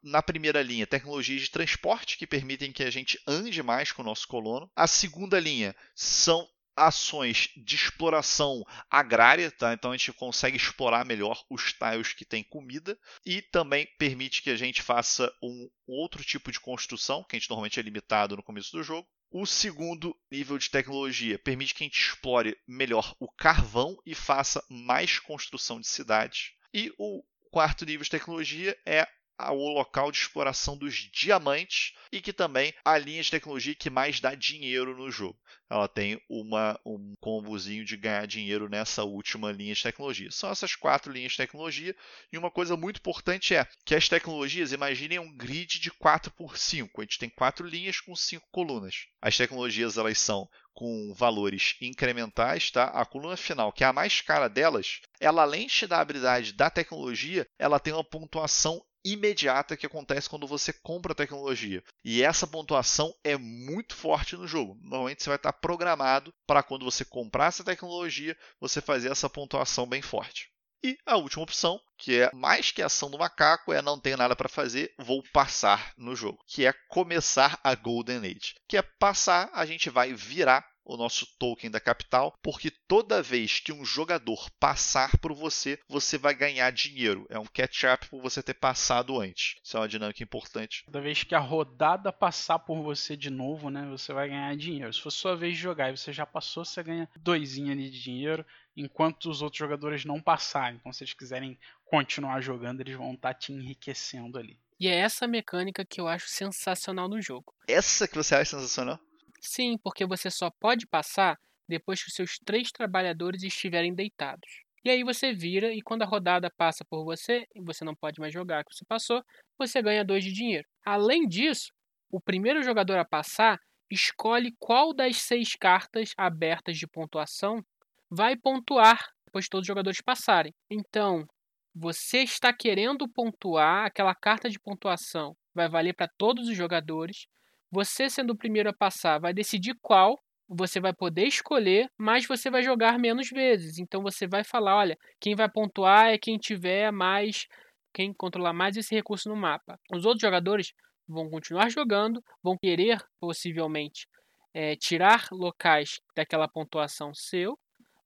na 0.02 0.22
primeira 0.22 0.62
linha, 0.62 0.88
tecnologias 0.88 1.42
de 1.42 1.52
transporte 1.52 2.18
que 2.18 2.26
permitem 2.26 2.72
que 2.72 2.84
a 2.84 2.90
gente 2.90 3.20
ande 3.28 3.62
mais 3.62 3.92
com 3.92 4.02
o 4.02 4.06
nosso 4.06 4.28
colono. 4.28 4.72
A 4.76 4.88
segunda 4.88 5.40
linha 5.40 5.76
são 5.94 6.48
ações 6.78 7.50
de 7.58 7.76
exploração 7.76 8.64
agrária, 8.90 9.50
tá? 9.50 9.74
Então 9.74 9.92
a 9.92 9.98
gente 9.98 10.14
consegue 10.14 10.56
explorar 10.56 11.04
melhor 11.04 11.44
os 11.50 11.74
tiles 11.74 12.14
que 12.14 12.24
tem 12.24 12.44
comida 12.44 12.98
e 13.26 13.42
também 13.42 13.88
permite 13.98 14.44
que 14.44 14.52
a 14.52 14.56
gente 14.56 14.82
faça 14.82 15.34
um 15.42 15.68
outro 15.88 16.24
tipo 16.24 16.52
de 16.52 16.60
construção, 16.60 17.24
que 17.24 17.36
a 17.36 17.40
gente 17.40 17.50
normalmente 17.50 17.80
é 17.80 17.84
limitado 17.84 18.38
no 18.38 18.44
começo 18.44 18.72
do 18.72 18.84
jogo. 18.84 19.08
O 19.30 19.46
segundo 19.46 20.16
nível 20.32 20.58
de 20.58 20.70
tecnologia 20.70 21.38
permite 21.40 21.74
que 21.74 21.84
a 21.84 21.88
gente 21.88 22.00
explore 22.00 22.58
melhor 22.66 23.16
o 23.20 23.30
carvão 23.30 23.98
e 24.06 24.16
faça 24.16 24.64
mais 24.70 25.20
construção 25.20 25.80
de 25.82 25.88
cidades. 25.88 26.54
E 26.74 26.94
o 26.98 27.24
quarto 27.52 27.86
nível 27.86 28.04
de 28.04 28.10
tecnologia 28.10 28.78
é 28.86 29.08
o 29.40 29.74
local 29.74 30.12
de 30.12 30.18
exploração 30.18 30.78
dos 30.78 30.96
diamantes 31.12 31.94
e 32.12 32.22
que 32.22 32.34
também 32.34 32.74
a 32.84 32.98
linha 32.98 33.22
de 33.22 33.32
tecnologia 33.32 33.76
que 33.76 33.90
mais 33.90 34.20
dá 34.20 34.34
dinheiro 34.34 34.96
no 34.96 35.12
jogo. 35.12 35.38
Ela 35.70 35.88
tem 35.88 36.22
uma, 36.30 36.80
um 36.86 37.14
combozinho 37.20 37.84
de 37.84 37.98
ganhar 37.98 38.26
dinheiro 38.26 38.70
nessa 38.70 39.04
última 39.04 39.52
linha 39.52 39.74
de 39.74 39.84
tecnologia. 39.84 40.32
São 40.32 40.50
essas 40.50 40.76
quatro 40.76 41.12
linhas 41.12 41.34
de 41.34 41.38
tecnologia 41.38 41.96
e 42.32 42.38
uma 42.38 42.50
coisa 42.50 42.78
muito 42.78 42.98
importante 42.98 43.54
é 43.54 43.68
que 43.86 43.94
as 43.94 44.08
tecnologias, 44.08 44.72
imaginem 44.72 45.20
um 45.20 45.36
grid 45.36 45.80
de 45.80 45.92
4 45.92 46.32
por 46.32 46.58
5. 46.58 47.02
A 47.02 47.04
gente 47.04 47.20
tem 47.20 47.30
quatro 47.30 47.68
linhas 47.68 48.00
com 48.00 48.16
cinco 48.16 48.48
colunas. 48.50 49.08
As 49.22 49.36
tecnologias 49.36 49.98
elas 49.98 50.18
são 50.20 50.48
com 50.74 51.12
valores 51.14 51.76
incrementais, 51.82 52.70
tá? 52.70 52.86
A 52.86 53.04
coluna 53.04 53.36
final, 53.36 53.74
que 53.74 53.84
é 53.84 53.88
a 53.88 53.94
mais 53.94 54.22
cara 54.22 54.48
delas, 54.48 55.02
ela 55.20 55.42
além 55.42 55.66
de 55.66 55.88
dar 55.88 56.00
habilidade 56.00 56.54
da 56.54 56.70
tecnologia, 56.70 57.48
ela 57.58 57.80
tem 57.80 57.94
uma 57.94 58.04
pontuação 58.04 58.80
imediata 59.14 59.78
que 59.78 59.86
acontece 59.86 60.30
quando 60.30 60.48
você 60.48 60.74
compra 60.74 61.12
a 61.12 61.16
tecnologia. 61.16 61.84
E 62.04 62.24
essa 62.24 62.48
pontuação 62.48 63.14
é 63.24 63.38
muito 63.38 63.96
forte 63.96 64.36
no 64.36 64.48
jogo. 64.48 64.78
Normalmente 64.82 65.24
você 65.24 65.30
vai 65.30 65.38
estar 65.38 65.54
programado 65.54 66.34
para 66.46 66.64
quando 66.64 66.86
você 66.86 67.06
comprar 67.06 67.48
essa 67.48 67.64
tecnologia, 67.64 68.38
você 68.60 68.82
fazer 68.82 69.12
essa 69.12 69.30
pontuação 69.30 69.88
bem 69.88 70.02
forte. 70.02 70.50
E 70.84 70.98
a 71.06 71.18
última 71.18 71.44
opção, 71.44 71.82
que 71.98 72.22
é 72.22 72.30
mais 72.34 72.72
que 72.72 72.82
a 72.82 72.86
ação 72.86 73.10
do 73.10 73.18
macaco, 73.18 73.74
é 73.74 73.82
não 73.82 74.00
tenho 74.00 74.16
nada 74.16 74.36
para 74.36 74.48
fazer, 74.48 74.94
vou 74.98 75.24
passar 75.34 75.92
no 75.98 76.16
jogo, 76.16 76.44
que 76.46 76.66
é 76.66 76.74
começar 76.88 77.60
a 77.64 77.74
Golden 77.74 78.20
Age. 78.20 78.56
Que 78.68 78.78
é 78.78 78.82
passar, 78.82 79.50
a 79.54 79.66
gente 79.66 79.90
vai 79.90 80.14
virar 80.14 80.64
o 80.88 80.98
nosso 80.98 81.28
token 81.38 81.70
da 81.70 81.80
capital, 81.80 82.34
porque 82.42 82.72
toda 82.72 83.22
vez 83.22 83.60
que 83.60 83.74
um 83.74 83.84
jogador 83.84 84.50
passar 84.60 85.18
por 85.18 85.34
você, 85.34 85.78
você 85.88 86.18
vai 86.18 86.34
ganhar 86.34 86.72
dinheiro. 86.72 87.28
É 87.30 87.38
um 87.38 87.46
catch-up 87.46 88.08
por 88.10 88.22
você 88.22 88.42
ter 88.42 88.54
passado 88.54 89.20
antes. 89.20 89.56
Isso 89.62 89.76
é 89.76 89.80
uma 89.82 89.88
dinâmica 89.88 90.24
importante. 90.24 90.86
Toda 90.86 91.02
vez 91.02 91.24
que 91.24 91.36
a 91.36 91.40
rodada 91.40 92.12
passar 92.12 92.60
por 92.60 92.82
você 92.82 93.18
de 93.18 93.30
novo, 93.30 93.70
né, 93.70 93.86
você 93.90 94.14
vai 94.14 94.30
ganhar 94.30 94.56
dinheiro. 94.56 94.94
Se 94.94 95.02
for 95.02 95.12
sua 95.12 95.36
vez 95.36 95.56
de 95.56 95.62
jogar 95.62 95.90
e 95.90 95.98
você 95.98 96.14
já 96.14 96.26
passou, 96.26 96.64
você 96.64 96.82
ganha 96.82 97.10
doisinho 97.18 97.72
ali 97.72 97.90
de 97.90 98.02
dinheiro, 98.02 98.46
enquanto 98.76 99.30
os 99.30 99.42
outros 99.42 99.60
jogadores 99.60 100.06
não 100.06 100.22
passarem. 100.22 100.78
Então, 100.80 100.94
se 100.94 101.04
eles 101.04 101.14
quiserem 101.14 101.60
continuar 101.86 102.40
jogando, 102.42 102.82
eles 102.82 102.96
vão 102.96 103.14
estar 103.14 103.34
tá 103.34 103.40
te 103.40 103.52
enriquecendo 103.52 104.38
ali. 104.38 104.58
E 104.80 104.88
é 104.88 104.96
essa 104.96 105.26
mecânica 105.26 105.84
que 105.84 106.00
eu 106.00 106.08
acho 106.08 106.28
sensacional 106.30 107.10
no 107.10 107.20
jogo. 107.20 107.54
Essa 107.68 108.08
que 108.08 108.16
você 108.16 108.36
acha 108.36 108.58
sensacional? 108.58 109.00
Sim, 109.48 109.78
porque 109.82 110.06
você 110.06 110.30
só 110.30 110.52
pode 110.60 110.86
passar 110.86 111.40
depois 111.70 112.04
que 112.04 112.12
seus 112.12 112.38
três 112.46 112.70
trabalhadores 112.70 113.44
estiverem 113.44 113.96
deitados. 113.96 114.62
E 114.84 114.90
aí 114.90 115.04
você 115.04 115.34
vira 115.34 115.74
e 115.74 115.82
quando 115.82 116.02
a 116.02 116.06
rodada 116.06 116.52
passa 116.58 116.84
por 116.84 117.06
você 117.06 117.48
e 117.56 117.62
você 117.62 117.86
não 117.86 117.96
pode 117.96 118.20
mais 118.20 118.34
jogar 118.34 118.64
que 118.66 118.76
você 118.76 118.84
passou, 118.86 119.24
você 119.58 119.82
ganha 119.82 120.04
dois 120.04 120.24
de 120.24 120.34
dinheiro. 120.34 120.68
Além 120.86 121.26
disso, 121.26 121.72
o 122.12 122.20
primeiro 122.20 122.62
jogador 122.62 122.98
a 122.98 123.06
passar 123.06 123.58
escolhe 123.90 124.54
qual 124.60 124.94
das 124.94 125.16
seis 125.18 125.56
cartas 125.56 126.12
abertas 126.18 126.78
de 126.78 126.86
pontuação 126.86 127.64
vai 128.10 128.36
pontuar 128.36 129.00
depois 129.26 129.46
de 129.46 129.50
todos 129.50 129.64
os 129.64 129.68
jogadores 129.68 130.02
passarem. 130.02 130.54
Então, 130.70 131.26
você 131.74 132.20
está 132.20 132.52
querendo 132.54 133.08
pontuar, 133.08 133.86
aquela 133.86 134.14
carta 134.14 134.50
de 134.50 134.60
pontuação 134.60 135.36
vai 135.54 135.70
valer 135.70 135.94
para 135.94 136.10
todos 136.18 136.50
os 136.50 136.56
jogadores, 136.56 137.28
você, 137.72 138.10
sendo 138.10 138.32
o 138.32 138.38
primeiro 138.38 138.70
a 138.70 138.74
passar, 138.74 139.20
vai 139.20 139.34
decidir 139.34 139.76
qual 139.82 140.20
você 140.48 140.80
vai 140.80 140.94
poder 140.94 141.26
escolher, 141.26 141.90
mas 141.98 142.26
você 142.26 142.50
vai 142.50 142.64
jogar 142.64 142.98
menos 142.98 143.30
vezes. 143.30 143.78
Então 143.78 144.02
você 144.02 144.26
vai 144.28 144.44
falar, 144.44 144.78
olha, 144.78 144.98
quem 145.20 145.36
vai 145.36 145.50
pontuar 145.50 146.08
é 146.08 146.18
quem 146.18 146.38
tiver 146.38 146.92
mais, 146.92 147.48
quem 147.94 148.14
controlar 148.14 148.54
mais 148.54 148.78
esse 148.78 148.96
recurso 148.96 149.28
no 149.28 149.36
mapa. 149.36 149.78
Os 149.92 150.06
outros 150.06 150.22
jogadores 150.22 150.74
vão 151.08 151.30
continuar 151.30 151.70
jogando, 151.70 152.24
vão 152.42 152.58
querer 152.58 153.04
possivelmente 153.20 154.08
é, 154.54 154.76
tirar 154.76 155.28
locais 155.32 156.00
daquela 156.16 156.48
pontuação 156.48 157.14
seu, 157.14 157.58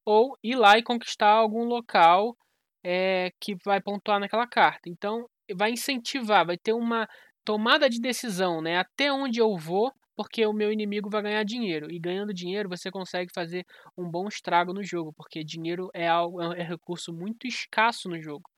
ou 0.03 0.37
ir 0.43 0.55
lá 0.55 0.77
e 0.77 0.83
conquistar 0.83 1.29
algum 1.29 1.63
local 1.63 2.35
é, 2.83 3.31
que 3.39 3.55
vai 3.63 3.79
pontuar 3.79 4.19
naquela 4.19 4.47
carta. 4.47 4.89
Então 4.89 5.27
vai 5.55 5.71
incentivar, 5.71 6.45
vai 6.45 6.57
ter 6.57 6.73
uma 6.73 7.07
tomada 7.43 7.89
de 7.89 7.99
decisão, 7.99 8.61
né? 8.61 8.77
Até 8.77 9.11
onde 9.11 9.39
eu 9.39 9.57
vou, 9.57 9.91
porque 10.15 10.45
o 10.45 10.53
meu 10.53 10.71
inimigo 10.71 11.09
vai 11.09 11.21
ganhar 11.23 11.43
dinheiro. 11.43 11.91
E 11.91 11.99
ganhando 11.99 12.33
dinheiro, 12.33 12.69
você 12.69 12.91
consegue 12.91 13.31
fazer 13.33 13.65
um 13.97 14.09
bom 14.09 14.27
estrago 14.27 14.73
no 14.73 14.83
jogo, 14.83 15.13
porque 15.13 15.43
dinheiro 15.43 15.89
é, 15.93 16.07
algo, 16.07 16.41
é 16.41 16.47
um 16.49 16.53
recurso 16.53 17.13
muito 17.13 17.47
escasso 17.47 18.09
no 18.09 18.21
jogo. 18.21 18.49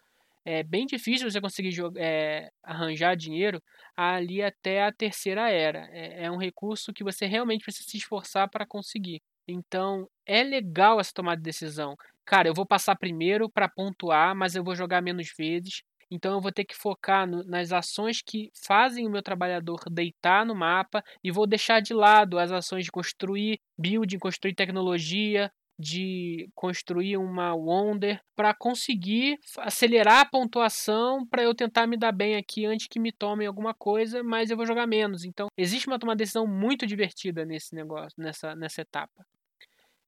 É 0.46 0.62
bem 0.62 0.86
difícil 0.86 1.30
você 1.30 1.40
conseguir 1.40 1.74
é, 1.98 2.52
arranjar 2.62 3.16
dinheiro 3.16 3.64
ali 3.96 4.42
até 4.42 4.84
a 4.84 4.92
terceira 4.92 5.50
era. 5.50 5.88
É, 5.92 6.26
é 6.26 6.32
um 6.32 6.38
recurso 6.38 6.92
que 6.92 7.04
você 7.04 7.26
realmente 7.26 7.64
precisa 7.64 7.90
se 7.90 7.98
esforçar 7.98 8.50
para 8.50 8.66
conseguir. 8.66 9.22
Então, 9.48 10.08
é 10.26 10.44
legal 10.44 11.00
essa 11.00 11.14
tomada 11.14 11.38
de 11.38 11.44
decisão. 11.44 11.96
Cara, 12.26 12.48
eu 12.48 12.54
vou 12.54 12.66
passar 12.66 12.96
primeiro 12.98 13.50
para 13.50 13.70
pontuar, 13.70 14.36
mas 14.36 14.56
eu 14.56 14.64
vou 14.64 14.76
jogar 14.76 15.02
menos 15.02 15.32
vezes. 15.38 15.84
Então 16.14 16.34
eu 16.34 16.42
vou 16.42 16.52
ter 16.52 16.64
que 16.64 16.76
focar 16.76 17.28
no, 17.28 17.44
nas 17.44 17.72
ações 17.72 18.22
que 18.22 18.52
fazem 18.66 19.08
o 19.08 19.10
meu 19.10 19.24
trabalhador 19.24 19.80
deitar 19.90 20.46
no 20.46 20.54
mapa 20.54 21.04
e 21.24 21.32
vou 21.32 21.48
deixar 21.48 21.82
de 21.82 21.94
lado 21.94 22.38
as 22.38 22.52
ações 22.52 22.86
de 22.86 22.92
construir 22.92 23.60
build, 23.76 24.20
construir 24.20 24.54
tecnologia, 24.54 25.52
de 25.80 26.48
construir 26.54 27.18
uma 27.18 27.56
Wonder 27.56 28.22
para 28.36 28.54
conseguir 28.54 29.40
acelerar 29.58 30.20
a 30.20 30.26
pontuação 30.26 31.26
para 31.26 31.42
eu 31.42 31.56
tentar 31.56 31.88
me 31.88 31.98
dar 31.98 32.12
bem 32.12 32.36
aqui 32.36 32.64
antes 32.64 32.88
que 32.88 33.00
me 33.00 33.12
tomem 33.12 33.48
alguma 33.48 33.74
coisa, 33.74 34.22
mas 34.24 34.52
eu 34.52 34.58
vou 34.58 34.68
jogar 34.68 34.86
menos. 34.86 35.26
Então, 35.26 35.48
existe 35.58 35.88
uma 35.88 36.16
decisão 36.16 36.46
muito 36.46 36.86
divertida 36.86 37.44
nesse 37.44 37.74
negócio, 37.74 38.14
nessa, 38.22 38.56
nessa 38.56 38.82
etapa. 38.82 39.26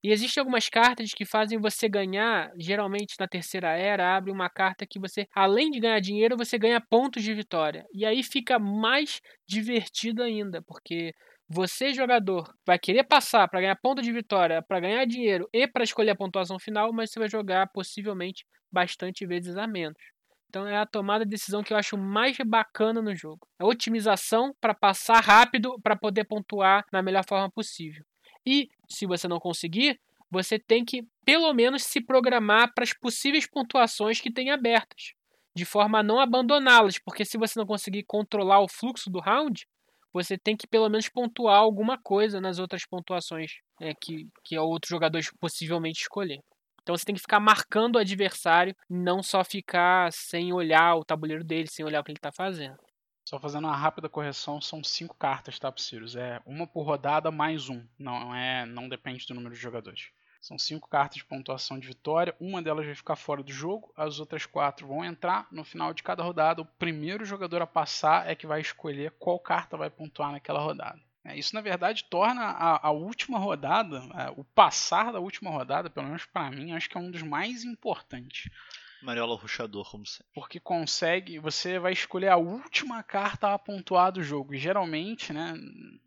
E 0.05 0.11
existem 0.11 0.39
algumas 0.39 0.69
cartas 0.69 1.15
que 1.15 1.25
fazem 1.25 1.57
você 1.57 1.89
ganhar, 1.89 2.51
geralmente 2.59 3.15
na 3.19 3.27
terceira 3.27 3.75
era, 3.75 4.15
abre 4.15 4.31
uma 4.31 4.47
carta 4.47 4.85
que 4.85 4.99
você, 4.99 5.27
além 5.33 5.71
de 5.71 5.79
ganhar 5.79 5.99
dinheiro, 5.99 6.37
você 6.37 6.59
ganha 6.59 6.79
pontos 6.79 7.23
de 7.23 7.33
vitória. 7.33 7.83
E 7.91 8.05
aí 8.05 8.21
fica 8.21 8.59
mais 8.59 9.19
divertido 9.47 10.21
ainda, 10.21 10.61
porque 10.61 11.11
você, 11.49 11.91
jogador, 11.91 12.53
vai 12.67 12.77
querer 12.77 13.03
passar 13.03 13.47
para 13.47 13.61
ganhar 13.61 13.75
ponto 13.77 13.99
de 13.99 14.11
vitória, 14.11 14.61
para 14.61 14.79
ganhar 14.79 15.03
dinheiro 15.05 15.49
e 15.51 15.67
para 15.67 15.83
escolher 15.83 16.11
a 16.11 16.15
pontuação 16.15 16.59
final, 16.59 16.93
mas 16.93 17.09
você 17.09 17.17
vai 17.17 17.27
jogar 17.27 17.67
possivelmente 17.73 18.45
bastante 18.71 19.25
vezes 19.25 19.57
a 19.57 19.65
menos. 19.65 19.97
Então 20.49 20.67
é 20.67 20.77
a 20.77 20.85
tomada 20.85 21.25
de 21.25 21.31
decisão 21.31 21.63
que 21.63 21.73
eu 21.73 21.77
acho 21.77 21.97
mais 21.97 22.37
bacana 22.45 23.01
no 23.01 23.15
jogo. 23.15 23.47
A 23.57 23.65
otimização 23.65 24.53
para 24.61 24.75
passar 24.75 25.19
rápido 25.23 25.81
para 25.81 25.95
poder 25.95 26.25
pontuar 26.25 26.85
na 26.93 27.01
melhor 27.01 27.23
forma 27.27 27.49
possível. 27.49 28.05
E 28.45 28.69
se 28.87 29.05
você 29.05 29.27
não 29.27 29.39
conseguir, 29.39 29.99
você 30.29 30.59
tem 30.59 30.83
que 30.83 31.03
pelo 31.23 31.51
menos 31.53 31.83
se 31.83 32.01
programar 32.01 32.73
para 32.73 32.83
as 32.83 32.93
possíveis 32.93 33.47
pontuações 33.47 34.19
que 34.19 34.31
tem 34.31 34.51
abertas, 34.51 35.13
de 35.55 35.65
forma 35.65 35.99
a 35.99 36.03
não 36.03 36.19
abandoná-las, 36.19 36.99
porque 36.99 37.25
se 37.25 37.37
você 37.37 37.57
não 37.57 37.65
conseguir 37.65 38.03
controlar 38.03 38.59
o 38.59 38.67
fluxo 38.67 39.09
do 39.09 39.19
round, 39.19 39.65
você 40.13 40.37
tem 40.37 40.55
que 40.55 40.67
pelo 40.67 40.89
menos 40.89 41.09
pontuar 41.09 41.57
alguma 41.57 41.97
coisa 41.97 42.39
nas 42.39 42.59
outras 42.59 42.85
pontuações 42.85 43.51
é, 43.81 43.93
que, 43.93 44.27
que 44.43 44.57
o 44.57 44.63
outro 44.63 44.89
jogador 44.89 45.21
possivelmente 45.39 46.01
escolher. 46.01 46.39
Então 46.81 46.95
você 46.95 47.03
tem 47.03 47.15
que 47.15 47.21
ficar 47.21 47.39
marcando 47.39 47.95
o 47.95 47.99
adversário, 47.99 48.75
não 48.89 49.23
só 49.23 49.43
ficar 49.43 50.13
sem 50.13 50.53
olhar 50.53 50.95
o 50.95 51.03
tabuleiro 51.03 51.43
dele, 51.43 51.67
sem 51.67 51.83
olhar 51.83 51.99
o 51.99 52.03
que 52.03 52.11
ele 52.11 52.19
está 52.19 52.31
fazendo. 52.31 52.77
Só 53.25 53.39
fazendo 53.39 53.65
uma 53.65 53.75
rápida 53.75 54.07
correção, 54.07 54.61
são 54.61 54.83
cinco 54.83 55.15
cartas, 55.15 55.57
tá, 55.57 55.73
Sirius? 55.75 56.15
É 56.15 56.39
uma 56.45 56.67
por 56.67 56.83
rodada 56.83 57.31
mais 57.31 57.69
um. 57.69 57.83
Não 57.97 58.35
é, 58.35 58.67
não 58.67 58.87
depende 58.87 59.25
do 59.25 59.33
número 59.33 59.55
de 59.55 59.59
jogadores. 59.59 60.09
São 60.39 60.59
cinco 60.59 60.87
cartas 60.87 61.17
de 61.17 61.25
pontuação 61.25 61.79
de 61.79 61.87
vitória. 61.87 62.35
Uma 62.39 62.61
delas 62.61 62.85
vai 62.85 62.93
ficar 62.93 63.15
fora 63.15 63.41
do 63.41 63.51
jogo, 63.51 63.91
as 63.97 64.19
outras 64.19 64.45
quatro 64.45 64.85
vão 64.85 65.03
entrar. 65.03 65.47
No 65.51 65.63
final 65.63 65.91
de 65.91 66.03
cada 66.03 66.21
rodada, 66.21 66.61
o 66.61 66.65
primeiro 66.65 67.25
jogador 67.25 67.63
a 67.63 67.67
passar 67.67 68.29
é 68.29 68.35
que 68.35 68.45
vai 68.45 68.61
escolher 68.61 69.09
qual 69.17 69.39
carta 69.39 69.75
vai 69.75 69.89
pontuar 69.89 70.31
naquela 70.31 70.59
rodada. 70.59 71.01
É, 71.23 71.35
isso, 71.35 71.55
na 71.55 71.61
verdade, 71.61 72.03
torna 72.03 72.43
a, 72.43 72.89
a 72.89 72.91
última 72.91 73.39
rodada, 73.39 74.03
é, 74.13 74.29
o 74.37 74.43
passar 74.43 75.11
da 75.11 75.19
última 75.19 75.49
rodada, 75.49 75.89
pelo 75.89 76.05
menos 76.05 76.25
para 76.25 76.51
mim, 76.51 76.73
acho 76.73 76.87
que 76.87 76.95
é 76.95 77.01
um 77.01 77.09
dos 77.09 77.23
mais 77.23 77.63
importantes. 77.63 78.51
Mariola 79.05 79.35
Ruxador, 79.35 79.89
como 79.89 80.05
sempre. 80.05 80.25
Porque 80.33 80.59
consegue, 80.59 81.37
você 81.37 81.77
vai 81.77 81.93
escolher 81.93 82.29
a 82.29 82.37
última 82.37 83.03
carta 83.03 83.53
a 83.53 83.59
pontuar 83.59 84.11
do 84.11 84.23
jogo. 84.23 84.55
E 84.55 84.57
geralmente, 84.57 85.31
né? 85.31 85.53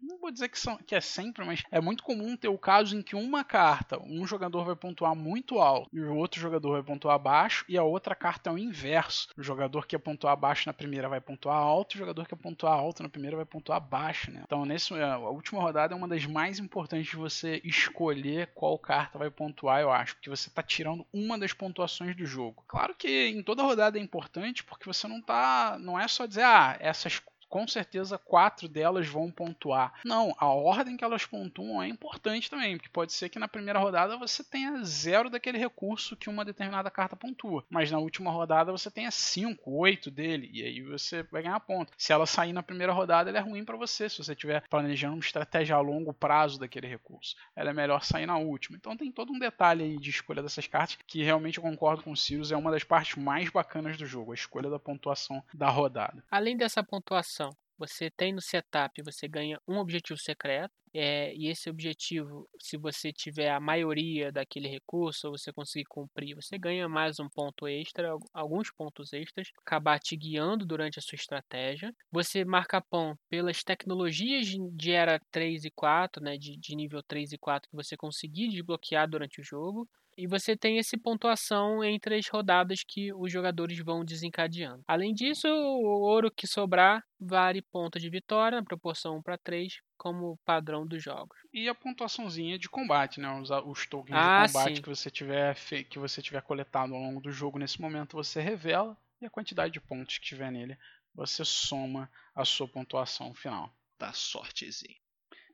Não 0.03 0.19
vou 0.19 0.33
dizer 0.33 0.49
que, 0.49 0.59
são, 0.59 0.77
que 0.79 0.95
é 0.95 1.01
sempre, 1.01 1.45
mas 1.45 1.63
é 1.71 1.81
muito 1.81 2.03
comum 2.03 2.37
ter 2.37 2.49
o 2.49 2.59
caso 2.59 2.97
em 2.97 3.03
que 3.03 3.15
uma 3.15 3.45
carta, 3.45 4.03
um 4.03 4.27
jogador 4.27 4.65
vai 4.65 4.75
pontuar 4.75 5.15
muito 5.15 5.61
alto 5.61 5.89
e 5.93 6.01
o 6.01 6.17
outro 6.17 6.41
jogador 6.41 6.73
vai 6.73 6.83
pontuar 6.83 7.19
baixo, 7.19 7.65
e 7.69 7.79
a 7.79 7.83
outra 7.85 8.15
carta 8.15 8.51
é 8.51 8.53
o 8.53 8.59
inverso. 8.59 9.29
O 9.37 9.43
jogador 9.43 9.87
que 9.87 9.95
ia 9.95 10.01
pontuar 10.01 10.37
baixo 10.37 10.69
na 10.69 10.73
primeira 10.73 11.09
vai 11.09 11.21
pontuar 11.21 11.57
alto, 11.57 11.95
o 11.95 11.99
jogador 11.99 12.27
que 12.27 12.35
ia 12.35 12.39
pontuar 12.39 12.73
alto 12.73 13.03
na 13.03 13.09
primeira 13.09 13.37
vai 13.37 13.45
pontuar 13.45 13.81
baixo, 13.81 14.33
né? 14.33 14.43
Então, 14.45 14.65
nesse, 14.65 14.93
a 14.95 15.19
última 15.19 15.61
rodada 15.61 15.95
é 15.95 15.97
uma 15.97 16.09
das 16.09 16.27
mais 16.27 16.59
importantes 16.59 17.11
de 17.11 17.17
você 17.17 17.61
escolher 17.65 18.49
qual 18.55 18.77
carta 18.79 19.19
vai 19.19 19.31
pontuar, 19.31 19.81
eu 19.81 19.93
acho, 19.93 20.17
porque 20.17 20.31
você 20.31 20.49
está 20.49 20.63
tirando 20.63 21.07
uma 21.13 21.39
das 21.39 21.53
pontuações 21.53 22.17
do 22.17 22.27
jogo. 22.27 22.65
Claro 22.67 22.88
que 22.95 23.29
em 23.29 23.43
toda 23.43 23.63
rodada 23.63 23.99
é 23.99 24.03
importante, 24.03 24.65
porque 24.65 24.87
você 24.87 25.07
não 25.09 25.21
tá. 25.21 25.77
Não 25.81 25.99
é 25.99 26.07
só 26.09 26.27
dizer, 26.27 26.43
ah, 26.43 26.77
essas 26.81 27.21
com 27.49 27.67
certeza 27.67 28.19
quatro 28.19 28.69
delas 28.69 29.07
vão 29.07 29.31
pontuar. 29.31 29.95
Não, 30.05 30.35
a 30.39 30.47
ordem 30.47 30.97
que 30.97 31.05
elas 31.05 31.25
pontuam 31.25 31.83
é 31.83 31.89
importante 31.89 32.51
também, 32.51 32.77
porque 32.77 32.89
pode 32.89 33.13
ser 33.13 33.29
que 33.29 33.39
na 33.39 33.49
primeira 33.49 33.79
rodada 33.79 34.17
você 34.17 34.45
tenha 34.45 34.83
zero 34.85 35.31
daquele 35.31 35.59
recurso 35.59 36.17
que 36.17 36.29
uma 36.29 36.45
determinada 36.45 36.91
carta 36.91 37.17
pontua, 37.17 37.65
mas 37.71 37.91
na 37.91 37.99
última 37.99 38.31
rodada 38.31 38.73
você 38.73 38.91
tenha 38.91 39.11
cinco, 39.11 39.73
oito 39.79 40.11
dele, 40.11 40.51
e 40.53 40.63
aí 40.63 40.83
você 40.83 41.23
vai 41.25 41.43
ganhar 41.43 41.59
ponto. 41.61 41.93
Se 41.97 42.13
ela 42.13 42.27
sair 42.27 42.53
na 42.53 42.63
primeira 42.63 42.93
rodada, 42.93 43.31
ela 43.31 43.39
é 43.39 43.43
ruim 43.43 43.65
para 43.65 43.77
você, 43.77 44.09
se 44.09 44.19
você 44.19 44.33
estiver 44.33 44.63
planejando 44.69 45.15
uma 45.15 45.21
estratégia 45.21 45.77
a 45.77 45.81
longo 45.81 46.13
prazo 46.13 46.59
daquele 46.59 46.87
recurso. 46.87 47.37
Ela 47.57 47.71
é 47.71 47.73
melhor 47.73 48.03
sair 48.05 48.27
na 48.27 48.37
última. 48.37 48.77
Então 48.77 48.97
tem 48.97 49.11
todo 49.11 49.33
um 49.33 49.39
detalhe 49.39 49.85
aí 49.85 49.99
de 49.99 50.11
escolha 50.11 50.43
dessas 50.43 50.67
cartas 50.67 50.99
que 51.07 51.23
realmente 51.23 51.59
eu 51.59 51.63
concordo 51.63 52.03
com 52.03 52.13
o 52.13 52.17
Sirius, 52.17 52.53
é 52.53 52.57
uma 52.57 52.71
das 52.71 52.85
partes 52.85 53.17
mais 53.17 53.49
bacanas 53.51 53.97
do 53.97 54.07
jogo, 54.07 54.33
a 54.33 54.35
escolha 54.35 54.69
da 54.69 54.79
pontuação 54.79 55.43
da 55.53 55.69
rodada. 55.69 56.23
Além 56.31 56.57
dessa 56.57 56.83
pontuação 56.83 57.38
você 57.79 58.11
tem 58.11 58.33
no 58.33 58.41
setup, 58.41 59.03
você 59.03 59.29
ganha 59.29 59.61
um 59.67 59.79
objetivo 59.79 60.19
secreto, 60.19 60.73
é, 60.95 61.35
e 61.35 61.49
esse 61.49 61.69
objetivo, 61.69 62.49
se 62.59 62.77
você 62.77 63.13
tiver 63.13 63.51
a 63.51 63.61
maioria 63.61 64.33
daquele 64.33 64.69
recurso, 64.69 65.29
ou 65.29 65.39
você 65.39 65.53
conseguir 65.53 65.85
cumprir, 65.85 66.35
você 66.35 66.59
ganha 66.59 66.89
mais 66.89 67.21
um 67.21 67.29
ponto 67.29 67.69
extra, 67.69 68.11
alguns 68.33 68.71
pontos 68.71 69.13
extras, 69.13 69.51
acabar 69.65 69.99
te 69.99 70.17
guiando 70.17 70.65
durante 70.67 70.99
a 70.99 71.03
sua 71.03 71.17
estratégia. 71.17 71.95
Você 72.11 72.45
marca 72.45 72.81
ponto 72.81 73.21
pelas 73.29 73.63
tecnologias 73.63 74.47
de 74.73 74.93
era 74.93 75.21
3 75.31 75.65
e 75.65 75.71
4, 75.71 76.23
né, 76.23 76.37
de, 76.37 76.57
de 76.57 76.75
nível 76.75 77.03
3 77.03 77.33
e 77.33 77.39
4 77.39 77.69
que 77.69 77.77
você 77.77 77.97
conseguir 77.97 78.49
desbloquear 78.49 79.09
durante 79.09 79.41
o 79.41 79.45
jogo. 79.45 79.89
E 80.19 80.27
você 80.27 80.57
tem 80.57 80.79
esse 80.79 80.97
pontuação 80.97 81.85
entre 81.85 82.17
as 82.17 82.27
rodadas 82.27 82.83
que 82.83 83.13
os 83.15 83.31
jogadores 83.31 83.79
vão 83.79 84.05
desencadeando. 84.05 84.83
Além 84.89 85.15
disso, 85.15 85.47
o 85.47 86.01
ouro 86.01 86.29
que 86.29 86.45
sobrar 86.45 87.05
vale 87.21 87.63
ponto 87.63 88.01
de 88.01 88.11
vitória, 88.11 88.61
proporção 88.61 89.19
1 89.19 89.23
para 89.23 89.39
3, 89.39 89.81
como 89.97 90.37
padrão 90.45 90.85
dos 90.85 91.01
jogos. 91.05 91.39
E 91.55 91.69
a 91.69 91.75
pontuaçãozinha 91.75 92.59
de 92.59 92.69
combate, 92.69 93.21
né? 93.21 93.31
Os, 93.41 93.49
os 93.51 93.87
tokens 93.87 94.19
ah, 94.19 94.45
de 94.45 94.53
combate 94.53 94.83
que 94.83 94.89
você, 94.89 95.09
tiver, 95.09 95.57
que 95.89 96.01
você 96.01 96.21
tiver 96.21 96.43
coletado 96.43 96.93
ao 96.95 97.01
longo 97.01 97.21
do 97.21 97.31
jogo 97.31 97.57
nesse 97.57 97.81
momento, 97.81 98.17
você 98.17 98.41
revela. 98.41 98.99
E 99.21 99.27
a 99.27 99.31
quantidade 99.31 99.73
de 99.73 99.81
pontos 99.81 100.19
que 100.19 100.27
tiver 100.27 100.51
nele, 100.51 100.77
você 101.15 101.45
soma 101.45 102.11
a 102.35 102.45
sua 102.45 102.67
pontuação 102.67 103.33
final. 103.35 103.73
Dá 103.97 104.13
sortezinho. 104.13 104.97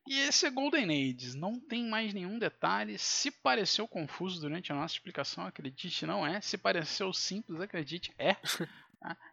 E 0.07 0.19
esse 0.21 0.47
é 0.47 0.51
Golden 0.51 0.85
Age, 0.91 1.37
não 1.37 1.59
tem 1.59 1.83
mais 1.85 2.13
nenhum 2.13 2.39
detalhe. 2.39 2.99
Se 2.99 3.31
pareceu 3.31 3.89
confuso 3.89 4.41
durante 4.41 4.71
a 4.71 4.75
nossa 4.75 4.95
explicação, 4.95 5.47
acredite, 5.47 6.05
não 6.05 6.27
é. 6.27 6.41
Se 6.43 6.59
pareceu 6.59 7.13
simples, 7.13 7.61
acredite, 7.61 8.13
é. 8.19 8.37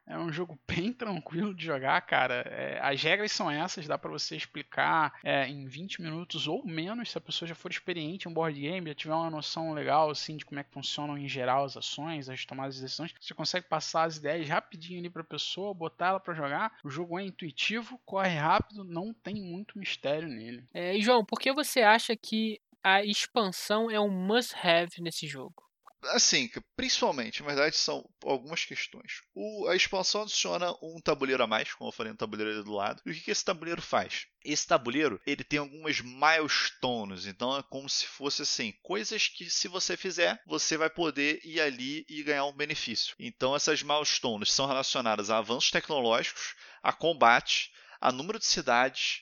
É 0.06 0.18
um 0.18 0.32
jogo 0.32 0.60
bem 0.68 0.92
tranquilo 0.92 1.54
de 1.54 1.66
jogar, 1.66 2.02
cara. 2.02 2.42
É, 2.50 2.80
as 2.82 3.02
regras 3.02 3.32
são 3.32 3.50
essas, 3.50 3.88
dá 3.88 3.98
para 3.98 4.12
você 4.12 4.36
explicar 4.36 5.14
é, 5.24 5.48
em 5.48 5.66
20 5.66 6.02
minutos 6.02 6.48
ou 6.48 6.66
menos, 6.66 7.12
se 7.12 7.18
a 7.18 7.22
pessoa 7.22 7.48
já 7.48 7.56
for 7.56 7.72
experiente 7.72 8.28
em 8.28 8.34
board 8.34 8.60
game, 8.60 8.90
já 8.90 8.96
tiver 8.96 9.14
uma 9.14 9.30
noção 9.30 9.74
legal 9.74 10.10
assim 10.10 10.36
de 10.36 10.46
como 10.46 10.60
é 10.60 10.64
que 10.64 10.72
funcionam 10.72 11.18
em 11.18 11.28
geral 11.28 11.64
as 11.64 11.78
ações, 11.78 12.30
as 12.30 12.46
tomadas 12.46 12.76
de 12.76 12.82
decisões. 12.82 13.14
Você 13.20 13.34
consegue 13.34 13.68
passar 13.68 14.04
as 14.04 14.18
ideias 14.18 14.50
rapidinho 14.50 15.00
ali 15.00 15.10
para 15.10 15.22
a 15.22 15.26
pessoa, 15.26 15.74
botar 15.74 16.08
ela 16.08 16.20
para 16.20 16.34
jogar. 16.34 16.78
O 16.84 16.90
jogo 16.90 17.18
é 17.20 17.24
intuitivo, 17.24 18.00
corre 18.06 18.36
rápido, 18.36 18.84
não 18.84 19.14
tem 19.14 19.36
muito 19.36 19.80
mistério 19.80 20.28
nele. 20.28 20.68
É, 20.74 20.96
e 20.96 21.02
João, 21.02 21.24
por 21.24 21.40
que 21.40 21.54
você 21.54 21.82
acha 21.82 22.16
que 22.16 22.60
a 22.84 23.04
expansão 23.04 23.90
é 23.90 24.00
um 24.00 24.10
must-have 24.10 25.02
nesse 25.02 25.28
jogo? 25.28 25.71
Assim, 26.06 26.50
principalmente, 26.76 27.42
na 27.42 27.48
verdade, 27.48 27.78
são 27.78 28.08
algumas 28.24 28.66
questões. 28.66 29.22
O, 29.36 29.68
a 29.68 29.76
expansão 29.76 30.24
adiciona 30.24 30.74
um 30.82 31.00
tabuleiro 31.00 31.44
a 31.44 31.48
mais, 31.48 31.74
como 31.74 31.90
eu 31.90 31.94
falei, 31.94 32.12
um 32.12 32.16
tabuleiro 32.16 32.52
ali 32.52 32.64
do 32.64 32.74
lado. 32.74 33.02
E 33.06 33.12
o 33.12 33.14
que, 33.14 33.22
que 33.22 33.32
esse 33.32 33.46
tabuleiro 33.46 33.82
faz? 33.82 34.26
Esse 34.44 34.68
tabuleiro, 34.68 35.22
ele 35.26 35.44
tem 35.44 35.60
algumas 35.60 36.02
milestones, 36.02 37.28
então 37.28 37.56
é 37.56 37.64
como 37.64 37.88
se 37.88 38.08
fosse 38.08 38.42
assim, 38.42 38.74
coisas 38.82 39.28
que 39.28 39.50
se 39.50 39.68
você 39.68 39.96
fizer, 39.96 40.42
você 40.48 40.76
vai 40.76 40.90
poder 40.90 41.40
ir 41.44 41.62
ali 41.62 42.04
e 42.10 42.24
ganhar 42.24 42.46
um 42.46 42.56
benefício. 42.56 43.16
Então 43.20 43.56
essas 43.56 43.84
milestones 43.84 44.52
são 44.52 44.66
relacionadas 44.66 45.30
a 45.30 45.38
avanços 45.38 45.70
tecnológicos, 45.70 46.56
a 46.82 46.92
combate, 46.92 47.72
a 48.00 48.12
número 48.12 48.40
de 48.40 48.46
cidades, 48.46 49.22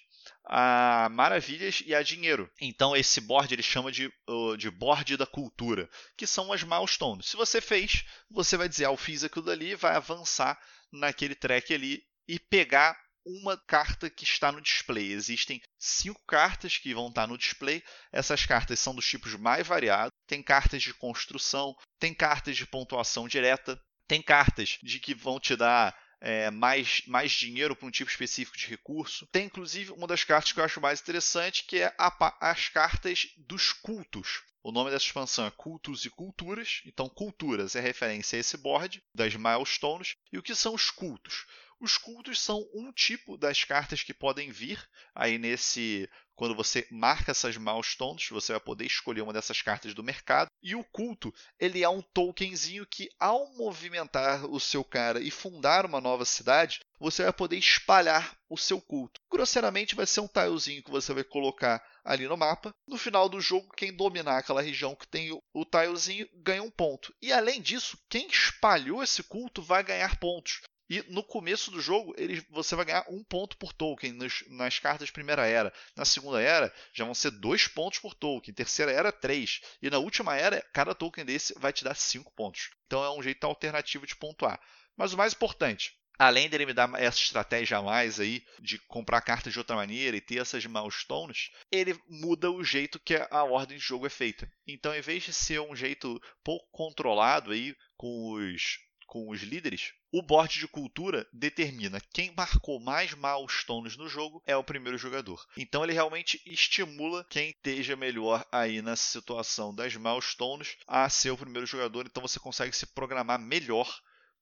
a 0.51 1.07
maravilhas 1.11 1.83
e 1.85 1.93
a 1.93 2.01
dinheiro. 2.01 2.51
Então 2.59 2.95
esse 2.95 3.21
board 3.21 3.53
ele 3.53 3.61
chama 3.61 3.91
de, 3.91 4.11
de 4.57 4.71
board 4.71 5.15
da 5.15 5.27
cultura, 5.27 5.87
que 6.17 6.25
são 6.25 6.51
as 6.51 6.63
milestones. 6.63 7.27
Se 7.27 7.37
você 7.37 7.61
fez, 7.61 8.03
você 8.29 8.57
vai 8.57 8.67
dizer, 8.67 8.85
ah, 8.85 8.89
eu 8.89 8.97
fiz 8.97 9.23
aquilo 9.23 9.45
dali, 9.45 9.75
vai 9.75 9.95
avançar 9.95 10.59
naquele 10.91 11.35
track 11.35 11.71
ali 11.71 12.03
e 12.27 12.39
pegar 12.39 12.97
uma 13.23 13.55
carta 13.67 14.09
que 14.09 14.23
está 14.23 14.51
no 14.51 14.59
display. 14.59 15.11
Existem 15.11 15.61
cinco 15.77 16.19
cartas 16.25 16.79
que 16.79 16.95
vão 16.95 17.09
estar 17.09 17.27
no 17.27 17.37
display. 17.37 17.83
Essas 18.11 18.43
cartas 18.43 18.79
são 18.79 18.95
dos 18.95 19.07
tipos 19.07 19.35
mais 19.35 19.67
variados. 19.67 20.11
Tem 20.25 20.41
cartas 20.41 20.81
de 20.81 20.95
construção, 20.95 21.75
tem 21.99 22.11
cartas 22.11 22.57
de 22.57 22.65
pontuação 22.65 23.27
direta, 23.27 23.79
tem 24.07 24.19
cartas 24.19 24.79
de 24.81 24.99
que 24.99 25.13
vão 25.13 25.39
te 25.39 25.55
dar 25.55 25.95
é, 26.21 26.49
mais, 26.51 27.03
mais 27.07 27.31
dinheiro 27.31 27.75
para 27.75 27.87
um 27.87 27.91
tipo 27.91 28.09
específico 28.09 28.57
de 28.57 28.67
recurso. 28.67 29.27
Tem 29.31 29.45
inclusive 29.45 29.91
uma 29.91 30.07
das 30.07 30.23
cartas 30.23 30.51
que 30.51 30.59
eu 30.59 30.63
acho 30.63 30.81
mais 30.81 31.01
interessante, 31.01 31.63
que 31.65 31.77
é 31.77 31.93
a, 31.97 32.49
as 32.51 32.69
cartas 32.69 33.27
dos 33.37 33.71
cultos. 33.71 34.43
O 34.61 34.71
nome 34.71 34.91
dessa 34.91 35.05
expansão 35.05 35.45
é 35.45 35.51
Cultos 35.51 36.03
e 36.05 36.09
Culturas. 36.09 36.81
Então, 36.85 37.07
culturas 37.07 37.75
é 37.75 37.79
referência 37.79 38.35
a 38.35 38.41
esse 38.41 38.57
board 38.57 39.01
das 39.15 39.33
milestones. 39.33 40.15
E 40.33 40.37
o 40.37 40.43
que 40.43 40.53
são 40.53 40.75
os 40.75 40.91
cultos? 40.91 41.45
Os 41.79 41.97
cultos 41.97 42.39
são 42.41 42.67
um 42.73 42.91
tipo 42.91 43.37
das 43.37 43.63
cartas 43.63 44.03
que 44.03 44.13
podem 44.13 44.51
vir 44.51 44.85
aí 45.15 45.37
nesse 45.37 46.09
quando 46.39 46.55
você 46.55 46.87
marca 46.89 47.31
essas 47.31 47.57
milestones, 47.57 48.29
você 48.29 48.53
vai 48.53 48.61
poder 48.61 48.85
escolher 48.85 49.19
uma 49.19 49.33
dessas 49.33 49.61
cartas 49.61 49.93
do 49.93 50.01
mercado. 50.01 50.47
E 50.63 50.73
o 50.73 50.85
culto, 50.85 51.33
ele 51.59 51.83
é 51.83 51.89
um 51.89 52.01
tokenzinho 52.01 52.85
que, 52.85 53.09
ao 53.19 53.53
movimentar 53.57 54.45
o 54.45 54.57
seu 54.57 54.81
cara 54.81 55.19
e 55.19 55.29
fundar 55.29 55.85
uma 55.85 55.99
nova 55.99 56.23
cidade, 56.23 56.79
você 56.97 57.23
vai 57.23 57.33
poder 57.33 57.57
espalhar 57.57 58.37
o 58.49 58.57
seu 58.57 58.79
culto. 58.79 59.19
Grosseiramente, 59.29 59.95
vai 59.95 60.05
ser 60.05 60.21
um 60.21 60.29
tilezinho 60.29 60.81
que 60.81 60.89
você 60.89 61.13
vai 61.13 61.25
colocar 61.25 61.83
ali 62.05 62.25
no 62.25 62.37
mapa. 62.37 62.73
No 62.87 62.97
final 62.97 63.27
do 63.27 63.41
jogo, 63.41 63.73
quem 63.75 63.93
dominar 63.93 64.37
aquela 64.37 64.61
região 64.61 64.95
que 64.95 65.07
tem 65.07 65.37
o 65.53 65.65
tilezinho 65.65 66.25
ganha 66.35 66.63
um 66.63 66.71
ponto. 66.71 67.13
E 67.21 67.33
além 67.33 67.61
disso, 67.61 67.97
quem 68.09 68.27
espalhou 68.27 69.03
esse 69.03 69.23
culto 69.23 69.61
vai 69.61 69.83
ganhar 69.83 70.17
pontos. 70.17 70.61
E 70.89 71.03
no 71.07 71.23
começo 71.23 71.69
do 71.69 71.79
jogo, 71.79 72.15
ele, 72.17 72.43
você 72.49 72.75
vai 72.75 72.83
ganhar 72.83 73.05
um 73.09 73.23
ponto 73.23 73.55
por 73.57 73.71
token 73.71 74.13
nas, 74.13 74.43
nas 74.47 74.79
cartas 74.79 75.07
de 75.07 75.13
primeira 75.13 75.45
era. 75.45 75.71
Na 75.95 76.03
segunda 76.03 76.41
era, 76.41 76.73
já 76.91 77.05
vão 77.05 77.13
ser 77.13 77.29
dois 77.31 77.67
pontos 77.67 77.99
por 77.99 78.15
token. 78.15 78.53
Terceira 78.53 78.91
era, 78.91 79.11
três. 79.11 79.61
E 79.81 79.89
na 79.89 79.99
última 79.99 80.35
era, 80.35 80.65
cada 80.73 80.95
token 80.95 81.23
desse 81.23 81.53
vai 81.59 81.71
te 81.71 81.83
dar 81.83 81.95
cinco 81.95 82.31
pontos. 82.31 82.71
Então 82.87 83.03
é 83.03 83.11
um 83.11 83.21
jeito 83.21 83.43
alternativo 83.43 84.07
de 84.07 84.15
pontuar. 84.15 84.59
Mas 84.97 85.13
o 85.13 85.17
mais 85.17 85.33
importante, 85.33 85.93
além 86.17 86.49
dele 86.49 86.65
me 86.65 86.73
dar 86.73 86.89
essa 86.99 87.19
estratégia 87.19 87.77
a 87.77 87.83
mais 87.83 88.19
aí 88.19 88.43
de 88.59 88.79
comprar 88.79 89.21
cartas 89.21 89.53
de 89.53 89.59
outra 89.59 89.75
maneira 89.75 90.17
e 90.17 90.21
ter 90.21 90.41
essas 90.41 90.65
milestones, 90.65 91.51
ele 91.71 91.97
muda 92.07 92.49
o 92.49 92.63
jeito 92.63 92.99
que 92.99 93.15
a 93.15 93.43
ordem 93.43 93.77
de 93.77 93.83
jogo 93.83 94.07
é 94.07 94.09
feita. 94.09 94.51
Então, 94.67 94.93
em 94.95 95.01
vez 95.01 95.21
de 95.21 95.33
ser 95.33 95.61
um 95.61 95.75
jeito 95.75 96.19
pouco 96.43 96.67
controlado 96.71 97.51
aí 97.51 97.75
com 97.95 98.33
os 98.33 98.79
com 99.09 99.27
os 99.31 99.41
líderes, 99.41 99.91
o 100.11 100.21
board 100.21 100.59
de 100.59 100.67
cultura 100.67 101.27
determina 101.31 102.01
quem 102.13 102.33
marcou 102.35 102.79
mais 102.79 103.13
milestones 103.13 103.95
no 103.95 104.07
jogo 104.07 104.41
é 104.45 104.55
o 104.55 104.63
primeiro 104.63 104.97
jogador. 104.97 105.45
Então 105.55 105.83
ele 105.83 105.93
realmente 105.93 106.41
estimula 106.45 107.25
quem 107.29 107.51
esteja 107.51 107.95
melhor 107.95 108.45
aí 108.51 108.81
na 108.81 108.95
situação 108.95 109.73
das 109.73 109.95
milestones 109.95 110.77
a 110.87 111.07
ser 111.09 111.31
o 111.31 111.37
primeiro 111.37 111.67
jogador. 111.67 112.05
Então 112.05 112.21
você 112.21 112.39
consegue 112.39 112.75
se 112.75 112.87
programar 112.87 113.39
melhor 113.39 113.87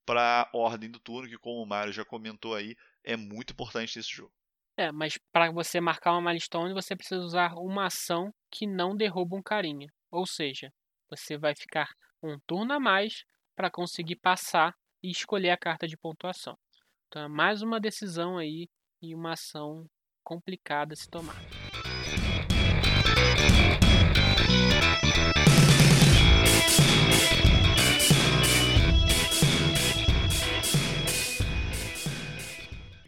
para 0.05 0.43
a 0.43 0.57
ordem 0.57 0.89
do 0.89 0.99
turno, 0.99 1.27
que 1.27 1.37
como 1.37 1.61
o 1.61 1.65
Mário 1.65 1.91
já 1.91 2.05
comentou 2.05 2.55
aí, 2.55 2.75
é 3.03 3.17
muito 3.17 3.51
importante 3.51 3.97
nesse 3.97 4.09
jogo. 4.09 4.31
É, 4.77 4.91
mas 4.91 5.17
para 5.33 5.51
você 5.51 5.81
marcar 5.81 6.13
uma 6.13 6.29
milestone, 6.29 6.73
você 6.73 6.95
precisa 6.95 7.19
usar 7.19 7.55
uma 7.55 7.87
ação 7.87 8.33
que 8.49 8.65
não 8.65 8.95
derruba 8.95 9.35
um 9.35 9.41
carinha. 9.41 9.91
Ou 10.09 10.25
seja, 10.25 10.71
você 11.09 11.37
vai 11.37 11.53
ficar 11.55 11.89
um 12.23 12.39
turno 12.47 12.73
a 12.73 12.79
mais 12.79 13.25
para 13.55 13.71
conseguir 13.71 14.17
passar 14.17 14.73
e 15.01 15.11
escolher 15.11 15.51
a 15.51 15.57
carta 15.57 15.87
de 15.87 15.97
pontuação. 15.97 16.57
Então 17.07 17.21
é 17.21 17.27
mais 17.27 17.61
uma 17.61 17.79
decisão 17.79 18.37
aí 18.37 18.69
e 19.01 19.15
uma 19.15 19.33
ação 19.33 19.89
complicada 20.23 20.95
se 20.95 21.09
tomar. 21.09 21.35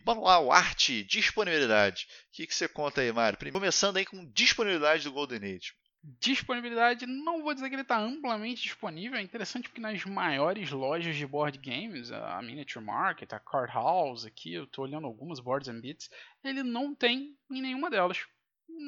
Vamos 0.06 0.24
lá, 0.24 0.40
o 0.40 0.52
arte, 0.52 1.04
disponibilidade. 1.04 2.08
O 2.30 2.38
que, 2.38 2.48
que 2.48 2.56
você 2.56 2.68
conta 2.68 3.02
aí, 3.02 3.12
Mário? 3.12 3.38
Começando 3.52 3.98
aí 3.98 4.06
com 4.08 4.26
disponibilidade 4.32 5.04
do 5.04 5.12
Golden 5.12 5.56
Age. 5.56 5.74
Disponibilidade, 6.02 7.06
não 7.06 7.44
vou 7.44 7.54
dizer 7.54 7.68
que 7.68 7.76
ele 7.76 7.82
está 7.82 8.00
amplamente 8.00 8.64
disponível. 8.64 9.20
É 9.20 9.22
interessante 9.22 9.68
porque 9.68 9.82
nas 9.82 10.06
maiores 10.06 10.72
lojas 10.72 11.16
de 11.16 11.28
board 11.28 11.58
games, 11.58 12.10
a 12.12 12.42
Miniature 12.42 12.84
Market, 12.84 13.34
a 13.34 13.40
Card 13.40 13.74
House, 13.74 14.26
aqui 14.26 14.54
eu 14.54 14.64
estou 14.64 14.86
olhando 14.86 15.08
algumas 15.08 15.42
boards 15.42 15.68
and 15.68 15.82
bits, 15.82 16.10
ele 16.44 16.64
não 16.64 16.96
tem 16.96 17.38
em 17.52 17.62
nenhuma 17.62 17.90
delas. 17.90 18.26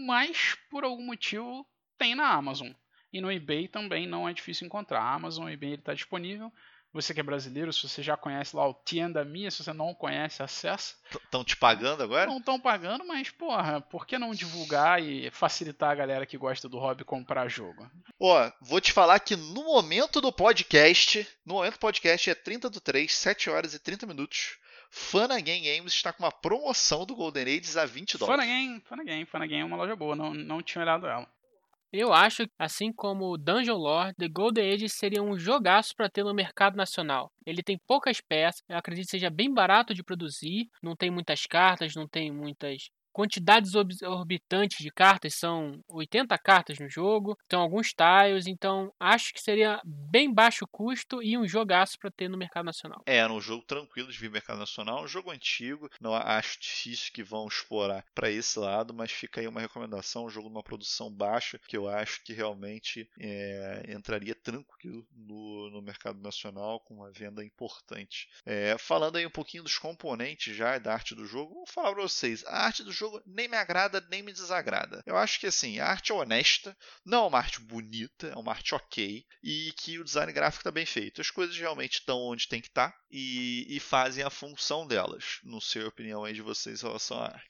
Mas 0.06 0.56
por 0.70 0.86
algum 0.86 1.06
motivo 1.06 1.68
tem 1.98 2.16
na 2.16 2.32
Amazon. 2.32 2.72
E 3.12 3.20
no 3.20 3.30
eBay 3.30 3.68
também 3.68 4.08
não 4.08 4.28
é 4.28 4.34
difícil 4.34 4.66
encontrar. 4.66 5.02
A 5.02 5.14
Amazon 5.14 5.50
e 5.50 5.54
eBay 5.54 5.74
está 5.74 5.94
disponível. 5.94 6.52
Você 6.94 7.14
que 7.14 7.22
é 7.22 7.24
brasileiro, 7.24 7.72
se 7.72 7.88
você 7.88 8.04
já 8.04 8.18
conhece 8.18 8.54
lá 8.54 8.68
o 8.68 8.74
Tienda 8.74 9.24
Mia, 9.24 9.50
se 9.50 9.64
você 9.64 9.72
não 9.72 9.94
conhece, 9.94 10.44
acessa. 10.44 10.96
Estão 11.10 11.44
te 11.44 11.56
pagando 11.56 12.04
agora? 12.04 12.30
Não 12.30 12.38
estão 12.38 12.60
pagando, 12.60 13.06
mas, 13.08 13.30
porra, 13.30 13.80
por 13.80 14.06
que 14.06 14.18
não 14.18 14.32
divulgar 14.32 15.02
e 15.02 15.32
facilitar 15.32 15.92
a 15.92 15.96
galera 15.96 16.26
que 16.26 16.38
gosta 16.38 16.68
do 16.68 16.78
hobby 16.78 17.06
comprar 17.06 17.48
jogo? 17.48 17.90
Ó, 18.20 18.52
vou 18.60 18.82
te 18.82 18.92
falar 18.92 19.20
que 19.20 19.38
no 19.38 19.64
momento 19.64 20.20
do 20.20 20.34
podcast, 20.34 21.26
no 21.46 21.56
momento 21.56 21.74
do 21.74 21.80
podcast 21.80 22.30
é 22.30 22.36
30 22.36 22.70
do 22.70 22.82
3, 22.82 23.14
7 23.14 23.50
horas 23.50 23.74
e 23.74 23.80
30 23.80 24.06
minutos. 24.06 24.58
Fana 24.90 25.40
Game 25.40 25.66
Games 25.66 25.94
está 25.94 26.12
com 26.12 26.24
uma 26.24 26.32
promoção 26.32 27.06
do 27.06 27.16
Golden 27.16 27.44
Ages 27.44 27.78
a 27.78 27.86
20 27.86 28.18
dólares. 28.18 28.46
Game, 29.06 29.26
Fana 29.26 29.48
Game 29.48 29.62
é 29.62 29.66
uma 29.66 29.78
loja 29.78 29.96
boa, 29.96 30.18
não, 30.18 30.34
não 30.34 30.62
tinha 30.62 30.82
olhado 30.82 31.08
ela. 31.08 31.26
Eu 31.94 32.14
acho 32.14 32.46
que, 32.48 32.54
assim 32.58 32.92
como 32.94 33.38
Dungeon 33.38 33.76
Lore, 33.76 34.14
The 34.16 34.30
Golden 34.30 34.74
Age 34.74 34.88
seria 34.88 35.22
um 35.22 35.38
jogaço 35.38 35.94
para 35.94 36.10
ter 36.10 36.24
no 36.24 36.34
mercado 36.34 36.78
nacional. 36.78 37.30
Ele 37.46 37.62
tem 37.62 37.78
poucas 37.86 38.22
peças, 38.22 38.64
eu 38.70 38.78
acredito 38.78 39.06
que 39.06 39.12
seja 39.12 39.30
bem 39.30 39.54
barato 39.54 39.94
de 39.94 40.02
produzir, 40.02 40.70
não 40.82 40.96
tem 40.96 41.12
muitas 41.12 41.46
cartas, 41.46 41.94
não 41.94 42.08
tem 42.08 42.32
muitas 42.32 42.90
quantidades 43.12 43.72
exorbitantes 43.74 44.80
de 44.80 44.92
cartas, 44.92 45.36
são 45.36 45.80
80 45.90 46.38
cartas 46.38 46.80
no 46.80 46.90
jogo, 46.90 47.38
tem 47.48 47.60
alguns 47.60 47.94
tiles, 47.94 48.48
então 48.48 48.92
acho 49.00 49.34
que 49.34 49.42
seria 49.42 49.82
bem 49.84 50.34
baixo 50.34 50.68
custo 50.68 51.22
e 51.22 51.38
um 51.38 51.48
jogaço 51.48 51.98
para 52.00 52.12
ter 52.12 52.30
no 52.30 52.38
mercado 52.38 52.66
nacional. 52.66 53.02
É, 53.06 53.26
um 53.28 53.42
jogo 53.42 53.64
tranquilo 53.66 54.12
de 54.12 54.18
vir 54.18 54.30
mercado 54.30 54.60
nacional, 54.60 55.04
um 55.04 55.08
jogo 55.08 55.32
antigo, 55.32 55.90
não 56.00 56.14
acho 56.14 56.60
difícil 56.60 57.12
que 57.14 57.24
vão 57.24 57.48
explorar 57.48 58.06
para 58.14 58.30
esse 58.30 58.58
lado, 58.60 58.94
mas 58.94 59.12
fica 59.12 59.42
aí 59.42 59.48
uma 59.48 59.62
recomendação, 59.62 60.26
um 60.26 60.30
jogo 60.30 60.50
numa 60.50 60.64
produção 60.64 61.12
baixa, 61.12 61.60
que 61.68 61.78
eu 61.78 61.88
acho 61.88 62.24
que 62.24 62.34
realmente 62.34 63.10
é, 63.20 63.86
entraria 63.90 64.36
tranquilo 64.36 65.06
no, 65.16 65.70
no 65.70 65.82
mercado 65.82 66.20
nacional 66.22 66.80
com 66.80 66.96
uma 66.96 67.12
venda 67.12 67.44
importante. 67.44 68.30
É, 68.46 68.78
falando 68.78 69.18
aí 69.18 69.26
um 69.26 69.32
pouquinho 69.32 69.64
dos 69.64 69.78
componentes 69.78 70.56
já 70.56 70.78
da 70.78 70.94
arte 70.94 71.16
do 71.16 71.26
jogo, 71.26 71.56
vou 71.56 71.68
falar 71.68 71.94
para 71.94 72.04
vocês, 72.04 72.44
a 72.46 72.66
arte 72.66 72.84
do 72.84 72.92
jogo 73.02 73.22
nem 73.26 73.48
me 73.48 73.58
agrada 73.58 74.06
nem 74.10 74.22
me 74.22 74.32
desagrada. 74.32 75.02
Eu 75.06 75.18
acho 75.18 75.40
que 75.40 75.48
assim, 75.48 75.80
a 75.80 75.88
arte 75.88 76.12
é 76.12 76.16
honesta, 76.16 76.78
não 77.04 77.26
é 77.26 77.28
uma 77.28 77.38
arte 77.40 77.60
bonita, 77.60 78.28
é 78.28 78.36
uma 78.36 78.52
arte 78.52 78.76
ok, 78.76 79.26
e 79.44 79.74
que 79.76 79.98
o 79.98 80.04
design 80.04 80.32
gráfico 80.32 80.62
está 80.62 80.72
bem 80.72 80.86
feito. 80.86 81.20
As 81.20 81.32
coisas 81.32 81.58
realmente 81.58 82.00
estão 82.00 82.20
onde 82.20 82.48
tem 82.48 82.62
que 82.62 82.68
estar 82.68 82.92
tá, 82.92 82.98
e, 83.10 83.66
e, 83.76 83.80
fazem 83.80 84.24
a 84.24 84.30
função 84.30 84.86
delas. 84.86 85.40
Não 85.44 85.60
sei 85.60 85.84
a 85.84 85.88
opinião 85.88 86.24
aí 86.24 86.34
de 86.34 86.42
vocês 86.42 86.82
em 86.82 86.86
relação 86.86 87.18
à 87.18 87.26
arte. 87.26 87.50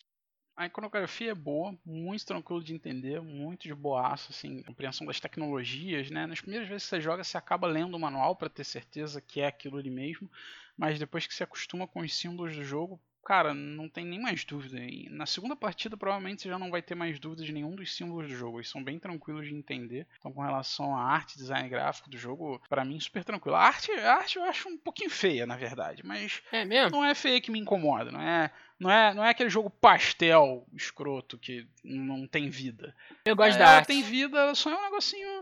A 0.56 0.66
iconografia 0.68 1.32
é 1.32 1.36
boa, 1.36 1.78
muito 1.84 2.26
tranquilo 2.26 2.64
de 2.64 2.74
entender, 2.74 3.22
muito 3.22 3.64
de 3.64 3.74
boaço, 3.74 4.32
assim, 4.32 4.62
compreensão 4.64 5.08
das 5.08 5.20
tecnologias, 5.20 6.12
né? 6.12 6.28
Nas 6.28 6.40
primeiras 6.40 6.68
vezes 6.68 6.84
que 6.84 6.90
você 6.90 7.02
joga, 7.02 7.24
você 7.24 7.38
acaba 7.38 7.68
lendo 7.68 7.96
o 7.96 8.00
manual 8.00 8.36
para 8.36 8.50
ter 8.50 8.64
certeza 8.64 9.22
que 9.22 9.42
é 9.42 9.48
aquilo 9.48 9.78
ali 9.78 9.90
mesmo, 9.90 10.30
mas 10.78 11.00
depois 11.00 11.26
que 11.26 11.34
você 11.34 11.44
acostuma 11.44 11.88
com 11.88 12.02
os 12.02 12.16
símbolos 12.16 12.56
do 12.56 12.64
jogo, 12.64 13.02
cara, 13.24 13.54
não 13.54 13.88
tem 13.88 14.06
nem 14.06 14.20
mais 14.20 14.44
dúvida. 14.44 14.80
E 14.80 15.08
na 15.10 15.26
segunda 15.26 15.56
partida, 15.56 15.96
provavelmente 15.96 16.42
você 16.42 16.50
já 16.50 16.60
não 16.60 16.72
vai 16.72 16.82
ter 16.82 16.96
mais 16.96 17.20
dúvidas 17.20 17.46
de 17.46 17.52
nenhum 17.52 17.76
dos 17.76 17.96
símbolos 17.96 18.28
do 18.28 18.36
jogo. 18.36 18.58
Eles 18.58 18.70
são 18.70 18.84
bem 18.84 19.00
tranquilos 19.00 19.48
de 19.48 19.54
entender. 19.54 20.08
Então, 20.20 20.32
com 20.32 20.42
relação 20.42 20.96
à 20.96 21.04
arte, 21.04 21.38
design 21.38 21.68
gráfico 21.70 22.10
do 22.10 22.18
jogo, 22.18 22.62
para 22.70 22.86
mim, 22.86 23.00
super 23.00 23.24
tranquilo. 23.24 23.56
A 23.56 23.64
arte, 23.64 23.92
a 23.92 24.16
arte 24.16 24.38
eu 24.38 24.44
acho 24.44 24.70
um 24.70 24.78
pouquinho 24.78 25.10
feia, 25.10 25.46
na 25.46 25.56
verdade, 25.56 26.06
mas 26.06 26.42
é 26.52 26.66
mesmo? 26.66 26.92
não 26.92 27.06
é 27.06 27.14
feia 27.16 27.42
que 27.42 27.52
me 27.52 27.60
incomoda, 27.60 28.12
não 28.12 28.22
é. 28.22 28.52
Não 28.80 28.90
é, 28.90 29.14
não 29.14 29.24
é 29.24 29.30
aquele 29.30 29.50
jogo 29.50 29.70
pastel 29.70 30.66
escroto 30.74 31.38
que 31.38 31.68
não 31.84 32.26
tem 32.26 32.50
vida. 32.50 32.96
Eu 33.24 33.36
gosto 33.36 33.56
é, 33.56 33.60
da 33.60 33.70
arte. 33.76 33.88
tem 33.88 34.02
vida, 34.02 34.56
só 34.56 34.72
é 34.72 34.76
um 34.76 34.82
negocinho 34.82 35.41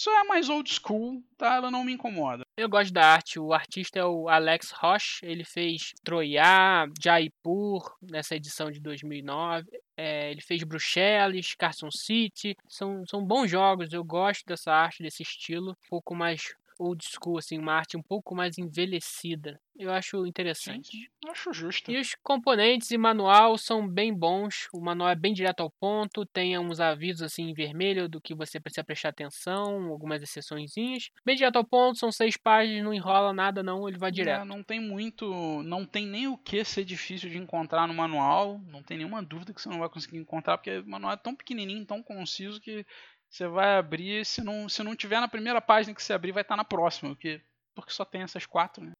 só 0.00 0.18
é 0.18 0.24
mais 0.24 0.48
old 0.48 0.66
school, 0.72 1.22
tá? 1.36 1.56
Ela 1.56 1.70
não 1.70 1.84
me 1.84 1.92
incomoda. 1.92 2.42
Eu 2.56 2.70
gosto 2.70 2.90
da 2.90 3.04
arte. 3.04 3.38
O 3.38 3.52
artista 3.52 3.98
é 3.98 4.04
o 4.04 4.30
Alex 4.30 4.70
Roche. 4.70 5.26
Ele 5.26 5.44
fez 5.44 5.92
Troia, 6.02 6.90
Jaipur, 6.98 7.94
nessa 8.00 8.34
edição 8.34 8.70
de 8.70 8.80
2009. 8.80 9.68
É, 9.98 10.30
ele 10.30 10.40
fez 10.40 10.62
Bruxelas, 10.62 11.54
Carson 11.54 11.90
City. 11.90 12.56
São, 12.66 13.06
são 13.06 13.22
bons 13.22 13.50
jogos. 13.50 13.92
Eu 13.92 14.02
gosto 14.02 14.46
dessa 14.46 14.72
arte, 14.72 15.02
desse 15.02 15.22
estilo. 15.22 15.72
Um 15.72 15.88
pouco 15.90 16.14
mais 16.14 16.54
old 16.80 17.04
school, 17.04 17.38
assim, 17.38 17.58
uma 17.58 17.74
arte 17.74 17.96
um 17.96 18.02
pouco 18.02 18.34
mais 18.34 18.56
envelhecida. 18.58 19.60
Eu 19.76 19.90
acho 19.92 20.26
interessante. 20.26 20.90
Sim, 20.90 21.06
acho 21.30 21.52
justo. 21.52 21.90
E 21.90 21.98
os 21.98 22.14
componentes 22.22 22.90
e 22.90 22.98
manual 22.98 23.56
são 23.56 23.88
bem 23.88 24.12
bons. 24.12 24.68
O 24.74 24.80
manual 24.80 25.08
é 25.10 25.14
bem 25.14 25.32
direto 25.32 25.60
ao 25.60 25.70
ponto, 25.70 26.26
tem 26.26 26.58
uns 26.58 26.80
avisos 26.80 27.22
assim 27.22 27.44
em 27.44 27.54
vermelho 27.54 28.08
do 28.08 28.20
que 28.20 28.34
você 28.34 28.60
precisa 28.60 28.84
prestar 28.84 29.10
atenção, 29.10 29.86
algumas 29.86 30.22
exceçõezinhas. 30.22 31.10
Bem 31.24 31.36
direto 31.36 31.56
ao 31.56 31.64
ponto, 31.64 31.98
são 31.98 32.12
seis 32.12 32.36
páginas, 32.36 32.84
não 32.84 32.92
enrola 32.92 33.32
nada 33.32 33.62
não, 33.62 33.88
ele 33.88 33.96
vai 33.96 34.10
direto. 34.10 34.42
É, 34.42 34.44
não 34.44 34.62
tem 34.62 34.80
muito, 34.80 35.62
não 35.62 35.86
tem 35.86 36.06
nem 36.06 36.28
o 36.28 36.36
que 36.36 36.62
ser 36.64 36.84
difícil 36.84 37.30
de 37.30 37.38
encontrar 37.38 37.86
no 37.86 37.94
manual, 37.94 38.60
não 38.68 38.82
tem 38.82 38.98
nenhuma 38.98 39.22
dúvida 39.22 39.54
que 39.54 39.62
você 39.62 39.68
não 39.68 39.78
vai 39.78 39.88
conseguir 39.88 40.18
encontrar, 40.18 40.58
porque 40.58 40.78
o 40.78 40.86
manual 40.86 41.12
é 41.12 41.16
tão 41.16 41.34
pequenininho, 41.34 41.86
tão 41.86 42.02
conciso 42.02 42.60
que 42.60 42.84
você 43.30 43.46
vai 43.46 43.76
abrir, 43.76 44.26
se 44.26 44.42
não, 44.42 44.68
se 44.68 44.82
não 44.82 44.96
tiver 44.96 45.20
na 45.20 45.28
primeira 45.28 45.60
página 45.60 45.94
que 45.94 46.02
você 46.02 46.12
abrir, 46.12 46.32
vai 46.32 46.42
estar 46.42 46.56
na 46.56 46.64
próxima, 46.64 47.10
porque, 47.10 47.40
porque 47.74 47.92
só 47.92 48.04
tem 48.04 48.22
essas 48.22 48.44
quatro, 48.44 48.84
né? 48.84 48.92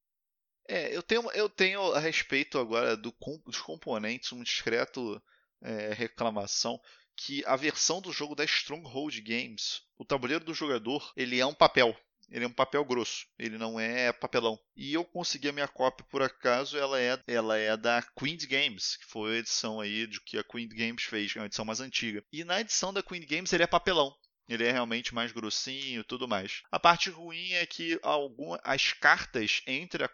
É, 0.68 0.96
eu 0.96 1.02
tenho, 1.02 1.28
eu 1.32 1.48
tenho 1.48 1.92
a 1.92 1.98
respeito 1.98 2.56
agora 2.56 2.96
do, 2.96 3.12
dos 3.44 3.60
componentes 3.60 4.32
um 4.32 4.40
discreto 4.40 5.20
é, 5.60 5.92
reclamação 5.92 6.80
que 7.16 7.44
a 7.44 7.56
versão 7.56 8.00
do 8.00 8.12
jogo 8.12 8.36
da 8.36 8.44
Stronghold 8.44 9.20
Games, 9.20 9.82
o 9.98 10.04
tabuleiro 10.04 10.44
do 10.44 10.54
jogador, 10.54 11.12
ele 11.16 11.40
é 11.40 11.44
um 11.44 11.52
papel. 11.52 11.94
Ele 12.30 12.44
é 12.44 12.48
um 12.48 12.52
papel 12.52 12.84
grosso, 12.84 13.26
ele 13.38 13.58
não 13.58 13.78
é 13.78 14.12
papelão. 14.12 14.58
E 14.76 14.94
eu 14.94 15.04
consegui 15.04 15.48
a 15.48 15.52
minha 15.52 15.68
cópia 15.68 16.06
por 16.08 16.22
acaso, 16.22 16.78
ela 16.78 17.00
é, 17.00 17.18
ela 17.26 17.58
é 17.58 17.76
da 17.76 18.02
Queen 18.16 18.38
Games, 18.48 18.96
que 18.96 19.06
foi 19.06 19.36
a 19.36 19.38
edição 19.38 19.80
aí 19.80 20.06
de 20.06 20.20
que 20.22 20.38
a 20.38 20.44
Queen 20.44 20.68
Games 20.68 21.02
fez, 21.02 21.34
é 21.34 21.40
uma 21.40 21.46
edição 21.46 21.64
mais 21.64 21.80
antiga. 21.80 22.22
E 22.32 22.44
na 22.44 22.60
edição 22.60 22.92
da 22.92 23.02
Queen 23.02 23.26
Games 23.26 23.52
ele 23.52 23.64
é 23.64 23.66
papelão. 23.66 24.14
Ele 24.50 24.64
é 24.64 24.72
realmente 24.72 25.14
mais 25.14 25.30
grossinho 25.30 26.00
e 26.00 26.04
tudo 26.04 26.26
mais. 26.26 26.62
A 26.72 26.78
parte 26.78 27.08
ruim 27.08 27.52
é 27.52 27.64
que 27.64 27.98
alguma, 28.02 28.60
as 28.64 28.92
cartas 28.92 29.62
entre 29.64 30.04
a, 30.04 30.10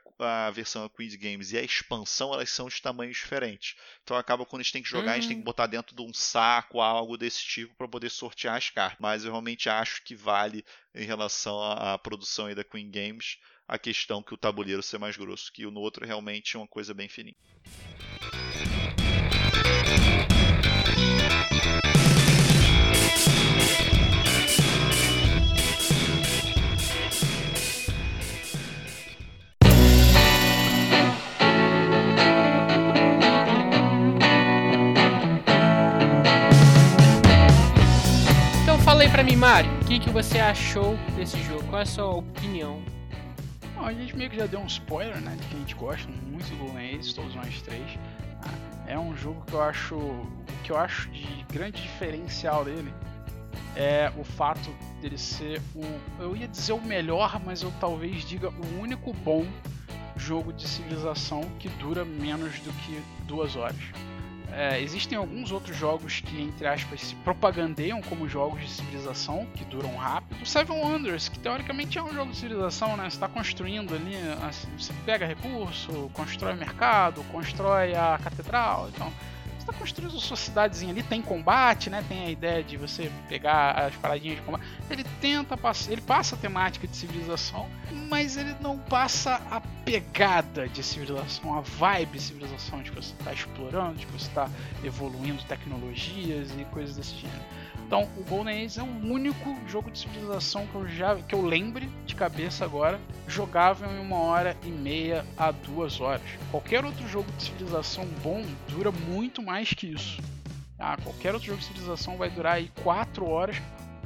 a 0.47 0.51
versão 0.51 0.89
Queen's 0.91 1.17
Games 1.17 1.53
e 1.53 1.59
a 1.59 1.63
expansão 1.63 2.35
elas 2.35 2.51
são 2.51 2.69
de 2.69 2.81
tamanhos 2.81 3.17
diferentes. 3.17 3.77
Então 4.03 4.17
acaba 4.17 4.45
quando 4.45 4.61
a 4.61 4.63
gente 4.63 4.73
tem 4.75 4.83
que 4.83 4.89
jogar, 4.91 5.13
uhum. 5.13 5.13
a 5.13 5.15
gente 5.15 5.29
tem 5.29 5.39
que 5.39 5.45
botar 5.45 5.67
dentro 5.67 5.97
de 5.97 6.03
um 6.03 6.13
saco, 6.13 6.81
algo 6.81 7.17
desse 7.17 7.43
tipo, 7.43 7.75
para 7.75 7.89
poder 7.89 8.11
sortear 8.11 8.57
as 8.57 8.69
cartas. 8.69 8.99
Mas 9.01 9.25
eu 9.25 9.31
realmente 9.31 9.71
acho 9.71 10.05
que 10.05 10.15
vale 10.15 10.65
em 10.95 11.07
relação 11.07 11.61
à, 11.61 11.95
à 11.95 11.99
produção 11.99 12.55
da 12.55 12.63
Queen 12.63 12.91
Games 12.91 13.39
a 13.67 13.79
questão 13.79 14.23
que 14.23 14.35
o 14.35 14.37
tabuleiro 14.37 14.83
ser 14.83 14.99
mais 14.99 15.17
grosso, 15.17 15.53
que 15.53 15.65
no 15.65 15.81
outro 15.81 16.07
realmente 16.07 16.57
é 16.57 16.59
uma 16.59 16.69
coisa 16.69 16.95
bem 16.95 17.09
fininha. 17.09 17.35
Mim, 39.27 39.35
Mário, 39.35 39.69
o 39.81 39.85
que, 39.85 39.99
que 39.99 40.09
você 40.09 40.39
achou 40.39 40.97
desse 41.17 41.43
jogo? 41.43 41.65
Qual 41.65 41.81
é 41.81 41.83
a 41.83 41.87
sua 41.87 42.07
opinião? 42.07 42.81
Bom, 43.75 43.85
a 43.85 43.93
gente 43.93 44.17
meio 44.17 44.31
que 44.31 44.37
já 44.37 44.47
deu 44.47 44.61
um 44.61 44.67
spoiler, 44.67 45.21
né? 45.21 45.35
De 45.41 45.49
que 45.49 45.57
a 45.57 45.59
gente 45.59 45.75
gosta 45.75 46.09
muito 46.31 46.49
do 46.51 46.57
Golden 46.59 47.01
todos 47.13 47.35
nós 47.35 47.61
três. 47.63 47.99
Ah, 48.45 48.87
é 48.87 48.97
um 48.97 49.17
jogo 49.17 49.43
que 49.45 49.53
eu 49.53 49.61
acho. 49.61 49.99
Que 50.63 50.71
eu 50.71 50.77
acho 50.77 51.11
de 51.11 51.45
grande 51.53 51.83
diferencial 51.83 52.65
dele 52.65 52.95
é 53.75 54.13
o 54.17 54.23
fato 54.23 54.73
dele 55.03 55.19
ser 55.19 55.61
o. 55.75 55.83
Eu 56.23 56.37
ia 56.37 56.47
dizer 56.47 56.75
o 56.75 56.81
melhor, 56.81 57.41
mas 57.45 57.63
eu 57.63 57.73
talvez 57.81 58.25
diga 58.25 58.51
o 58.51 58.81
único 58.81 59.13
bom 59.13 59.45
jogo 60.17 60.53
de 60.53 60.69
civilização 60.69 61.43
que 61.59 61.69
dura 61.69 62.05
menos 62.05 62.61
do 62.61 62.73
que 62.85 63.03
duas 63.27 63.57
horas. 63.57 63.77
É, 64.53 64.81
existem 64.81 65.19
alguns 65.19 65.53
outros 65.53 65.77
jogos 65.77 66.21
que, 66.21 66.41
entre 66.41 66.67
aspas, 66.67 67.01
se 67.01 67.15
propagandeiam 67.17 68.01
como 68.01 68.29
jogos 68.29 68.61
de 68.61 68.71
civilização, 68.71 69.47
que 69.55 69.65
duram 69.65 69.95
rápido. 69.97 70.41
O 70.43 70.47
Seven 70.47 70.81
Wonders, 70.81 71.29
que 71.29 71.39
teoricamente 71.39 71.99
é 71.99 72.03
um 72.03 72.13
jogo 72.15 72.31
de 72.31 72.39
civilização, 72.39 72.97
né? 72.97 73.05
Você 73.05 73.17
está 73.17 73.29
construindo 73.29 73.95
ali, 73.95 74.17
assim, 74.49 74.69
você 74.79 74.93
pega 75.05 75.27
recurso, 75.27 76.11
constrói 76.15 76.55
mercado, 76.55 77.23
constrói 77.25 77.95
a 77.95 78.19
catedral, 78.23 78.89
então 78.95 79.13
está 79.67 79.73
construindo 79.73 80.19
sua 80.21 80.37
cidadezinha 80.37 80.93
ali, 80.93 81.03
tem 81.03 81.21
combate, 81.21 81.91
né? 81.91 82.05
Tem 82.09 82.27
a 82.27 82.31
ideia 82.31 82.63
de 82.63 82.77
você 82.77 83.11
pegar 83.29 83.73
as 83.73 83.95
paradinhas 83.97 84.37
de 84.37 84.43
combate. 84.43 84.65
Ele 84.89 85.05
tenta 85.21 85.57
passar, 85.57 85.93
ele 85.93 86.01
passa 86.01 86.37
a 86.37 86.39
temática 86.39 86.87
de 86.87 86.97
civilização, 86.97 87.69
mas 88.09 88.37
ele 88.37 88.55
não 88.61 88.79
passa 88.79 89.43
a 89.51 89.61
pegada 89.85 90.69
de 90.69 90.83
civilização, 90.83 91.59
a 91.59 91.61
vibe 91.61 92.19
de 92.19 92.23
civilização 92.23 92.83
de 92.83 92.91
que 92.91 92.97
você 92.97 93.13
está 93.13 93.33
explorando, 93.33 93.97
de 93.97 94.07
que 94.07 94.13
você 94.13 94.29
está 94.29 94.49
evoluindo 94.85 95.43
tecnologias 95.45 96.51
e 96.57 96.65
coisas 96.67 96.97
desse 96.97 97.17
gênero. 97.17 97.45
Então, 97.87 98.09
o 98.17 98.25
Golden 98.25 98.65
Age 98.65 98.81
é 98.81 98.83
o 98.83 99.13
único 99.13 99.57
jogo 99.69 99.93
de 99.93 100.01
civilização 100.01 100.67
que 100.67 100.75
eu 100.75 100.89
já 100.89 101.15
que 101.15 101.37
eu 101.37 101.41
lembre 101.41 101.89
de 102.05 102.17
cabeça 102.17 102.65
agora 102.65 103.01
jogável 103.29 103.89
em 103.89 104.01
uma 104.01 104.17
hora 104.17 104.57
e 104.65 104.69
meia 104.69 105.25
a 105.37 105.53
duas 105.53 106.01
horas. 106.01 106.27
Qualquer 106.51 106.85
outro 106.85 107.07
jogo 107.07 107.31
de 107.39 107.45
civilização 107.45 108.05
bom 108.25 108.45
dura 108.69 108.91
muito 108.91 109.41
mais 109.41 109.73
que 109.73 109.87
isso. 109.87 110.21
Ah, 110.77 110.97
qualquer 111.01 111.33
outro 111.33 111.47
jogo 111.47 111.61
de 111.61 111.67
civilização 111.67 112.17
vai 112.17 112.29
durar 112.29 112.55
aí 112.55 112.73
quatro 112.83 113.25
horas. 113.25 113.57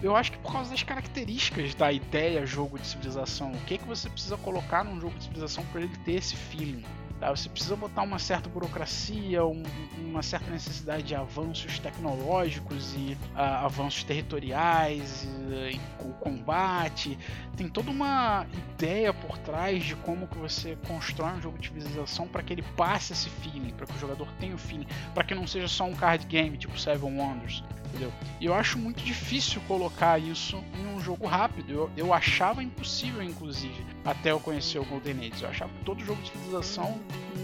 Eu 0.02 0.14
acho 0.14 0.32
que 0.32 0.38
por 0.38 0.52
causa 0.52 0.70
das 0.70 0.82
características 0.82 1.74
da 1.74 1.90
ideia 1.90 2.44
jogo 2.44 2.78
de 2.78 2.86
civilização, 2.86 3.50
o 3.52 3.60
que 3.64 3.78
que 3.78 3.84
você 3.86 4.10
precisa 4.10 4.36
colocar 4.36 4.84
num 4.84 5.00
jogo 5.00 5.16
de 5.16 5.24
civilização 5.24 5.64
para 5.72 5.80
ele 5.80 5.96
ter 6.04 6.16
esse 6.16 6.36
feeling? 6.36 6.84
Tá? 7.20 7.30
Você 7.30 7.50
precisa 7.50 7.76
botar 7.76 8.02
uma 8.02 8.18
certa 8.18 8.48
burocracia, 8.48 9.44
um, 9.44 9.62
uma 9.98 10.22
certa 10.22 10.50
necessidade 10.50 11.02
de 11.02 11.14
avanços 11.14 11.78
tecnológicos 11.78 12.94
e 12.94 13.16
uh, 13.34 13.66
avanços 13.66 14.02
territoriais, 14.04 15.24
e, 15.24 15.76
e, 15.76 15.80
o 16.00 16.14
combate. 16.14 17.18
Tem 17.58 17.68
toda 17.68 17.90
uma 17.90 18.46
ideia 18.74 19.12
por 19.12 19.36
trás 19.36 19.84
de 19.84 19.94
como 19.96 20.26
que 20.26 20.38
você 20.38 20.78
constrói 20.88 21.32
um 21.32 21.42
jogo 21.42 21.58
de 21.58 21.68
civilização 21.68 22.26
para 22.26 22.42
que 22.42 22.54
ele 22.54 22.62
passe 22.74 23.12
esse 23.12 23.28
feeling, 23.28 23.70
para 23.70 23.86
que 23.86 23.92
o 23.94 23.98
jogador 23.98 24.26
tenha 24.40 24.54
o 24.54 24.58
feeling, 24.58 24.86
para 25.14 25.22
que 25.22 25.34
não 25.34 25.46
seja 25.46 25.68
só 25.68 25.84
um 25.84 25.94
card 25.94 26.24
game 26.26 26.56
tipo 26.56 26.78
Seven 26.78 27.18
Wonders. 27.18 27.62
Entendeu? 27.90 28.12
E 28.40 28.46
eu 28.46 28.54
acho 28.54 28.78
muito 28.78 29.02
difícil 29.02 29.60
colocar 29.66 30.18
isso 30.18 30.62
em 30.78 30.86
um 30.86 31.00
jogo 31.00 31.26
rápido. 31.26 31.72
Eu, 31.72 31.90
eu 31.96 32.14
achava 32.14 32.62
impossível, 32.62 33.22
inclusive, 33.22 33.84
até 34.04 34.30
eu 34.30 34.38
conhecer 34.38 34.78
o 34.78 34.84
Golden 34.84 35.18
Age. 35.18 35.42
Eu 35.42 35.48
achava 35.50 35.72
que 35.72 35.84
todo 35.84 36.04
jogo 36.04 36.22
de 36.22 36.30
civilização 36.30 37.00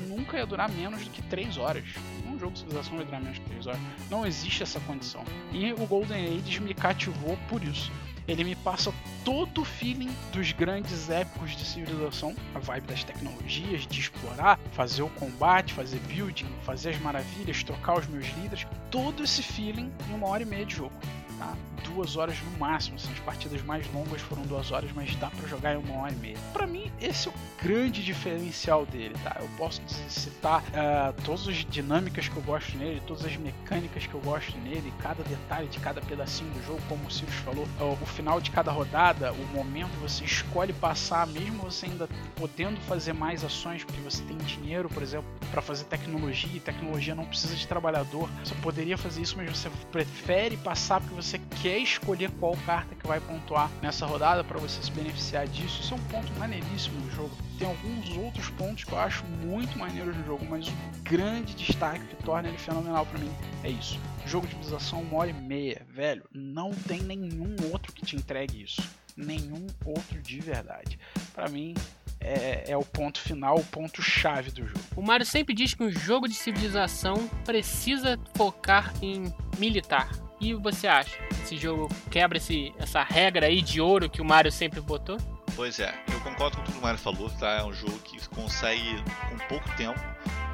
nunca 0.06 0.36
ia 0.36 0.46
durar 0.46 0.70
menos 0.70 1.04
do 1.04 1.10
que 1.10 1.20
3 1.22 1.58
horas. 1.58 1.84
Um 2.26 2.38
jogo 2.38 2.52
de 2.52 2.60
civilização 2.60 2.96
vai 2.96 3.04
durar 3.04 3.20
menos 3.20 3.38
que 3.38 3.44
3 3.48 3.66
horas. 3.66 3.80
Não 4.08 4.24
existe 4.24 4.62
essa 4.62 4.78
condição. 4.80 5.24
E 5.52 5.72
o 5.72 5.86
Golden 5.86 6.38
Age 6.38 6.60
me 6.60 6.74
cativou 6.74 7.36
por 7.48 7.62
isso. 7.62 7.90
Ele 8.28 8.42
me 8.42 8.56
passa 8.56 8.92
todo 9.24 9.60
o 9.60 9.64
feeling 9.64 10.10
dos 10.32 10.52
grandes 10.52 11.08
épicos 11.08 11.56
de 11.56 11.64
civilização, 11.64 12.34
a 12.54 12.58
vibe 12.58 12.86
das 12.86 13.04
tecnologias, 13.04 13.86
de 13.86 14.00
explorar, 14.00 14.58
fazer 14.72 15.02
o 15.02 15.08
combate, 15.10 15.72
fazer 15.72 15.98
building, 16.00 16.46
fazer 16.64 16.90
as 16.90 17.00
maravilhas, 17.00 17.62
trocar 17.62 17.98
os 17.98 18.06
meus 18.06 18.26
líderes, 18.36 18.66
todo 18.90 19.22
esse 19.22 19.42
feeling 19.42 19.92
em 20.08 20.14
uma 20.14 20.28
hora 20.28 20.42
e 20.42 20.46
meia 20.46 20.66
de 20.66 20.74
jogo. 20.74 20.94
Tá? 21.38 21.56
Duas 21.96 22.14
horas 22.14 22.36
no 22.42 22.58
máximo, 22.58 22.96
assim, 22.96 23.10
as 23.10 23.18
partidas 23.20 23.62
mais 23.62 23.90
longas 23.90 24.20
foram 24.20 24.42
duas 24.42 24.70
horas, 24.70 24.90
mas 24.94 25.16
dá 25.16 25.30
para 25.30 25.48
jogar 25.48 25.72
em 25.72 25.78
uma 25.78 26.02
hora 26.02 26.12
e 26.12 26.16
meia. 26.16 26.36
Para 26.52 26.66
mim, 26.66 26.92
esse 27.00 27.26
é 27.26 27.30
o 27.30 27.34
grande 27.62 28.04
diferencial 28.04 28.84
dele, 28.84 29.14
tá? 29.24 29.38
Eu 29.40 29.48
posso 29.56 29.80
citar 30.06 30.62
uh, 30.62 31.22
todas 31.24 31.48
as 31.48 31.64
dinâmicas 31.64 32.28
que 32.28 32.36
eu 32.36 32.42
gosto 32.42 32.76
nele, 32.76 33.00
todas 33.06 33.24
as 33.24 33.34
mecânicas 33.38 34.06
que 34.06 34.12
eu 34.12 34.20
gosto 34.20 34.58
nele, 34.58 34.92
cada 35.00 35.22
detalhe 35.22 35.68
de 35.68 35.78
cada 35.78 36.02
pedacinho 36.02 36.50
do 36.50 36.62
jogo, 36.66 36.82
como 36.86 37.06
o 37.06 37.10
Sirius 37.10 37.36
falou, 37.36 37.64
uh, 37.80 37.98
o 38.02 38.06
final 38.06 38.42
de 38.42 38.50
cada 38.50 38.70
rodada, 38.70 39.32
o 39.32 39.46
momento 39.56 39.92
você 39.98 40.22
escolhe 40.22 40.74
passar, 40.74 41.26
mesmo 41.26 41.62
você 41.62 41.86
ainda 41.86 42.06
podendo 42.34 42.78
fazer 42.82 43.14
mais 43.14 43.42
ações, 43.42 43.84
porque 43.84 44.02
você 44.02 44.22
tem 44.24 44.36
dinheiro, 44.36 44.90
por 44.90 45.02
exemplo, 45.02 45.26
para 45.50 45.62
fazer 45.62 45.84
tecnologia, 45.84 46.50
e 46.54 46.60
tecnologia 46.60 47.14
não 47.14 47.24
precisa 47.24 47.56
de 47.56 47.66
trabalhador. 47.66 48.28
Você 48.44 48.54
poderia 48.56 48.98
fazer 48.98 49.22
isso, 49.22 49.34
mas 49.34 49.48
você 49.48 49.70
prefere 49.90 50.58
passar 50.58 51.00
porque 51.00 51.14
você 51.14 51.40
quer 51.62 51.85
escolher 51.88 52.30
qual 52.38 52.56
carta 52.66 52.94
que 52.94 53.06
vai 53.06 53.20
pontuar 53.20 53.70
nessa 53.82 54.06
rodada 54.06 54.42
para 54.44 54.58
você 54.58 54.82
se 54.82 54.90
beneficiar 54.90 55.46
disso. 55.46 55.80
Isso 55.80 55.94
é 55.94 55.96
um 55.96 56.02
ponto 56.04 56.32
maneiríssimo 56.38 57.00
do 57.00 57.10
jogo. 57.10 57.30
Tem 57.58 57.66
alguns 57.66 58.16
outros 58.16 58.50
pontos 58.50 58.84
que 58.84 58.92
eu 58.92 58.98
acho 58.98 59.24
muito 59.44 59.78
maneiros 59.78 60.16
no 60.16 60.24
jogo, 60.24 60.44
mas 60.44 60.68
o 60.68 60.72
grande 61.02 61.54
destaque 61.54 62.04
que 62.06 62.22
torna 62.22 62.48
ele 62.48 62.58
fenomenal 62.58 63.06
para 63.06 63.18
mim 63.18 63.30
é 63.62 63.70
isso. 63.70 63.98
Jogo 64.26 64.46
de 64.46 64.54
civilização 64.54 65.02
uma 65.02 65.18
hora 65.18 65.30
e 65.30 65.34
meia, 65.34 65.86
velho. 65.90 66.24
Não 66.32 66.70
tem 66.70 67.00
nenhum 67.00 67.54
outro 67.72 67.92
que 67.92 68.04
te 68.04 68.16
entregue 68.16 68.62
isso. 68.62 68.82
Nenhum 69.16 69.66
outro 69.84 70.20
de 70.20 70.40
verdade. 70.40 70.98
Para 71.32 71.48
mim, 71.48 71.74
é, 72.20 72.64
é, 72.70 72.76
o 72.76 72.84
ponto 72.84 73.20
final, 73.20 73.56
o 73.56 73.64
ponto 73.64 74.02
chave 74.02 74.50
do 74.50 74.66
jogo. 74.66 74.80
O 74.96 75.02
Mario 75.02 75.24
sempre 75.24 75.54
diz 75.54 75.74
que 75.74 75.82
um 75.82 75.90
jogo 75.90 76.28
de 76.28 76.34
civilização 76.34 77.28
precisa 77.44 78.18
focar 78.34 78.92
em 79.00 79.32
militar. 79.58 80.25
E 80.40 80.54
você 80.54 80.86
acha? 80.86 81.16
Esse 81.42 81.56
jogo 81.56 81.88
quebra 82.10 82.38
esse, 82.38 82.74
essa 82.78 83.02
regra 83.02 83.46
aí 83.46 83.62
de 83.62 83.80
ouro 83.80 84.10
que 84.10 84.20
o 84.20 84.24
Mario 84.24 84.52
sempre 84.52 84.80
botou? 84.80 85.16
Pois 85.54 85.80
é, 85.80 85.94
eu 86.12 86.20
concordo 86.20 86.58
com 86.58 86.64
tudo 86.64 86.74
que 86.74 86.78
o 86.78 86.82
Mario 86.82 86.98
falou, 86.98 87.30
tá? 87.30 87.52
É 87.52 87.64
um 87.64 87.72
jogo 87.72 87.98
que 88.00 88.28
consegue, 88.28 89.02
com 89.30 89.38
pouco 89.48 89.68
tempo, 89.76 89.98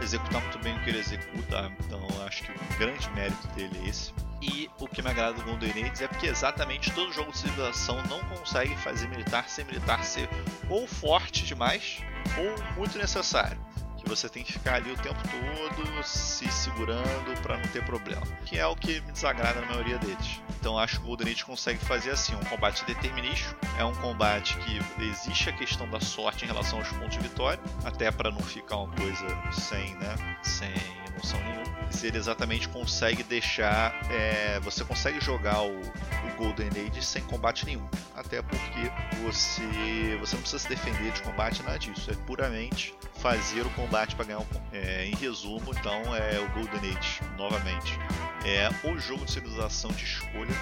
executar 0.01 0.41
muito 0.41 0.59
bem 0.61 0.77
o 0.77 0.85
que 0.85 0.91
ele 0.91 1.01
executa. 1.01 1.73
Então 1.85 2.01
acho 2.25 2.45
que 2.45 2.53
o 2.53 2.79
grande 2.79 3.11
mérito 3.11 3.49
dele 3.49 3.77
é 3.85 3.89
esse. 3.89 4.13
E 4.41 4.71
o 4.79 4.87
que 4.87 5.03
me 5.03 5.11
agrada 5.11 5.35
do 5.35 5.43
Golden 5.43 5.71
Age 5.71 6.05
é 6.05 6.09
porque 6.09 6.27
exatamente 6.27 6.93
todo 6.93 7.13
jogo 7.13 7.33
de 7.33 7.39
civilização 7.39 8.01
não 8.09 8.21
consegue 8.37 8.77
fazer 8.77 9.09
militar 9.09 9.49
sem 9.49 9.65
militar 9.65 10.05
ser 10.05 10.29
ou 10.69 10.87
forte 10.87 11.45
demais 11.45 11.99
ou 12.37 12.75
muito 12.77 12.99
necessário 12.99 13.59
que 14.03 14.09
você 14.09 14.29
tem 14.29 14.43
que 14.43 14.53
ficar 14.53 14.75
ali 14.75 14.91
o 14.91 14.97
tempo 14.97 15.19
todo 15.29 16.03
se 16.05 16.51
segurando 16.51 17.41
para 17.43 17.57
não 17.57 17.69
ter 17.69 17.85
problema, 17.85 18.27
que 18.45 18.59
é 18.59 18.67
o 18.67 18.75
que 18.75 19.01
me 19.03 19.13
desagrada 19.13 19.61
na 19.61 19.67
maioria 19.67 19.99
deles. 19.99 20.41
Então 20.61 20.79
acho 20.79 20.99
que 20.99 21.05
o 21.05 21.07
Golden 21.09 21.33
Age 21.33 21.45
consegue 21.45 21.79
fazer 21.85 22.11
assim, 22.11 22.35
um 22.35 22.45
combate 22.45 22.85
determinístico, 22.85 23.55
é 23.79 23.85
um 23.85 23.95
combate 23.95 24.57
que 24.59 25.05
existe 25.05 25.49
a 25.49 25.53
questão 25.53 25.89
da 25.89 26.01
sorte 26.01 26.45
em 26.45 26.49
relação 26.49 26.79
aos 26.79 26.89
pontos 26.89 27.17
de 27.17 27.21
vitória, 27.21 27.61
até 27.85 28.11
para 28.11 28.31
não 28.31 28.41
ficar 28.41 28.77
uma 28.77 28.95
coisa 28.95 29.27
sem, 29.53 29.95
né, 29.97 30.39
sem 30.43 30.73
emoção 31.09 31.41
nenhuma. 31.41 31.63
Ele 32.03 32.19
exatamente 32.19 32.69
consegue 32.69 33.23
deixar, 33.23 33.95
é, 34.11 34.59
você 34.61 34.85
consegue 34.85 35.21
jogar 35.21 35.63
o, 35.63 35.81
o 35.81 36.37
Golden 36.37 36.69
Age 36.69 37.03
sem 37.03 37.23
combate 37.23 37.65
nenhum, 37.65 37.87
até 38.17 38.43
porque 38.43 38.91
você 39.23 40.17
você 40.19 40.35
não 40.35 40.43
precisa 40.43 40.59
se 40.59 40.69
defender 40.69 41.13
de 41.13 41.23
combate 41.23 41.63
nada 41.63 41.79
disso, 41.79 42.11
é 42.11 42.15
puramente 42.27 42.95
fazer 43.23 43.65
o 43.65 43.71
combate 43.93 44.17
para 44.17 44.25
ganhar 44.25 44.39
um 44.39 44.47
é, 44.73 45.05
Em 45.07 45.15
resumo, 45.15 45.71
então, 45.79 46.17
é 46.17 46.41
o 46.41 46.49
Golden 46.55 46.97
Age, 46.97 47.21
novamente. 47.37 47.99
É 48.43 48.71
o 48.89 48.99
jogo 48.99 49.27
de 49.27 49.33
civilização 49.33 49.91
de 49.91 50.03
escolha. 50.03 50.55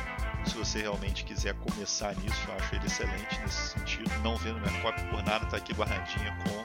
Se 0.45 0.57
você 0.57 0.81
realmente 0.81 1.23
quiser 1.23 1.55
começar 1.55 2.13
nisso, 2.17 2.37
eu 2.49 2.55
acho 2.57 2.75
ele 2.75 2.87
excelente 2.87 3.39
nesse 3.41 3.79
sentido. 3.79 4.11
Não 4.25 4.37
vendo 4.37 4.59
minha 4.59 4.81
cópia 4.81 5.05
por 5.05 5.23
nada, 5.23 5.47
tá 5.47 5.59
aqui 5.59 5.73
guardadinha 5.73 6.37
com 6.43 6.65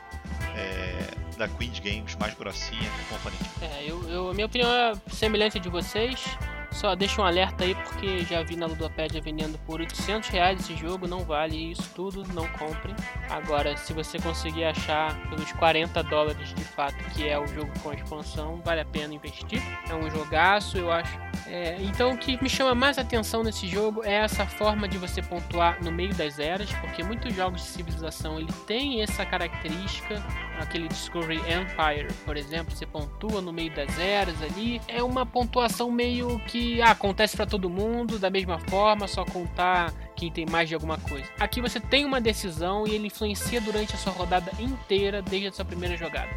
é, 0.57 1.37
da 1.37 1.47
Queen's 1.47 1.79
Games 1.79 2.15
mais 2.15 2.33
grossinha 2.33 2.89
Company. 3.09 3.35
É, 3.61 3.83
eu, 3.83 4.09
eu, 4.09 4.33
minha 4.33 4.47
opinião 4.47 4.71
é 4.71 4.93
semelhante 5.11 5.59
de 5.59 5.69
vocês. 5.69 6.19
Só 6.75 6.93
deixa 6.93 7.21
um 7.21 7.25
alerta 7.25 7.63
aí 7.63 7.73
porque 7.73 8.25
já 8.25 8.43
vi 8.43 8.57
na 8.57 8.65
Ludopédia 8.65 9.21
vendendo 9.21 9.57
por 9.59 9.79
800 9.79 10.27
reais 10.27 10.59
esse 10.59 10.75
jogo, 10.75 11.07
não 11.07 11.23
vale 11.23 11.71
isso 11.71 11.89
tudo, 11.95 12.21
não 12.33 12.45
comprem. 12.49 12.93
Agora, 13.29 13.77
se 13.77 13.93
você 13.93 14.19
conseguir 14.19 14.65
achar 14.65 15.15
pelos 15.29 15.49
40 15.53 16.03
dólares 16.03 16.53
de 16.53 16.63
fato 16.65 16.97
que 17.11 17.25
é 17.27 17.39
o 17.39 17.47
jogo 17.47 17.71
com 17.81 17.93
expansão, 17.93 18.61
vale 18.63 18.81
a 18.81 18.85
pena 18.85 19.13
investir. 19.13 19.61
É 19.89 19.95
um 19.95 20.09
jogaço, 20.11 20.77
eu 20.77 20.91
acho. 20.91 21.17
É, 21.47 21.77
então, 21.81 22.13
o 22.13 22.17
que 22.17 22.41
me 22.41 22.49
chama 22.49 22.73
mais 22.73 22.97
atenção 22.97 23.43
nesse 23.43 23.67
jogo 23.67 24.03
é 24.03 24.13
essa 24.13 24.45
forma 24.45 24.87
de 24.87 24.97
você 24.97 25.21
pontuar 25.21 25.83
no 25.83 25.91
meio 25.91 26.13
das 26.13 26.39
eras, 26.39 26.71
porque 26.73 27.03
muitos 27.03 27.33
jogos 27.33 27.61
de 27.61 27.67
civilização 27.67 28.39
ele 28.39 28.51
tem 28.67 29.01
essa 29.01 29.25
característica, 29.25 30.23
aquele 30.59 30.87
Discovery 30.87 31.37
Empire, 31.39 32.13
por 32.25 32.37
exemplo, 32.37 32.75
você 32.75 32.85
pontua 32.85 33.41
no 33.41 33.53
meio 33.53 33.73
das 33.73 33.97
eras 33.99 34.41
ali. 34.41 34.81
É 34.87 35.03
uma 35.03 35.25
pontuação 35.25 35.91
meio 35.91 36.39
que 36.47 36.81
ah, 36.81 36.91
acontece 36.91 37.35
para 37.35 37.45
todo 37.45 37.69
mundo 37.69 38.17
da 38.17 38.29
mesma 38.29 38.59
forma, 38.59 39.07
só 39.07 39.25
contar 39.25 39.93
quem 40.15 40.31
tem 40.31 40.45
mais 40.45 40.69
de 40.69 40.75
alguma 40.75 40.97
coisa. 40.97 41.27
Aqui 41.39 41.61
você 41.61 41.79
tem 41.79 42.05
uma 42.05 42.21
decisão 42.21 42.87
e 42.87 42.95
ele 42.95 43.07
influencia 43.07 43.59
durante 43.59 43.93
a 43.93 43.97
sua 43.97 44.13
rodada 44.13 44.51
inteira, 44.59 45.21
desde 45.21 45.47
a 45.47 45.51
sua 45.51 45.65
primeira 45.65 45.97
jogada. 45.97 46.29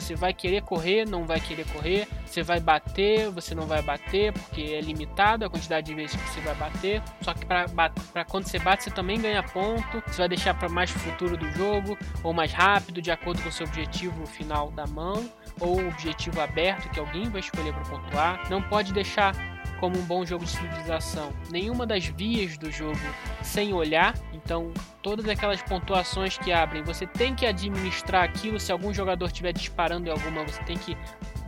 Você 0.00 0.14
vai 0.14 0.34
querer 0.34 0.62
correr, 0.62 1.06
não 1.06 1.24
vai 1.24 1.40
querer 1.40 1.66
correr. 1.72 2.06
Você 2.26 2.42
vai 2.42 2.60
bater, 2.60 3.30
você 3.30 3.54
não 3.54 3.66
vai 3.66 3.80
bater, 3.80 4.32
porque 4.32 4.60
é 4.60 4.80
limitado 4.80 5.44
a 5.44 5.48
quantidade 5.48 5.86
de 5.86 5.94
vezes 5.94 6.14
que 6.14 6.28
você 6.28 6.40
vai 6.40 6.54
bater. 6.54 7.02
Só 7.22 7.32
que 7.32 7.46
para 7.46 8.24
quando 8.28 8.46
você 8.46 8.58
bate, 8.58 8.84
você 8.84 8.90
também 8.90 9.20
ganha 9.20 9.42
ponto. 9.42 10.02
Você 10.06 10.18
vai 10.18 10.28
deixar 10.28 10.54
para 10.54 10.68
mais 10.68 10.90
futuro 10.90 11.36
do 11.36 11.50
jogo, 11.52 11.96
ou 12.22 12.32
mais 12.32 12.52
rápido, 12.52 13.00
de 13.00 13.10
acordo 13.10 13.42
com 13.42 13.48
o 13.48 13.52
seu 13.52 13.66
objetivo 13.66 14.26
final 14.26 14.70
da 14.70 14.86
mão, 14.86 15.30
ou 15.58 15.78
objetivo 15.88 16.40
aberto 16.40 16.90
que 16.90 17.00
alguém 17.00 17.30
vai 17.30 17.40
escolher 17.40 17.72
para 17.72 17.84
pontuar. 17.84 18.50
Não 18.50 18.60
pode 18.60 18.92
deixar 18.92 19.34
como 19.78 19.98
um 19.98 20.02
bom 20.02 20.24
jogo 20.24 20.44
de 20.44 20.50
civilização 20.50 21.32
nenhuma 21.50 21.86
das 21.86 22.06
vias 22.06 22.56
do 22.56 22.70
jogo 22.70 22.98
sem 23.42 23.72
olhar. 23.72 24.14
Então, 24.32 24.72
todas 25.02 25.28
aquelas 25.28 25.62
pontuações 25.62 26.38
que 26.38 26.52
abrem, 26.52 26.82
você 26.82 27.06
tem 27.06 27.34
que 27.34 27.46
administrar 27.46 28.24
aquilo. 28.24 28.58
Se 28.58 28.72
algum 28.72 28.92
jogador 28.92 29.26
estiver 29.26 29.52
disparando 29.52 30.08
em 30.08 30.12
alguma, 30.12 30.44
você 30.44 30.62
tem 30.64 30.76
que 30.76 30.96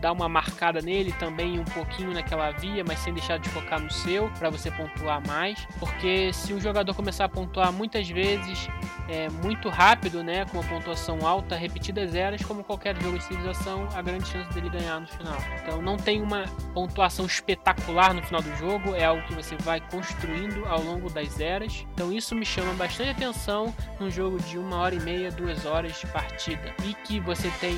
dar 0.00 0.12
uma 0.12 0.28
marcada 0.28 0.80
nele 0.80 1.12
também 1.12 1.58
um 1.58 1.64
pouquinho 1.64 2.12
naquela 2.12 2.50
via, 2.52 2.84
mas 2.86 2.98
sem 3.00 3.12
deixar 3.12 3.38
de 3.38 3.48
focar 3.48 3.80
no 3.80 3.90
seu 3.90 4.28
para 4.38 4.50
você 4.50 4.70
pontuar 4.70 5.24
mais, 5.26 5.66
porque 5.78 6.32
se 6.32 6.54
um 6.54 6.60
jogador 6.60 6.94
começar 6.94 7.24
a 7.24 7.28
pontuar 7.28 7.72
muitas 7.72 8.08
vezes 8.08 8.68
é, 9.08 9.28
muito 9.28 9.68
rápido, 9.68 10.22
né, 10.22 10.44
com 10.46 10.58
uma 10.58 10.68
pontuação 10.68 11.26
alta, 11.26 11.56
repetidas 11.56 12.14
eras, 12.14 12.42
como 12.42 12.62
qualquer 12.62 13.00
jogo 13.00 13.18
de 13.18 13.24
civilização, 13.24 13.88
a 13.94 14.02
grande 14.02 14.28
chance 14.28 14.52
dele 14.52 14.68
ganhar 14.68 15.00
no 15.00 15.06
final. 15.06 15.38
Então 15.62 15.82
não 15.82 15.96
tem 15.96 16.22
uma 16.22 16.44
pontuação 16.72 17.26
espetacular 17.26 18.14
no 18.14 18.22
final 18.22 18.42
do 18.42 18.54
jogo, 18.56 18.94
é 18.94 19.04
algo 19.04 19.22
que 19.26 19.34
você 19.34 19.56
vai 19.56 19.80
construindo 19.80 20.64
ao 20.66 20.82
longo 20.82 21.10
das 21.10 21.40
eras. 21.40 21.86
Então 21.94 22.12
isso 22.12 22.34
me 22.34 22.44
chama 22.44 22.72
bastante 22.74 23.10
atenção 23.10 23.74
num 23.98 24.10
jogo 24.10 24.38
de 24.40 24.58
uma 24.58 24.76
hora 24.76 24.94
e 24.94 25.00
meia, 25.00 25.30
duas 25.30 25.64
horas 25.64 25.98
de 25.98 26.06
partida 26.08 26.74
e 26.84 26.94
que 26.94 27.18
você 27.18 27.50
tem 27.60 27.76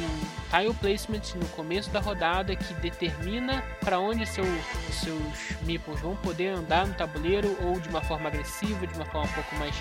tile 0.51 0.75
placement 0.75 1.37
no 1.37 1.47
começo 1.49 1.91
da 1.91 2.01
rodada 2.01 2.10
que 2.57 2.75
determina 2.75 3.63
para 3.81 3.99
onde 3.99 4.27
seu, 4.27 4.45
seus 4.91 5.57
meeples 5.63 6.01
vão 6.01 6.17
poder 6.17 6.49
andar 6.49 6.87
no 6.87 6.95
tabuleiro 6.95 7.57
ou 7.63 7.81
de 7.81 7.89
uma 7.89 8.03
forma 8.03 8.29
agressiva, 8.29 8.87
de 8.87 8.95
uma 8.95 9.05
forma 9.05 9.29
um 9.29 9.33
pouco 9.33 9.55
mais 9.57 9.75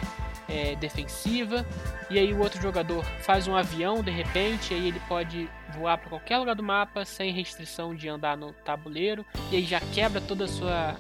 é, 0.48 0.76
defensiva. 0.76 1.66
E 2.10 2.18
aí 2.18 2.34
o 2.34 2.40
outro 2.40 2.62
jogador 2.62 3.04
faz 3.22 3.48
um 3.48 3.56
avião 3.56 4.04
de 4.04 4.12
repente, 4.12 4.74
aí 4.74 4.88
ele 4.88 5.02
pode 5.08 5.50
voar 5.76 5.98
para 5.98 6.10
qualquer 6.10 6.38
lugar 6.38 6.56
do 6.56 6.64
mapa 6.64 7.06
sem 7.06 7.32
restrição 7.32 7.94
de 7.94 8.10
andar 8.10 8.36
no 8.36 8.52
tabuleiro. 8.54 9.26
E 9.52 9.58
aí 9.58 9.64
já 9.64 9.80
quebra 9.80 10.20
toda 10.20 10.46
a 10.46 10.48
sua 10.48 10.96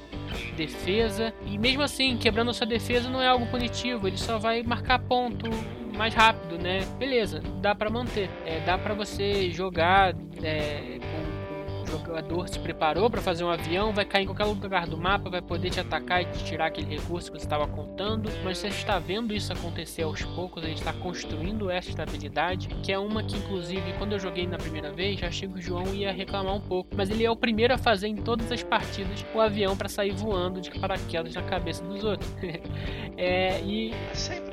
defesa. 0.56 1.34
E 1.46 1.58
mesmo 1.58 1.82
assim, 1.82 2.18
quebrando 2.18 2.52
a 2.52 2.54
sua 2.54 2.68
defesa 2.68 3.10
não 3.10 3.22
é 3.22 3.28
algo 3.28 3.48
punitivo, 3.48 4.08
ele 4.08 4.18
só 4.18 4.38
vai 4.38 4.62
marcar 4.62 5.00
ponto 5.00 5.50
mais 5.98 6.14
rápido, 6.14 6.58
né? 6.58 6.86
Beleza, 6.98 7.42
dá 7.62 7.76
para 7.76 7.90
manter. 7.90 8.30
É, 8.46 8.62
dá 8.62 8.78
para 8.78 8.94
você 8.94 9.50
jogar 9.52 10.16
é, 10.42 10.99
jogador 11.90 12.48
se 12.48 12.60
preparou 12.60 13.10
para 13.10 13.22
fazer 13.22 13.44
um 13.44 13.50
avião, 13.50 13.94
vai 13.94 14.06
cair 14.06 14.24
em 14.24 14.26
qualquer 14.26 14.46
lugar 14.46 14.88
do 14.88 14.98
mapa, 14.98 15.30
vai 15.30 15.42
poder 15.42 15.70
te 15.70 15.80
atacar 15.80 16.22
e 16.22 16.26
te 16.26 16.44
tirar 16.44 16.68
aquele 16.68 16.96
recurso 16.96 17.32
que 17.32 17.38
você 17.38 17.46
estava 17.46 17.68
contando. 17.68 18.30
Mas 18.44 18.58
você 18.58 18.68
está 18.68 19.00
vendo 19.00 19.34
isso 19.34 19.52
acontecer 19.52 20.04
aos 20.04 20.24
poucos, 20.24 20.64
a 20.64 20.68
gente 20.68 20.80
está 20.80 20.94
construindo 20.94 21.70
essa 21.70 21.90
estabilidade, 21.90 22.68
que 22.84 22.92
é 22.92 23.00
uma 23.00 23.24
que, 23.24 23.38
inclusive, 23.38 23.94
quando 23.98 24.14
eu 24.14 24.20
joguei 24.20 24.48
na 24.48 24.58
primeira 24.58 24.92
vez, 24.92 25.22
achei 25.24 25.48
que 25.48 25.60
o 25.60 25.62
João 25.62 25.94
ia 25.94 26.12
reclamar 26.12 26.56
um 26.56 26.62
pouco. 26.62 26.90
Mas 26.96 27.10
ele 27.10 27.24
é 27.24 27.32
o 27.32 27.36
primeiro 27.36 27.74
a 27.74 27.78
fazer 27.78 28.08
em 28.08 28.16
todas 28.16 28.52
as 28.52 28.64
partidas 28.64 29.26
o 29.34 29.40
avião 29.40 29.76
para 29.76 29.90
sair 29.90 30.12
voando 30.12 30.62
de 30.62 30.72
paraquedas 30.80 31.34
na 31.36 31.44
cabeça 31.44 31.84
dos 31.84 32.04
outros. 32.04 32.30
é, 33.18 33.60
e. 33.62 33.94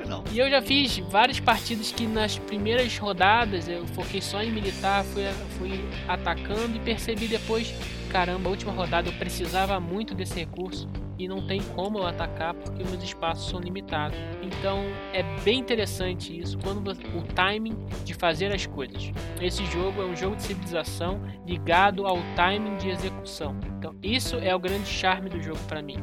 Não. 0.07 0.23
E 0.31 0.39
eu 0.39 0.49
já 0.49 0.61
fiz 0.61 0.97
várias 0.99 1.39
partidas 1.39 1.91
que 1.91 2.07
nas 2.07 2.37
primeiras 2.37 2.97
rodadas 2.97 3.67
eu 3.67 3.85
foquei 3.87 4.21
só 4.21 4.41
em 4.41 4.51
militar, 4.51 5.03
fui, 5.03 5.23
fui 5.57 5.79
atacando 6.07 6.75
e 6.75 6.79
percebi 6.79 7.27
depois, 7.27 7.73
caramba, 8.09 8.49
a 8.49 8.51
última 8.51 8.71
rodada 8.71 9.09
eu 9.09 9.13
precisava 9.13 9.79
muito 9.79 10.15
desse 10.15 10.39
recurso 10.39 10.87
e 11.19 11.27
não 11.27 11.45
tem 11.45 11.61
como 11.75 11.97
eu 11.97 12.05
atacar 12.05 12.53
porque 12.53 12.83
meus 12.83 13.03
espaços 13.03 13.49
são 13.49 13.59
limitados. 13.59 14.17
Então 14.41 14.83
é 15.13 15.23
bem 15.43 15.59
interessante 15.59 16.37
isso 16.37 16.57
quando 16.59 16.87
o 16.89 17.23
timing 17.33 17.75
de 18.03 18.13
fazer 18.13 18.53
as 18.53 18.65
coisas. 18.65 19.11
Esse 19.41 19.65
jogo 19.65 20.01
é 20.01 20.05
um 20.05 20.15
jogo 20.15 20.35
de 20.35 20.43
civilização 20.43 21.19
ligado 21.45 22.05
ao 22.05 22.17
timing 22.35 22.77
de 22.77 22.89
execução. 22.89 23.57
Então 23.77 23.95
isso 24.01 24.37
é 24.37 24.55
o 24.55 24.59
grande 24.59 24.87
charme 24.87 25.29
do 25.29 25.41
jogo 25.41 25.59
para 25.67 25.81
mim 25.81 25.97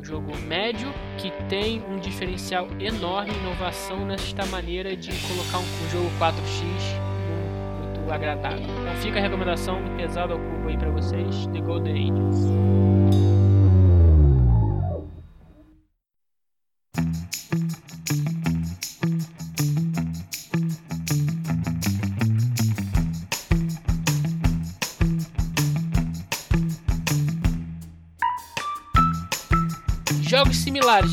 um 0.00 0.04
jogo 0.04 0.36
médio 0.48 0.92
que 1.18 1.30
tem 1.48 1.84
um 1.84 1.98
diferencial 1.98 2.66
enorme, 2.80 3.32
inovação 3.34 4.06
nesta 4.06 4.46
maneira 4.46 4.96
de 4.96 5.10
colocar 5.28 5.58
um, 5.58 5.62
um 5.62 5.90
jogo 5.90 6.10
4x 6.18 6.40
muito 7.78 8.10
agradável. 8.10 8.62
Então 8.62 8.96
fica 8.96 9.18
a 9.18 9.22
recomendação 9.22 9.78
pesado 9.96 10.32
ao 10.32 10.38
cubo 10.38 10.68
aí 10.68 10.78
para 10.78 10.90
vocês, 10.90 11.46
The 11.48 11.60
Golden 11.60 11.94
Ages. 11.94 13.49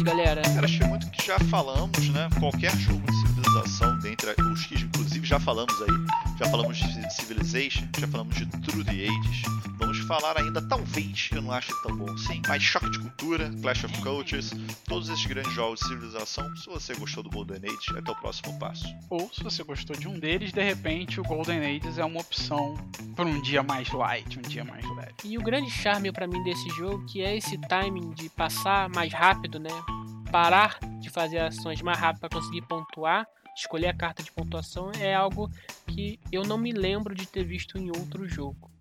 Galera? 0.03 0.41
Cara, 0.41 0.65
achei 0.65 0.87
muito 0.87 1.07
que 1.11 1.27
já 1.27 1.37
falamos, 1.51 2.09
né? 2.09 2.27
Qualquer 2.39 2.75
jogo 2.77 3.05
de 3.05 3.15
civilização, 3.19 3.99
dentre 3.99 4.31
os 4.51 4.65
que 4.65 4.73
inclusive 4.73 5.25
já 5.25 5.39
falamos 5.39 5.75
aí, 5.83 6.06
já 6.37 6.45
falamos 6.45 6.77
de 6.77 7.13
Civilization, 7.13 7.87
já 7.99 8.07
falamos 8.07 8.35
de 8.35 8.45
True 8.45 8.83
the 8.83 8.91
Ages. 8.91 9.41
Vamos 9.77 9.97
falar 9.99 10.37
ainda, 10.37 10.61
talvez, 10.61 11.29
eu 11.33 11.41
não 11.41 11.51
acho 11.51 11.71
tão 11.81 11.95
bom 11.95 12.11
assim, 12.11 12.41
mas 12.47 12.61
Choque 12.61 12.89
de 12.91 12.99
Cultura, 12.99 13.51
Clash 13.61 13.83
of 13.85 14.01
Cultures, 14.01 14.51
todos 14.85 15.09
esses 15.09 15.25
grandes 15.25 15.51
jogos 15.53 15.79
de 15.79 15.87
civilização. 15.87 16.55
Se 16.55 16.67
você 16.67 16.93
gostou 16.95 17.23
do 17.23 17.29
Golden 17.29 17.57
Age, 17.57 17.97
é 17.97 18.11
o 18.11 18.15
próximo 18.15 18.57
passo. 18.59 18.85
Ou 19.09 19.29
se 19.33 19.43
você 19.43 19.63
gostou 19.63 19.95
de 19.95 20.07
um 20.07 20.19
deles, 20.19 20.51
de 20.51 20.63
repente 20.63 21.19
o 21.19 21.23
Golden 21.23 21.59
Ages 21.59 21.97
é 21.97 22.05
uma 22.05 22.19
opção 22.19 22.75
para 23.15 23.25
um 23.25 23.41
dia 23.41 23.63
mais 23.63 23.89
light, 23.91 24.37
um 24.37 24.43
dia 24.43 24.63
mais 24.63 24.85
leve. 24.95 25.13
E 25.23 25.37
o 25.37 25.41
grande 25.41 25.71
charme 25.71 26.11
para 26.11 26.27
mim 26.27 26.43
desse 26.43 26.69
jogo 26.69 27.03
que 27.05 27.21
é 27.21 27.35
esse 27.35 27.57
timing 27.57 28.11
de 28.11 28.29
passar 28.29 28.89
mais 28.89 29.11
rápido, 29.11 29.59
né? 29.59 29.71
Parar 30.31 30.77
de 30.99 31.09
fazer 31.09 31.39
ações 31.39 31.81
mais 31.81 31.97
rápido 31.97 32.19
para 32.19 32.37
conseguir 32.37 32.61
pontuar, 32.63 33.25
escolher 33.61 33.87
a 33.87 33.93
carta 33.93 34.23
de 34.23 34.31
pontuação 34.31 34.91
é 34.99 35.13
algo 35.13 35.49
que 35.87 36.19
eu 36.31 36.43
não 36.43 36.57
me 36.57 36.71
lembro 36.71 37.15
de 37.15 37.25
ter 37.25 37.43
visto 37.43 37.77
em 37.77 37.89
outro 37.89 38.27
jogo. 38.27 38.71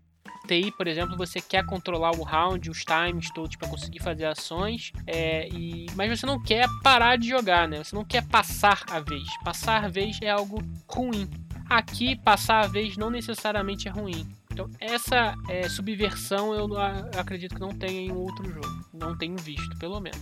TI, 0.46 0.70
por 0.70 0.86
exemplo, 0.86 1.16
você 1.16 1.40
quer 1.40 1.64
controlar 1.66 2.12
o 2.12 2.22
round, 2.22 2.70
os 2.70 2.84
times 2.84 3.30
todos 3.34 3.56
para 3.56 3.68
conseguir 3.68 3.98
fazer 4.00 4.26
ações, 4.26 4.92
é, 5.06 5.48
e, 5.48 5.86
mas 5.94 6.18
você 6.18 6.24
não 6.24 6.40
quer 6.40 6.68
parar 6.82 7.16
de 7.16 7.28
jogar, 7.28 7.66
né? 7.68 7.82
Você 7.82 7.94
não 7.94 8.04
quer 8.04 8.24
passar 8.26 8.84
a 8.88 9.00
vez. 9.00 9.24
Passar 9.44 9.84
a 9.84 9.88
vez 9.88 10.18
é 10.22 10.30
algo 10.30 10.62
ruim. 10.88 11.28
Aqui, 11.68 12.14
passar 12.16 12.64
a 12.64 12.68
vez 12.68 12.96
não 12.96 13.10
necessariamente 13.10 13.88
é 13.88 13.90
ruim. 13.90 14.26
Então, 14.52 14.70
essa 14.80 15.34
é, 15.48 15.68
subversão 15.68 16.54
eu 16.54 16.68
acredito 17.18 17.54
que 17.54 17.60
não 17.60 17.76
tem 17.76 18.06
em 18.06 18.12
outro 18.12 18.48
jogo. 18.48 18.86
Não 18.94 19.16
tenho 19.16 19.36
visto, 19.36 19.76
pelo 19.78 20.00
menos. 20.00 20.20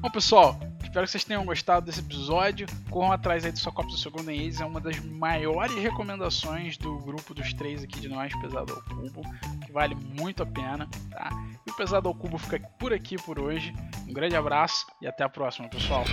Bom, 0.00 0.10
pessoal, 0.10 0.58
espero 0.86 1.04
que 1.04 1.10
vocês 1.10 1.24
tenham 1.24 1.44
gostado 1.44 1.86
desse 1.86 2.00
episódio. 2.00 2.66
Corram 2.90 3.12
atrás 3.12 3.44
aí 3.44 3.52
do 3.52 3.58
sua 3.58 3.72
cópia 3.72 3.92
do 3.92 3.98
seu 3.98 4.10
Golden 4.10 4.46
Ace. 4.46 4.62
É 4.62 4.66
uma 4.66 4.80
das 4.80 4.98
maiores 5.00 5.76
recomendações 5.76 6.76
do 6.78 6.98
grupo 6.98 7.34
dos 7.34 7.52
três 7.52 7.82
aqui 7.82 8.00
de 8.00 8.08
nós, 8.08 8.32
Pesado 8.40 8.72
ao 8.72 8.82
Cubo, 8.82 9.22
que 9.64 9.72
vale 9.72 9.94
muito 9.94 10.42
a 10.42 10.46
pena, 10.46 10.88
tá? 11.10 11.30
E 11.66 11.70
o 11.70 11.76
Pesado 11.76 12.08
ao 12.08 12.14
Cubo 12.14 12.38
fica 12.38 12.60
por 12.78 12.92
aqui 12.92 13.16
por 13.16 13.38
hoje. 13.38 13.74
Um 14.08 14.12
grande 14.12 14.36
abraço 14.36 14.86
e 15.00 15.06
até 15.06 15.24
a 15.24 15.28
próxima, 15.28 15.68
pessoal. 15.68 16.04